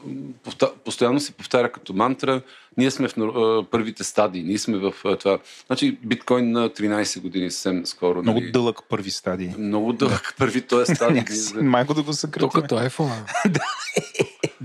постоянно 0.86 1.20
се 1.20 1.32
повтаря 1.32 1.72
като 1.72 1.94
мантра, 1.94 2.42
ние 2.78 2.92
сме 2.92 3.08
в 3.18 3.66
първите 3.72 4.04
стадии, 4.04 4.44
ние 4.44 4.58
сме 4.58 4.78
в 4.78 4.94
това. 5.20 5.40
Значи, 5.68 5.98
биткоин 6.04 6.52
на 6.52 6.70
13 6.70 7.22
години 7.22 7.52
съвсем 7.52 7.86
скоро. 7.86 8.22
Много 8.22 8.40
нали? 8.40 8.52
дълъг 8.52 8.80
първи 8.90 9.12
стадий. 9.12 9.50
Много 9.58 9.94
дълъг 9.94 10.36
първи, 10.38 10.62
т.е. 10.62 10.96
стадий. 10.96 11.24
Майко 11.62 11.94
да 11.94 12.04
го 12.04 12.14
съкратим. 12.14 12.50
То 12.50 12.62
като 12.62 12.76
iPhone. 12.76 13.14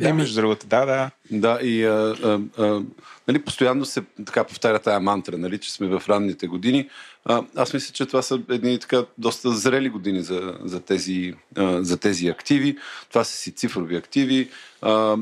Да, 0.09 0.15
между 0.15 0.41
другото, 0.41 0.67
да, 0.67 0.87
да. 0.87 1.11
Да, 1.31 1.59
и 1.63 1.85
а, 1.85 2.17
а, 2.25 2.41
а, 2.59 2.83
нали, 3.29 3.43
постоянно 3.43 3.85
се 3.85 4.03
така 4.27 4.45
повтаря 4.45 4.79
тая 4.79 5.01
мантра, 5.01 5.39
нали, 5.39 5.59
че 5.59 5.73
сме 5.73 5.87
в 5.87 6.03
ранните 6.09 6.47
години. 6.47 6.89
А, 7.25 7.43
аз 7.57 7.75
мисля, 7.75 7.93
че 7.93 8.07
това 8.07 8.23
са 8.23 8.41
едни 8.51 8.79
така 8.79 9.05
доста 9.19 9.51
зрели 9.51 9.89
години 9.89 10.23
за, 10.23 10.59
за, 10.65 10.81
тези, 10.81 11.35
а, 11.57 11.83
за 11.83 11.97
тези 11.97 12.29
активи. 12.29 12.77
Това 13.09 13.25
са 13.25 13.37
си 13.37 13.53
цифрови 13.53 13.97
активи. 13.97 14.51
А, 14.83 15.17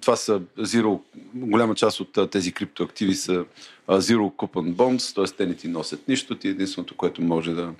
това 0.00 0.16
са 0.16 0.40
zero, 0.58 1.00
голяма 1.34 1.74
част 1.74 2.00
от 2.00 2.30
тези 2.30 2.52
криптоактиви 2.52 3.14
са 3.14 3.44
zero 3.88 4.32
coupon 4.36 4.74
bonds, 4.74 5.14
т.е. 5.14 5.36
те 5.36 5.46
не 5.46 5.54
ти 5.54 5.68
носят 5.68 6.08
нищо. 6.08 6.34
Ти 6.34 6.48
единственото, 6.48 6.96
което 6.96 7.22
може 7.22 7.52
да, 7.52 7.72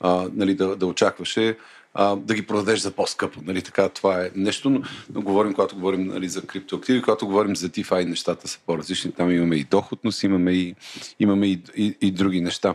а, 0.00 0.28
нали, 0.32 0.54
да, 0.54 0.76
да 0.76 0.86
очакваш 0.86 1.36
е 1.36 1.56
а, 1.98 2.16
да 2.16 2.34
ги 2.34 2.46
продадеш 2.46 2.80
за 2.80 2.90
по-скъпо. 2.90 3.40
Нали? 3.44 3.62
Така, 3.62 3.88
това 3.88 4.24
е 4.24 4.30
нещо, 4.34 4.70
но, 4.70 4.82
но 5.14 5.22
говорим, 5.22 5.54
когато 5.54 5.74
говорим 5.74 6.06
нали, 6.06 6.28
за 6.28 6.42
криптоактиви, 6.42 7.02
когато 7.02 7.26
говорим 7.26 7.56
за 7.56 7.68
DeFi, 7.68 8.04
нещата 8.04 8.48
са 8.48 8.58
по-различни. 8.66 9.12
Там 9.12 9.32
имаме 9.32 9.56
и 9.56 9.64
доходност, 9.64 10.22
имаме 10.22 10.52
и, 10.52 10.74
имаме 11.20 11.46
и, 11.46 11.62
и, 11.76 11.96
и 12.00 12.10
други 12.10 12.40
неща. 12.40 12.74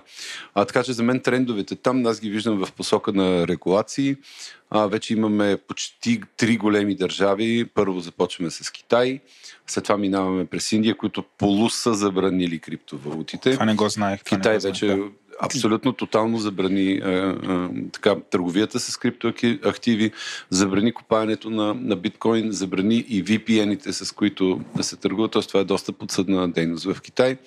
А, 0.56 0.66
така 0.66 0.84
че 0.84 0.94
за 0.94 1.04
мен 1.04 1.20
трендовете 1.20 1.76
там, 1.76 2.06
аз 2.06 2.20
ги 2.20 2.30
виждам 2.30 2.66
в 2.66 2.72
посока 2.72 3.14
на 3.14 3.48
регулации. 3.48 4.16
А, 4.70 4.88
вече 4.88 5.14
имаме 5.14 5.58
почти 5.68 6.22
три 6.38 6.58
големи 6.58 6.96
държави. 6.96 7.66
Първо 7.74 8.00
започваме 8.00 8.52
с 8.52 8.72
Китай, 8.72 9.20
след 9.68 9.84
това 9.84 9.98
минаваме 9.98 10.46
през 10.46 10.72
Индия, 10.72 10.98
които 10.98 11.24
полу 11.38 11.70
са 11.70 11.94
забранили 11.94 12.60
криптовалутите. 12.60 13.52
Това 13.52 13.66
не 13.66 13.76
го 13.76 13.90
знаех. 13.90 14.24
Китай 14.24 14.58
вече 14.58 14.88
да 14.88 14.98
абсолютно 15.40 15.94
тотално 15.94 16.38
забрани 16.38 17.02
а, 17.04 17.10
а, 17.10 17.70
така, 17.92 18.16
търговията 18.30 18.80
с 18.80 18.98
криптоактиви, 18.98 20.12
забрани 20.50 20.94
купаенето 20.94 21.50
на, 21.50 21.74
на 21.74 21.96
биткоин, 21.96 22.52
забрани 22.52 22.96
и 22.96 23.24
VPN-ите, 23.24 23.92
с 23.92 24.12
които 24.12 24.62
да 24.76 24.84
се 24.84 24.96
търгуват. 24.96 25.32
Тоест 25.32 25.48
това 25.48 25.60
е 25.60 25.64
доста 25.64 25.94
подсъдна 25.94 26.52
дейност 26.52 26.86
в 26.86 27.02
Китай. 27.02 27.38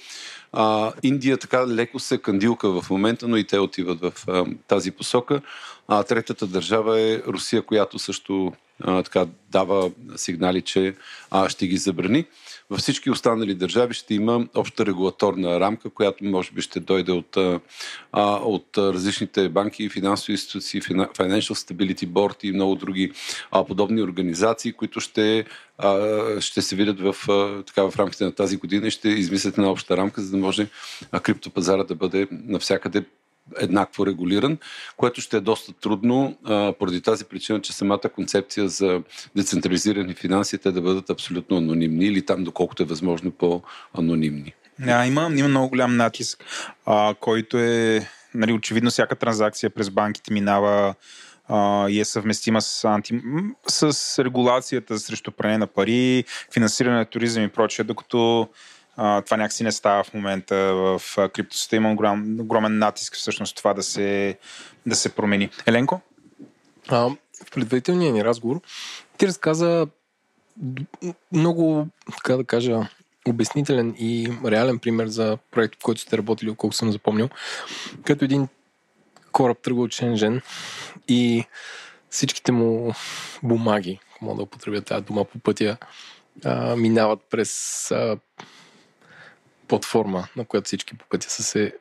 А, 0.52 0.92
Индия 1.02 1.38
така 1.38 1.66
леко 1.68 1.98
се 1.98 2.18
кандилка 2.18 2.80
в 2.82 2.90
момента, 2.90 3.28
но 3.28 3.36
и 3.36 3.44
те 3.44 3.58
отиват 3.58 4.00
в 4.00 4.12
а, 4.28 4.44
тази 4.68 4.90
посока. 4.90 5.40
А 5.88 6.02
третата 6.02 6.46
държава 6.46 7.00
е 7.00 7.22
Русия, 7.26 7.62
която 7.62 7.98
също 7.98 8.52
а, 8.80 9.02
така 9.02 9.26
дава 9.50 9.90
сигнали, 10.16 10.62
че 10.62 10.94
а, 11.30 11.48
ще 11.48 11.66
ги 11.66 11.76
забрани. 11.76 12.24
Във 12.70 12.80
всички 12.80 13.10
останали 13.10 13.54
държави 13.54 13.94
ще 13.94 14.14
има 14.14 14.46
обща 14.54 14.86
регулаторна 14.86 15.60
рамка, 15.60 15.90
която 15.90 16.24
може 16.24 16.52
би 16.52 16.60
ще 16.60 16.80
дойде 16.80 17.12
от, 17.12 17.36
от 18.42 18.78
различните 18.78 19.48
банки 19.48 19.88
финансови 19.88 20.32
институции, 20.32 20.82
Financial 20.82 21.54
Stability 21.54 22.06
Board 22.06 22.44
и 22.44 22.52
много 22.52 22.74
други 22.74 23.12
подобни 23.66 24.02
организации, 24.02 24.72
които 24.72 25.00
ще, 25.00 25.44
ще 26.40 26.62
се 26.62 26.76
видят 26.76 27.00
в, 27.00 27.16
така, 27.66 27.90
в 27.90 27.96
рамките 27.96 28.24
на 28.24 28.32
тази 28.32 28.56
година 28.56 28.86
и 28.86 28.90
ще 28.90 29.08
измислят 29.08 29.58
една 29.58 29.70
обща 29.70 29.96
рамка, 29.96 30.22
за 30.22 30.30
да 30.30 30.36
може 30.36 30.68
криптопазара 31.22 31.84
да 31.84 31.94
бъде 31.94 32.28
навсякъде 32.30 33.04
еднакво 33.60 34.06
регулиран, 34.06 34.58
което 34.96 35.20
ще 35.20 35.36
е 35.36 35.40
доста 35.40 35.72
трудно 35.72 36.38
а, 36.44 36.72
поради 36.78 37.00
тази 37.00 37.24
причина, 37.24 37.60
че 37.60 37.72
самата 37.72 38.08
концепция 38.14 38.68
за 38.68 39.02
децентрализирани 39.36 40.14
финанси 40.14 40.58
те 40.58 40.72
да 40.72 40.80
бъдат 40.80 41.10
абсолютно 41.10 41.56
анонимни 41.56 42.04
или 42.04 42.26
там 42.26 42.44
доколкото 42.44 42.82
е 42.82 42.86
възможно 42.86 43.30
по-анонимни. 43.30 44.54
Да, 44.78 45.06
има, 45.06 45.30
има 45.36 45.48
много 45.48 45.68
голям 45.68 45.96
натиск, 45.96 46.44
а, 46.86 47.14
който 47.20 47.58
е 47.58 48.08
нали, 48.34 48.52
очевидно 48.52 48.90
всяка 48.90 49.16
транзакция 49.16 49.70
през 49.70 49.90
банките 49.90 50.32
минава 50.32 50.94
и 51.88 52.00
е 52.00 52.04
съвместима 52.04 52.62
с, 52.62 52.84
анти... 52.84 53.20
с 53.68 54.24
регулацията 54.24 54.98
срещу 54.98 55.32
пране 55.32 55.58
на 55.58 55.66
пари, 55.66 56.24
финансиране 56.52 56.96
на 56.96 57.04
туризъм 57.04 57.44
и 57.44 57.48
прочее, 57.48 57.84
докато 57.84 58.48
това 58.96 59.36
някакси 59.36 59.64
не 59.64 59.72
става 59.72 60.04
в 60.04 60.14
момента 60.14 60.56
в 60.56 61.02
криптосата. 61.32 61.76
Има 61.76 61.92
огром, 61.92 62.40
огромен 62.40 62.78
натиск 62.78 63.14
всъщност 63.14 63.56
това 63.56 63.74
да 63.74 63.82
се, 63.82 64.38
да 64.86 64.96
се 64.96 65.14
промени. 65.14 65.50
Еленко? 65.66 66.00
А, 66.88 67.08
в 67.46 67.50
предварителния 67.50 68.12
ни 68.12 68.24
разговор 68.24 68.60
ти 69.18 69.26
разказа 69.26 69.86
много, 71.32 71.88
така 72.16 72.36
да 72.36 72.44
кажа, 72.44 72.88
обяснителен 73.28 73.94
и 73.98 74.32
реален 74.44 74.78
пример 74.78 75.06
за 75.06 75.38
проект, 75.50 75.74
в 75.74 75.82
който 75.82 76.00
сте 76.00 76.18
работили, 76.18 76.54
колко 76.54 76.76
съм 76.76 76.92
запомнил. 76.92 77.28
Като 78.04 78.24
един 78.24 78.48
кораб 79.32 79.58
тръгва 79.62 79.82
от 79.82 79.92
Шенжен 79.92 80.40
и 81.08 81.44
всичките 82.10 82.52
му 82.52 82.94
бумаги, 83.42 84.00
мога 84.20 84.36
да 84.36 84.42
употребя 84.42 84.82
тази 84.82 85.04
дума 85.04 85.24
по 85.24 85.38
пътя, 85.38 85.76
а, 86.44 86.76
минават 86.76 87.20
през 87.30 87.90
а, 87.90 88.16
платформа, 89.68 90.28
на 90.36 90.44
която 90.44 90.66
всички 90.66 90.98
по 90.98 91.04
пътя 91.10 91.30
са 91.30 91.42
се 91.42 91.72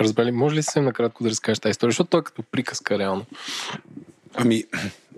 разбрали. 0.00 0.30
Може 0.30 0.56
ли 0.56 0.62
съвсем 0.62 0.84
накратко 0.84 1.24
да 1.24 1.30
разкажеш 1.30 1.58
тази 1.58 1.70
история? 1.70 1.90
Защото 1.90 2.10
той 2.10 2.20
е 2.20 2.24
като 2.24 2.42
приказка 2.42 2.98
реално. 2.98 3.26
Ами, 4.34 4.64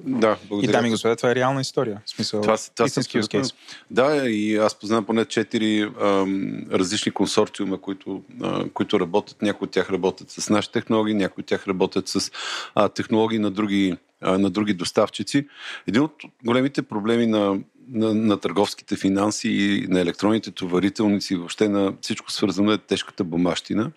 да, 0.04 0.36
благодаря. 0.48 0.70
И 0.70 0.72
дами 0.72 0.88
и 0.88 0.90
господа, 0.90 1.16
това 1.16 1.30
е 1.30 1.34
реална 1.34 1.60
история. 1.60 2.02
В 2.06 2.10
смисъл, 2.10 2.40
това, 2.40 2.56
това 2.74 2.86
истински 2.86 3.18
use 3.18 3.54
Да, 3.90 4.28
и 4.28 4.56
аз 4.56 4.74
познавам 4.74 5.04
поне 5.04 5.24
четири 5.24 5.82
ам, 5.82 6.66
различни 6.72 7.12
консорциума, 7.12 7.80
които, 7.80 8.22
а, 8.42 8.68
които 8.68 9.00
работят. 9.00 9.42
Някои 9.42 9.66
от 9.66 9.70
тях 9.70 9.90
работят 9.90 10.30
с 10.30 10.50
наши 10.50 10.72
технологии, 10.72 11.14
някои 11.14 11.42
от 11.42 11.46
тях 11.46 11.68
работят 11.68 12.08
с 12.08 12.30
а, 12.74 12.88
технологии 12.88 13.38
на 13.38 13.50
други, 13.50 13.96
а, 14.20 14.38
на 14.38 14.50
други 14.50 14.74
доставчици. 14.74 15.48
Един 15.86 16.02
от 16.02 16.14
големите 16.44 16.82
проблеми 16.82 17.26
на 17.26 17.58
на, 17.92 18.14
на 18.14 18.40
търговските 18.40 18.96
финанси 18.96 19.48
и 19.48 19.86
на 19.88 20.00
електронните 20.00 20.50
товарителници, 20.50 21.36
въобще 21.36 21.68
на 21.68 21.94
всичко 22.00 22.30
свързано 22.30 22.72
е 22.72 22.78
тежката 22.78 23.24
бумащина. 23.24 23.90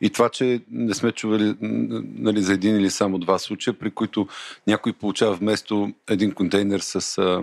И 0.00 0.10
това, 0.10 0.28
че 0.28 0.60
не 0.70 0.94
сме 0.94 1.12
чували 1.12 1.54
нали, 1.60 2.42
за 2.42 2.52
един 2.52 2.76
или 2.76 2.90
само 2.90 3.18
два 3.18 3.38
случая, 3.38 3.74
при 3.74 3.90
които 3.90 4.28
някой 4.66 4.92
получава 4.92 5.34
вместо 5.34 5.92
един 6.08 6.32
контейнер 6.32 6.80
с 6.80 7.18
а, 7.18 7.42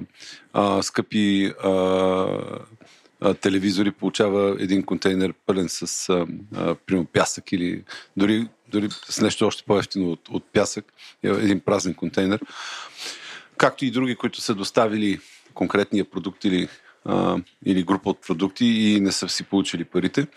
а, 0.54 0.84
скъпи 0.84 1.54
а, 1.64 1.70
а, 3.22 3.34
телевизори, 3.34 3.92
получава 3.92 4.58
един 4.60 4.84
контейнер 4.84 5.34
пълен 5.46 5.70
с 5.70 6.10
а, 6.10 6.26
а, 6.56 7.06
пясък 7.14 7.52
или 7.52 7.84
дори, 8.18 8.48
дори 8.72 8.90
с 9.10 9.22
нещо 9.22 9.48
още 9.48 9.64
по-ефтино 9.64 10.12
от, 10.12 10.30
от 10.30 10.44
пясък, 10.54 10.94
един 11.24 11.60
празен 11.60 11.94
контейнер. 11.94 12.40
Както 13.58 13.86
и 13.86 13.92
други, 13.92 14.16
които 14.16 14.42
са 14.42 14.56
доставили 14.56 15.20
конкретния 15.60 16.06
продукт 16.06 16.46
или, 16.46 16.68
а, 17.06 17.38
или 17.66 17.84
група 17.84 18.10
от 18.10 18.22
продукти 18.28 18.66
и 18.66 19.00
не 19.02 19.12
са 19.12 19.30
си 19.30 19.44
получили 19.44 19.84
парите. 19.84 20.28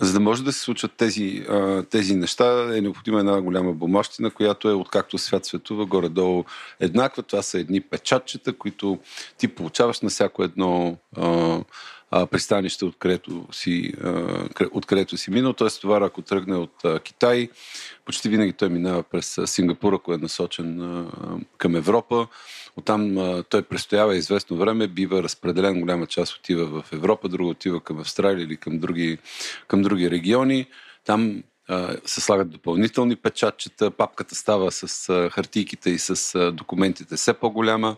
За 0.00 0.12
да 0.12 0.20
може 0.20 0.44
да 0.44 0.52
се 0.52 0.60
случат 0.60 0.92
тези, 0.96 1.44
а, 1.48 1.82
тези 1.82 2.16
неща, 2.16 2.76
е 2.76 2.80
необходима 2.80 3.20
една 3.20 3.40
голяма 3.40 3.72
бумащина, 3.72 4.30
която 4.30 4.68
е 4.68 4.72
откакто 4.72 5.18
свят 5.18 5.46
светува 5.46 5.86
горе-долу 5.86 6.44
еднаква. 6.80 7.22
Това 7.22 7.42
са 7.42 7.58
едни 7.58 7.80
печатчета, 7.80 8.52
които 8.52 8.98
ти 9.38 9.48
получаваш 9.48 10.00
на 10.00 10.10
всяко 10.10 10.42
едно 10.42 10.96
а, 11.16 11.60
пристанище, 12.30 12.84
откъдето 12.84 13.46
си, 13.52 13.92
а, 14.04 14.48
откъдето 14.72 15.16
си 15.16 15.30
минал. 15.30 15.52
Тоест 15.52 15.80
товар, 15.80 16.02
ако 16.02 16.22
тръгне 16.22 16.56
от 16.56 17.02
Китай, 17.04 17.48
почти 18.04 18.28
винаги 18.28 18.52
той 18.52 18.68
минава 18.68 19.02
през 19.02 19.38
Сингапур, 19.44 19.92
ако 19.92 20.14
е 20.14 20.18
насочен 20.18 21.06
към 21.58 21.76
Европа. 21.76 22.26
Оттам 22.76 23.14
той 23.48 23.62
престоява 23.62 24.16
известно 24.16 24.56
време, 24.56 24.88
бива 24.88 25.22
разпределен, 25.22 25.80
голяма 25.80 26.06
част 26.06 26.36
отива 26.36 26.82
в 26.82 26.92
Европа, 26.92 27.28
друга 27.28 27.50
отива 27.50 27.80
към 27.80 27.98
Австралия 27.98 28.44
или 28.44 28.56
към 28.56 28.78
други, 28.78 29.18
към 29.68 29.82
други 29.82 30.10
региони. 30.10 30.66
Там 31.04 31.42
се 32.06 32.20
слагат 32.20 32.50
допълнителни 32.50 33.16
печатчета, 33.16 33.90
папката 33.90 34.34
става 34.34 34.72
с 34.72 35.08
хартийките 35.30 35.90
и 35.90 35.98
с 35.98 36.52
документите 36.52 37.16
все 37.16 37.34
по-голяма. 37.34 37.96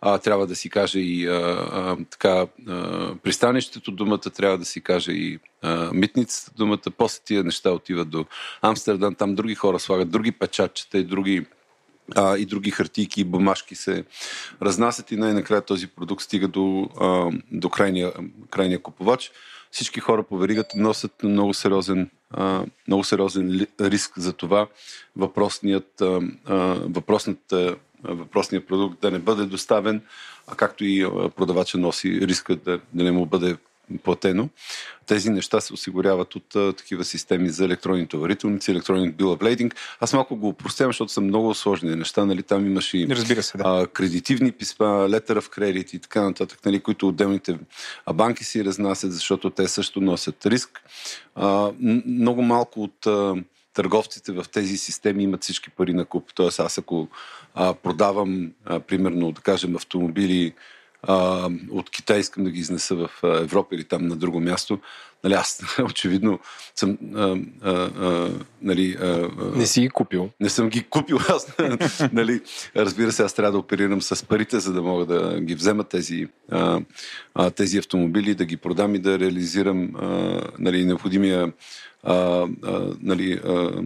А, 0.00 0.18
трябва 0.18 0.46
да 0.46 0.56
си 0.56 0.70
каже 0.70 0.98
и 0.98 1.26
а, 1.26 1.32
а, 1.32 1.96
така, 2.10 2.46
а, 2.68 3.14
пристанището 3.22 3.90
думата, 3.90 4.18
трябва 4.18 4.58
да 4.58 4.64
си 4.64 4.80
каже 4.80 5.12
и 5.12 5.38
а, 5.62 5.90
митницата 5.92 6.52
думата. 6.56 6.78
После 6.98 7.22
тия 7.24 7.44
неща 7.44 7.70
отиват 7.70 8.10
до 8.10 8.24
Амстердам, 8.62 9.14
там 9.14 9.34
други 9.34 9.54
хора 9.54 9.78
слагат 9.78 10.10
други 10.10 10.32
печатчета 10.32 10.98
и 10.98 11.04
други 11.04 11.46
а, 12.16 12.36
и 12.38 12.46
други 12.46 12.70
хартийки 12.70 13.20
и 13.20 13.24
бумажки 13.24 13.74
се 13.74 14.04
разнасят 14.62 15.12
и 15.12 15.16
най-накрая 15.16 15.62
този 15.62 15.86
продукт 15.86 16.22
стига 16.22 16.48
до, 16.48 16.88
а, 17.00 17.30
до 17.52 17.70
крайния, 17.70 18.12
крайния 18.50 18.82
купувач. 18.82 19.30
Всички 19.70 20.00
хора 20.00 20.22
по 20.22 20.38
веригата 20.38 20.78
носят 20.78 21.22
много 21.22 21.54
сериозен, 21.54 22.10
а, 22.30 22.64
много 22.88 23.04
сериозен 23.04 23.66
риск 23.80 24.18
за 24.18 24.32
това 24.32 24.66
въпросният, 25.16 26.00
а, 26.00 26.20
въпросният, 26.88 27.54
въпросният 28.04 28.66
продукт 28.66 29.00
да 29.00 29.10
не 29.10 29.18
бъде 29.18 29.44
доставен, 29.44 30.02
а 30.46 30.54
както 30.54 30.84
и 30.84 31.06
продавача 31.36 31.78
носи 31.78 32.20
риска 32.20 32.56
да, 32.56 32.80
да 32.92 33.04
не 33.04 33.12
му 33.12 33.26
бъде 33.26 33.56
платено. 34.02 34.48
Тези 35.06 35.30
неща 35.30 35.60
се 35.60 35.72
осигуряват 35.72 36.34
от 36.34 36.56
а, 36.56 36.72
такива 36.72 37.04
системи 37.04 37.48
за 37.48 37.64
електронни 37.64 38.06
товарителници, 38.06 38.70
електронен 38.70 39.14
lading. 39.14 39.74
Аз 40.00 40.12
малко 40.12 40.36
го 40.36 40.48
упростявам, 40.48 40.92
защото 40.92 41.12
са 41.12 41.20
много 41.20 41.54
сложни 41.54 41.96
неща. 41.96 42.24
Нали? 42.24 42.42
Там 42.42 42.66
имаш 42.66 42.94
и 42.94 43.06
Разбира 43.10 43.42
се, 43.42 43.58
да. 43.58 43.64
а, 43.66 43.86
кредитивни 43.86 44.52
писма, 44.52 44.86
letter 44.86 45.40
of 45.40 45.58
credit 45.58 45.94
и 45.94 45.98
така 45.98 46.22
нататък, 46.22 46.58
нали? 46.64 46.80
които 46.80 47.08
отделните 47.08 47.58
банки 48.14 48.44
си 48.44 48.64
разнасят, 48.64 49.12
защото 49.12 49.50
те 49.50 49.68
също 49.68 50.00
носят 50.00 50.46
риск. 50.46 50.82
А, 51.34 51.70
много 52.06 52.42
малко 52.42 52.82
от 52.82 53.06
а, 53.06 53.34
търговците 53.74 54.32
в 54.32 54.44
тези 54.52 54.78
системи 54.78 55.22
имат 55.22 55.42
всички 55.42 55.70
пари 55.70 55.92
на 55.92 56.04
куп. 56.04 56.34
Тоест 56.34 56.60
аз 56.60 56.78
ако 56.78 57.08
а, 57.54 57.74
продавам, 57.74 58.52
а, 58.64 58.80
примерно, 58.80 59.32
да 59.32 59.40
кажем, 59.40 59.76
автомобили 59.76 60.54
а, 61.02 61.50
от 61.70 61.90
Китай 61.90 62.18
искам 62.18 62.44
да 62.44 62.50
ги 62.50 62.60
изнеса 62.60 62.94
в 62.94 63.10
Европа 63.22 63.74
или 63.74 63.84
там 63.84 64.06
на 64.06 64.16
друго 64.16 64.40
място, 64.40 64.78
нали, 65.24 65.34
аз 65.34 65.62
очевидно 65.84 66.38
съм 66.74 66.98
а, 67.14 67.36
а, 67.62 67.70
а, 67.70 68.30
нали, 68.62 68.96
а, 69.00 69.28
Не 69.54 69.66
си 69.66 69.80
ги 69.80 69.88
купил. 69.88 70.30
не 70.40 70.48
съм 70.48 70.68
ги 70.68 70.84
купил 70.84 71.18
аз. 71.28 71.56
нали, 72.12 72.40
разбира 72.76 73.12
се, 73.12 73.22
аз 73.22 73.34
трябва 73.34 73.52
да 73.52 73.58
оперирам 73.58 74.02
с 74.02 74.26
парите, 74.26 74.60
за 74.60 74.72
да 74.72 74.82
мога 74.82 75.06
да 75.06 75.40
ги 75.40 75.54
взема 75.54 75.84
тези, 75.84 76.28
а, 76.50 76.80
а, 77.34 77.50
тези 77.50 77.78
автомобили, 77.78 78.34
да 78.34 78.44
ги 78.44 78.56
продам 78.56 78.94
и 78.94 78.98
да 78.98 79.18
реализирам 79.18 79.96
а, 79.96 80.40
нали, 80.58 80.84
необходимия 80.84 81.52
а, 82.02 82.46
а, 82.62 82.94
нали, 83.02 83.32
а, 83.32 83.82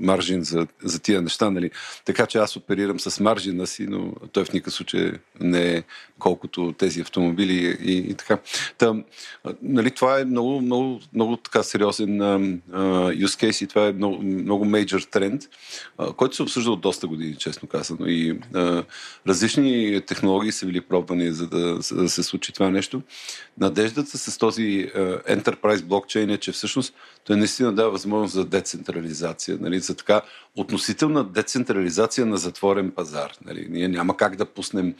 маржин 0.00 0.42
за, 0.42 0.66
за 0.82 0.98
тия 0.98 1.22
неща. 1.22 1.50
Нали. 1.50 1.70
Така 2.04 2.26
че 2.26 2.38
аз 2.38 2.56
оперирам 2.56 3.00
с 3.00 3.20
маржина 3.20 3.66
си, 3.66 3.86
но 3.86 4.12
той 4.32 4.44
в 4.44 4.52
никакъв 4.52 4.74
случай 4.74 5.12
не 5.40 5.72
е 5.72 5.82
колкото 6.18 6.74
тези 6.78 7.00
автомобили 7.00 7.78
и, 7.82 7.96
и 8.10 8.14
така. 8.14 8.38
Та, 8.78 8.94
нали, 9.62 9.90
това 9.90 10.20
е 10.20 10.24
много, 10.24 10.60
много, 10.60 11.00
много 11.14 11.36
така 11.36 11.62
сериозен 11.62 12.20
а, 12.20 12.38
use 13.12 13.48
case 13.48 13.64
и 13.64 13.66
това 13.66 13.86
е 13.86 13.92
много, 13.92 14.22
много 14.22 14.64
тренд, 15.10 15.42
а, 15.98 16.12
който 16.12 16.36
се 16.36 16.42
обсъжда 16.42 16.70
от 16.70 16.80
доста 16.80 17.06
години, 17.06 17.36
честно 17.36 17.68
казано. 17.68 18.06
И 18.06 18.38
а, 18.54 18.84
различни 19.26 20.00
технологии 20.06 20.52
са 20.52 20.66
били 20.66 20.80
пробвани, 20.80 21.32
за 21.32 21.46
да, 21.46 21.80
за 21.80 21.96
да 21.96 22.08
се 22.08 22.22
случи 22.22 22.52
това 22.52 22.70
нещо. 22.70 23.02
Надеждата 23.60 24.18
с 24.18 24.38
този 24.38 24.90
а, 24.94 24.98
enterprise 25.18 25.82
блокчейн 25.82 26.30
е, 26.30 26.38
че 26.38 26.52
всъщност 26.52 26.94
той 27.24 27.36
наистина 27.38 27.74
дава 27.74 27.90
възможност 27.90 28.34
за 28.34 28.44
децентрализация, 28.44 29.58
нали, 29.60 29.78
за 29.78 29.94
така 29.94 30.22
относителна 30.56 31.24
децентрализация 31.24 32.26
на 32.26 32.36
затворен 32.36 32.90
пазар. 32.90 33.32
Нали. 33.46 33.66
Ние 33.70 33.88
няма 33.88 34.16
как 34.16 34.36
да 34.36 34.44
пуснем 34.44 34.94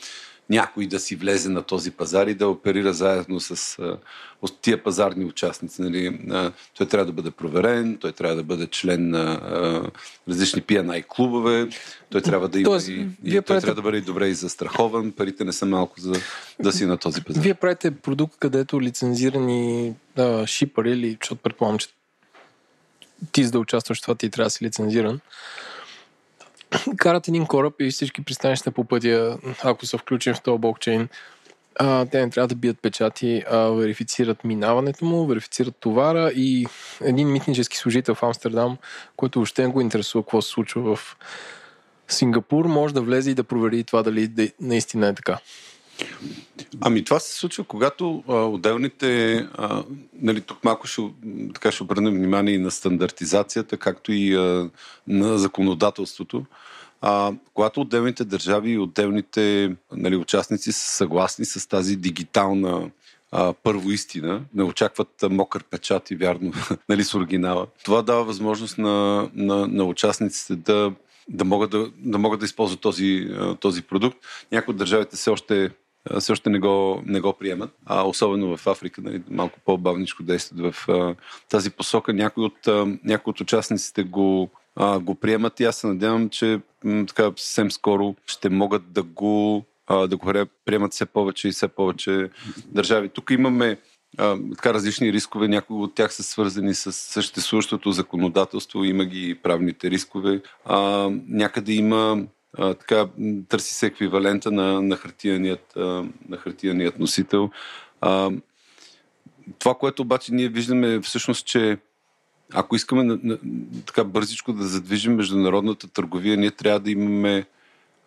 някой 0.50 0.86
да 0.86 1.00
си 1.00 1.16
влезе 1.16 1.48
на 1.48 1.62
този 1.62 1.90
пазар 1.90 2.26
и 2.26 2.34
да 2.34 2.48
оперира 2.48 2.92
заедно 2.92 3.40
с 3.40 3.78
а, 3.78 3.96
от 4.42 4.60
тия 4.60 4.82
пазарни 4.82 5.24
участници. 5.24 5.82
Нали. 5.82 6.20
А, 6.30 6.52
той 6.76 6.86
трябва 6.86 7.06
да 7.06 7.12
бъде 7.12 7.30
проверен, 7.30 7.98
той 8.00 8.12
трябва 8.12 8.36
да 8.36 8.42
бъде 8.42 8.66
член 8.66 9.10
на 9.10 9.32
а, 9.32 9.82
различни 10.28 10.62
PNI 10.62 11.04
клубове, 11.08 11.68
той 12.10 12.20
трябва 12.20 12.48
да 12.48 12.60
има 12.60 12.70
Тоест, 12.70 12.88
и, 12.88 12.92
и 13.24 13.30
той 13.30 13.42
правите- 13.42 13.60
трябва 13.60 13.74
да 13.74 13.82
бъде 13.82 13.98
и 13.98 14.00
добре 14.00 14.28
и 14.28 14.34
застрахован, 14.34 15.12
парите 15.12 15.44
не 15.44 15.52
са 15.52 15.66
малко 15.66 16.00
за 16.00 16.12
да 16.60 16.72
си 16.72 16.86
на 16.86 16.96
този 16.96 17.24
пазар. 17.24 17.42
Вие 17.42 17.54
правите 17.54 17.90
продукт, 17.90 18.36
където 18.38 18.80
лицензирани 18.80 19.94
а, 20.16 20.46
шипъри, 20.46 20.90
или, 20.90 21.16
защото 21.20 21.42
предполагам, 21.42 21.78
че 21.78 21.88
ти 23.32 23.44
за 23.44 23.50
да 23.50 23.58
участваш 23.58 23.98
в 23.98 24.02
това, 24.02 24.14
ти 24.14 24.30
трябва 24.30 24.46
да 24.46 24.50
си 24.50 24.64
лицензиран. 24.64 25.20
Карат 26.96 27.28
един 27.28 27.46
кораб 27.46 27.74
и 27.80 27.90
всички 27.90 28.24
пристанища 28.24 28.70
по 28.70 28.84
пътя, 28.84 29.38
ако 29.64 29.86
са 29.86 29.98
включени 29.98 30.34
в 30.34 30.42
този 30.42 30.58
блокчейн, 30.58 31.08
а, 31.78 32.06
те 32.06 32.20
не 32.20 32.30
трябва 32.30 32.48
да 32.48 32.54
бият 32.54 32.82
печати, 32.82 33.44
а 33.50 33.58
верифицират 33.58 34.44
минаването 34.44 35.04
му, 35.04 35.26
верифицират 35.26 35.76
товара 35.80 36.30
и 36.34 36.66
един 37.00 37.32
митнически 37.32 37.76
служител 37.76 38.14
в 38.14 38.22
Амстердам, 38.22 38.78
който 39.16 39.38
въобще 39.38 39.62
не 39.62 39.68
го 39.68 39.80
интересува 39.80 40.24
какво 40.24 40.42
се 40.42 40.50
случва 40.50 40.96
в 40.96 41.16
Сингапур, 42.08 42.64
може 42.64 42.94
да 42.94 43.00
влезе 43.00 43.30
и 43.30 43.34
да 43.34 43.44
провери 43.44 43.84
това 43.84 44.02
дали 44.02 44.52
наистина 44.60 45.08
е 45.08 45.14
така. 45.14 45.38
Ами 46.80 47.04
това 47.04 47.20
се 47.20 47.38
случва, 47.38 47.64
когато 47.64 48.24
а, 48.28 48.32
отделните, 48.34 49.36
а, 49.54 49.84
нали, 50.22 50.40
тук 50.40 50.64
малко 50.64 50.86
ще, 50.86 51.02
така 51.54 51.72
ще 51.72 51.82
обърнем 51.82 52.14
внимание 52.14 52.54
и 52.54 52.58
на 52.58 52.70
стандартизацията, 52.70 53.76
както 53.76 54.12
и 54.12 54.34
а, 54.34 54.70
на 55.08 55.38
законодателството. 55.38 56.44
А, 57.00 57.32
когато 57.54 57.80
отделните 57.80 58.24
държави 58.24 58.70
и 58.70 58.78
отделните 58.78 59.76
нали, 59.92 60.16
участници 60.16 60.72
са 60.72 60.96
съгласни 60.96 61.44
с 61.44 61.68
тази 61.68 61.96
дигитална 61.96 62.90
а, 63.32 63.52
първо 63.52 63.90
истина, 63.90 64.42
не 64.54 64.62
очакват 64.62 65.08
мокър 65.30 65.64
печат 65.64 66.10
и 66.10 66.16
вярно 66.16 66.52
нали, 66.88 67.04
с 67.04 67.14
оригинала. 67.14 67.66
Това 67.84 68.02
дава 68.02 68.24
възможност 68.24 68.78
на, 68.78 69.28
на, 69.34 69.66
на 69.66 69.84
участниците 69.84 70.56
да, 70.56 70.92
да, 71.28 71.44
могат 71.44 71.70
да, 71.70 71.90
да 71.96 72.18
могат 72.18 72.40
да 72.40 72.46
използват 72.46 72.80
този, 72.80 73.28
този 73.60 73.82
продукт. 73.82 74.18
Някои 74.52 74.72
от 74.72 74.78
държавите 74.78 75.16
все 75.16 75.30
още 75.30 75.70
още 76.30 76.50
не 76.50 76.58
го, 76.58 77.02
не 77.06 77.20
го 77.20 77.32
приемат, 77.32 77.70
а 77.86 78.02
особено 78.02 78.56
в 78.56 78.66
Африка, 78.66 79.00
нали, 79.04 79.22
малко 79.30 79.58
по-бавничко 79.64 80.22
действат 80.22 80.74
в 80.74 80.88
а, 80.88 81.14
тази 81.48 81.70
посока. 81.70 82.12
Някои 82.12 82.44
от, 82.44 82.68
а, 82.68 82.86
някои 83.04 83.30
от 83.30 83.40
участниците 83.40 84.02
го, 84.02 84.50
а, 84.76 84.98
го 84.98 85.14
приемат 85.14 85.60
и 85.60 85.64
аз 85.64 85.76
се 85.76 85.86
надявам, 85.86 86.28
че 86.28 86.60
м, 86.84 87.06
така 87.06 87.32
съвсем 87.36 87.70
скоро 87.70 88.14
ще 88.26 88.48
могат 88.48 88.92
да 88.92 89.02
го, 89.02 89.64
а, 89.86 90.06
да 90.06 90.16
го 90.16 90.32
приемат 90.64 90.92
все 90.92 91.06
повече 91.06 91.48
и 91.48 91.52
все 91.52 91.68
повече 91.68 92.30
държави. 92.66 93.08
Тук 93.08 93.30
имаме 93.30 93.78
а, 94.18 94.36
така 94.54 94.74
различни 94.74 95.12
рискове. 95.12 95.48
Някои 95.48 95.76
от 95.76 95.94
тях 95.94 96.14
са 96.14 96.22
свързани 96.22 96.74
с 96.74 96.92
съществуващото 96.92 97.92
законодателство, 97.92 98.84
има 98.84 99.04
ги 99.04 99.34
правните 99.42 99.90
рискове. 99.90 100.40
А, 100.64 101.08
някъде 101.28 101.72
има 101.72 102.26
а, 102.56 102.74
така, 102.74 103.08
търси 103.48 103.74
се 103.74 103.86
еквивалента 103.86 104.50
на, 104.50 104.82
на, 104.82 104.96
хартияният, 104.96 105.76
а, 105.76 106.04
на 106.28 106.36
хартияният 106.36 106.98
носител. 106.98 107.50
А, 108.00 108.30
това, 109.58 109.74
което 109.74 110.02
обаче 110.02 110.34
ние 110.34 110.48
виждаме 110.48 110.94
е 110.94 111.00
всъщност, 111.00 111.46
че 111.46 111.78
ако 112.52 112.76
искаме 112.76 113.04
на, 113.04 113.18
на, 113.22 113.38
така 113.86 114.04
бързичко 114.04 114.52
да 114.52 114.64
задвижим 114.64 115.14
международната 115.14 115.88
търговия, 115.88 116.36
ние 116.36 116.50
трябва 116.50 116.80
да 116.80 116.90
имаме 116.90 117.46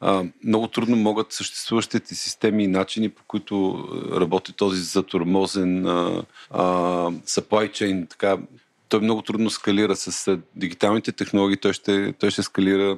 а, 0.01 0.23
много 0.43 0.68
трудно 0.68 0.95
могат 0.95 1.34
съществуващите 1.34 2.15
системи 2.15 2.63
и 2.63 2.68
начини, 2.68 3.09
по 3.09 3.23
които 3.27 3.88
работи 4.11 4.53
този 4.53 4.81
затормозен 4.81 5.88
а, 5.88 6.23
а, 6.49 6.63
supply 7.11 7.72
chain. 7.72 8.09
Така, 8.09 8.38
той 8.89 8.99
много 8.99 9.22
трудно 9.22 9.49
скалира 9.49 9.95
с 9.95 10.38
дигиталните 10.55 11.11
технологии, 11.11 11.57
той 11.57 11.73
ще, 11.73 12.13
той 12.13 12.31
ще 12.31 12.43
скалира 12.43 12.97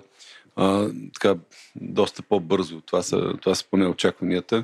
а, 0.56 0.90
така, 1.14 1.36
доста 1.76 2.22
по-бързо. 2.22 2.82
Това 2.82 3.04
са, 3.04 3.34
това 3.42 3.56
са 3.56 3.66
поне 3.72 3.88
очакванията. 3.88 4.64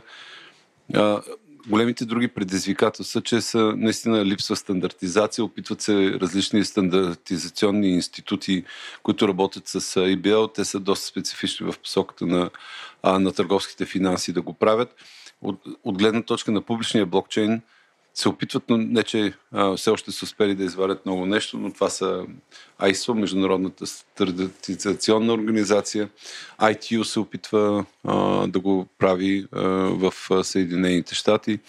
А, 0.94 1.22
големите 1.68 2.06
други 2.06 2.28
предизвикателства, 2.28 3.22
че 3.22 3.41
са 3.41 3.74
наистина 3.78 4.26
липсва 4.26 4.56
стандартизация, 4.56 5.45
опитват 5.45 5.82
се 5.82 6.14
различни 6.14 6.66
стандартизационни 6.66 7.90
институти, 7.90 8.64
които 9.03 9.28
работят 9.28 9.68
с 9.68 9.82
IBL, 9.82 10.53
те 10.56 10.66
са 10.66 10.80
доста 10.80 11.06
специфични 11.06 11.72
в 11.72 11.80
посоката 11.80 12.26
на, 12.26 12.49
а, 13.03 13.20
на 13.20 13.32
търговските 13.32 13.86
финанси 13.86 14.34
да 14.34 14.41
го 14.41 14.53
правят. 14.53 14.95
От, 15.41 15.61
от 15.84 15.98
гледна 15.98 16.22
точка 16.22 16.52
на 16.52 16.61
публичния 16.61 17.06
блокчейн 17.06 17.61
се 18.14 18.30
опитват, 18.30 18.64
но 18.69 18.77
не 18.77 19.03
че 19.03 19.34
а, 19.52 19.77
все 19.77 19.90
още 19.90 20.11
са 20.11 20.26
успели 20.26 20.56
да 20.56 20.64
извадят 20.64 21.06
много 21.06 21.26
нещо, 21.26 21.57
но 21.57 21.73
това 21.73 21.90
са 21.90 22.26
ISO, 22.81 23.14
Международната 23.14 23.88
стандартизационна 23.88 25.34
организация. 25.34 26.10
ITU 26.61 27.03
се 27.03 27.19
опитва 27.19 27.86
а, 28.03 28.48
да 28.48 28.60
го 28.60 28.88
прави 28.98 29.45
а, 29.52 29.61
в 29.90 30.14
Съединените 30.44 31.15
щати 31.15 31.60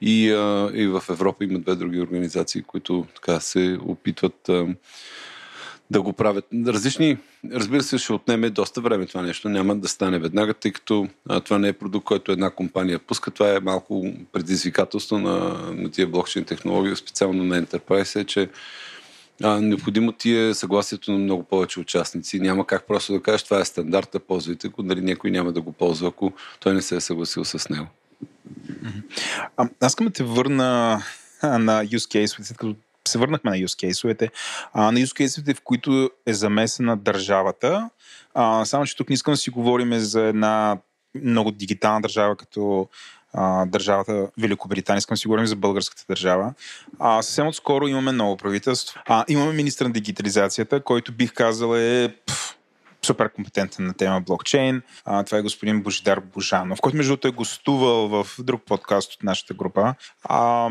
и, 0.00 0.30
а, 0.30 0.70
и 0.74 0.86
в 0.86 1.02
Европа 1.10 1.44
има 1.44 1.58
две 1.58 1.74
други 1.74 2.00
организации, 2.00 2.62
които 2.62 3.06
така 3.14 3.40
се 3.40 3.78
опитват 3.86 4.48
а, 4.48 4.66
да 5.90 6.02
го 6.02 6.12
правят. 6.12 6.46
Различни, 6.66 7.18
разбира 7.52 7.82
се, 7.82 7.98
ще 7.98 8.12
отнеме 8.12 8.50
доста 8.50 8.80
време 8.80 9.06
това 9.06 9.22
нещо. 9.22 9.48
Няма 9.48 9.76
да 9.76 9.88
стане 9.88 10.18
веднага, 10.18 10.54
тъй 10.54 10.72
като 10.72 11.08
а, 11.28 11.40
това 11.40 11.58
не 11.58 11.68
е 11.68 11.72
продукт, 11.72 12.04
който 12.04 12.32
една 12.32 12.50
компания 12.50 12.98
пуска. 12.98 13.30
Това 13.30 13.50
е 13.50 13.60
малко 13.60 14.06
предизвикателство 14.32 15.18
на, 15.18 15.38
на 15.72 15.90
тия 15.90 16.06
блокчейн 16.06 16.44
технологии, 16.44 16.96
специално 16.96 17.44
на 17.44 17.62
Enterprise, 17.62 18.20
е, 18.20 18.24
че 18.24 18.48
а, 19.42 19.60
необходимо 19.60 20.12
ти 20.12 20.36
е 20.36 20.54
съгласието 20.54 21.12
на 21.12 21.18
много 21.18 21.42
повече 21.42 21.80
участници. 21.80 22.40
Няма 22.40 22.66
как 22.66 22.86
просто 22.86 23.12
да 23.12 23.22
кажеш, 23.22 23.42
това 23.42 23.60
е 23.60 23.64
стандарта, 23.64 24.20
ползвайте 24.20 24.68
го, 24.68 24.82
дали 24.82 25.00
някой 25.00 25.30
няма 25.30 25.52
да 25.52 25.60
го 25.60 25.72
ползва, 25.72 26.08
ако 26.08 26.32
той 26.60 26.74
не 26.74 26.82
се 26.82 26.96
е 26.96 27.00
съгласил 27.00 27.44
с 27.44 27.68
него. 27.68 27.86
А, 29.56 29.68
аз 29.80 29.92
искам 29.92 30.06
да 30.06 30.12
те 30.12 30.24
върна 30.24 31.02
на 31.42 31.86
use 31.86 32.24
case, 32.24 32.56
като 32.56 32.76
се 33.08 33.18
върнахме 33.18 33.50
на 33.50 33.56
use 33.56 33.86
case-овете, 33.86 34.30
а, 34.72 34.92
на 34.92 34.98
use 34.98 35.24
case-овете, 35.24 35.56
в 35.56 35.60
които 35.64 36.10
е 36.26 36.34
замесена 36.34 36.96
държавата. 36.96 37.90
А, 38.34 38.64
само, 38.64 38.86
че 38.86 38.96
тук 38.96 39.08
не 39.08 39.14
искам 39.14 39.32
да 39.32 39.38
си 39.38 39.50
говорим 39.50 39.98
за 39.98 40.22
една 40.22 40.78
много 41.22 41.50
дигитална 41.50 42.00
държава, 42.00 42.36
като 42.36 42.88
а, 43.32 43.66
държавата 43.66 44.30
Великобритания. 44.38 44.98
Искам 44.98 45.14
да 45.14 45.18
си 45.18 45.28
говорим 45.28 45.46
за 45.46 45.56
българската 45.56 46.04
държава. 46.08 46.54
А, 46.98 47.22
съвсем 47.22 47.46
отскоро 47.46 47.88
имаме 47.88 48.12
ново 48.12 48.36
правителство. 48.36 49.00
А, 49.06 49.24
имаме 49.28 49.52
министър 49.52 49.86
на 49.86 49.92
дигитализацията, 49.92 50.80
който 50.80 51.12
бих 51.12 51.32
казал 51.32 51.76
е 51.76 52.16
пф, 52.26 52.56
супер 53.02 53.32
компетентен 53.32 53.86
на 53.86 53.94
тема 53.94 54.20
блокчейн. 54.20 54.82
А, 55.04 55.24
това 55.24 55.38
е 55.38 55.42
господин 55.42 55.82
Божидар 55.82 56.20
Божанов, 56.20 56.80
който 56.80 56.96
между 56.96 57.10
другото 57.10 57.28
е 57.28 57.30
гостувал 57.30 58.08
в 58.08 58.26
друг 58.38 58.62
подкаст 58.66 59.12
от 59.12 59.22
нашата 59.22 59.54
група. 59.54 59.94
А, 60.24 60.70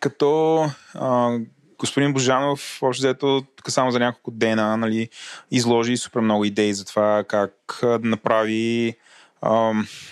като 0.00 0.60
а, 0.94 1.38
господин 1.82 2.12
Божанов, 2.12 2.78
общо 2.82 3.00
взето, 3.00 3.42
тук 3.56 3.70
само 3.70 3.90
за 3.90 3.98
няколко 3.98 4.30
дена, 4.30 4.76
нали, 4.76 5.08
изложи 5.50 5.96
супер 5.96 6.20
много 6.20 6.44
идеи 6.44 6.74
за 6.74 6.84
това 6.84 7.24
как 7.28 7.54
да 7.82 8.00
направи 8.02 8.94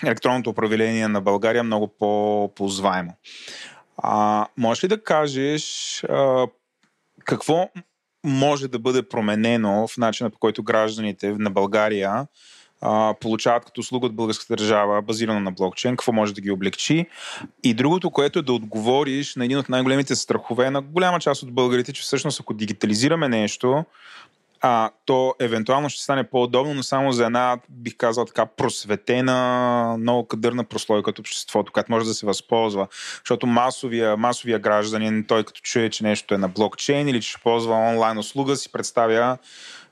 електронното 0.04 0.50
управление 0.50 1.08
на 1.08 1.20
България 1.20 1.62
много 1.62 1.88
по-ползваемо. 1.88 3.14
А, 3.96 4.46
можеш 4.56 4.84
ли 4.84 4.88
да 4.88 5.02
кажеш 5.02 6.04
а, 6.04 6.46
какво 7.24 7.70
може 8.24 8.68
да 8.68 8.78
бъде 8.78 9.08
променено 9.08 9.88
в 9.88 9.96
начина 9.96 10.30
по 10.30 10.38
който 10.38 10.62
гражданите 10.62 11.34
на 11.38 11.50
България 11.50 12.26
получават 13.20 13.64
като 13.64 13.80
услуга 13.80 14.06
от 14.06 14.14
българската 14.14 14.56
държава, 14.56 15.02
базирано 15.02 15.40
на 15.40 15.52
блокчейн, 15.52 15.96
какво 15.96 16.12
може 16.12 16.34
да 16.34 16.40
ги 16.40 16.50
облегчи. 16.50 17.06
И 17.62 17.74
другото, 17.74 18.10
което 18.10 18.38
е 18.38 18.42
да 18.42 18.52
отговориш 18.52 19.36
на 19.36 19.44
един 19.44 19.58
от 19.58 19.68
най-големите 19.68 20.16
страхове 20.16 20.70
на 20.70 20.80
голяма 20.80 21.20
част 21.20 21.42
от 21.42 21.52
българите, 21.52 21.92
че 21.92 22.02
всъщност 22.02 22.40
ако 22.40 22.54
дигитализираме 22.54 23.28
нещо, 23.28 23.84
а, 24.60 24.90
то 25.06 25.34
евентуално 25.40 25.90
ще 25.90 26.02
стане 26.02 26.24
по-удобно, 26.24 26.74
но 26.74 26.82
само 26.82 27.12
за 27.12 27.26
една, 27.26 27.58
бих 27.68 27.96
казал 27.96 28.24
така, 28.24 28.46
просветена, 28.46 29.96
много 29.98 30.26
кадърна 30.26 30.64
прослойка 30.64 31.10
от 31.10 31.18
обществото, 31.18 31.72
която 31.72 31.92
може 31.92 32.06
да 32.06 32.14
се 32.14 32.26
възползва. 32.26 32.86
Защото 33.24 33.46
масовия, 33.46 34.16
масовия 34.16 34.58
гражданин, 34.58 35.24
той 35.28 35.44
като 35.44 35.60
чуе, 35.60 35.90
че 35.90 36.04
нещо 36.04 36.34
е 36.34 36.38
на 36.38 36.48
блокчейн 36.48 37.08
или 37.08 37.20
че 37.20 37.30
ще 37.30 37.40
ползва 37.40 37.74
онлайн 37.74 38.18
услуга, 38.18 38.56
си 38.56 38.72
представя 38.72 39.38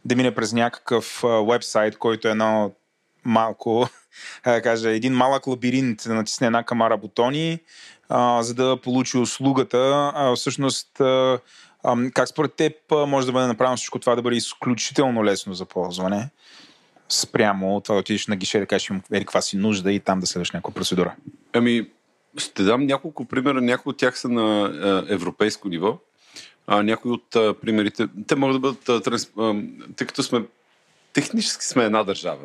да 0.04 0.16
мине 0.16 0.34
през 0.34 0.52
някакъв 0.52 1.24
вебсайт, 1.48 1.98
който 1.98 2.28
е 2.28 2.30
едно 2.30 2.72
малко, 3.24 3.88
да 4.44 4.62
кажа, 4.62 4.90
един 4.90 5.12
малък 5.12 5.46
лабиринт, 5.46 6.02
да 6.06 6.14
натисне 6.14 6.46
една 6.46 6.62
камара 6.62 6.96
бутони, 6.96 7.58
а, 8.08 8.42
за 8.42 8.54
да 8.54 8.76
получи 8.82 9.18
услугата. 9.18 10.12
А, 10.14 10.36
всъщност, 10.36 11.00
а, 11.00 11.38
как 12.14 12.28
според 12.28 12.54
теб 12.54 12.72
може 12.90 13.26
да 13.26 13.32
бъде 13.32 13.46
направено 13.46 13.76
всичко 13.76 13.98
това 13.98 14.14
да 14.14 14.22
бъде 14.22 14.36
изключително 14.36 15.24
лесно 15.24 15.54
за 15.54 15.64
ползване? 15.64 16.30
Спрямо 17.08 17.80
това 17.80 17.94
да 17.94 18.00
отидеш 18.00 18.26
на 18.26 18.36
гише 18.36 18.58
да 18.58 18.66
кажеш 18.66 18.90
им 18.90 19.02
каква 19.12 19.40
си 19.40 19.56
нужда 19.56 19.92
и 19.92 20.00
там 20.00 20.20
да 20.20 20.26
следваш 20.26 20.50
някаква 20.50 20.74
процедура. 20.74 21.14
Ами, 21.52 21.90
ще 22.36 22.62
дам 22.62 22.86
няколко 22.86 23.24
примера. 23.24 23.60
Някои 23.60 23.90
от 23.90 23.96
тях 23.96 24.18
са 24.18 24.28
на 24.28 24.64
а, 24.64 25.04
европейско 25.08 25.68
ниво. 25.68 25.98
А, 26.70 26.82
някои 26.82 27.10
от 27.10 27.36
а, 27.36 27.54
примерите, 27.54 28.08
те 28.26 28.36
могат 28.36 28.56
да 28.56 28.60
бъдат, 28.60 28.88
а, 28.88 29.00
транс, 29.00 29.30
а, 29.38 29.54
тъй 29.96 30.06
като 30.06 30.22
сме 30.22 30.44
технически 31.12 31.64
сме 31.64 31.84
една 31.84 32.04
държава. 32.04 32.42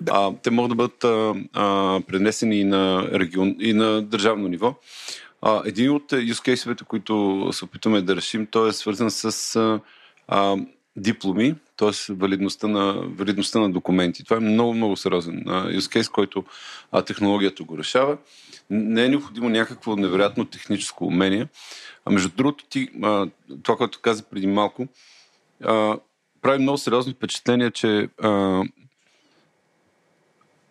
Да. 0.00 0.12
А, 0.14 0.32
те 0.42 0.50
могат 0.50 0.68
да 0.68 0.74
бъдат 0.74 1.04
а, 1.04 1.34
а, 1.52 2.00
пренесени 2.06 2.60
и 2.60 2.64
на, 2.64 3.08
регион, 3.12 3.56
и 3.60 3.72
на 3.72 4.02
държавно 4.02 4.48
ниво. 4.48 4.74
А, 5.42 5.62
един 5.64 5.90
от 5.90 6.12
use 6.12 6.54
case 6.54 6.84
които 6.84 7.48
се 7.52 7.64
опитваме 7.64 8.02
да 8.02 8.16
решим, 8.16 8.46
той 8.46 8.68
е 8.68 8.72
свързан 8.72 9.10
с 9.10 9.56
а, 9.56 9.80
а, 10.28 10.56
дипломи, 10.96 11.54
т.е. 11.76 12.12
валидността 12.12 12.68
на, 12.68 12.92
валидността 12.92 13.58
на 13.58 13.70
документи. 13.70 14.24
Това 14.24 14.36
е 14.36 14.40
много, 14.40 14.74
много 14.74 14.96
сериозен 14.96 15.42
а, 15.46 15.68
use 15.68 16.00
case, 16.00 16.10
който 16.10 16.44
а, 16.92 17.02
технологията 17.02 17.64
го 17.64 17.78
решава. 17.78 18.16
Не 18.70 19.04
е 19.04 19.08
необходимо 19.08 19.48
някакво 19.48 19.96
невероятно 19.96 20.44
техническо 20.44 21.06
умение. 21.06 21.48
А 22.04 22.10
между 22.10 22.28
другото, 22.28 22.64
ти, 22.68 22.88
а, 23.02 23.26
това, 23.62 23.76
което 23.76 24.00
каза 24.00 24.22
преди 24.22 24.46
малко, 24.46 24.86
а, 25.64 25.98
прави 26.42 26.58
много 26.58 26.78
сериозно 26.78 27.12
впечатление, 27.12 27.70
че 27.70 28.08
а, 28.22 28.62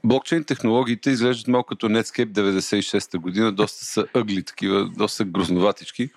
блокчейн 0.03 0.43
технологиите 0.43 1.09
изглеждат 1.09 1.47
малко 1.47 1.67
като 1.67 1.89
Netscape 1.89 2.31
96-та 2.31 3.17
година, 3.17 3.51
доста 3.51 3.85
са 3.85 4.05
ъгли 4.13 4.43
такива, 4.43 4.89
доста 4.97 5.25
грозноватички. 5.25 6.09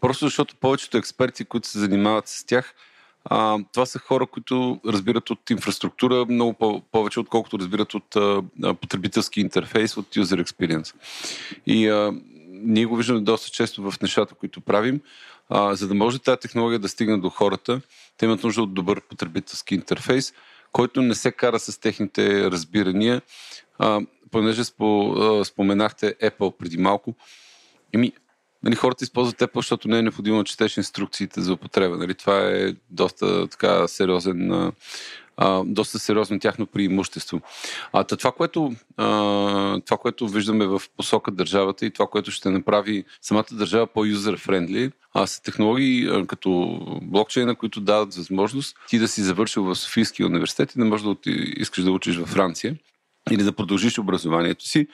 Просто 0.00 0.24
защото 0.24 0.56
повечето 0.56 0.98
експерти, 0.98 1.44
които 1.44 1.68
се 1.68 1.78
занимават 1.78 2.28
с 2.28 2.44
тях, 2.44 2.74
а, 3.24 3.58
това 3.72 3.86
са 3.86 3.98
хора, 3.98 4.26
които 4.26 4.80
разбират 4.86 5.30
от 5.30 5.50
инфраструктура 5.50 6.26
много 6.28 6.52
по- 6.52 6.80
повече, 6.80 7.20
отколкото 7.20 7.58
разбират 7.58 7.94
от 7.94 8.16
а, 8.16 8.42
потребителски 8.74 9.40
интерфейс, 9.40 9.96
от 9.96 10.06
user 10.14 10.44
experience. 10.44 10.94
И 11.66 11.88
а, 11.88 12.12
ние 12.48 12.86
го 12.86 12.96
виждаме 12.96 13.20
доста 13.20 13.50
често 13.50 13.90
в 13.90 14.00
нещата, 14.02 14.34
които 14.34 14.60
правим. 14.60 15.00
А, 15.48 15.74
за 15.74 15.88
да 15.88 15.94
може 15.94 16.18
тази 16.18 16.40
технология 16.40 16.78
да 16.78 16.88
стигне 16.88 17.16
до 17.16 17.28
хората, 17.28 17.80
те 18.16 18.24
имат 18.24 18.44
нужда 18.44 18.62
от 18.62 18.74
добър 18.74 19.00
потребителски 19.00 19.74
интерфейс, 19.74 20.32
който 20.72 21.02
не 21.02 21.14
се 21.14 21.32
кара 21.32 21.58
с 21.58 21.80
техните 21.80 22.50
разбирания. 22.50 23.22
А, 23.78 24.00
понеже 24.30 24.64
спо, 24.64 25.12
а, 25.12 25.44
споменахте 25.44 26.14
Apple 26.22 26.56
преди 26.56 26.78
малко, 26.78 27.14
еми, 27.92 28.12
нали, 28.62 28.74
хората 28.74 29.04
използват 29.04 29.38
Apple, 29.38 29.56
защото 29.56 29.88
не 29.88 29.98
е 29.98 30.02
необходимо 30.02 30.38
да 30.38 30.44
четеш 30.44 30.76
инструкциите 30.76 31.40
за 31.40 31.52
употреба. 31.52 31.96
Нали? 31.96 32.14
Това 32.14 32.38
е 32.48 32.74
доста 32.90 33.48
така 33.48 33.88
сериозен 33.88 34.72
а, 35.40 35.62
доста 35.66 35.98
сериозно 35.98 36.38
тяхно 36.38 36.66
преимущество. 36.66 37.40
А 37.92 38.04
това 38.04 38.32
което, 38.32 38.72
а, 38.96 39.06
това, 39.80 39.96
което 39.96 40.28
виждаме 40.28 40.66
в 40.66 40.82
посока 40.96 41.30
държавата 41.30 41.86
и 41.86 41.90
това, 41.90 42.06
което 42.06 42.30
ще 42.30 42.50
направи 42.50 43.04
самата 43.22 43.44
държава 43.52 43.86
по-юзер-френдли, 43.86 44.92
а 45.14 45.26
са 45.26 45.42
технологии 45.42 46.08
а, 46.08 46.26
като 46.26 46.80
блокчейна, 47.02 47.54
които 47.54 47.80
дават 47.80 48.14
възможност 48.14 48.76
ти 48.88 48.98
да 48.98 49.08
си 49.08 49.22
завършил 49.22 49.64
в 49.64 49.76
Софийския 49.76 50.26
университет 50.26 50.74
и 50.74 50.78
да 50.78 50.84
можеш 50.84 51.04
да 51.04 51.16
искаш 51.56 51.84
да 51.84 51.92
учиш 51.92 52.16
във 52.16 52.28
Франция 52.28 52.76
или 53.30 53.42
да 53.42 53.52
продължиш 53.52 53.98
образованието 53.98 54.68
си 54.68 54.86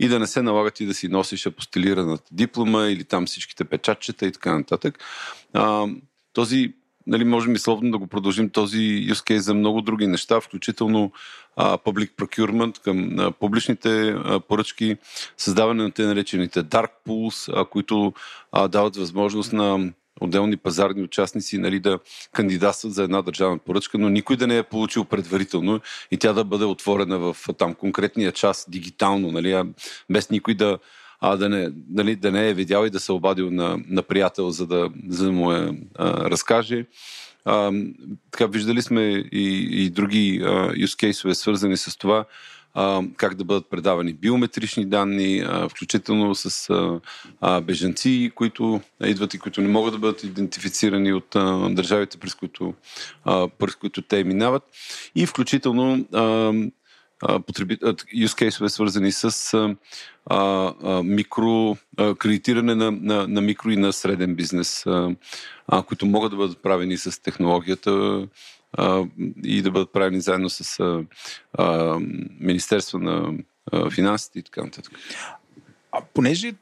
и 0.00 0.08
да 0.08 0.18
не 0.18 0.26
се 0.26 0.42
налага 0.42 0.70
ти 0.70 0.86
да 0.86 0.94
си 0.94 1.08
носиш 1.08 1.46
апостилираната 1.46 2.24
диплома 2.32 2.86
или 2.86 3.04
там 3.04 3.26
всичките 3.26 3.64
печатчета 3.64 4.26
и 4.26 4.32
така 4.32 4.54
нататък. 4.54 4.98
А, 5.52 5.86
този 6.32 6.74
нали, 7.06 7.24
можем 7.24 7.54
и 7.54 7.58
словно 7.58 7.90
да 7.90 7.98
го 7.98 8.06
продължим 8.06 8.50
този 8.50 8.78
use 8.78 9.12
case 9.12 9.36
за 9.36 9.54
много 9.54 9.80
други 9.80 10.06
неща, 10.06 10.40
включително 10.40 11.12
а, 11.56 11.78
public 11.78 12.10
procurement 12.10 12.82
към 12.82 13.18
а, 13.18 13.32
публичните 13.32 14.08
а, 14.08 14.40
поръчки, 14.40 14.96
създаване 15.36 15.82
на 15.82 15.90
те 15.90 16.02
наречените 16.02 16.64
dark 16.64 16.90
pools, 17.06 17.60
а, 17.60 17.64
които 17.64 18.12
а, 18.52 18.68
дават 18.68 18.96
възможност 18.96 19.52
на 19.52 19.92
отделни 20.20 20.56
пазарни 20.56 21.02
участници 21.02 21.58
нали, 21.58 21.80
да 21.80 21.98
кандидатстват 22.32 22.94
за 22.94 23.02
една 23.02 23.22
държавна 23.22 23.58
поръчка, 23.58 23.98
но 23.98 24.08
никой 24.08 24.36
да 24.36 24.46
не 24.46 24.58
е 24.58 24.62
получил 24.62 25.04
предварително 25.04 25.80
и 26.10 26.16
тя 26.16 26.32
да 26.32 26.44
бъде 26.44 26.64
отворена 26.64 27.18
в 27.18 27.36
там 27.58 27.74
конкретния 27.74 28.32
час 28.32 28.66
дигитално, 28.68 29.32
нали, 29.32 29.62
без 30.10 30.30
никой 30.30 30.54
да, 30.54 30.78
а, 31.20 31.36
да, 31.36 31.48
не, 31.48 31.70
нали, 31.90 32.16
да 32.16 32.32
не 32.32 32.48
е 32.48 32.54
видял 32.54 32.86
и 32.86 32.90
да 32.90 33.00
се 33.00 33.12
обадил 33.12 33.50
на, 33.50 33.78
на 33.88 34.02
приятел, 34.02 34.50
за 34.50 34.66
да, 34.66 34.90
за 35.08 35.24
да 35.24 35.32
му 35.32 35.52
е 35.52 35.70
а, 35.94 36.30
разкаже. 36.30 36.86
А, 37.44 37.72
така, 38.30 38.46
виждали 38.46 38.82
сме 38.82 39.02
и, 39.32 39.68
и 39.70 39.90
други 39.90 40.40
а, 40.44 40.48
use 40.72 41.32
свързани 41.32 41.76
с 41.76 41.98
това, 41.98 42.24
как 43.16 43.34
да 43.34 43.44
бъдат 43.44 43.70
предавани 43.70 44.12
биометрични 44.12 44.86
данни, 44.86 45.44
включително 45.70 46.34
с 46.34 46.70
бежанци, 47.62 48.32
които 48.34 48.80
идват 49.04 49.34
и 49.34 49.38
които 49.38 49.60
не 49.60 49.68
могат 49.68 49.92
да 49.92 49.98
бъдат 49.98 50.22
идентифицирани 50.22 51.12
от 51.12 51.28
държавите, 51.74 52.18
през 52.18 52.34
които, 52.34 52.74
през 53.58 53.74
които 53.74 54.02
те 54.02 54.24
минават. 54.24 54.62
И 55.14 55.26
включително 55.26 56.06
а, 57.22 57.40
потребит... 57.40 57.80
use 57.80 58.48
case 58.48 58.68
свързани 58.68 59.12
с 59.12 59.54
а, 59.54 59.76
а, 60.26 61.02
микро, 61.02 61.76
а, 61.96 62.14
кредитиране 62.14 62.74
на, 62.74 62.90
на, 62.90 63.28
на 63.28 63.40
микро 63.40 63.70
и 63.70 63.76
на 63.76 63.92
среден 63.92 64.34
бизнес, 64.34 64.86
а, 64.86 65.14
а, 65.68 65.82
които 65.82 66.06
могат 66.06 66.30
да 66.30 66.36
бъдат 66.36 66.62
правени 66.62 66.96
с 66.96 67.22
технологията 67.22 68.26
а, 68.78 69.04
и 69.44 69.62
да 69.62 69.70
бъдат 69.70 69.92
правени 69.92 70.20
заедно 70.20 70.50
с 70.50 70.80
а, 70.80 71.04
а, 71.52 71.98
Министерство 72.40 72.98
на 72.98 73.32
а, 73.72 73.90
финансите 73.90 74.38
и 74.38 74.42
така 74.42 74.64
нататък. 74.64 74.92
А, 75.92 76.00
понеже 76.14 76.52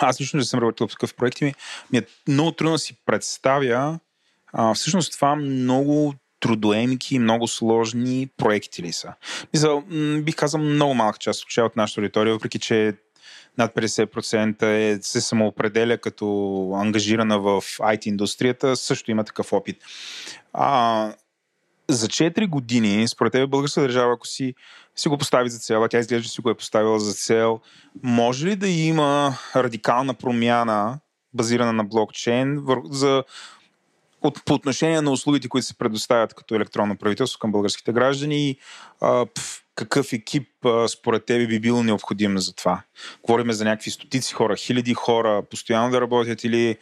аз 0.00 0.20
лично 0.20 0.38
не 0.38 0.44
съм 0.44 0.60
работил 0.60 0.88
в 0.88 0.90
такъв 0.90 1.14
проект, 1.14 1.40
ми, 1.40 1.54
ми 1.92 1.98
е 1.98 2.06
много 2.28 2.52
трудно 2.52 2.72
да 2.72 2.78
си 2.78 2.96
представя 3.06 3.98
а, 4.52 4.74
всъщност 4.74 5.12
това 5.12 5.36
много 5.36 6.14
трудоемки, 6.40 7.18
много 7.18 7.48
сложни 7.48 8.28
проекти 8.36 8.82
ли 8.82 8.92
са. 8.92 9.12
Мисъл, 9.54 9.84
бих 10.22 10.36
казал 10.36 10.60
много 10.60 10.94
малка 10.94 11.18
част 11.18 11.58
от 11.58 11.76
нашата 11.76 12.00
аудитория, 12.00 12.32
въпреки 12.32 12.58
че 12.58 12.94
над 13.58 13.74
50% 13.74 14.62
е, 14.62 14.98
се 15.02 15.20
самоопределя 15.20 15.98
като 15.98 16.26
ангажирана 16.74 17.38
в 17.38 17.60
IT 17.60 18.06
индустрията, 18.06 18.76
също 18.76 19.10
има 19.10 19.24
такъв 19.24 19.52
опит. 19.52 19.76
А, 20.52 21.12
за 21.92 22.08
4 22.08 22.48
години, 22.48 23.08
според 23.08 23.32
тебе, 23.32 23.46
българска 23.46 23.80
държава, 23.80 24.12
ако 24.12 24.26
си, 24.26 24.54
си 24.96 25.08
го 25.08 25.18
постави 25.18 25.50
за 25.50 25.58
цел, 25.58 25.84
а 25.84 25.88
тя 25.88 25.98
изглежда, 25.98 26.24
че 26.24 26.30
си 26.30 26.40
го 26.40 26.50
е 26.50 26.54
поставила 26.54 27.00
за 27.00 27.14
цел, 27.14 27.60
може 28.02 28.46
ли 28.46 28.56
да 28.56 28.68
има 28.68 29.38
радикална 29.56 30.14
промяна, 30.14 30.98
базирана 31.34 31.72
на 31.72 31.84
блокчейн, 31.84 32.58
за 32.90 33.24
от, 34.22 34.44
по 34.44 34.54
отношение 34.54 35.00
на 35.00 35.10
услугите, 35.10 35.48
които 35.48 35.66
се 35.66 35.78
предоставят 35.78 36.34
като 36.34 36.54
електронно 36.54 36.96
правителство 36.96 37.38
към 37.38 37.52
българските 37.52 37.92
граждани, 37.92 38.56
а, 39.00 39.26
пф, 39.26 39.62
какъв 39.74 40.12
екип 40.12 40.48
а, 40.64 40.88
според 40.88 41.24
тебе 41.24 41.46
би 41.46 41.60
бил 41.60 41.82
необходим 41.82 42.38
за 42.38 42.54
това? 42.54 42.82
Говорим 43.22 43.52
за 43.52 43.64
някакви 43.64 43.90
стотици 43.90 44.34
хора, 44.34 44.56
хиляди 44.56 44.94
хора, 44.94 45.42
постоянно 45.50 45.90
да 45.90 46.00
работят 46.00 46.44
или 46.44 46.76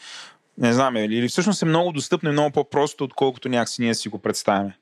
не 0.58 0.72
знам, 0.72 0.96
или 0.96 1.28
всъщност 1.28 1.62
е 1.62 1.66
много 1.66 1.92
достъпно 1.92 2.28
и 2.28 2.32
много 2.32 2.50
по-просто, 2.50 3.04
отколкото 3.04 3.48
някакси 3.48 3.82
ние 3.82 3.94
си 3.94 4.08
го 4.08 4.18
представяме? 4.18 4.78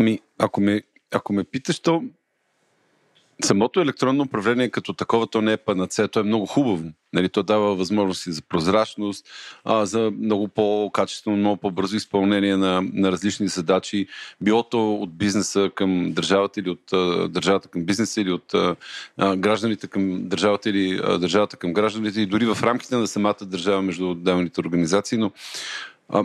Ми, 0.00 0.20
ако 0.38 0.60
ме, 0.60 0.82
ако 1.10 1.32
ме 1.32 1.44
питаш, 1.44 1.80
то 1.80 2.02
самото 3.44 3.80
електронно 3.80 4.22
управление 4.22 4.70
като 4.70 4.92
такова, 4.92 5.26
то 5.26 5.42
не 5.42 5.52
е 5.52 5.56
панацея, 5.56 6.08
то 6.08 6.20
е 6.20 6.22
много 6.22 6.46
хубаво. 6.46 6.84
Нали, 7.12 7.28
то 7.28 7.42
дава 7.42 7.74
възможности 7.74 8.32
за 8.32 8.42
прозрачност, 8.42 9.26
а, 9.64 9.86
за 9.86 10.10
много 10.18 10.48
по-качествено, 10.48 11.36
много 11.36 11.56
по-бързо 11.56 11.96
изпълнение 11.96 12.56
на, 12.56 12.82
на 12.92 13.12
различни 13.12 13.48
задачи, 13.48 14.06
било 14.40 14.62
то 14.62 14.94
от 14.94 15.16
бизнеса 15.16 15.70
към 15.74 16.12
държавата 16.12 16.60
или 16.60 16.70
от 16.70 16.92
а, 16.92 17.28
държавата 17.28 17.68
към 17.68 17.84
бизнеса 17.84 18.20
или 18.20 18.32
от 18.32 18.54
а, 18.54 18.76
гражданите 19.36 19.86
към 19.86 20.28
държавата 20.28 20.70
или 20.70 21.00
а, 21.04 21.18
държавата 21.18 21.56
към 21.56 21.72
гражданите 21.72 22.20
и 22.20 22.26
дори 22.26 22.46
в 22.46 22.58
рамките 22.62 22.96
на 22.96 23.06
самата 23.06 23.36
държава 23.42 23.82
между 23.82 24.10
отделните 24.10 24.60
организации, 24.60 25.18
но 25.18 25.30
а, 26.08 26.24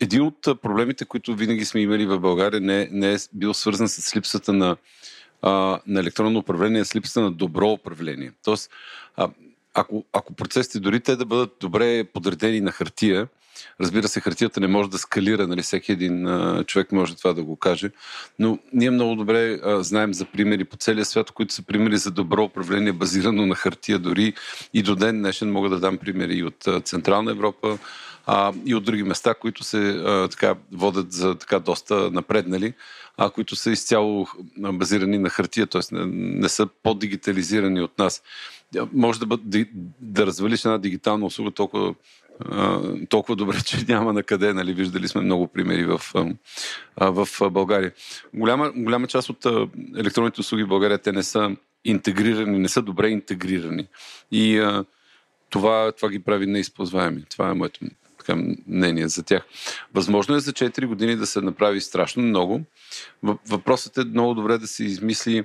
един 0.00 0.22
от 0.22 0.62
проблемите, 0.62 1.04
които 1.04 1.34
винаги 1.34 1.64
сме 1.64 1.80
имали 1.80 2.06
в 2.06 2.18
България, 2.18 2.60
не, 2.60 2.88
не 2.92 3.12
е 3.12 3.16
бил 3.32 3.54
свързан 3.54 3.88
с 3.88 4.16
липсата 4.16 4.52
на 4.52 4.76
а, 5.42 5.80
на 5.86 6.00
електронно 6.00 6.38
управление 6.38 6.84
с 6.84 6.96
липсата 6.96 7.20
на 7.20 7.32
добро 7.32 7.70
управление. 7.70 8.32
Тоест, 8.44 8.70
а, 9.16 9.28
ако, 9.74 10.04
ако 10.12 10.34
процесите 10.34 10.80
дори 10.80 11.00
те 11.00 11.16
да 11.16 11.24
бъдат 11.24 11.56
добре 11.60 12.04
подредени 12.04 12.60
на 12.60 12.72
хартия, 12.72 13.28
Разбира 13.80 14.08
се, 14.08 14.20
хартията 14.20 14.60
не 14.60 14.66
може 14.66 14.90
да 14.90 14.98
скалира, 14.98 15.46
нали, 15.46 15.62
всеки 15.62 15.92
един 15.92 16.26
а, 16.26 16.64
човек 16.64 16.92
може 16.92 17.16
това 17.16 17.32
да 17.32 17.42
го 17.42 17.56
каже, 17.56 17.90
но 18.38 18.58
ние 18.72 18.90
много 18.90 19.14
добре 19.14 19.58
а, 19.62 19.82
знаем 19.82 20.14
за 20.14 20.24
примери 20.24 20.64
по 20.64 20.76
целия 20.76 21.04
свят, 21.04 21.30
които 21.30 21.54
са 21.54 21.62
примери 21.62 21.96
за 21.96 22.10
добро 22.10 22.44
управление, 22.44 22.92
базирано 22.92 23.46
на 23.46 23.54
хартия 23.54 23.98
дори 23.98 24.34
и 24.74 24.82
до 24.82 24.96
ден 24.96 25.18
днешен 25.18 25.52
мога 25.52 25.68
да 25.68 25.80
дам 25.80 25.98
примери 25.98 26.34
и 26.34 26.44
от 26.44 26.66
а, 26.66 26.80
Централна 26.80 27.30
Европа, 27.30 27.78
а, 28.26 28.52
и 28.66 28.74
от 28.74 28.84
други 28.84 29.02
места, 29.02 29.34
които 29.34 29.64
се 29.64 29.78
а, 29.78 30.28
така, 30.28 30.54
водят 30.72 31.12
за 31.12 31.34
така 31.34 31.58
доста 31.58 32.10
напреднали, 32.10 32.74
а 33.16 33.30
които 33.30 33.56
са 33.56 33.70
изцяло 33.70 34.26
базирани 34.58 35.18
на 35.18 35.30
хартия, 35.30 35.66
т.е. 35.66 35.80
Не, 35.94 36.06
не 36.40 36.48
са 36.48 36.66
по-дигитализирани 36.82 37.80
от 37.80 37.98
нас. 37.98 38.22
Може 38.92 39.20
да, 39.20 39.26
бъд, 39.26 39.40
да 40.00 40.26
развалиш 40.26 40.64
една 40.64 40.78
дигитална 40.78 41.26
услуга 41.26 41.50
толкова 41.50 41.94
толкова 43.08 43.36
добре, 43.36 43.56
че 43.64 43.84
няма 43.88 44.12
на 44.12 44.22
къде, 44.22 44.52
нали, 44.52 44.72
виждали 44.72 45.08
сме 45.08 45.20
много 45.20 45.48
примери 45.48 45.84
в, 45.84 46.00
в 47.00 47.28
България. 47.50 47.92
Голяма, 48.34 48.72
голяма 48.76 49.06
част 49.06 49.30
от 49.30 49.46
електронните 49.96 50.40
услуги 50.40 50.64
в 50.64 50.68
България, 50.68 50.98
те 50.98 51.12
не 51.12 51.22
са 51.22 51.56
интегрирани, 51.84 52.58
не 52.58 52.68
са 52.68 52.82
добре 52.82 53.08
интегрирани. 53.08 53.86
И 54.32 54.58
а, 54.58 54.84
това, 55.50 55.92
това 55.92 56.08
ги 56.08 56.18
прави 56.18 56.46
неизползваеми. 56.46 57.24
Това 57.30 57.50
е 57.50 57.54
моето 57.54 57.84
така, 58.24 58.42
мнение 58.66 59.08
за 59.08 59.22
тях. 59.22 59.42
Възможно 59.94 60.36
е 60.36 60.40
за 60.40 60.52
4 60.52 60.86
години 60.86 61.16
да 61.16 61.26
се 61.26 61.40
направи 61.40 61.80
страшно 61.80 62.22
много. 62.22 62.60
Въпросът 63.22 63.98
е 63.98 64.04
много 64.04 64.34
добре 64.34 64.58
да 64.58 64.66
се 64.66 64.84
измисли 64.84 65.44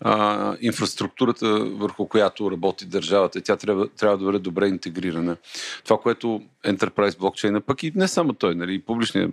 а, 0.00 0.56
инфраструктурата, 0.60 1.58
върху 1.64 2.08
която 2.08 2.50
работи 2.50 2.86
държавата. 2.86 3.40
Тя 3.40 3.56
трябва, 3.56 3.88
трябва 3.88 4.18
да 4.18 4.24
бъде 4.24 4.38
добре 4.38 4.68
интегрирана. 4.68 5.36
Това, 5.84 5.98
което 5.98 6.42
Enterprise 6.64 7.18
блокчейна, 7.18 7.60
пък 7.60 7.82
и 7.82 7.92
не 7.94 8.08
само 8.08 8.32
той, 8.32 8.54
нали, 8.54 8.82
публичния 8.82 9.30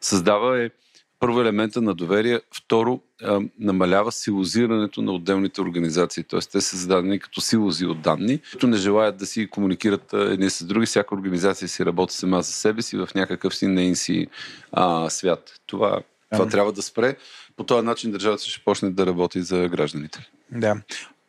създава 0.00 0.62
е 0.62 0.70
първо 1.20 1.40
елемента 1.40 1.82
на 1.82 1.94
доверие, 1.94 2.40
второ 2.54 3.00
а, 3.22 3.40
намалява 3.58 4.12
силозирането 4.12 5.02
на 5.02 5.12
отделните 5.12 5.60
организации. 5.60 6.24
Т.е. 6.24 6.40
те 6.40 6.60
са 6.60 6.76
зададени 6.76 7.18
като 7.18 7.40
силози 7.40 7.86
от 7.86 8.00
данни, 8.00 8.40
които 8.50 8.66
не 8.66 8.76
желаят 8.76 9.16
да 9.16 9.26
си 9.26 9.50
комуникират 9.50 10.12
едни 10.12 10.50
с 10.50 10.64
други. 10.64 10.86
Всяка 10.86 11.14
организация 11.14 11.68
си 11.68 11.86
работи 11.86 12.14
сама 12.14 12.42
за 12.42 12.52
себе 12.52 12.82
си 12.82 12.96
в 12.96 13.08
някакъв 13.14 13.56
си 13.56 13.66
нейн 13.66 13.96
си 13.96 14.26
а, 14.72 15.10
свят. 15.10 15.60
Това, 15.66 16.00
това 16.32 16.48
трябва 16.48 16.72
да 16.72 16.82
спре. 16.82 17.16
По 17.56 17.64
този 17.64 17.86
начин 17.86 18.10
държавата 18.10 18.44
ще 18.44 18.64
почне 18.64 18.90
да 18.90 19.06
работи 19.06 19.42
за 19.42 19.68
гражданите. 19.68 20.30
Да. 20.52 20.76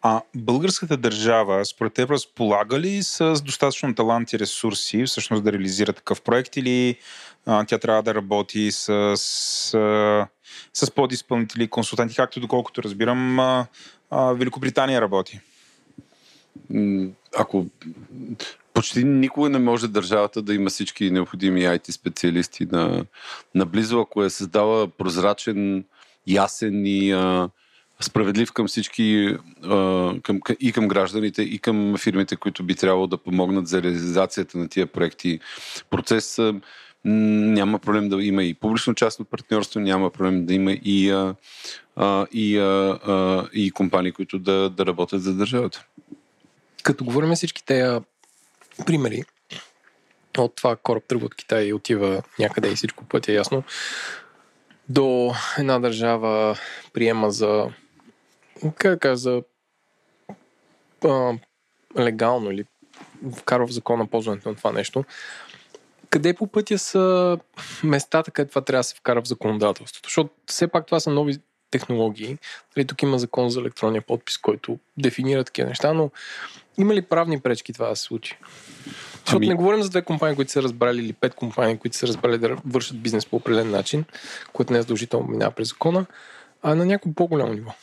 А 0.02 0.22
българската 0.36 0.98
държава, 0.98 1.66
според 1.66 1.94
теб, 1.94 2.10
разполага 2.10 2.80
ли 2.80 3.04
с 3.04 3.42
достатъчно 3.46 3.96
талант 3.96 4.34
и 4.34 4.40
ресурси 4.40 5.06
всъщност 5.06 5.44
да 5.44 5.52
реализира 5.52 5.94
такъв 5.94 6.22
проект 6.22 6.58
или 6.58 6.98
а, 7.46 7.66
тя 7.66 7.78
трябва 7.78 8.04
да 8.04 8.16
работи 8.16 8.72
с, 8.72 9.14
с, 9.18 10.28
с 10.74 10.92
подизпълнители 10.92 11.68
консултанти, 11.68 12.16
както 12.16 12.40
доколкото 12.40 12.84
разбирам, 12.84 13.40
а, 13.40 13.66
а, 14.10 14.34
Великобритания 14.34 15.02
работи? 15.02 15.40
Ако 17.38 17.66
почти 18.74 19.04
никога 19.04 19.50
не 19.50 19.60
може 19.60 19.88
държавата 19.88 20.42
да 20.42 20.54
има 20.54 20.70
всички 20.70 21.12
необходими 21.12 21.62
IT 21.62 21.92
специалисти 21.92 22.68
на, 22.72 23.06
наблизо, 23.56 24.00
ако 24.00 24.24
е 24.24 24.30
създала 24.30 24.88
прозрачен, 24.88 25.86
ясен 26.28 26.86
и 26.86 27.12
а, 27.12 27.50
справедлив 28.00 28.52
към 28.52 28.68
всички, 28.68 29.38
а, 29.64 30.14
към, 30.24 30.40
и 30.60 30.72
към 30.72 30.88
гражданите, 30.88 31.42
и 31.42 31.60
към 31.60 31.96
фирмите, 31.98 32.36
които 32.36 32.64
би 32.64 32.76
трябвало 32.76 33.08
да 33.08 33.18
помогнат 33.18 33.68
за 33.68 33.84
реализацията 33.84 34.58
на 34.58 34.70
тия 34.70 34.88
проекти. 34.88 35.40
Процес 35.90 36.40
няма 37.04 37.80
проблем 37.80 38.10
да 38.10 38.24
има 38.24 38.44
и 38.44 38.54
публично-частно 38.54 39.26
партньорство, 39.26 39.80
няма 39.80 40.10
проблем 40.10 40.46
да 40.46 40.54
има 40.54 40.72
и, 40.72 41.10
а, 41.10 41.36
а, 41.96 42.28
и, 42.32 42.58
а, 42.58 43.00
а, 43.06 43.48
и 43.54 43.72
компании, 43.72 44.12
които 44.12 44.40
да, 44.40 44.70
да 44.70 44.86
работят 44.86 45.24
за 45.24 45.34
държавата. 45.34 45.86
Като 46.84 47.06
говорим 47.06 47.34
всички 47.34 47.66
тези 47.66 48.00
примери, 48.86 49.24
от 50.38 50.56
това 50.56 50.76
кораб 50.76 51.04
тръгва 51.08 51.26
от 51.26 51.36
Китай 51.36 51.66
и 51.66 51.74
отива 51.74 52.24
някъде 52.40 52.72
и 52.72 52.76
всичко 52.76 53.06
пътя 53.06 53.32
е 53.32 53.36
ясно, 53.36 53.64
до 54.90 55.34
една 55.58 55.80
държава 55.80 56.58
приема 56.94 57.32
за 57.32 57.70
как 58.76 59.00
кажа, 59.00 59.16
за 59.16 59.44
а, 61.06 61.34
легално 62.00 62.52
или 62.52 62.66
вкарва 63.38 63.68
в 63.68 63.72
закона 63.72 64.08
ползването 64.08 64.50
на 64.50 64.56
това 64.56 64.72
нещо, 64.72 65.04
къде 66.12 66.34
по 66.34 66.48
пътя 66.48 66.80
са 66.80 67.38
местата, 67.84 68.32
където 68.32 68.50
това 68.50 68.62
трябва 68.62 68.80
да 68.80 68.84
се 68.84 68.96
вкара 68.96 69.22
в 69.22 69.28
законодателството? 69.28 70.08
Защото 70.08 70.30
все 70.46 70.68
пак 70.68 70.86
това 70.86 71.00
са 71.00 71.10
нови 71.10 71.38
технологии. 71.72 72.38
Дали, 72.76 72.86
тук 72.86 73.02
има 73.02 73.20
закон 73.20 73.50
за 73.50 73.60
електронния 73.60 74.02
подпис, 74.02 74.38
който 74.38 74.80
дефинира 74.98 75.44
такива 75.44 75.68
неща, 75.68 75.94
но 75.94 76.12
има 76.78 76.96
ли 76.96 77.02
правни 77.02 77.40
пречки 77.40 77.74
това 77.74 77.90
да 77.90 77.96
се 77.96 78.04
случи? 78.04 78.38
Защото 79.14 79.38
ами... 79.38 79.48
не 79.48 79.56
говорим 79.56 79.84
за 79.84 79.90
две 79.90 80.02
компании, 80.02 80.36
които 80.36 80.52
са 80.52 80.64
разбрали, 80.64 81.00
или 81.00 81.14
пет 81.14 81.36
компании, 81.36 81.78
които 81.78 81.98
са 81.98 82.08
разбрали 82.08 82.38
да 82.38 82.58
вършат 82.66 83.02
бизнес 83.02 83.26
по 83.26 83.36
определен 83.36 83.72
начин, 83.72 84.06
което 84.54 84.74
не 84.74 84.80
е 84.80 84.82
задължително 84.82 85.28
минава 85.28 85.52
през 85.52 85.70
закона, 85.70 86.06
а 86.64 86.76
на 86.76 86.86
някакво 86.86 87.14
по-голямо 87.14 87.54
ниво. 87.54 87.74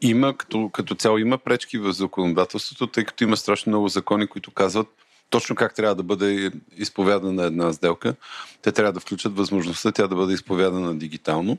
Има, 0.00 0.36
като, 0.36 0.70
като 0.72 0.94
цяло 0.94 1.18
има 1.18 1.38
пречки 1.38 1.78
в 1.78 1.92
законодателството, 1.92 2.86
тъй 2.86 3.04
като 3.04 3.24
има 3.24 3.36
страшно 3.36 3.70
много 3.70 3.88
закони, 3.88 4.26
които 4.26 4.50
казват, 4.50 4.88
точно 5.32 5.56
как 5.56 5.74
трябва 5.74 5.94
да 5.94 6.02
бъде 6.02 6.50
изповядана 6.76 7.44
една 7.44 7.72
сделка. 7.72 8.14
Те 8.62 8.72
трябва 8.72 8.92
да 8.92 9.00
включат 9.00 9.36
възможността 9.36 9.92
тя 9.92 10.06
да 10.06 10.14
бъде 10.14 10.34
изповядана 10.34 10.98
дигитално 10.98 11.58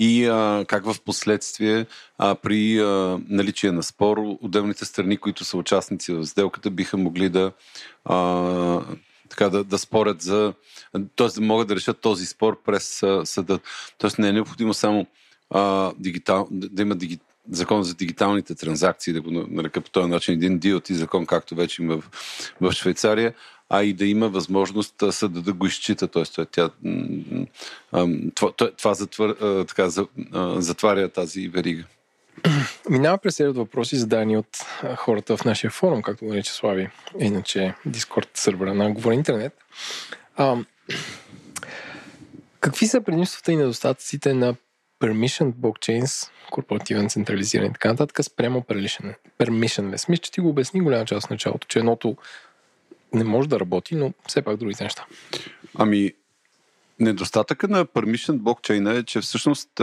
и 0.00 0.26
а, 0.26 0.64
как 0.68 0.84
в 0.84 0.96
последствие 1.04 1.86
а, 2.18 2.34
при 2.34 2.80
а, 2.80 3.20
наличие 3.28 3.72
на 3.72 3.82
спор 3.82 4.18
отделните 4.40 4.84
страни, 4.84 5.16
които 5.16 5.44
са 5.44 5.56
участници 5.56 6.12
в 6.12 6.26
сделката, 6.26 6.70
биха 6.70 6.96
могли 6.96 7.28
да 7.28 7.52
а, 8.04 8.80
така 9.28 9.48
да, 9.48 9.64
да 9.64 9.78
спорят 9.78 10.22
за, 10.22 10.52
т.е. 11.16 11.28
да 11.28 11.40
могат 11.40 11.68
да 11.68 11.76
решат 11.76 12.00
този 12.00 12.26
спор 12.26 12.62
през 12.62 13.04
съда. 13.24 13.58
Тоест 13.98 14.18
не 14.18 14.28
е 14.28 14.32
необходимо 14.32 14.74
само 14.74 15.06
а, 15.50 15.92
дигитал, 15.98 16.48
да 16.50 16.82
има 16.82 16.96
дигитал 16.96 17.27
закон 17.50 17.82
за 17.82 17.94
дигиталните 17.94 18.54
транзакции, 18.54 19.12
да 19.12 19.20
го 19.20 19.30
нарека 19.30 19.80
по 19.80 19.90
този 19.90 20.08
начин, 20.10 20.34
един 20.34 20.60
DLT 20.60 20.92
закон, 20.92 21.26
както 21.26 21.54
вече 21.54 21.82
има 21.82 21.96
в, 21.96 22.10
в 22.60 22.72
Швейцария, 22.72 23.34
а 23.70 23.82
и 23.82 23.92
да 23.92 24.06
има 24.06 24.28
възможност 24.28 24.94
съда 25.10 25.42
да 25.42 25.52
го 25.52 25.66
изчита. 25.66 26.08
Т.е. 26.08 26.44
Тя, 26.44 26.70
това, 28.34 28.52
това 28.76 28.94
затвър, 28.94 29.36
така, 29.64 29.88
затваря 30.60 31.08
тази 31.08 31.48
верига. 31.48 31.84
Минава 32.90 33.18
през 33.18 33.36
серия 33.36 33.52
въпроси, 33.52 33.96
зададени 33.96 34.36
от 34.36 34.58
хората 34.96 35.36
в 35.36 35.44
нашия 35.44 35.70
форум, 35.70 36.02
както 36.02 36.24
го 36.24 36.30
нарича 36.30 36.52
Слави, 36.52 36.90
иначе 37.18 37.74
Discord 37.88 38.28
сервера 38.34 38.74
на 38.74 38.90
Говори 38.90 39.14
Интернет. 39.14 39.52
А, 40.36 40.56
какви 42.60 42.86
са 42.86 43.00
предимствата 43.00 43.52
и 43.52 43.56
недостатъците 43.56 44.34
на 44.34 44.54
permission 45.00 45.52
blockchains, 45.52 46.30
корпоративен, 46.50 47.08
централизиран 47.08 47.66
и 47.66 47.72
така 47.72 47.88
нататък, 47.88 48.24
спрямо 48.24 48.60
permissionless. 48.60 50.08
Мисля, 50.08 50.22
че 50.22 50.32
ти 50.32 50.40
го 50.40 50.48
обясни 50.48 50.80
голяма 50.80 51.04
част 51.04 51.26
в 51.26 51.30
началото, 51.30 51.68
че 51.68 51.78
едното 51.78 52.16
не 53.12 53.24
може 53.24 53.48
да 53.48 53.60
работи, 53.60 53.94
но 53.94 54.12
все 54.28 54.42
пак 54.42 54.56
другите 54.56 54.84
неща. 54.84 55.06
Ами, 55.74 56.12
недостатъка 57.00 57.68
на 57.68 57.86
permission 57.86 58.38
блокчейна 58.38 58.94
е, 58.94 59.02
че 59.02 59.20
всъщност 59.20 59.80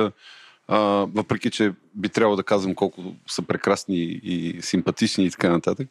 а, 0.68 0.78
въпреки, 1.14 1.52
че 1.52 1.74
би 1.96 2.10
трябвало 2.10 2.36
да 2.36 2.44
казвам 2.44 2.76
колко 2.76 3.04
са 3.28 3.42
прекрасни 3.42 3.98
и 4.24 4.58
симпатични 4.62 5.26
и 5.26 5.32
така 5.32 5.50
нататък. 5.50 5.88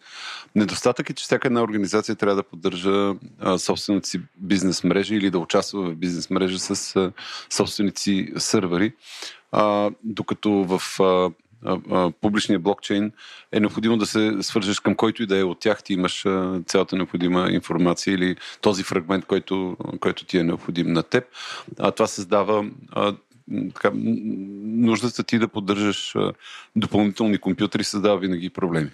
Недостатък 0.54 1.10
е, 1.10 1.14
че 1.14 1.24
всяка 1.24 1.48
една 1.48 1.62
организация 1.62 2.16
трябва 2.16 2.36
да 2.36 2.42
поддържа 2.42 3.14
а, 3.40 3.58
собствените 3.58 4.08
си 4.08 4.20
бизнес 4.36 4.84
мрежи 4.84 5.14
или 5.14 5.30
да 5.30 5.38
участва 5.38 5.90
в 5.90 5.94
бизнес 5.94 6.30
мрежа 6.30 6.58
с 6.58 6.96
а, 6.96 7.12
собственици 7.50 8.32
сървъри, 8.36 8.92
а, 9.52 9.90
докато 10.02 10.50
в 10.50 11.00
а, 11.00 11.30
публичния 12.20 12.58
блокчейн 12.58 13.12
е 13.52 13.60
необходимо 13.60 13.96
да 13.96 14.06
се 14.06 14.36
свържеш 14.40 14.80
към 14.80 14.94
който 14.94 15.22
и 15.22 15.26
да 15.26 15.38
е 15.38 15.44
от 15.44 15.60
тях. 15.60 15.82
Ти 15.82 15.92
имаш 15.92 16.26
цялата 16.66 16.96
необходима 16.96 17.50
информация 17.50 18.14
или 18.14 18.36
този 18.60 18.82
фрагмент, 18.82 19.24
който, 19.24 19.76
който 20.00 20.24
ти 20.24 20.38
е 20.38 20.44
необходим 20.44 20.92
на 20.92 21.02
теб. 21.02 21.24
А 21.78 21.90
това 21.90 22.06
създава 22.06 22.64
така, 23.74 23.90
нуждата 23.94 25.24
ти 25.24 25.38
да 25.38 25.48
поддържаш 25.48 26.14
допълнителни 26.76 27.38
компютри 27.38 27.84
създава 27.84 28.18
винаги 28.18 28.50
проблеми. 28.50 28.90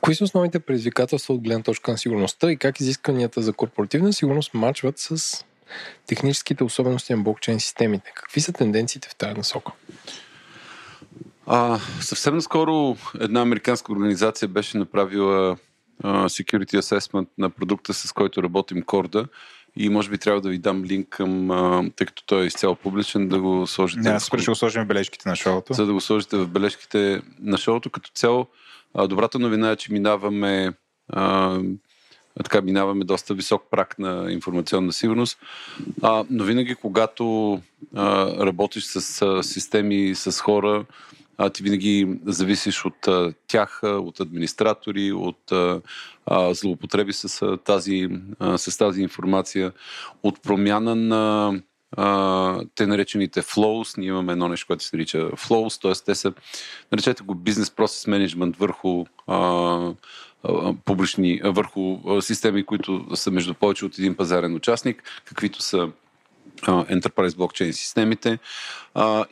Кои 0.00 0.14
са 0.14 0.24
основните 0.24 0.60
предизвикателства 0.60 1.34
от 1.34 1.40
гледна 1.40 1.62
точка 1.62 1.90
на 1.90 1.98
сигурността 1.98 2.52
и 2.52 2.56
как 2.56 2.80
изискванията 2.80 3.42
за 3.42 3.52
корпоративна 3.52 4.12
сигурност 4.12 4.54
мачват 4.54 4.98
с 4.98 5.44
техническите 6.06 6.64
особености 6.64 7.14
на 7.14 7.22
блокчейн 7.22 7.60
системите? 7.60 8.12
Какви 8.14 8.40
са 8.40 8.52
тенденциите 8.52 9.08
в 9.08 9.16
тази 9.16 9.34
насока? 9.34 9.72
А, 11.46 11.78
съвсем 12.00 12.34
наскоро 12.34 12.96
една 13.20 13.40
американска 13.40 13.92
организация 13.92 14.48
беше 14.48 14.78
направила 14.78 15.56
а, 16.02 16.28
security 16.28 16.80
assessment 16.80 17.28
на 17.38 17.50
продукта, 17.50 17.94
с 17.94 18.12
който 18.12 18.42
работим 18.42 18.82
Корда 18.82 19.28
и 19.76 19.88
може 19.88 20.10
би 20.10 20.18
трябва 20.18 20.40
да 20.40 20.48
ви 20.48 20.58
дам 20.58 20.84
линк 20.84 21.08
към, 21.08 21.50
а, 21.50 21.90
тъй 21.96 22.06
като 22.06 22.22
той 22.26 22.42
е 22.42 22.46
изцяло 22.46 22.74
публичен, 22.74 23.28
да 23.28 23.40
го 23.40 23.66
сложите. 23.66 24.12
Не, 24.12 24.20
скоро 24.20 24.42
ще 24.42 24.50
го 24.50 24.54
сложим 24.54 24.84
в 24.84 24.86
бележките 24.86 25.28
на 25.28 25.36
шоуто. 25.36 25.72
За 25.72 25.86
да 25.86 25.92
го 25.92 26.00
сложите 26.00 26.36
в 26.36 26.48
бележките 26.48 27.22
на 27.40 27.58
шоуто. 27.58 27.90
Като 27.90 28.10
цяло, 28.14 28.46
а, 28.94 29.06
добрата 29.06 29.38
новина 29.38 29.70
е, 29.70 29.76
че 29.76 29.92
минаваме 29.92 30.72
а, 31.08 31.58
така 32.44 32.60
минаваме 32.60 33.04
доста 33.04 33.34
висок 33.34 33.62
прак 33.70 33.98
на 33.98 34.32
информационна 34.32 34.92
сигурност. 34.92 35.38
А, 36.02 36.24
но 36.30 36.44
винаги, 36.44 36.74
когато 36.74 37.54
а, 37.94 38.26
работиш 38.46 38.84
с 38.84 39.22
а, 39.22 39.42
системи, 39.42 40.14
с 40.14 40.40
хора, 40.40 40.84
а, 41.38 41.50
ти 41.50 41.62
винаги 41.62 42.18
зависиш 42.26 42.84
от 42.84 43.08
а, 43.08 43.32
тях, 43.46 43.80
от 43.82 44.20
администратори, 44.20 45.12
от 45.12 45.52
а, 45.52 45.80
а, 46.26 46.54
злоупотреби 46.54 47.12
с, 47.12 47.42
а, 47.42 47.56
тази, 47.56 48.08
а, 48.38 48.58
с 48.58 48.78
тази 48.78 49.02
информация, 49.02 49.72
от 50.22 50.42
промяна 50.42 50.94
на 50.94 51.54
а, 51.96 52.60
те 52.74 52.86
наречените 52.86 53.42
flows. 53.42 53.98
Ние 53.98 54.08
имаме 54.08 54.32
едно 54.32 54.48
нещо, 54.48 54.66
което 54.66 54.84
се 54.84 54.96
нарича 54.96 55.18
flows, 55.18 55.82
т.е. 55.82 56.04
те 56.04 56.14
са, 56.14 56.32
наречете 56.92 57.22
го 57.22 57.34
бизнес 57.34 57.70
процес 57.70 58.06
менеджмент 58.06 58.56
върху 58.56 59.04
а, 59.26 59.92
публични, 60.84 61.40
върху 61.44 61.98
системи, 62.20 62.66
които 62.66 63.16
са 63.16 63.30
между 63.30 63.54
повече 63.54 63.84
от 63.84 63.98
един 63.98 64.14
пазарен 64.14 64.54
участник, 64.54 65.02
каквито 65.24 65.62
са 65.62 65.88
Enterprise 66.66 67.36
блокчейн 67.36 67.72
системите. 67.72 68.38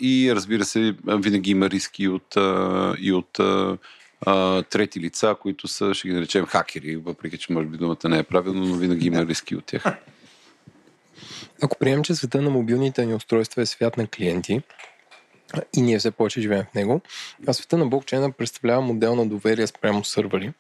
И 0.00 0.32
разбира 0.34 0.64
се, 0.64 0.94
винаги 1.06 1.50
има 1.50 1.70
риски 1.70 2.08
от, 2.08 2.36
и 2.98 3.12
от 3.12 3.40
трети 4.70 5.00
лица, 5.00 5.36
които 5.40 5.68
са, 5.68 5.94
ще 5.94 6.08
ги 6.08 6.14
наречем 6.14 6.46
хакери, 6.46 6.96
въпреки 6.96 7.38
че 7.38 7.52
може 7.52 7.66
би 7.66 7.76
думата 7.76 8.08
не 8.08 8.18
е 8.18 8.22
правилно, 8.22 8.66
но 8.66 8.74
винаги 8.74 9.06
има 9.06 9.26
риски 9.26 9.56
от 9.56 9.64
тях. 9.64 9.84
Ако 11.62 11.78
приемем, 11.78 12.04
че 12.04 12.14
света 12.14 12.42
на 12.42 12.50
мобилните 12.50 13.06
ни 13.06 13.14
устройства 13.14 13.62
е 13.62 13.66
свят 13.66 13.96
на 13.96 14.06
клиенти, 14.06 14.62
и 15.76 15.82
ние 15.82 15.98
все 15.98 16.10
повече 16.10 16.40
живеем 16.40 16.64
в 16.70 16.74
него, 16.74 17.00
а 17.46 17.52
света 17.52 17.78
на 17.78 17.86
блокчейна 17.86 18.32
представлява 18.32 18.80
модел 18.82 19.16
на 19.16 19.26
доверие 19.26 19.66
спрямо 19.66 20.04
сървъри. 20.04 20.52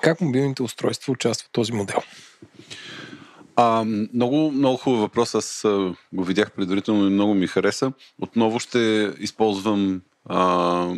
Как 0.00 0.20
мобилните 0.20 0.62
устройства 0.62 1.12
участват 1.12 1.48
в 1.48 1.52
този 1.52 1.72
модел? 1.72 2.02
А, 3.56 3.84
много, 4.14 4.50
много 4.50 4.76
хубав 4.76 5.00
въпрос. 5.00 5.34
Аз 5.34 5.62
го 6.12 6.24
видях 6.24 6.52
предварително 6.52 7.06
и 7.06 7.10
много 7.10 7.34
ми 7.34 7.46
хареса. 7.46 7.92
Отново 8.20 8.60
ще 8.60 9.12
използвам 9.18 10.02
а, 10.24 10.94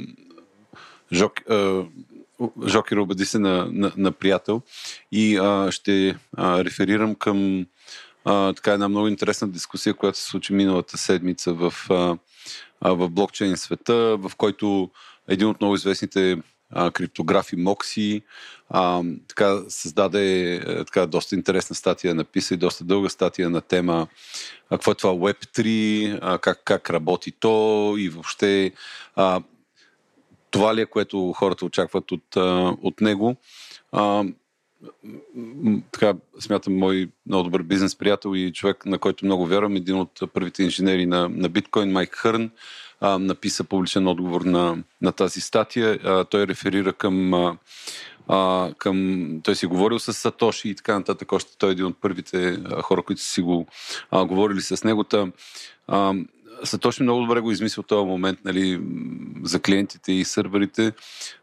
жок, 1.13 1.51
а, 1.51 1.85
Жокер 2.67 2.97
обади 2.97 3.25
се 3.25 3.39
на, 3.39 3.69
на, 3.73 3.93
на 3.97 4.13
приятел 4.13 4.63
и 5.13 5.37
а, 5.37 5.73
ще 5.73 6.17
а, 6.37 6.65
реферирам 6.65 7.15
към 7.15 7.67
а, 8.25 8.53
така 8.53 8.73
една 8.73 8.89
много 8.89 9.09
интересна 9.09 9.49
дискусия, 9.49 9.95
която 9.95 10.19
се 10.19 10.25
случи 10.25 10.53
миналата 10.53 10.99
седмица 10.99 11.53
в, 11.53 11.75
а, 11.91 12.17
в 12.95 13.09
блокчейн 13.09 13.57
света, 13.57 14.17
в 14.17 14.33
който 14.37 14.91
един 15.29 15.49
от 15.49 15.61
много 15.61 15.75
известните 15.75 16.39
а, 16.75 16.91
криптографи 16.91 17.57
Мокси 17.57 18.23
а, 18.69 19.03
така 19.29 19.59
създаде 19.69 20.55
е, 20.55 20.85
така, 20.85 21.07
доста 21.07 21.35
интересна 21.35 21.77
статия, 21.77 22.15
написа 22.15 22.55
и 22.55 22.57
доста 22.57 22.85
дълга 22.85 23.09
статия 23.09 23.51
на 23.51 23.61
тема 23.61 24.07
а, 24.71 24.79
какво 24.79 24.91
е 24.91 24.95
това 24.95 25.13
Web3, 25.13 26.19
а, 26.23 26.39
как, 26.39 26.61
как 26.65 26.91
работи 26.91 27.33
то 27.33 27.95
и 27.99 28.09
въобще 28.09 28.73
а, 29.17 29.43
това 30.51 30.75
ли 30.75 30.81
е, 30.81 30.87
което 30.87 31.33
хората 31.33 31.65
очакват 31.65 32.13
от, 32.13 32.37
а, 32.37 32.77
от 32.83 33.01
него. 33.01 33.37
А, 33.93 34.25
така, 35.93 36.15
смятам, 36.41 36.77
мой 36.77 37.09
много 37.27 37.45
добър 37.45 37.63
бизнес 37.63 37.97
приятел 37.97 38.35
и 38.35 38.53
човек, 38.53 38.87
на 38.87 38.99
който 38.99 39.25
много 39.25 39.47
вярвам, 39.47 39.77
един 39.77 39.97
от 39.97 40.21
първите 40.33 40.63
инженери 40.63 41.07
на, 41.07 41.29
на 41.29 41.49
биткоин, 41.49 41.93
Майк 41.93 42.15
Хърн, 42.15 42.51
а, 43.01 43.19
написа 43.19 43.65
публичен 43.65 44.07
отговор 44.07 44.41
на, 44.41 44.79
на 45.03 45.12
тази 45.12 45.41
статия. 45.41 45.99
А, 46.05 46.25
той 46.25 46.47
реферира 46.47 46.93
към, 46.93 47.35
а, 48.29 48.73
към... 48.79 49.29
Той 49.45 49.57
си 49.57 49.66
говорил 49.66 49.99
с 49.99 50.12
Сатоши 50.12 50.69
и 50.69 50.75
така 50.75 50.99
нататък. 50.99 51.33
Още 51.33 51.59
той 51.59 51.69
е 51.69 51.73
един 51.73 51.87
от 51.87 52.01
първите 52.01 52.59
а, 52.65 52.83
хора, 52.83 53.03
които 53.03 53.23
си 53.23 53.41
го 53.43 53.66
а, 54.11 54.25
говорили 54.25 54.61
с 54.61 54.85
него. 54.85 55.05
Та, 55.05 55.27
а, 55.89 56.15
Сатоши 56.65 57.03
много 57.03 57.21
добре 57.21 57.41
го 57.41 57.51
измислил 57.51 57.83
този 57.83 58.07
момент 58.07 58.39
нали, 58.45 58.81
за 59.43 59.61
клиентите 59.61 60.12
и 60.12 60.25
сървърите 60.25 60.93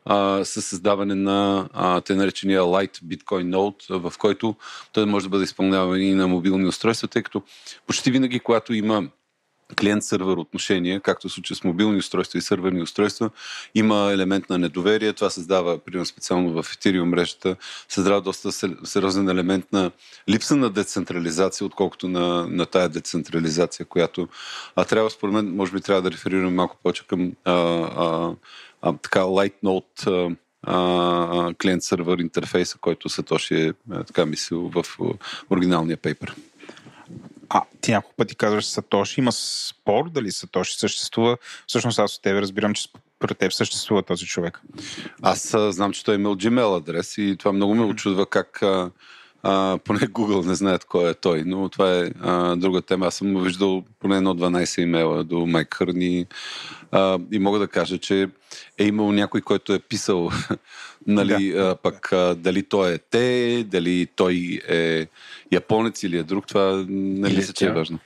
а, 0.06 0.46
с 0.46 0.62
създаване 0.62 1.16
на 1.16 1.70
а, 1.74 2.02
те 2.02 2.16
наречения 2.16 2.62
Light 2.62 3.04
Bitcoin 3.04 3.56
Node, 3.56 4.10
в 4.10 4.18
който 4.18 4.56
той 4.94 5.06
може 5.06 5.26
да 5.26 5.30
бъде 5.30 5.44
изпълняван 5.44 6.02
и 6.02 6.14
на 6.14 6.28
мобилни 6.28 6.68
устройства, 6.68 7.08
тъй 7.08 7.24
като 7.24 7.44
почти 7.88 8.12
винаги, 8.12 8.40
когато 8.40 8.74
има 8.74 9.04
клиент-сървър 9.76 10.38
отношения, 10.38 11.00
както 11.00 11.30
в 11.30 11.32
случая 11.32 11.58
с 11.58 11.64
мобилни 11.64 11.98
устройства 11.98 12.40
и 12.40 12.42
сървърни 12.42 12.82
устройства, 12.82 13.30
има 13.76 14.12
елемент 14.14 14.50
на 14.50 14.58
недоверие. 14.58 15.14
Това 15.14 15.30
създава, 15.30 15.78
примерно 15.78 16.06
специално 16.06 16.64
в 16.64 16.64
Ethereum 16.64 17.04
мрежата, 17.04 17.56
създава 17.90 18.22
доста 18.22 18.52
сериозен 18.88 19.30
елемент 19.30 19.66
на 19.74 19.92
липса 20.30 20.56
на 20.56 20.70
децентрализация, 20.70 21.68
отколкото 21.68 22.08
на, 22.08 22.48
на 22.48 22.66
тая 22.66 22.90
децентрализация, 22.90 23.86
която 23.86 24.28
а 24.76 24.84
трябва, 24.84 25.10
според 25.10 25.34
мен, 25.34 25.56
може 25.56 25.72
би 25.72 25.82
трябва 25.82 26.02
да 26.02 26.12
реферираме 26.12 26.50
малко 26.50 26.78
повече 26.84 27.08
към 27.08 27.32
а, 27.46 27.52
а, 27.52 28.34
а, 28.82 28.94
така 28.94 29.20
light 29.20 29.54
note 29.64 30.36
клиент-сървър 31.58 32.18
интерфейса, 32.20 32.78
който 32.82 33.10
Сатоши 33.10 33.56
е 33.56 33.74
така 34.08 34.26
мислил 34.26 34.72
в 34.74 34.86
оригиналния 35.50 35.98
пейпер. 35.98 36.36
А, 37.54 37.62
ти 37.82 37.92
няколко 37.92 38.16
пъти 38.16 38.36
казваш 38.36 38.66
Сатоши. 38.66 39.20
Има 39.20 39.32
спор 39.32 40.10
дали 40.10 40.32
Сатоши 40.32 40.80
съществува. 40.80 41.38
Всъщност 41.68 42.00
аз 42.00 42.16
от 42.16 42.22
тебе 42.22 42.42
разбирам, 42.42 42.74
че 42.74 42.90
при 43.20 43.36
теб 43.36 43.54
съществува 43.54 44.04
този 44.04 44.26
човек. 44.26 44.62
Аз 45.22 45.54
а, 45.54 45.72
знам, 45.72 45.92
че 45.94 46.04
той 46.04 46.16
е 46.16 46.18
имал 46.18 46.36
Gmail 46.36 46.78
адрес 46.78 47.18
и 47.18 47.36
това 47.40 47.54
много 47.54 47.76
ме 47.76 47.86
очудва 47.86 48.26
как 48.26 48.62
а, 48.62 48.92
а, 49.44 49.78
поне 49.84 50.00
Google 50.00 50.46
не 50.48 50.56
знаят 50.56 50.86
кой 50.86 51.10
е 51.10 51.14
той, 51.14 51.44
но 51.46 51.70
това 51.70 51.98
е 51.98 52.12
а, 52.22 52.56
друга 52.56 52.82
тема. 52.82 53.08
Аз 53.08 53.16
съм 53.16 53.44
виждал 53.44 53.84
поне 54.00 54.18
едно 54.18 54.36
12 54.36 54.82
имейла 54.82 55.24
до 55.24 55.46
Майк 55.46 55.74
Хърни 55.76 56.26
а, 56.92 57.20
и 57.32 57.40
мога 57.40 57.60
да 57.60 57.68
кажа, 57.68 57.98
че 57.98 58.28
е 58.78 58.84
имал 58.84 59.12
някой, 59.12 59.42
който 59.42 59.74
е 59.74 59.80
писал, 59.80 60.30
нали, 61.08 61.52
да. 61.52 61.70
а, 61.70 61.76
пък 61.76 62.14
а, 62.14 62.36
дали 62.36 62.64
той 62.64 62.94
е 62.94 62.98
те, 62.98 63.64
дали 63.64 64.08
той 64.16 64.62
е 64.70 65.08
японец 65.52 66.04
или 66.04 66.18
е 66.18 66.24
друг, 66.24 66.48
това 66.48 66.86
не 66.90 67.30
или 67.30 67.38
мисля, 67.38 67.54
че 67.54 67.66
е 67.66 67.72
важно. 67.72 68.00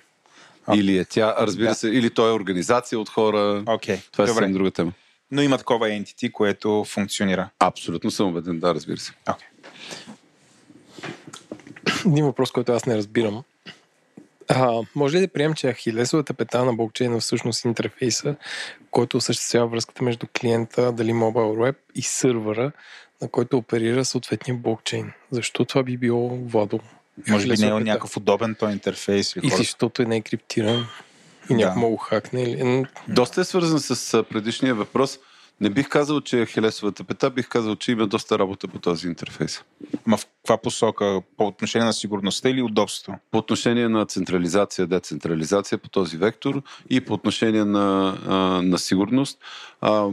Okay. 0.68 0.80
Или 0.80 0.98
е 0.98 1.06
тя, 1.06 1.36
разбира 1.40 1.70
да. 1.70 1.76
се, 1.76 1.88
или 1.88 2.10
той 2.10 2.30
е 2.30 2.34
организация 2.34 3.00
от 3.00 3.10
хора. 3.10 3.64
Okay. 3.66 4.12
Това 4.12 4.24
е 4.24 4.28
съвсем 4.28 4.54
друга 4.54 4.72
тема. 4.72 4.92
Но 5.32 5.42
има 5.42 5.58
такова 5.58 5.88
entity, 5.88 6.32
което 6.32 6.86
функционира. 6.88 7.50
Абсолютно 7.60 8.12
съм 8.12 8.28
убеден, 8.28 8.60
да, 8.60 8.76
разбира 8.76 8.98
се. 8.98 9.14
Okay. 9.26 9.46
Един 12.06 12.26
въпрос, 12.26 12.52
който 12.52 12.72
аз 12.72 12.86
не 12.86 12.98
разбирам. 12.98 13.44
А, 14.48 14.82
може 14.96 15.18
ли 15.18 15.22
да 15.22 15.28
прием, 15.28 15.54
че 15.54 15.74
ахилесовата 15.74 16.34
пета 16.34 16.66
на 16.66 16.74
блокчейна 16.74 17.20
всъщност 17.20 17.66
интерфейса, 17.66 18.36
който 18.92 19.18
осъществява 19.18 19.68
връзката 19.68 20.04
между 20.04 20.28
клиента, 20.40 20.92
дали 20.92 21.12
Mobile 21.12 21.72
Web 21.72 21.76
и 21.96 22.02
сървъра, 22.02 22.72
на 23.22 23.28
който 23.28 23.58
оперира 23.58 24.06
съответния 24.06 24.58
блокчейн? 24.58 25.14
Защо 25.32 25.66
това 25.66 25.84
би 25.84 25.98
било 25.98 26.30
Владо? 26.30 26.80
Може 27.28 27.48
би 27.48 27.58
не 27.58 27.68
е 27.68 27.70
някакъв 27.70 28.18
удобен 28.18 28.56
този 28.56 28.74
интерфейс. 28.74 29.36
Или 29.36 29.48
и 29.48 29.50
защото 29.50 30.02
е 30.02 30.06
не 30.06 30.16
е 30.16 30.22
криптиран 30.22 30.88
и 31.50 31.54
да. 31.54 31.60
някой 31.60 31.82
мога 31.82 32.04
хакне. 32.04 32.44
Или... 32.44 32.86
Доста 33.08 33.42
е 33.42 33.44
свързан 33.44 33.80
с 33.80 34.24
предишния 34.24 34.76
въпрос. 34.76 35.20
Не 35.62 35.70
бих 35.70 35.90
казал, 35.90 36.22
че 36.22 36.42
е 36.42 36.46
хилесовата 36.46 37.04
пета, 37.04 37.30
бих 37.30 37.50
казал, 37.50 37.76
че 37.76 37.92
има 37.92 38.08
доста 38.08 38.40
работа 38.40 38.68
по 38.68 38.80
този 38.80 39.08
интерфейс. 39.08 39.64
Ма 40.06 40.18
в 40.18 40.26
каква 40.26 40.58
посока? 40.58 41.22
По 41.38 41.48
отношение 41.48 41.86
на 41.86 41.94
сигурността 41.94 42.50
или 42.50 42.62
удобството? 42.62 43.20
По 43.32 43.38
отношение 43.38 43.90
на 43.90 44.06
централизация, 44.06 44.88
децентрализация 44.88 45.78
по 45.78 45.90
този 45.90 46.18
вектор 46.18 46.62
и 46.90 47.02
по 47.02 47.14
отношение 47.14 47.66
на, 47.66 48.16
на 48.64 48.78
сигурност. 48.78 49.40
А, 49.82 50.10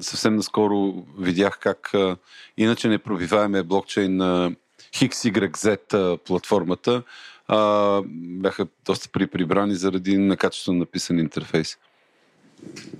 съвсем 0.00 0.36
наскоро 0.36 1.04
видях 1.18 1.58
как 1.58 1.94
а, 1.94 2.16
иначе 2.56 2.88
непробиваемия 2.88 3.64
блокчейн 3.64 4.16
на 4.16 4.52
XYZ 4.94 6.16
платформата 6.16 7.02
а, 7.48 8.02
бяха 8.14 8.66
доста 8.86 9.08
приприбрани 9.08 9.74
заради 9.74 10.18
некачествено 10.18 10.78
написан 10.78 11.18
интерфейс. 11.18 11.78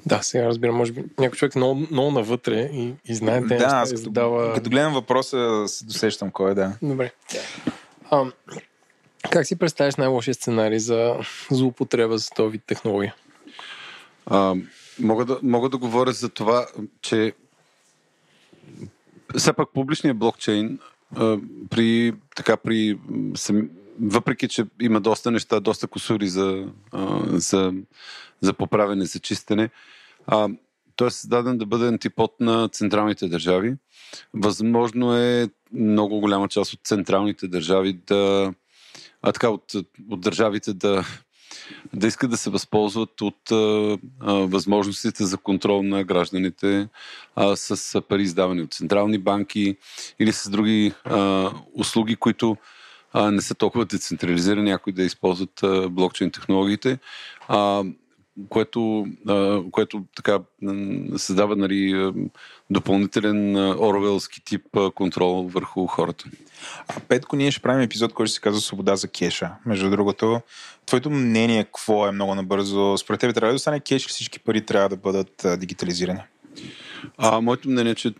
Да, 0.06 0.22
сега 0.22 0.46
разбирам, 0.46 0.76
може 0.76 0.92
би 0.92 1.04
някой 1.18 1.36
човек 1.36 1.54
е 1.54 1.58
много, 1.58 1.86
много 1.90 2.10
навътре 2.10 2.70
и, 2.72 2.94
и 3.04 3.14
знае 3.14 3.40
те 3.40 3.46
Да, 3.46 3.54
неща 3.54 3.76
аз 3.76 3.90
като, 3.90 4.02
задава... 4.02 4.54
като 4.54 4.70
гледам 4.70 4.94
въпроса, 4.94 5.64
се 5.66 5.84
досещам 5.84 6.30
кой 6.30 6.50
е, 6.50 6.54
да. 6.54 6.72
Добре. 6.82 7.12
А, 8.10 8.24
как 9.30 9.46
си 9.46 9.56
представяш 9.56 9.96
най-лошия 9.96 10.34
сценарий 10.34 10.78
за 10.78 11.14
злоупотреба 11.50 12.18
с 12.18 12.30
този 12.30 12.52
вид 12.52 12.62
технология? 12.66 13.14
А, 14.26 14.54
мога, 15.00 15.24
да, 15.24 15.38
мога 15.42 15.68
да 15.68 15.78
говоря 15.78 16.12
за 16.12 16.28
това, 16.28 16.66
че 17.02 17.32
все 19.36 19.52
пак 19.52 19.68
публичният 19.74 20.18
блокчейн 20.18 20.78
а, 21.16 21.38
при, 21.70 22.14
така, 22.36 22.56
при 22.56 22.98
сам, 23.36 23.68
въпреки, 24.02 24.48
че 24.48 24.64
има 24.80 25.00
доста 25.00 25.30
неща, 25.30 25.60
доста 25.60 25.86
косури 25.86 26.28
за, 26.28 26.66
за, 27.26 27.72
за 28.40 28.52
поправене, 28.52 29.04
за 29.04 29.18
чистене, 29.18 29.70
а, 30.26 30.48
той 30.96 31.08
е 31.08 31.10
създаден 31.10 31.58
да 31.58 31.66
бъде 31.66 31.88
антипод 31.88 32.34
на 32.40 32.68
централните 32.68 33.28
държави. 33.28 33.74
Възможно 34.34 35.16
е 35.16 35.48
много 35.72 36.20
голяма 36.20 36.48
част 36.48 36.72
от 36.72 36.80
централните 36.84 37.48
държави 37.48 37.98
да. 38.06 38.52
А 39.22 39.32
така, 39.32 39.48
от, 39.48 39.74
от 40.10 40.20
държавите 40.20 40.72
да, 40.72 41.04
да 41.94 42.06
искат 42.06 42.30
да 42.30 42.36
се 42.36 42.50
възползват 42.50 43.20
от 43.20 43.50
а, 43.50 43.54
а, 44.20 44.32
възможностите 44.32 45.24
за 45.24 45.36
контрол 45.36 45.82
на 45.82 46.04
гражданите 46.04 46.88
а, 47.36 47.56
с 47.56 48.02
пари 48.08 48.22
издавани 48.22 48.62
от 48.62 48.74
централни 48.74 49.18
банки 49.18 49.76
или 50.18 50.32
с 50.32 50.50
други 50.50 50.92
а, 51.04 51.50
услуги, 51.74 52.16
които 52.16 52.56
а, 53.12 53.30
не 53.30 53.40
са 53.40 53.54
толкова 53.54 53.84
децентрализирани, 53.84 54.70
някои 54.70 54.92
да 54.92 55.02
използват 55.02 55.62
а, 55.62 55.88
блокчейн 55.88 56.30
технологиите. 56.30 56.98
А, 57.48 57.84
което, 58.48 59.06
което 59.70 60.04
така 60.16 60.38
създава 61.16 61.56
нали, 61.56 62.12
допълнителен 62.70 63.56
орвелски 63.56 64.44
тип 64.44 64.62
контрол 64.94 65.42
върху 65.42 65.86
хората. 65.86 66.24
А 66.88 67.00
Петко, 67.00 67.36
ние 67.36 67.50
ще 67.50 67.62
правим 67.62 67.82
епизод, 67.82 68.12
който 68.12 68.32
се 68.32 68.40
казва 68.40 68.60
Свобода 68.60 68.96
за 68.96 69.08
кеша. 69.08 69.50
Между 69.66 69.90
другото, 69.90 70.40
твоето 70.86 71.10
мнение 71.10 71.64
какво 71.64 72.08
е 72.08 72.12
много 72.12 72.34
набързо? 72.34 72.96
Според 72.98 73.20
тебе 73.20 73.32
трябва 73.32 73.52
да 73.52 73.56
остане 73.56 73.80
кеш 73.80 74.04
или 74.04 74.10
всички 74.10 74.38
пари 74.38 74.66
трябва 74.66 74.88
да 74.88 74.96
бъдат 74.96 75.46
дигитализирани? 75.58 76.20
А 77.18 77.40
моето 77.40 77.68
мнение 77.70 77.92
е, 77.92 77.94
че 77.94 78.14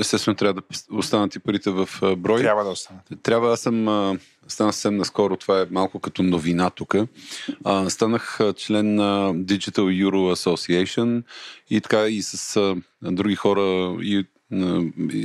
естествено 0.00 0.36
трябва 0.36 0.54
да 0.54 0.62
останат 0.90 1.34
и 1.34 1.38
парите 1.38 1.70
в 1.70 1.88
брой. 2.16 2.40
Трябва 2.40 2.64
да 2.64 2.70
останат. 2.70 3.02
Трябва, 3.22 3.52
аз 3.52 3.60
съм, 3.60 3.84
стана 4.48 4.72
съвсем 4.72 4.96
наскоро, 4.96 5.36
това 5.36 5.60
е 5.60 5.66
малко 5.70 6.00
като 6.00 6.22
новина 6.22 6.70
тук. 6.70 6.94
А, 7.64 7.90
станах 7.90 8.38
член 8.56 8.94
на 8.94 9.34
Digital 9.34 10.04
Euro 10.04 10.34
Association 10.34 11.22
и 11.70 11.80
така 11.80 12.06
и 12.06 12.22
с 12.22 12.56
а, 12.56 12.76
други 13.02 13.34
хора 13.34 13.96
и, 14.02 14.26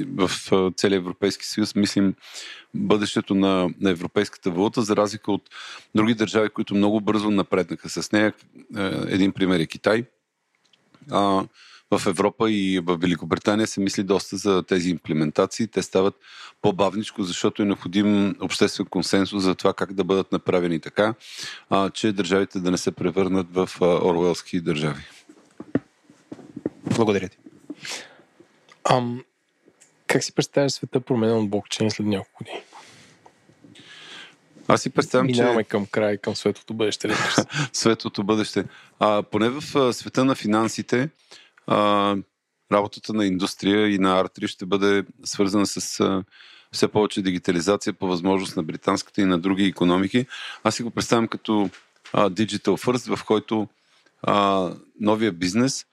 в 0.08 0.32
целия 0.76 0.98
Европейски 0.98 1.46
съюз 1.46 1.76
мислим 1.76 2.16
бъдещето 2.74 3.36
на, 3.36 3.70
на 3.80 3.90
европейската 3.90 4.52
валута, 4.52 4.82
за 4.82 4.96
разлика 4.96 5.32
от 5.32 5.50
други 5.96 6.14
държави, 6.14 6.50
които 6.50 6.76
много 6.76 7.02
бързо 7.02 7.32
напреднаха 7.32 7.90
с 7.90 8.12
нея. 8.12 8.34
Е, 8.78 8.92
Един 9.08 9.32
пример 9.32 9.60
е 9.60 9.66
Китай. 9.66 10.06
А, 11.12 11.44
в 11.91 12.07
Европа 12.07 12.52
и 12.52 12.80
в 12.80 12.98
Великобритания 12.98 13.68
се 13.68 13.82
мисли 13.82 14.03
доста 14.03 14.38
за 14.38 14.64
тези 14.64 14.90
имплементации. 14.90 15.68
Те 15.68 15.82
стават 15.82 16.16
по-бавничко, 16.62 17.24
защото 17.24 17.62
е 17.62 17.66
необходим 17.66 18.36
обществен 18.41 18.86
консенсус 18.86 19.44
за 19.44 19.56
това 19.56 19.74
как 19.74 19.94
да 19.94 20.03
бъдат 20.03 20.32
направени 20.32 20.80
така, 20.80 21.14
а, 21.70 21.90
че 21.90 22.12
държавите 22.12 22.60
да 22.60 22.72
не 22.72 22.78
се 22.78 22.91
превърнат 22.91 23.48
в 23.53 23.70
а, 23.82 23.86
орвелски 23.86 24.62
държави. 24.62 25.03
Благодаря 26.95 27.30
ти. 27.30 27.38
Ам, 28.91 29.24
как 30.07 30.24
си 30.24 30.34
представяш 30.34 30.72
света 30.72 31.02
променен 31.02 31.38
от 31.38 31.49
блокчейн 31.49 31.91
след 31.91 32.07
няколко 32.07 32.44
години? 32.44 32.62
Аз 34.68 34.82
си 34.82 34.90
представям, 34.90 35.28
че... 35.28 35.32
Минаваме 35.32 35.64
към 35.64 35.86
край, 35.86 36.18
към 36.18 36.36
светлото 36.36 36.74
бъдеще. 36.74 37.10
светлото 37.74 38.24
бъдеще. 38.24 38.66
А, 38.99 39.24
поне 39.24 39.49
в 39.49 39.94
света 39.94 40.26
на 40.26 40.36
финансите, 40.36 41.10
а, 41.68 42.16
работата 42.72 43.14
на 43.14 43.26
индустрия 43.26 43.90
и 43.90 44.00
на 44.00 44.20
артри 44.20 44.48
ще 44.48 44.66
бъде 44.66 45.06
свързана 45.24 45.66
с 45.66 46.00
а, 46.00 46.24
все 46.72 46.88
повече 46.88 47.22
дигитализация 47.22 47.94
по 47.94 48.08
възможност 48.08 48.58
на 48.58 48.64
британската 48.64 49.22
и 49.22 49.26
на 49.26 49.40
други 49.40 49.66
економики. 49.66 50.26
Аз 50.64 50.76
си 50.76 50.84
го 50.84 50.92
представям 50.92 51.28
като 51.28 51.70
а, 52.14 52.30
Digital 52.30 52.86
First, 52.86 53.16
в 53.16 53.26
който 53.26 53.68
а, 54.24 54.72
новия 55.00 55.32
бизнес 55.32 55.86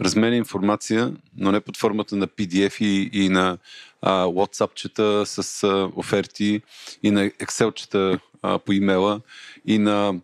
разменя 0.00 0.36
информация, 0.36 1.12
но 1.36 1.52
не 1.52 1.60
под 1.60 1.76
формата 1.76 2.16
на 2.16 2.28
PDF 2.28 2.84
и, 2.84 3.10
и 3.12 3.28
на 3.28 3.58
а, 4.02 4.24
WhatsApp-чета 4.24 5.24
с 5.24 5.64
а, 5.64 5.90
оферти 5.96 6.62
и 7.02 7.10
на 7.10 7.30
Excel-чета 7.30 8.18
а, 8.42 8.58
по 8.58 8.72
имейла 8.72 9.20
и 9.66 9.78
на 9.78 10.14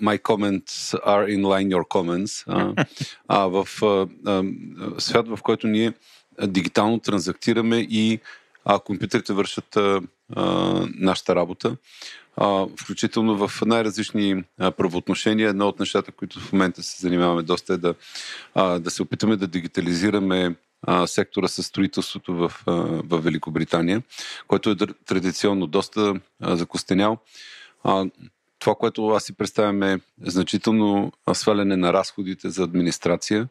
My 0.00 0.18
comments 0.18 0.94
are 1.04 1.26
in 1.28 1.42
line 1.42 1.68
your 1.68 1.84
comments. 1.88 2.44
А, 2.46 2.86
а 3.28 3.46
в 3.46 3.68
а, 3.82 4.06
а, 4.26 4.44
свят, 4.98 5.28
в 5.28 5.38
който 5.42 5.66
ние 5.66 5.92
дигитално 6.42 6.98
транзактираме 6.98 7.76
и 7.76 8.20
а, 8.64 8.78
компютрите 8.78 9.32
вършат 9.32 9.76
а, 9.76 10.00
нашата 10.94 11.34
работа, 11.34 11.76
а, 12.36 12.66
включително 12.80 13.48
в 13.48 13.62
най-различни 13.66 14.44
а, 14.58 14.70
правоотношения. 14.70 15.48
Едно 15.48 15.68
от 15.68 15.80
нещата, 15.80 16.12
които 16.12 16.40
в 16.40 16.52
момента 16.52 16.82
се 16.82 17.00
занимаваме 17.00 17.42
доста 17.42 17.74
е 17.74 17.76
да, 17.76 17.94
а, 18.54 18.78
да 18.78 18.90
се 18.90 19.02
опитаме 19.02 19.36
да 19.36 19.46
дигитализираме 19.46 20.54
сектора 21.06 21.48
със 21.48 21.66
строителството 21.66 22.34
в, 22.34 22.52
в 22.66 23.18
Великобритания, 23.18 24.02
който 24.48 24.70
е 24.70 24.76
традиционно 25.06 25.66
доста 25.66 26.14
закостенял. 26.40 27.18
Това, 28.62 28.74
което 28.74 29.08
аз 29.08 29.24
си 29.24 29.32
представям 29.32 29.82
е 29.82 30.00
значително 30.22 31.12
сваляне 31.32 31.76
на 31.76 31.92
разходите 31.92 32.50
за 32.50 32.62
администрация 32.62 33.48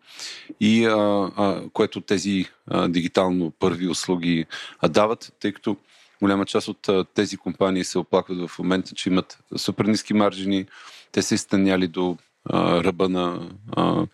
и 0.59 0.85
а, 0.85 0.95
а, 1.37 1.61
което 1.73 2.01
тези 2.01 2.45
а, 2.67 2.87
дигитално 2.87 3.51
първи 3.59 3.87
услуги 3.87 4.45
а, 4.79 4.89
дават, 4.89 5.33
тъй 5.39 5.51
като 5.51 5.77
голяма 6.21 6.45
част 6.45 6.67
от 6.67 6.89
а, 6.89 7.05
тези 7.13 7.37
компании 7.37 7.83
се 7.83 7.99
оплакват 7.99 8.49
в 8.49 8.59
момента, 8.59 8.95
че 8.95 9.09
имат 9.09 9.39
супер 9.57 9.85
ниски 9.85 10.13
маржини, 10.13 10.65
те 11.11 11.21
са 11.21 11.35
изтъняли 11.35 11.87
до 11.87 12.17
а, 12.49 12.83
ръба 12.83 13.09
на, 13.09 13.49
а, 13.75 14.05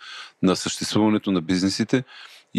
на 0.44 0.56
съществуването 0.56 1.32
на 1.32 1.41
бизнесите. 1.41 2.03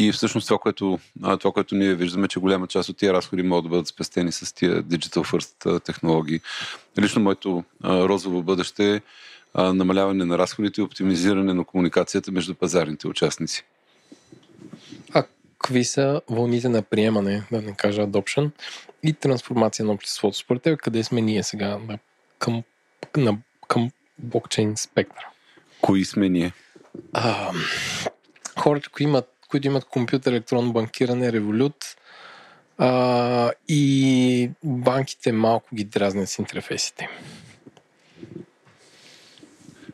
И 0.00 0.12
всъщност 0.12 0.46
това 0.46 0.58
което, 0.58 0.98
това, 1.40 1.52
което 1.52 1.74
ние 1.74 1.94
виждаме, 1.94 2.28
че 2.28 2.40
голяма 2.40 2.66
част 2.66 2.88
от 2.88 2.96
тия 2.96 3.12
разходи 3.12 3.42
могат 3.42 3.64
да 3.64 3.68
бъдат 3.68 3.86
спестени 3.86 4.32
с 4.32 4.54
тия 4.54 4.82
Digital 4.82 5.24
First 5.24 5.84
технологии. 5.84 6.40
Лично 6.98 7.22
моето 7.22 7.64
розово 7.84 8.42
бъдеще 8.42 8.94
е 8.94 9.00
намаляване 9.58 10.24
на 10.24 10.38
разходите 10.38 10.80
и 10.80 10.84
оптимизиране 10.84 11.54
на 11.54 11.64
комуникацията 11.64 12.32
между 12.32 12.54
пазарните 12.54 13.08
участници. 13.08 13.64
А 15.12 15.24
какви 15.58 15.84
са 15.84 16.20
вълните 16.30 16.68
на 16.68 16.82
приемане, 16.82 17.42
да 17.52 17.62
не 17.62 17.74
кажа 17.74 18.02
adoption, 18.02 18.50
и 19.02 19.12
трансформация 19.12 19.84
на 19.84 19.92
обществото? 19.92 20.36
Според 20.36 20.62
теб, 20.62 20.80
къде 20.80 21.04
сме 21.04 21.20
ние 21.20 21.42
сега 21.42 21.78
на, 21.88 21.98
към, 22.38 22.62
на, 23.16 23.38
към 23.68 23.90
блокчейн 24.18 24.76
спектъра? 24.76 25.26
Кои 25.80 26.04
сме 26.04 26.28
ние? 26.28 26.52
А, 27.12 27.52
хората, 28.58 28.88
които 28.88 29.02
имат, 29.02 29.37
които 29.48 29.66
имат 29.66 29.84
компютър, 29.84 30.32
електронно 30.32 30.72
банкиране, 30.72 31.32
револют 31.32 31.96
а, 32.78 33.52
и 33.68 34.50
банките 34.64 35.32
малко 35.32 35.74
ги 35.74 35.84
дразнят 35.84 36.28
с 36.28 36.38
интерфейсите. 36.38 37.08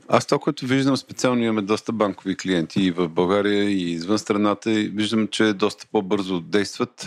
Аз 0.09 0.27
това, 0.27 0.39
което 0.39 0.67
виждам 0.67 0.97
специално, 0.97 1.43
имаме 1.43 1.63
доста 1.63 1.93
банкови 1.93 2.37
клиенти 2.37 2.83
и 2.83 2.91
в 2.91 3.09
България, 3.09 3.65
и 3.65 3.91
извън 3.91 4.19
страната. 4.19 4.71
И 4.71 4.89
виждам, 4.89 5.29
че 5.29 5.53
доста 5.53 5.87
по-бързо 5.93 6.41
действат. 6.41 7.07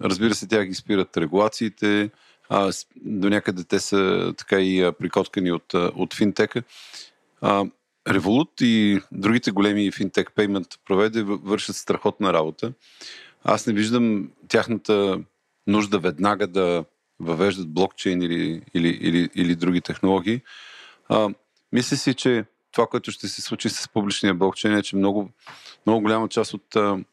Разбира 0.00 0.34
се, 0.34 0.48
тя 0.48 0.64
ги 0.64 0.74
спират 0.74 1.16
регулациите. 1.16 2.10
А, 2.48 2.72
до 2.96 3.28
някъде 3.28 3.64
те 3.64 3.80
са 3.80 4.32
така 4.38 4.60
и 4.60 4.92
прикоткани 4.98 5.52
от, 5.52 5.74
от 5.74 6.14
финтека. 6.14 6.62
А, 7.40 7.64
Revolut 8.08 8.62
и 8.62 9.00
другите 9.12 9.50
големи 9.50 9.92
финтек 9.92 10.32
пеймент 10.34 10.66
проведе 10.86 11.22
вършат 11.22 11.76
страхотна 11.76 12.32
работа. 12.32 12.72
Аз 13.44 13.66
не 13.66 13.72
виждам 13.72 14.30
тяхната 14.48 15.20
нужда 15.66 15.98
веднага 15.98 16.46
да 16.46 16.84
въвеждат 17.20 17.68
блокчейн 17.68 18.22
или, 18.22 18.62
или, 18.74 18.88
или, 18.88 19.28
или 19.34 19.54
други 19.56 19.80
технологии. 19.80 20.40
А, 21.08 21.28
мисля 21.72 21.96
си, 21.96 22.14
че 22.14 22.44
това, 22.72 22.86
което 22.86 23.10
ще 23.10 23.28
се 23.28 23.42
случи 23.42 23.68
с 23.68 23.88
публичния 23.88 24.34
блокчейн 24.34 24.76
е, 24.76 24.82
че 24.82 24.96
много, 24.96 25.30
много 25.86 26.02
голяма 26.02 26.28
част 26.28 26.54
от 26.54 26.76
а, 26.76 27.04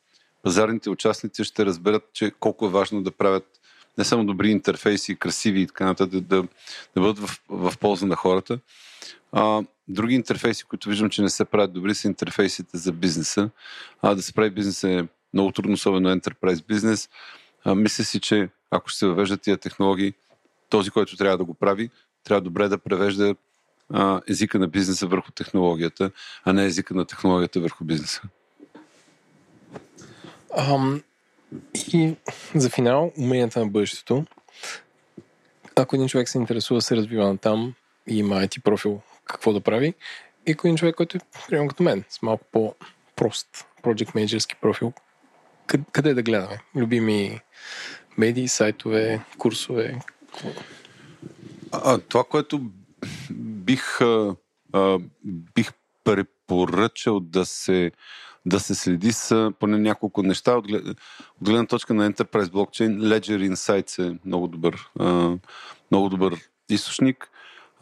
пазарните 0.44 0.90
участници 0.90 1.44
ще 1.44 1.66
разберат, 1.66 2.04
че 2.14 2.32
колко 2.40 2.66
е 2.66 2.70
важно 2.70 3.04
да 3.04 3.12
правят 3.12 3.48
не 3.98 4.04
само 4.04 4.26
добри 4.26 4.50
интерфейси, 4.50 5.16
красиви 5.16 5.62
и 5.62 5.68
така 5.68 5.86
нататък, 5.86 6.22
да, 6.22 6.44
да 6.96 7.02
бъдат 7.02 7.20
в, 7.20 7.40
в 7.50 7.78
полза 7.80 8.06
на 8.06 8.16
хората. 8.16 8.60
А, 9.32 9.64
други 9.88 10.16
интерфейси, 10.16 10.64
които 10.64 10.90
виждам, 10.90 11.10
че 11.10 11.22
не 11.22 11.30
се 11.30 11.46
правят 11.46 11.74
добри, 11.74 11.96
са 11.96 12.08
интерфейсите 12.08 12.78
за 12.78 12.92
бизнеса. 12.92 13.50
А, 14.02 14.16
да 14.16 14.22
се 14.22 14.34
прави 14.34 14.50
бизнес 14.50 14.84
е 14.84 15.08
много 15.34 15.52
трудно, 15.52 15.74
особено 15.74 16.16
Enterprise 16.16 16.66
бизнес. 16.66 17.10
А, 17.64 17.76
мисля 17.76 18.04
си, 18.04 18.20
че 18.20 18.50
ако 18.72 18.90
ще 18.90 19.00
се 19.00 19.08
въвеждат 19.08 19.42
тия 19.42 19.58
технологии, 19.58 20.14
този, 20.70 20.90
който 20.90 21.18
трябва 21.18 21.38
да 21.38 21.44
го 21.44 21.54
прави, 21.54 21.90
трябва 22.24 22.42
добре 22.42 22.68
да 22.68 22.78
превежда 22.78 23.36
а, 23.94 24.22
езика 24.28 24.60
на 24.60 24.68
бизнеса 24.68 25.08
върху 25.08 25.32
технологията, 25.32 26.12
а 26.46 26.54
не 26.54 26.66
езика 26.66 26.94
на 26.94 27.06
технологията 27.06 27.60
върху 27.60 27.84
бизнеса. 27.84 28.22
Ам, 30.58 31.02
и 31.94 32.16
за 32.56 32.70
финал, 32.70 33.12
уменията 33.18 33.60
на 33.60 33.68
бъдещето. 33.68 34.26
Ако 35.76 35.96
един 35.96 36.08
човек 36.08 36.30
се 36.30 36.38
интересува, 36.38 36.82
се 36.82 36.96
развива 36.96 37.28
на 37.28 37.38
там 37.38 37.74
има 38.07 38.36
IT 38.36 38.61
профил, 38.61 39.02
какво 39.26 39.53
да 39.53 39.61
прави. 39.61 39.94
И 40.48 40.56
един 40.64 40.78
човек, 40.78 40.95
който 40.95 41.18
е 41.18 41.22
примерно 41.48 41.69
като 41.69 41.84
мен, 41.84 42.03
с 42.10 42.22
малко 42.22 42.44
по-прост 42.52 43.68
project 43.84 44.15
менеджерски 44.15 44.56
профил, 44.61 44.94
къде, 45.68 45.84
къде 45.91 46.14
да 46.14 46.23
гледаме? 46.23 46.60
Любими 46.76 47.40
медии, 48.18 48.48
сайтове, 48.48 49.22
курсове? 49.38 49.99
А, 51.72 51.98
това, 51.98 52.23
което 52.23 52.61
бих, 53.32 54.02
а, 54.02 54.36
а, 54.73 54.99
бих 55.26 55.72
препоръчал 56.03 57.19
да 57.19 57.45
се, 57.45 57.91
да 58.45 58.60
се 58.60 58.76
следи 58.76 59.11
с 59.11 59.52
поне 59.60 59.78
няколко 59.78 60.23
неща. 60.23 60.57
От, 60.57 60.68
глед, 60.68 60.88
от 60.88 60.98
гледна 61.41 61.65
точка 61.65 61.94
на 61.94 62.11
Enterprise 62.11 62.48
Blockchain, 62.48 62.98
Ledger 62.98 63.53
Insights 63.53 64.11
е 64.11 64.18
много 64.26 64.48
добър, 64.48 64.90
а, 64.99 65.38
много 65.91 66.10
добър 66.10 66.38
източник. 66.69 67.32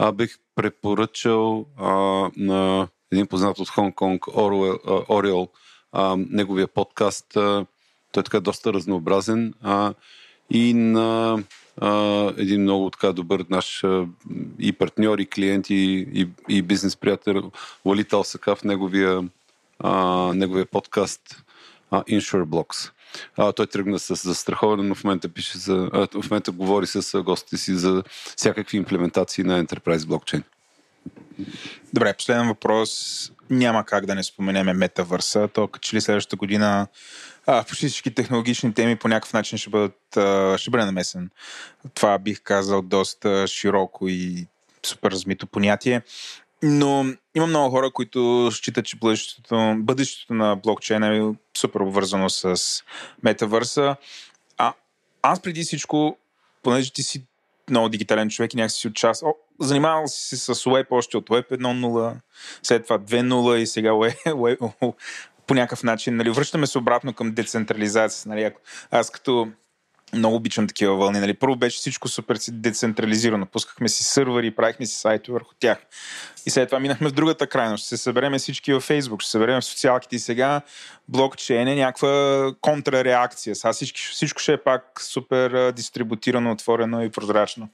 А, 0.02 0.12
бих 0.12 0.38
препоръчал 0.56 1.66
а, 1.78 1.90
на 2.38 2.88
един 3.12 3.28
познат 3.28 3.60
от 3.60 3.70
Хонг 3.70 3.96
Конг, 3.96 4.28
Ориел, 5.10 5.48
неговия 6.18 6.68
подкаст. 6.68 7.38
А, 7.38 7.66
той 8.12 8.22
е 8.22 8.24
така 8.24 8.40
доста 8.40 8.74
разнообразен. 8.74 9.54
А, 9.62 9.94
и 10.50 10.74
на 10.74 11.40
а, 11.78 12.34
един 12.38 12.62
много 12.62 12.90
така 12.90 13.12
добър 13.12 13.46
наш 13.50 13.84
а, 13.84 14.06
и 14.60 14.74
партньор, 14.74 15.20
и 15.20 15.26
клиент, 15.26 15.70
и, 15.70 16.08
и, 16.14 16.28
и 16.50 16.62
бизнес 16.62 16.96
приятел 16.96 17.52
Валит 17.86 18.14
Алсакав, 18.14 18.64
неговия, 18.64 19.30
а, 19.80 19.94
неговия 20.34 20.66
подкаст 20.66 21.44
а, 21.92 22.04
Insure 22.04 22.46
Blocks. 22.46 22.92
А, 23.38 23.52
той 23.52 23.68
тръгна 23.68 24.00
с 24.00 24.16
застраховане, 24.16 24.84
но 24.84 24.96
в 24.96 25.04
момента, 25.04 25.30
пише 25.30 25.58
за, 25.58 25.90
а, 25.94 26.08
в 26.22 26.30
момента 26.30 26.52
говори 26.52 26.88
с 26.88 27.24
гостите 27.24 27.58
си 27.58 27.74
за 27.74 28.04
всякакви 28.38 28.78
имплементации 28.78 29.44
на 29.44 29.66
Enterprise 29.66 29.98
Blockchain. 29.98 30.44
Добре, 31.94 32.14
последен 32.14 32.48
въпрос. 32.48 33.32
Няма 33.50 33.86
как 33.86 34.06
да 34.06 34.16
не 34.16 34.24
споменеме 34.24 34.74
метавърса. 34.74 35.48
То 35.54 35.70
че 35.82 35.96
ли 35.96 36.02
следващата 36.02 36.36
година 36.36 36.88
а, 37.46 37.64
почти 37.64 37.88
всички 37.88 38.16
технологични 38.16 38.74
теми 38.74 38.96
по 38.96 39.08
някакъв 39.08 39.34
начин 39.34 39.58
ще, 39.58 39.70
бъдат, 39.70 39.98
ще 40.60 40.70
бъде 40.70 40.86
намесен. 40.86 41.30
Това 41.94 42.18
бих 42.18 42.42
казал 42.42 42.82
доста 42.82 43.48
широко 43.48 44.08
и 44.08 44.48
супер 44.86 45.12
размито 45.12 45.48
понятие. 45.48 46.02
Но 46.64 47.06
има 47.36 47.48
много 47.48 47.70
хора, 47.70 47.92
които 47.92 48.50
считат, 48.52 48.86
че 48.86 48.98
бъдещето, 48.98 49.76
бъдещето 49.78 50.34
на 50.34 50.56
блокчейна 50.56 51.18
е 51.18 51.22
супер 51.58 51.80
обвързано 51.80 52.30
с 52.30 52.56
метавърса. 53.24 53.96
А 54.58 54.74
аз 55.22 55.42
преди 55.42 55.64
всичко, 55.64 56.18
понеже 56.64 56.94
ти 56.94 57.04
си 57.04 57.26
много 57.70 57.90
дигитален 57.90 58.30
човек 58.30 58.54
и 58.54 58.58
някакси 58.58 58.80
си 58.80 58.88
участвал. 58.88 59.36
Занимавал 59.60 60.08
си 60.08 60.38
се 60.38 60.56
с 60.56 60.56
Web 60.56 60.86
още 60.92 61.18
от 61.18 61.30
Web 61.30 61.50
1.0, 61.50 62.16
след 62.64 62.84
това 62.84 63.00
2.0 63.00 63.56
и 63.56 63.68
сега 63.68 63.90
Web, 63.90 64.24
Web, 64.26 64.94
по 65.48 65.54
някакъв 65.54 65.84
начин. 65.84 66.16
Нали, 66.16 66.30
връщаме 66.30 66.68
се 66.68 66.78
обратно 66.78 67.14
към 67.14 67.32
децентрализация. 67.32 68.30
Нали, 68.30 68.52
аз 68.92 69.10
като 69.10 69.52
много 70.14 70.36
обичам 70.36 70.68
такива 70.68 70.96
вълни. 70.96 71.20
Нали. 71.20 71.34
Първо 71.34 71.56
беше 71.56 71.78
всичко 71.78 72.08
супер 72.08 72.38
децентрализирано. 72.52 73.46
Пускахме 73.46 73.90
си 73.90 74.04
сървъри, 74.04 74.52
правихме 74.52 74.86
си 74.86 75.00
сайти 75.00 75.32
върху 75.32 75.54
тях. 75.60 75.78
И 76.46 76.50
след 76.50 76.70
това 76.70 76.80
минахме 76.80 77.10
в 77.10 77.12
другата 77.12 77.48
крайност. 77.48 77.86
Ще 77.86 77.98
се 77.98 78.04
събереме 78.04 78.38
всички 78.38 78.74
във 78.74 78.88
Facebook, 78.88 79.22
ще 79.22 79.26
се 79.26 79.32
събереме 79.32 79.62
в 79.62 79.66
социалките 79.66 80.16
и 80.16 80.20
сега 80.20 80.62
блокчейн 81.08 81.68
е 81.68 81.76
някаква 81.76 82.54
контрареакция. 82.62 83.56
Сега 83.56 83.74
всички, 83.74 84.02
всичко 84.02 84.42
ще 84.42 84.54
е 84.54 84.58
пак 84.58 85.02
супер 85.02 85.72
дистрибутирано, 85.72 86.52
отворено 86.52 87.04
и 87.04 87.10
прозрачно. 87.10 87.70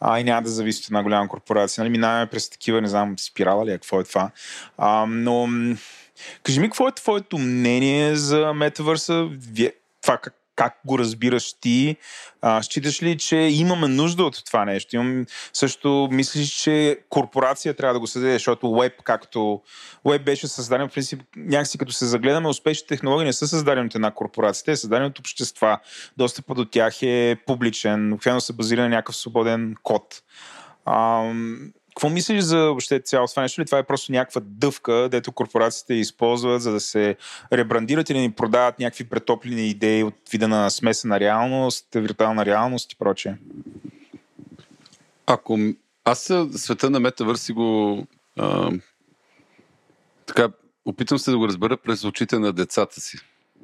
А, 0.00 0.20
и 0.20 0.24
няма 0.24 0.42
да 0.42 0.50
зависи 0.50 0.80
от 0.80 0.86
една 0.86 1.02
голяма 1.02 1.28
корпорация. 1.28 1.84
Нали, 1.84 1.92
минаваме 1.92 2.26
през 2.26 2.50
такива, 2.50 2.80
не 2.80 2.88
знам, 2.88 3.18
спирала 3.18 3.66
ли, 3.66 3.70
е, 3.70 3.74
какво 3.78 4.00
е 4.00 4.04
това. 4.04 4.30
А, 4.78 5.06
но 5.08 5.48
Кажи 6.42 6.60
ми, 6.60 6.66
какво 6.66 6.88
е 6.88 6.92
твоето 6.92 7.38
мнение 7.38 8.16
за 8.16 8.52
метавърса? 8.54 9.28
Това 10.02 10.16
как, 10.16 10.34
как 10.56 10.78
го 10.86 10.98
разбираш 10.98 11.52
ти? 11.60 11.96
А, 12.42 12.62
считаш 12.62 13.02
ли, 13.02 13.18
че 13.18 13.36
имаме 13.36 13.88
нужда 13.88 14.24
от 14.24 14.44
това 14.44 14.64
нещо? 14.64 14.96
Имам, 14.96 15.26
също 15.52 16.08
мислиш, 16.10 16.48
че 16.48 16.98
корпорация 17.08 17.74
трябва 17.74 17.94
да 17.94 18.00
го 18.00 18.06
създаде, 18.06 18.32
защото 18.32 18.74
веб, 18.74 18.92
както 19.04 19.60
веб 20.04 20.24
беше 20.24 20.46
създаден, 20.46 20.88
в 20.88 20.92
принцип, 20.92 21.22
някакси 21.36 21.78
като 21.78 21.92
се 21.92 22.06
загледаме, 22.06 22.48
успешни 22.48 22.86
технологии 22.86 23.26
не 23.26 23.32
са 23.32 23.48
създадени 23.48 23.86
от 23.86 23.94
една 23.94 24.10
корпорация, 24.10 24.64
те 24.64 24.76
са 24.76 24.80
създадени 24.80 25.06
от 25.06 25.18
общества. 25.18 25.78
Достъпът 26.16 26.56
до 26.56 26.64
тях 26.64 27.02
е 27.02 27.36
публичен, 27.46 28.12
обикновено 28.12 28.40
са 28.40 28.52
базирани 28.52 28.88
на 28.88 28.94
някакъв 28.94 29.16
свободен 29.16 29.74
код. 29.82 30.22
А, 30.84 31.32
какво 31.96 32.10
мислиш 32.10 32.40
за 32.40 32.58
въобще 32.58 33.00
цялото 33.00 33.32
това 33.32 33.42
нещо? 33.42 33.60
Ли 33.60 33.64
това 33.64 33.78
е 33.78 33.82
просто 33.82 34.12
някаква 34.12 34.40
дъвка, 34.44 35.08
дето 35.10 35.32
корпорациите 35.32 35.94
използват, 35.94 36.62
за 36.62 36.72
да 36.72 36.80
се 36.80 37.16
ребрандират 37.52 38.10
или 38.10 38.20
ни 38.20 38.32
продават 38.32 38.78
някакви 38.78 39.04
претоплени 39.04 39.68
идеи 39.68 40.02
от 40.02 40.14
вида 40.32 40.48
на 40.48 40.70
смесена 40.70 41.20
реалност, 41.20 41.86
виртуална 41.94 42.46
реалност 42.46 42.92
и 42.92 42.96
прочее? 42.96 43.34
Ако 45.26 45.58
аз 46.04 46.32
света 46.56 46.90
на 46.90 47.00
метавърси 47.00 47.52
го 47.52 48.02
а, 48.38 48.70
така, 50.26 50.48
опитвам 50.84 51.18
се 51.18 51.30
да 51.30 51.38
го 51.38 51.48
разбера 51.48 51.76
през 51.76 52.04
очите 52.04 52.38
на 52.38 52.52
децата 52.52 53.00
си, 53.00 53.18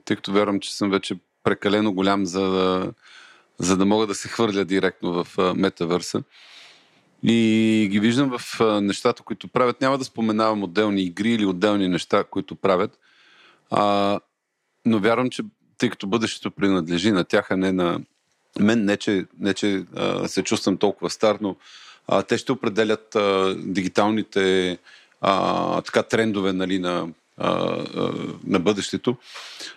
тъй 0.04 0.16
като 0.16 0.32
вярвам, 0.32 0.60
че 0.60 0.76
съм 0.76 0.90
вече 0.90 1.14
прекалено 1.44 1.92
голям, 1.92 2.26
за 2.26 2.50
да, 2.50 2.92
за 3.58 3.76
да 3.76 3.86
мога 3.86 4.06
да 4.06 4.14
се 4.14 4.28
хвърля 4.28 4.64
директно 4.64 5.24
в 5.24 5.38
а, 5.38 5.54
метавърса. 5.54 6.22
И 7.24 7.88
ги 7.90 8.00
виждам 8.00 8.38
в 8.38 8.60
нещата, 8.80 9.22
които 9.22 9.48
правят. 9.48 9.80
Няма 9.80 9.98
да 9.98 10.04
споменавам 10.04 10.62
отделни 10.62 11.02
игри 11.02 11.32
или 11.32 11.46
отделни 11.46 11.88
неща, 11.88 12.24
които 12.24 12.54
правят. 12.54 12.98
А, 13.70 14.20
но 14.84 14.98
вярвам, 14.98 15.30
че 15.30 15.42
тъй 15.78 15.90
като 15.90 16.06
бъдещето 16.06 16.50
принадлежи 16.50 17.10
на 17.10 17.24
тях, 17.24 17.50
а 17.50 17.56
не 17.56 17.72
на 17.72 18.00
мен, 18.60 18.84
не 18.84 18.96
че, 18.96 19.26
не, 19.38 19.54
че 19.54 19.84
а, 19.96 20.28
се 20.28 20.42
чувствам 20.42 20.76
толкова 20.76 21.10
стар, 21.10 21.38
но 21.40 21.56
а, 22.08 22.22
те 22.22 22.38
ще 22.38 22.52
определят 22.52 23.16
а, 23.16 23.54
дигиталните 23.58 24.78
а, 25.20 25.80
така, 25.82 26.02
трендове 26.02 26.52
нали, 26.52 26.78
на, 26.78 27.08
а, 27.36 27.48
а, 27.48 28.12
на 28.46 28.60
бъдещето. 28.60 29.16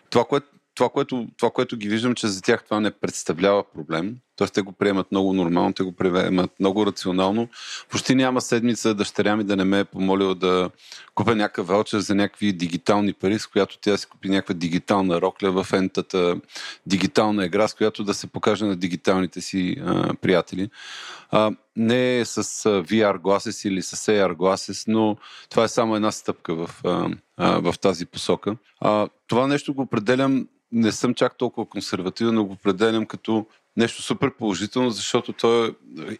Това, 0.09 0.25
което 0.25 0.47
това 0.75 0.89
което, 0.89 1.27
това, 1.37 1.51
което 1.51 1.77
ги 1.77 1.89
виждам, 1.89 2.15
че 2.15 2.27
за 2.27 2.41
тях 2.41 2.63
това 2.63 2.79
не 2.79 2.91
представлява 2.91 3.63
проблем. 3.73 4.15
Тоест 4.35 4.53
те 4.53 4.61
го 4.61 4.71
приемат 4.71 5.11
много 5.11 5.33
нормално, 5.33 5.73
те 5.73 5.83
го 5.83 5.91
приемат 5.91 6.51
много 6.59 6.85
рационално. 6.85 7.47
Почти 7.89 8.15
няма 8.15 8.41
седмица 8.41 8.93
дъщеря 8.93 9.35
ми 9.35 9.43
да 9.43 9.55
не 9.55 9.63
ме 9.63 9.79
е 9.79 9.85
помолила 9.85 10.35
да 10.35 10.69
купя 11.15 11.35
някакъв 11.35 11.67
ваучер 11.67 11.99
за 11.99 12.15
някакви 12.15 12.53
дигитални 12.53 13.13
пари, 13.13 13.39
с 13.39 13.47
която 13.47 13.77
тя 13.81 13.97
си 13.97 14.07
купи 14.07 14.29
някаква 14.29 14.53
дигитална 14.53 15.21
рокля 15.21 15.63
в 15.63 15.73
ентата 15.73 16.35
дигитална 16.85 17.45
игра, 17.45 17.67
с 17.67 17.73
която 17.73 18.03
да 18.03 18.13
се 18.13 18.27
покаже 18.27 18.65
на 18.65 18.75
дигиталните 18.75 19.41
си 19.41 19.75
а, 19.85 20.13
приятели. 20.13 20.69
А, 21.31 21.51
не 21.75 22.19
е 22.19 22.25
с 22.25 22.43
VR 22.63 23.19
glasses 23.19 23.67
или 23.67 23.81
с 23.81 23.95
AR 23.95 24.35
glasses, 24.35 24.83
но 24.87 25.17
това 25.49 25.63
е 25.63 25.67
само 25.67 25.95
една 25.95 26.11
стъпка 26.11 26.55
в, 26.55 26.69
а, 26.83 27.09
а, 27.37 27.71
в 27.71 27.79
тази 27.79 28.05
посока. 28.05 28.55
А, 28.79 29.07
това 29.27 29.47
нещо 29.47 29.73
го 29.73 29.81
определям 29.81 30.47
не 30.71 30.91
съм 30.91 31.13
чак 31.13 31.37
толкова 31.37 31.69
консервативен, 31.69 32.35
но 32.35 32.45
го 32.45 32.53
определям 32.53 33.05
като 33.05 33.45
нещо 33.77 34.01
супер 34.01 34.31
положително, 34.33 34.89
защото 34.89 35.33
то 35.33 35.65
е 35.65 35.71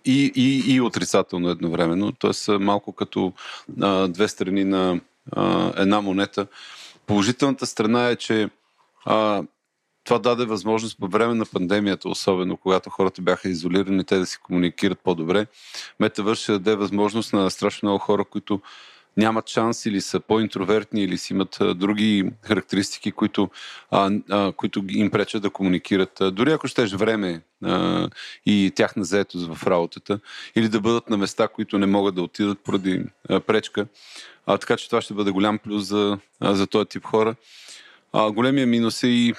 и, 0.05 0.31
и, 0.35 0.73
и 0.73 0.81
отрицателно 0.81 1.49
едновременно. 1.49 2.11
Тоест 2.11 2.47
малко 2.47 2.93
като 2.93 3.33
а, 3.81 4.07
две 4.07 4.27
страни 4.27 4.63
на 4.63 4.99
а, 5.31 5.73
една 5.81 6.01
монета. 6.01 6.47
Положителната 7.07 7.65
страна 7.65 8.09
е, 8.09 8.15
че 8.15 8.49
а, 9.05 9.43
това 10.03 10.19
даде 10.19 10.45
възможност 10.45 10.99
по 10.99 11.07
време 11.07 11.33
на 11.33 11.45
пандемията, 11.45 12.09
особено 12.09 12.57
когато 12.57 12.89
хората 12.89 13.21
бяха 13.21 13.49
изолирани, 13.49 14.03
те 14.03 14.17
да 14.17 14.25
си 14.25 14.37
комуникират 14.43 14.99
по-добре. 14.99 15.45
Метавърш 15.99 16.39
ще 16.39 16.51
даде 16.51 16.75
възможност 16.75 17.33
на 17.33 17.51
страшно 17.51 17.89
много 17.89 17.99
хора, 17.99 18.25
които 18.25 18.61
нямат 19.17 19.49
шанс 19.49 19.85
или 19.85 20.01
са 20.01 20.19
по-интровертни 20.19 21.03
или 21.03 21.17
си 21.17 21.33
имат 21.33 21.57
а, 21.61 21.73
други 21.73 22.31
характеристики, 22.41 23.11
които, 23.11 23.49
а, 23.91 24.11
а, 24.29 24.51
които 24.51 24.83
им 24.89 25.11
пречат 25.11 25.41
да 25.41 25.49
комуникират. 25.49 26.21
А, 26.21 26.31
дори 26.31 26.51
ако 26.51 26.67
щеш 26.67 26.93
време 26.93 27.41
а, 27.63 28.09
и 28.45 28.71
тяхна 28.75 29.03
заетост 29.03 29.53
в 29.53 29.67
работата 29.67 30.19
или 30.55 30.69
да 30.69 30.81
бъдат 30.81 31.09
на 31.09 31.17
места, 31.17 31.47
които 31.47 31.79
не 31.79 31.85
могат 31.85 32.15
да 32.15 32.21
отидат 32.21 32.59
поради 32.59 33.03
а, 33.29 33.39
пречка. 33.39 33.87
А, 34.45 34.57
така 34.57 34.77
че 34.77 34.89
това 34.89 35.01
ще 35.01 35.13
бъде 35.13 35.31
голям 35.31 35.57
плюс 35.57 35.87
за, 35.87 36.17
за 36.41 36.67
този 36.67 36.85
тип 36.85 37.05
хора. 37.05 37.35
А, 38.13 38.31
големия 38.31 38.67
минус 38.67 39.03
е 39.03 39.07
и 39.07 39.33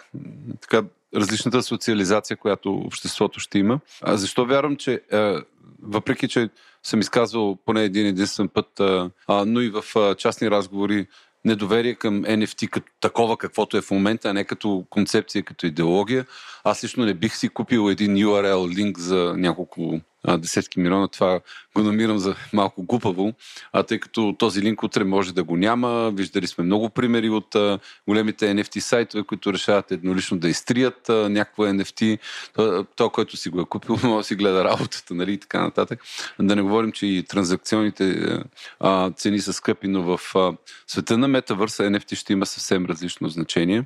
така, 0.61 0.83
различната 1.15 1.63
социализация, 1.63 2.37
която 2.37 2.75
обществото 2.75 3.41
ще 3.41 3.59
има. 3.59 3.81
А 4.03 4.17
защо 4.17 4.47
вярвам, 4.47 4.77
че 4.77 5.01
а, 5.13 5.43
въпреки, 5.83 6.29
че 6.29 6.49
съм 6.83 7.01
изказвал 7.01 7.59
поне 7.67 7.85
един 7.85 8.07
единствен 8.07 8.49
път, 8.49 8.81
а, 8.81 9.11
но 9.47 9.61
и 9.61 9.71
в 9.71 9.85
а, 9.97 10.15
частни 10.15 10.51
разговори, 10.51 11.07
недоверие 11.45 11.95
към 11.95 12.23
NFT 12.23 12.69
като 12.69 12.93
такова, 13.01 13.37
каквото 13.37 13.77
е 13.77 13.83
в 13.83 13.91
момента, 13.91 14.29
а 14.29 14.33
не 14.33 14.45
като 14.45 14.85
концепция, 14.91 15.43
като 15.43 15.67
идеология. 15.67 16.27
Аз 16.65 16.85
лично 16.85 17.05
не 17.05 17.15
бих 17.15 17.37
си 17.37 17.49
купил 17.49 17.91
един 17.91 18.17
URL 18.17 18.77
линк 18.77 18.99
за 18.99 19.35
няколко 19.37 20.01
а, 20.27 20.39
десетки 20.39 20.81
милиона. 20.81 21.09
Това 21.09 21.41
го 21.77 21.83
намирам 21.83 22.19
за 22.19 22.35
малко 22.53 22.83
глупаво, 22.83 23.33
а 23.73 23.83
тъй 23.83 23.99
като 23.99 24.35
този 24.39 24.63
линк 24.63 24.83
утре 24.83 25.05
може 25.05 25.35
да 25.35 25.45
го 25.45 25.57
няма. 25.57 26.11
Виждали 26.15 26.47
сме 26.47 26.65
много 26.65 26.91
примери 26.91 27.29
от 27.29 27.55
а, 27.55 27.79
големите 28.09 28.55
NFT 28.55 28.79
сайтове, 28.79 29.23
които 29.23 29.53
решават 29.53 29.93
еднолично 29.93 30.39
да 30.39 30.49
изтрият 30.49 31.09
а, 31.09 31.29
някакво 31.29 31.63
NFT. 31.63 32.19
То, 32.55 32.87
то, 32.97 33.11
който 33.11 33.37
си 33.37 33.49
го 33.49 33.61
е 33.61 33.65
купил, 33.65 33.99
може 34.03 34.17
да 34.17 34.25
си 34.25 34.35
гледа 34.35 34.65
работата, 34.65 35.15
нали, 35.15 35.33
и 35.33 35.39
така 35.39 35.61
нататък. 35.61 36.01
Да 36.41 36.57
не 36.57 36.63
говорим, 36.63 36.93
че 36.93 37.07
и 37.07 37.23
транзакционните 37.23 38.39
а, 38.81 39.11
цени 39.11 39.39
са 39.39 39.53
скъпи, 39.53 39.89
но 39.89 40.03
в 40.03 40.37
а, 40.37 40.53
света 40.87 41.19
на 41.19 41.29
метавърса 41.29 41.83
NFT 41.83 42.15
ще 42.15 42.33
има 42.33 42.47
съвсем 42.47 42.87
различно 42.87 43.29
значение. 43.29 43.85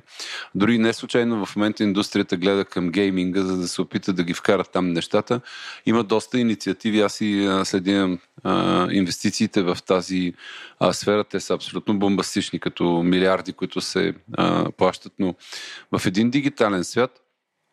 Дори 0.55 0.77
не 0.77 0.93
случайно 0.93 1.45
в 1.45 1.55
момента 1.55 1.83
индустрията 1.83 2.37
гледа 2.37 2.65
към 2.65 2.89
гейминга, 2.91 3.41
за 3.41 3.57
да 3.57 3.67
се 3.67 3.81
опита 3.81 4.13
да 4.13 4.23
ги 4.23 4.33
вкарат 4.33 4.69
там 4.71 4.93
нещата. 4.93 5.41
Има 5.85 6.03
доста 6.03 6.30
инициативи. 6.37 7.01
Аз 7.01 7.21
и 7.21 7.61
следя 7.63 8.17
инвестициите 8.91 9.61
в 9.61 9.77
тази 9.85 10.33
а, 10.79 10.93
сфера. 10.93 11.23
Те 11.23 11.39
са 11.39 11.53
абсолютно 11.53 11.99
бомбастични, 11.99 12.59
като 12.59 13.03
милиарди, 13.03 13.53
които 13.53 13.81
се 13.81 14.13
а, 14.33 14.71
плащат. 14.71 15.13
Но 15.19 15.35
в 15.97 16.05
един 16.05 16.29
дигитален 16.29 16.83
свят 16.83 17.21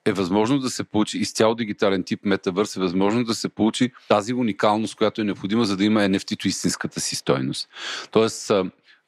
е 0.07 0.13
възможно 0.13 0.59
да 0.59 0.71
се 0.71 0.85
получи 0.85 1.19
изцяло 1.19 1.55
дигитален 1.55 2.03
тип 2.03 2.21
метавърс, 2.25 2.77
е 2.77 2.81
възможно 2.81 3.25
да 3.25 3.35
се 3.35 3.49
получи 3.49 3.93
тази 4.09 4.35
уникалност, 4.35 4.95
която 4.95 5.21
е 5.21 5.25
необходима, 5.25 5.65
за 5.65 5.77
да 5.77 5.85
има 5.85 6.01
NFT-то 6.01 6.49
истинската 6.49 7.01
си 7.01 7.17
стойност. 7.17 7.69
Тоест, 8.11 8.53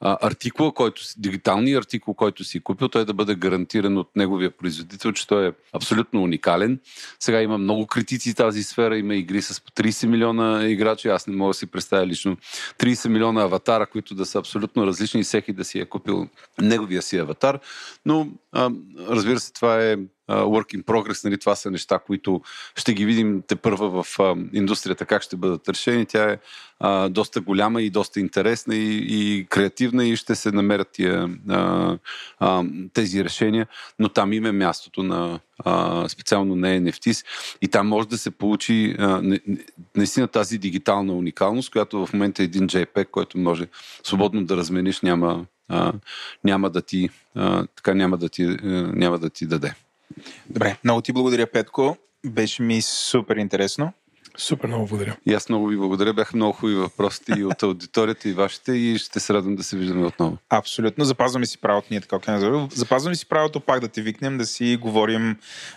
артикул, 0.00 0.72
който, 0.72 1.02
дигиталния 1.16 1.78
артикул, 1.78 2.14
който 2.14 2.44
си 2.44 2.60
купил, 2.60 2.88
той 2.88 3.04
да 3.04 3.14
бъде 3.14 3.34
гарантиран 3.34 3.98
от 3.98 4.16
неговия 4.16 4.50
производител, 4.50 5.12
че 5.12 5.26
той 5.26 5.48
е 5.48 5.52
абсолютно 5.72 6.22
уникален. 6.22 6.80
Сега 7.20 7.42
има 7.42 7.58
много 7.58 7.86
критици 7.86 8.32
в 8.32 8.36
тази 8.36 8.62
сфера, 8.62 8.98
има 8.98 9.14
игри 9.14 9.42
с 9.42 9.54
30 9.54 10.06
милиона 10.06 10.68
играчи, 10.68 11.08
аз 11.08 11.26
не 11.26 11.36
мога 11.36 11.50
да 11.50 11.54
си 11.54 11.66
представя 11.66 12.06
лично 12.06 12.36
30 12.78 13.08
милиона 13.08 13.42
аватара, 13.42 13.86
които 13.86 14.14
да 14.14 14.26
са 14.26 14.38
абсолютно 14.38 14.86
различни 14.86 15.20
и 15.20 15.24
всеки 15.24 15.52
да 15.52 15.64
си 15.64 15.78
е 15.78 15.84
купил 15.84 16.28
неговия 16.60 17.02
си 17.02 17.16
аватар, 17.16 17.58
но 18.06 18.28
а, 18.52 18.70
разбира 19.08 19.40
се, 19.40 19.52
това 19.52 19.84
е 19.84 19.96
work 20.30 20.76
in 20.76 20.84
progress, 20.84 21.24
нали, 21.24 21.38
това 21.38 21.54
са 21.54 21.70
неща, 21.70 21.98
които 21.98 22.42
ще 22.76 22.94
ги 22.94 23.04
видим 23.04 23.42
те 23.46 23.56
първа 23.56 24.02
в 24.02 24.18
индустрията, 24.52 25.06
как 25.06 25.22
ще 25.22 25.36
бъдат 25.36 25.68
решени. 25.68 26.06
Тя 26.06 26.30
е 26.30 26.38
а, 26.80 27.08
доста 27.08 27.40
голяма 27.40 27.82
и 27.82 27.90
доста 27.90 28.20
интересна 28.20 28.74
и, 28.74 28.96
и 29.08 29.46
креативна 29.46 30.04
и 30.04 30.16
ще 30.16 30.34
се 30.34 30.52
намерят 30.52 30.88
тия, 30.92 31.28
а, 31.48 31.98
а, 32.38 32.64
тези 32.92 33.24
решения, 33.24 33.66
но 33.98 34.08
там 34.08 34.32
има 34.32 34.52
мястото 34.52 35.02
на 35.02 35.40
а, 35.64 36.08
специално 36.08 36.56
на 36.56 36.66
NFTs 36.66 37.26
и 37.62 37.68
там 37.68 37.88
може 37.88 38.08
да 38.08 38.18
се 38.18 38.30
получи 38.30 38.96
а, 38.98 39.22
наистина 39.96 40.28
тази 40.28 40.58
дигитална 40.58 41.12
уникалност, 41.12 41.70
която 41.70 42.06
в 42.06 42.12
момента 42.12 42.42
е 42.42 42.44
един 42.44 42.68
JPEG, 42.68 43.10
който 43.10 43.38
може 43.38 43.66
свободно 44.04 44.44
да 44.44 44.56
размениш, 44.56 45.00
няма, 45.00 45.46
а, 45.68 45.92
няма 46.44 46.70
да 46.70 46.82
ти, 46.82 47.10
а, 47.34 47.66
така 47.66 47.94
няма 47.94 48.16
да 48.18 48.28
ти, 48.28 48.44
а, 48.44 48.56
няма 48.94 49.18
да 49.18 49.30
ти 49.30 49.46
даде. 49.46 49.74
Добре, 50.50 50.76
много 50.84 51.00
ти 51.00 51.12
благодаря, 51.12 51.46
Петко. 51.46 51.96
Беше 52.26 52.62
ми 52.62 52.82
супер 52.82 53.36
интересно. 53.36 53.92
Супер, 54.36 54.68
много 54.68 54.86
благодаря. 54.86 55.16
И 55.26 55.34
аз 55.34 55.48
много 55.48 55.66
ви 55.66 55.76
благодаря. 55.76 56.14
Бяха 56.14 56.36
много 56.36 56.52
хубави 56.52 56.74
въпросите 56.74 57.32
и 57.38 57.44
от 57.44 57.62
аудиторията 57.62 58.28
и 58.28 58.32
вашите 58.32 58.72
и 58.72 58.98
ще 58.98 59.20
се 59.20 59.34
радвам 59.34 59.56
да 59.56 59.62
се 59.62 59.76
виждаме 59.76 60.06
отново. 60.06 60.36
Абсолютно. 60.50 61.04
Запазваме 61.04 61.46
си 61.46 61.58
правото, 61.58 61.88
ние 61.90 62.00
така 62.00 62.18
казваме. 62.18 62.68
Запазваме 62.72 63.14
си 63.14 63.28
правото 63.28 63.60
пак 63.60 63.80
да 63.80 63.88
те 63.88 64.02
викнем, 64.02 64.38
да 64.38 64.46
си 64.46 64.78
говорим 64.80 65.36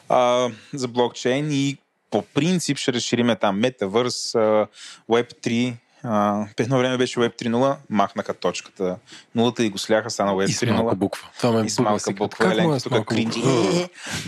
а, 0.10 0.49
за 0.74 0.88
блокчейн 0.88 1.52
и 1.52 1.78
по 2.11 2.22
принцип 2.22 2.78
ще 2.78 2.94
разшириме 2.94 3.36
там 3.36 3.61
Metaverse, 3.61 4.68
Web3, 5.10 5.74
Uh, 6.05 6.47
едно 6.57 6.77
време 6.77 6.97
беше 6.97 7.19
Web 7.19 7.41
3.0, 7.41 7.75
махнаха 7.89 8.34
точката 8.34 8.97
нулата 9.35 9.63
и 9.63 9.69
го 9.69 9.77
сляха, 9.77 10.09
стана 10.09 10.31
Web 10.31 10.47
3.0. 10.47 10.49
И 10.49 10.53
с 10.53 10.65
малка 10.65 10.95
буква. 10.95 11.30
Това 11.38 11.59
ме 11.59 11.65
и 11.65 11.69
с 11.69 11.80
малка 11.80 12.13
буква. 12.13 12.45
Как 12.45 12.53
Еленко 12.53 12.89
тук 12.89 13.07
кринджи. 13.07 13.41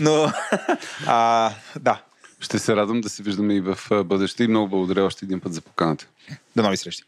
Но, 0.00 0.32
а, 1.06 1.50
да. 1.80 2.02
Ще 2.40 2.58
се 2.58 2.76
радвам 2.76 3.00
да 3.00 3.08
се 3.08 3.22
виждаме 3.22 3.54
и 3.54 3.60
в 3.60 3.78
бъдеще 4.04 4.44
и 4.44 4.48
много 4.48 4.68
благодаря 4.68 5.04
още 5.04 5.24
един 5.24 5.40
път 5.40 5.54
за 5.54 5.60
поканата. 5.60 6.06
До 6.56 6.62
нови 6.62 6.76
срещи. 6.76 7.04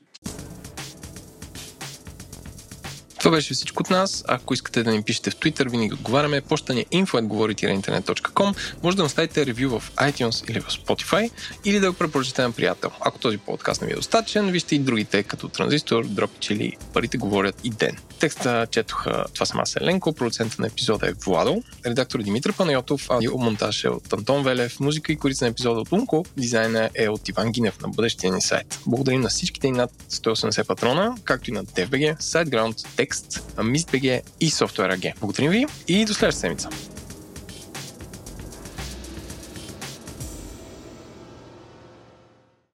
Това 3.18 3.30
беше 3.30 3.54
всичко 3.54 3.82
от 3.82 3.90
нас. 3.90 4.24
Ако 4.28 4.54
искате 4.54 4.82
да 4.82 4.92
ни 4.92 5.02
пишете 5.02 5.30
в 5.30 5.36
Twitter, 5.36 5.70
винаги 5.70 5.92
отговаряме. 5.92 6.40
Почта 6.40 6.74
ни 6.74 6.80
е 6.80 6.84
info.говорите.internet.com. 6.84 8.56
Може 8.82 8.96
да 8.96 9.04
оставите 9.04 9.46
ревю 9.46 9.78
в 9.78 9.92
iTunes 9.96 10.50
или 10.50 10.60
в 10.60 10.66
Spotify 10.66 11.30
или 11.64 11.80
да 11.80 11.90
го 11.90 11.98
препоръчате 11.98 12.42
на 12.42 12.52
приятел. 12.52 12.90
Ако 13.00 13.18
този 13.18 13.38
подкаст 13.38 13.80
не 13.80 13.86
ви 13.86 13.92
е 13.92 13.96
достатъчен, 13.96 14.50
вижте 14.50 14.74
и 14.74 14.78
другите, 14.78 15.22
като 15.22 15.48
Транзистор, 15.48 16.06
Dropitch 16.06 16.52
или 16.52 16.76
Парите 16.92 17.18
говорят 17.18 17.60
и 17.64 17.70
Ден. 17.70 17.96
Текста 18.18 18.66
четоха 18.70 19.24
това 19.34 19.46
съм 19.46 19.60
аз 19.60 19.74
продуцента 20.18 20.56
на 20.58 20.66
епизода 20.66 21.08
е 21.08 21.12
Владо, 21.12 21.62
редактор 21.86 22.22
Димитър 22.22 22.52
Панайотов, 22.52 23.10
аудиомонтаж 23.10 23.84
е 23.84 23.88
от 23.88 24.12
Антон 24.12 24.44
Велев, 24.44 24.80
музика 24.80 25.12
и 25.12 25.16
корица 25.16 25.44
на 25.44 25.48
епизода 25.48 25.80
от 25.80 25.92
Унко, 25.92 26.24
дизайна 26.36 26.90
е 26.94 27.08
от 27.08 27.28
Иван 27.28 27.52
Гинев 27.52 27.80
на 27.80 27.88
бъдещия 27.88 28.32
ни 28.32 28.42
сайт. 28.42 28.80
Благодарим 28.86 29.20
на 29.20 29.28
всичките 29.28 29.66
и 29.66 29.70
над 29.70 29.90
180 30.10 30.66
патрона, 30.66 31.14
както 31.24 31.50
и 31.50 31.52
на 31.52 31.64
DFBG, 31.64 32.20
SiteGround, 32.20 32.86
Text, 33.08 33.42
MistBG 33.56 34.22
и 34.40 34.50
Software 34.50 34.98
AG. 34.98 35.12
Благодарим 35.20 35.50
ви 35.50 35.66
и 35.88 36.04
до 36.04 36.14
следващата 36.14 36.40
седмица. 36.40 36.97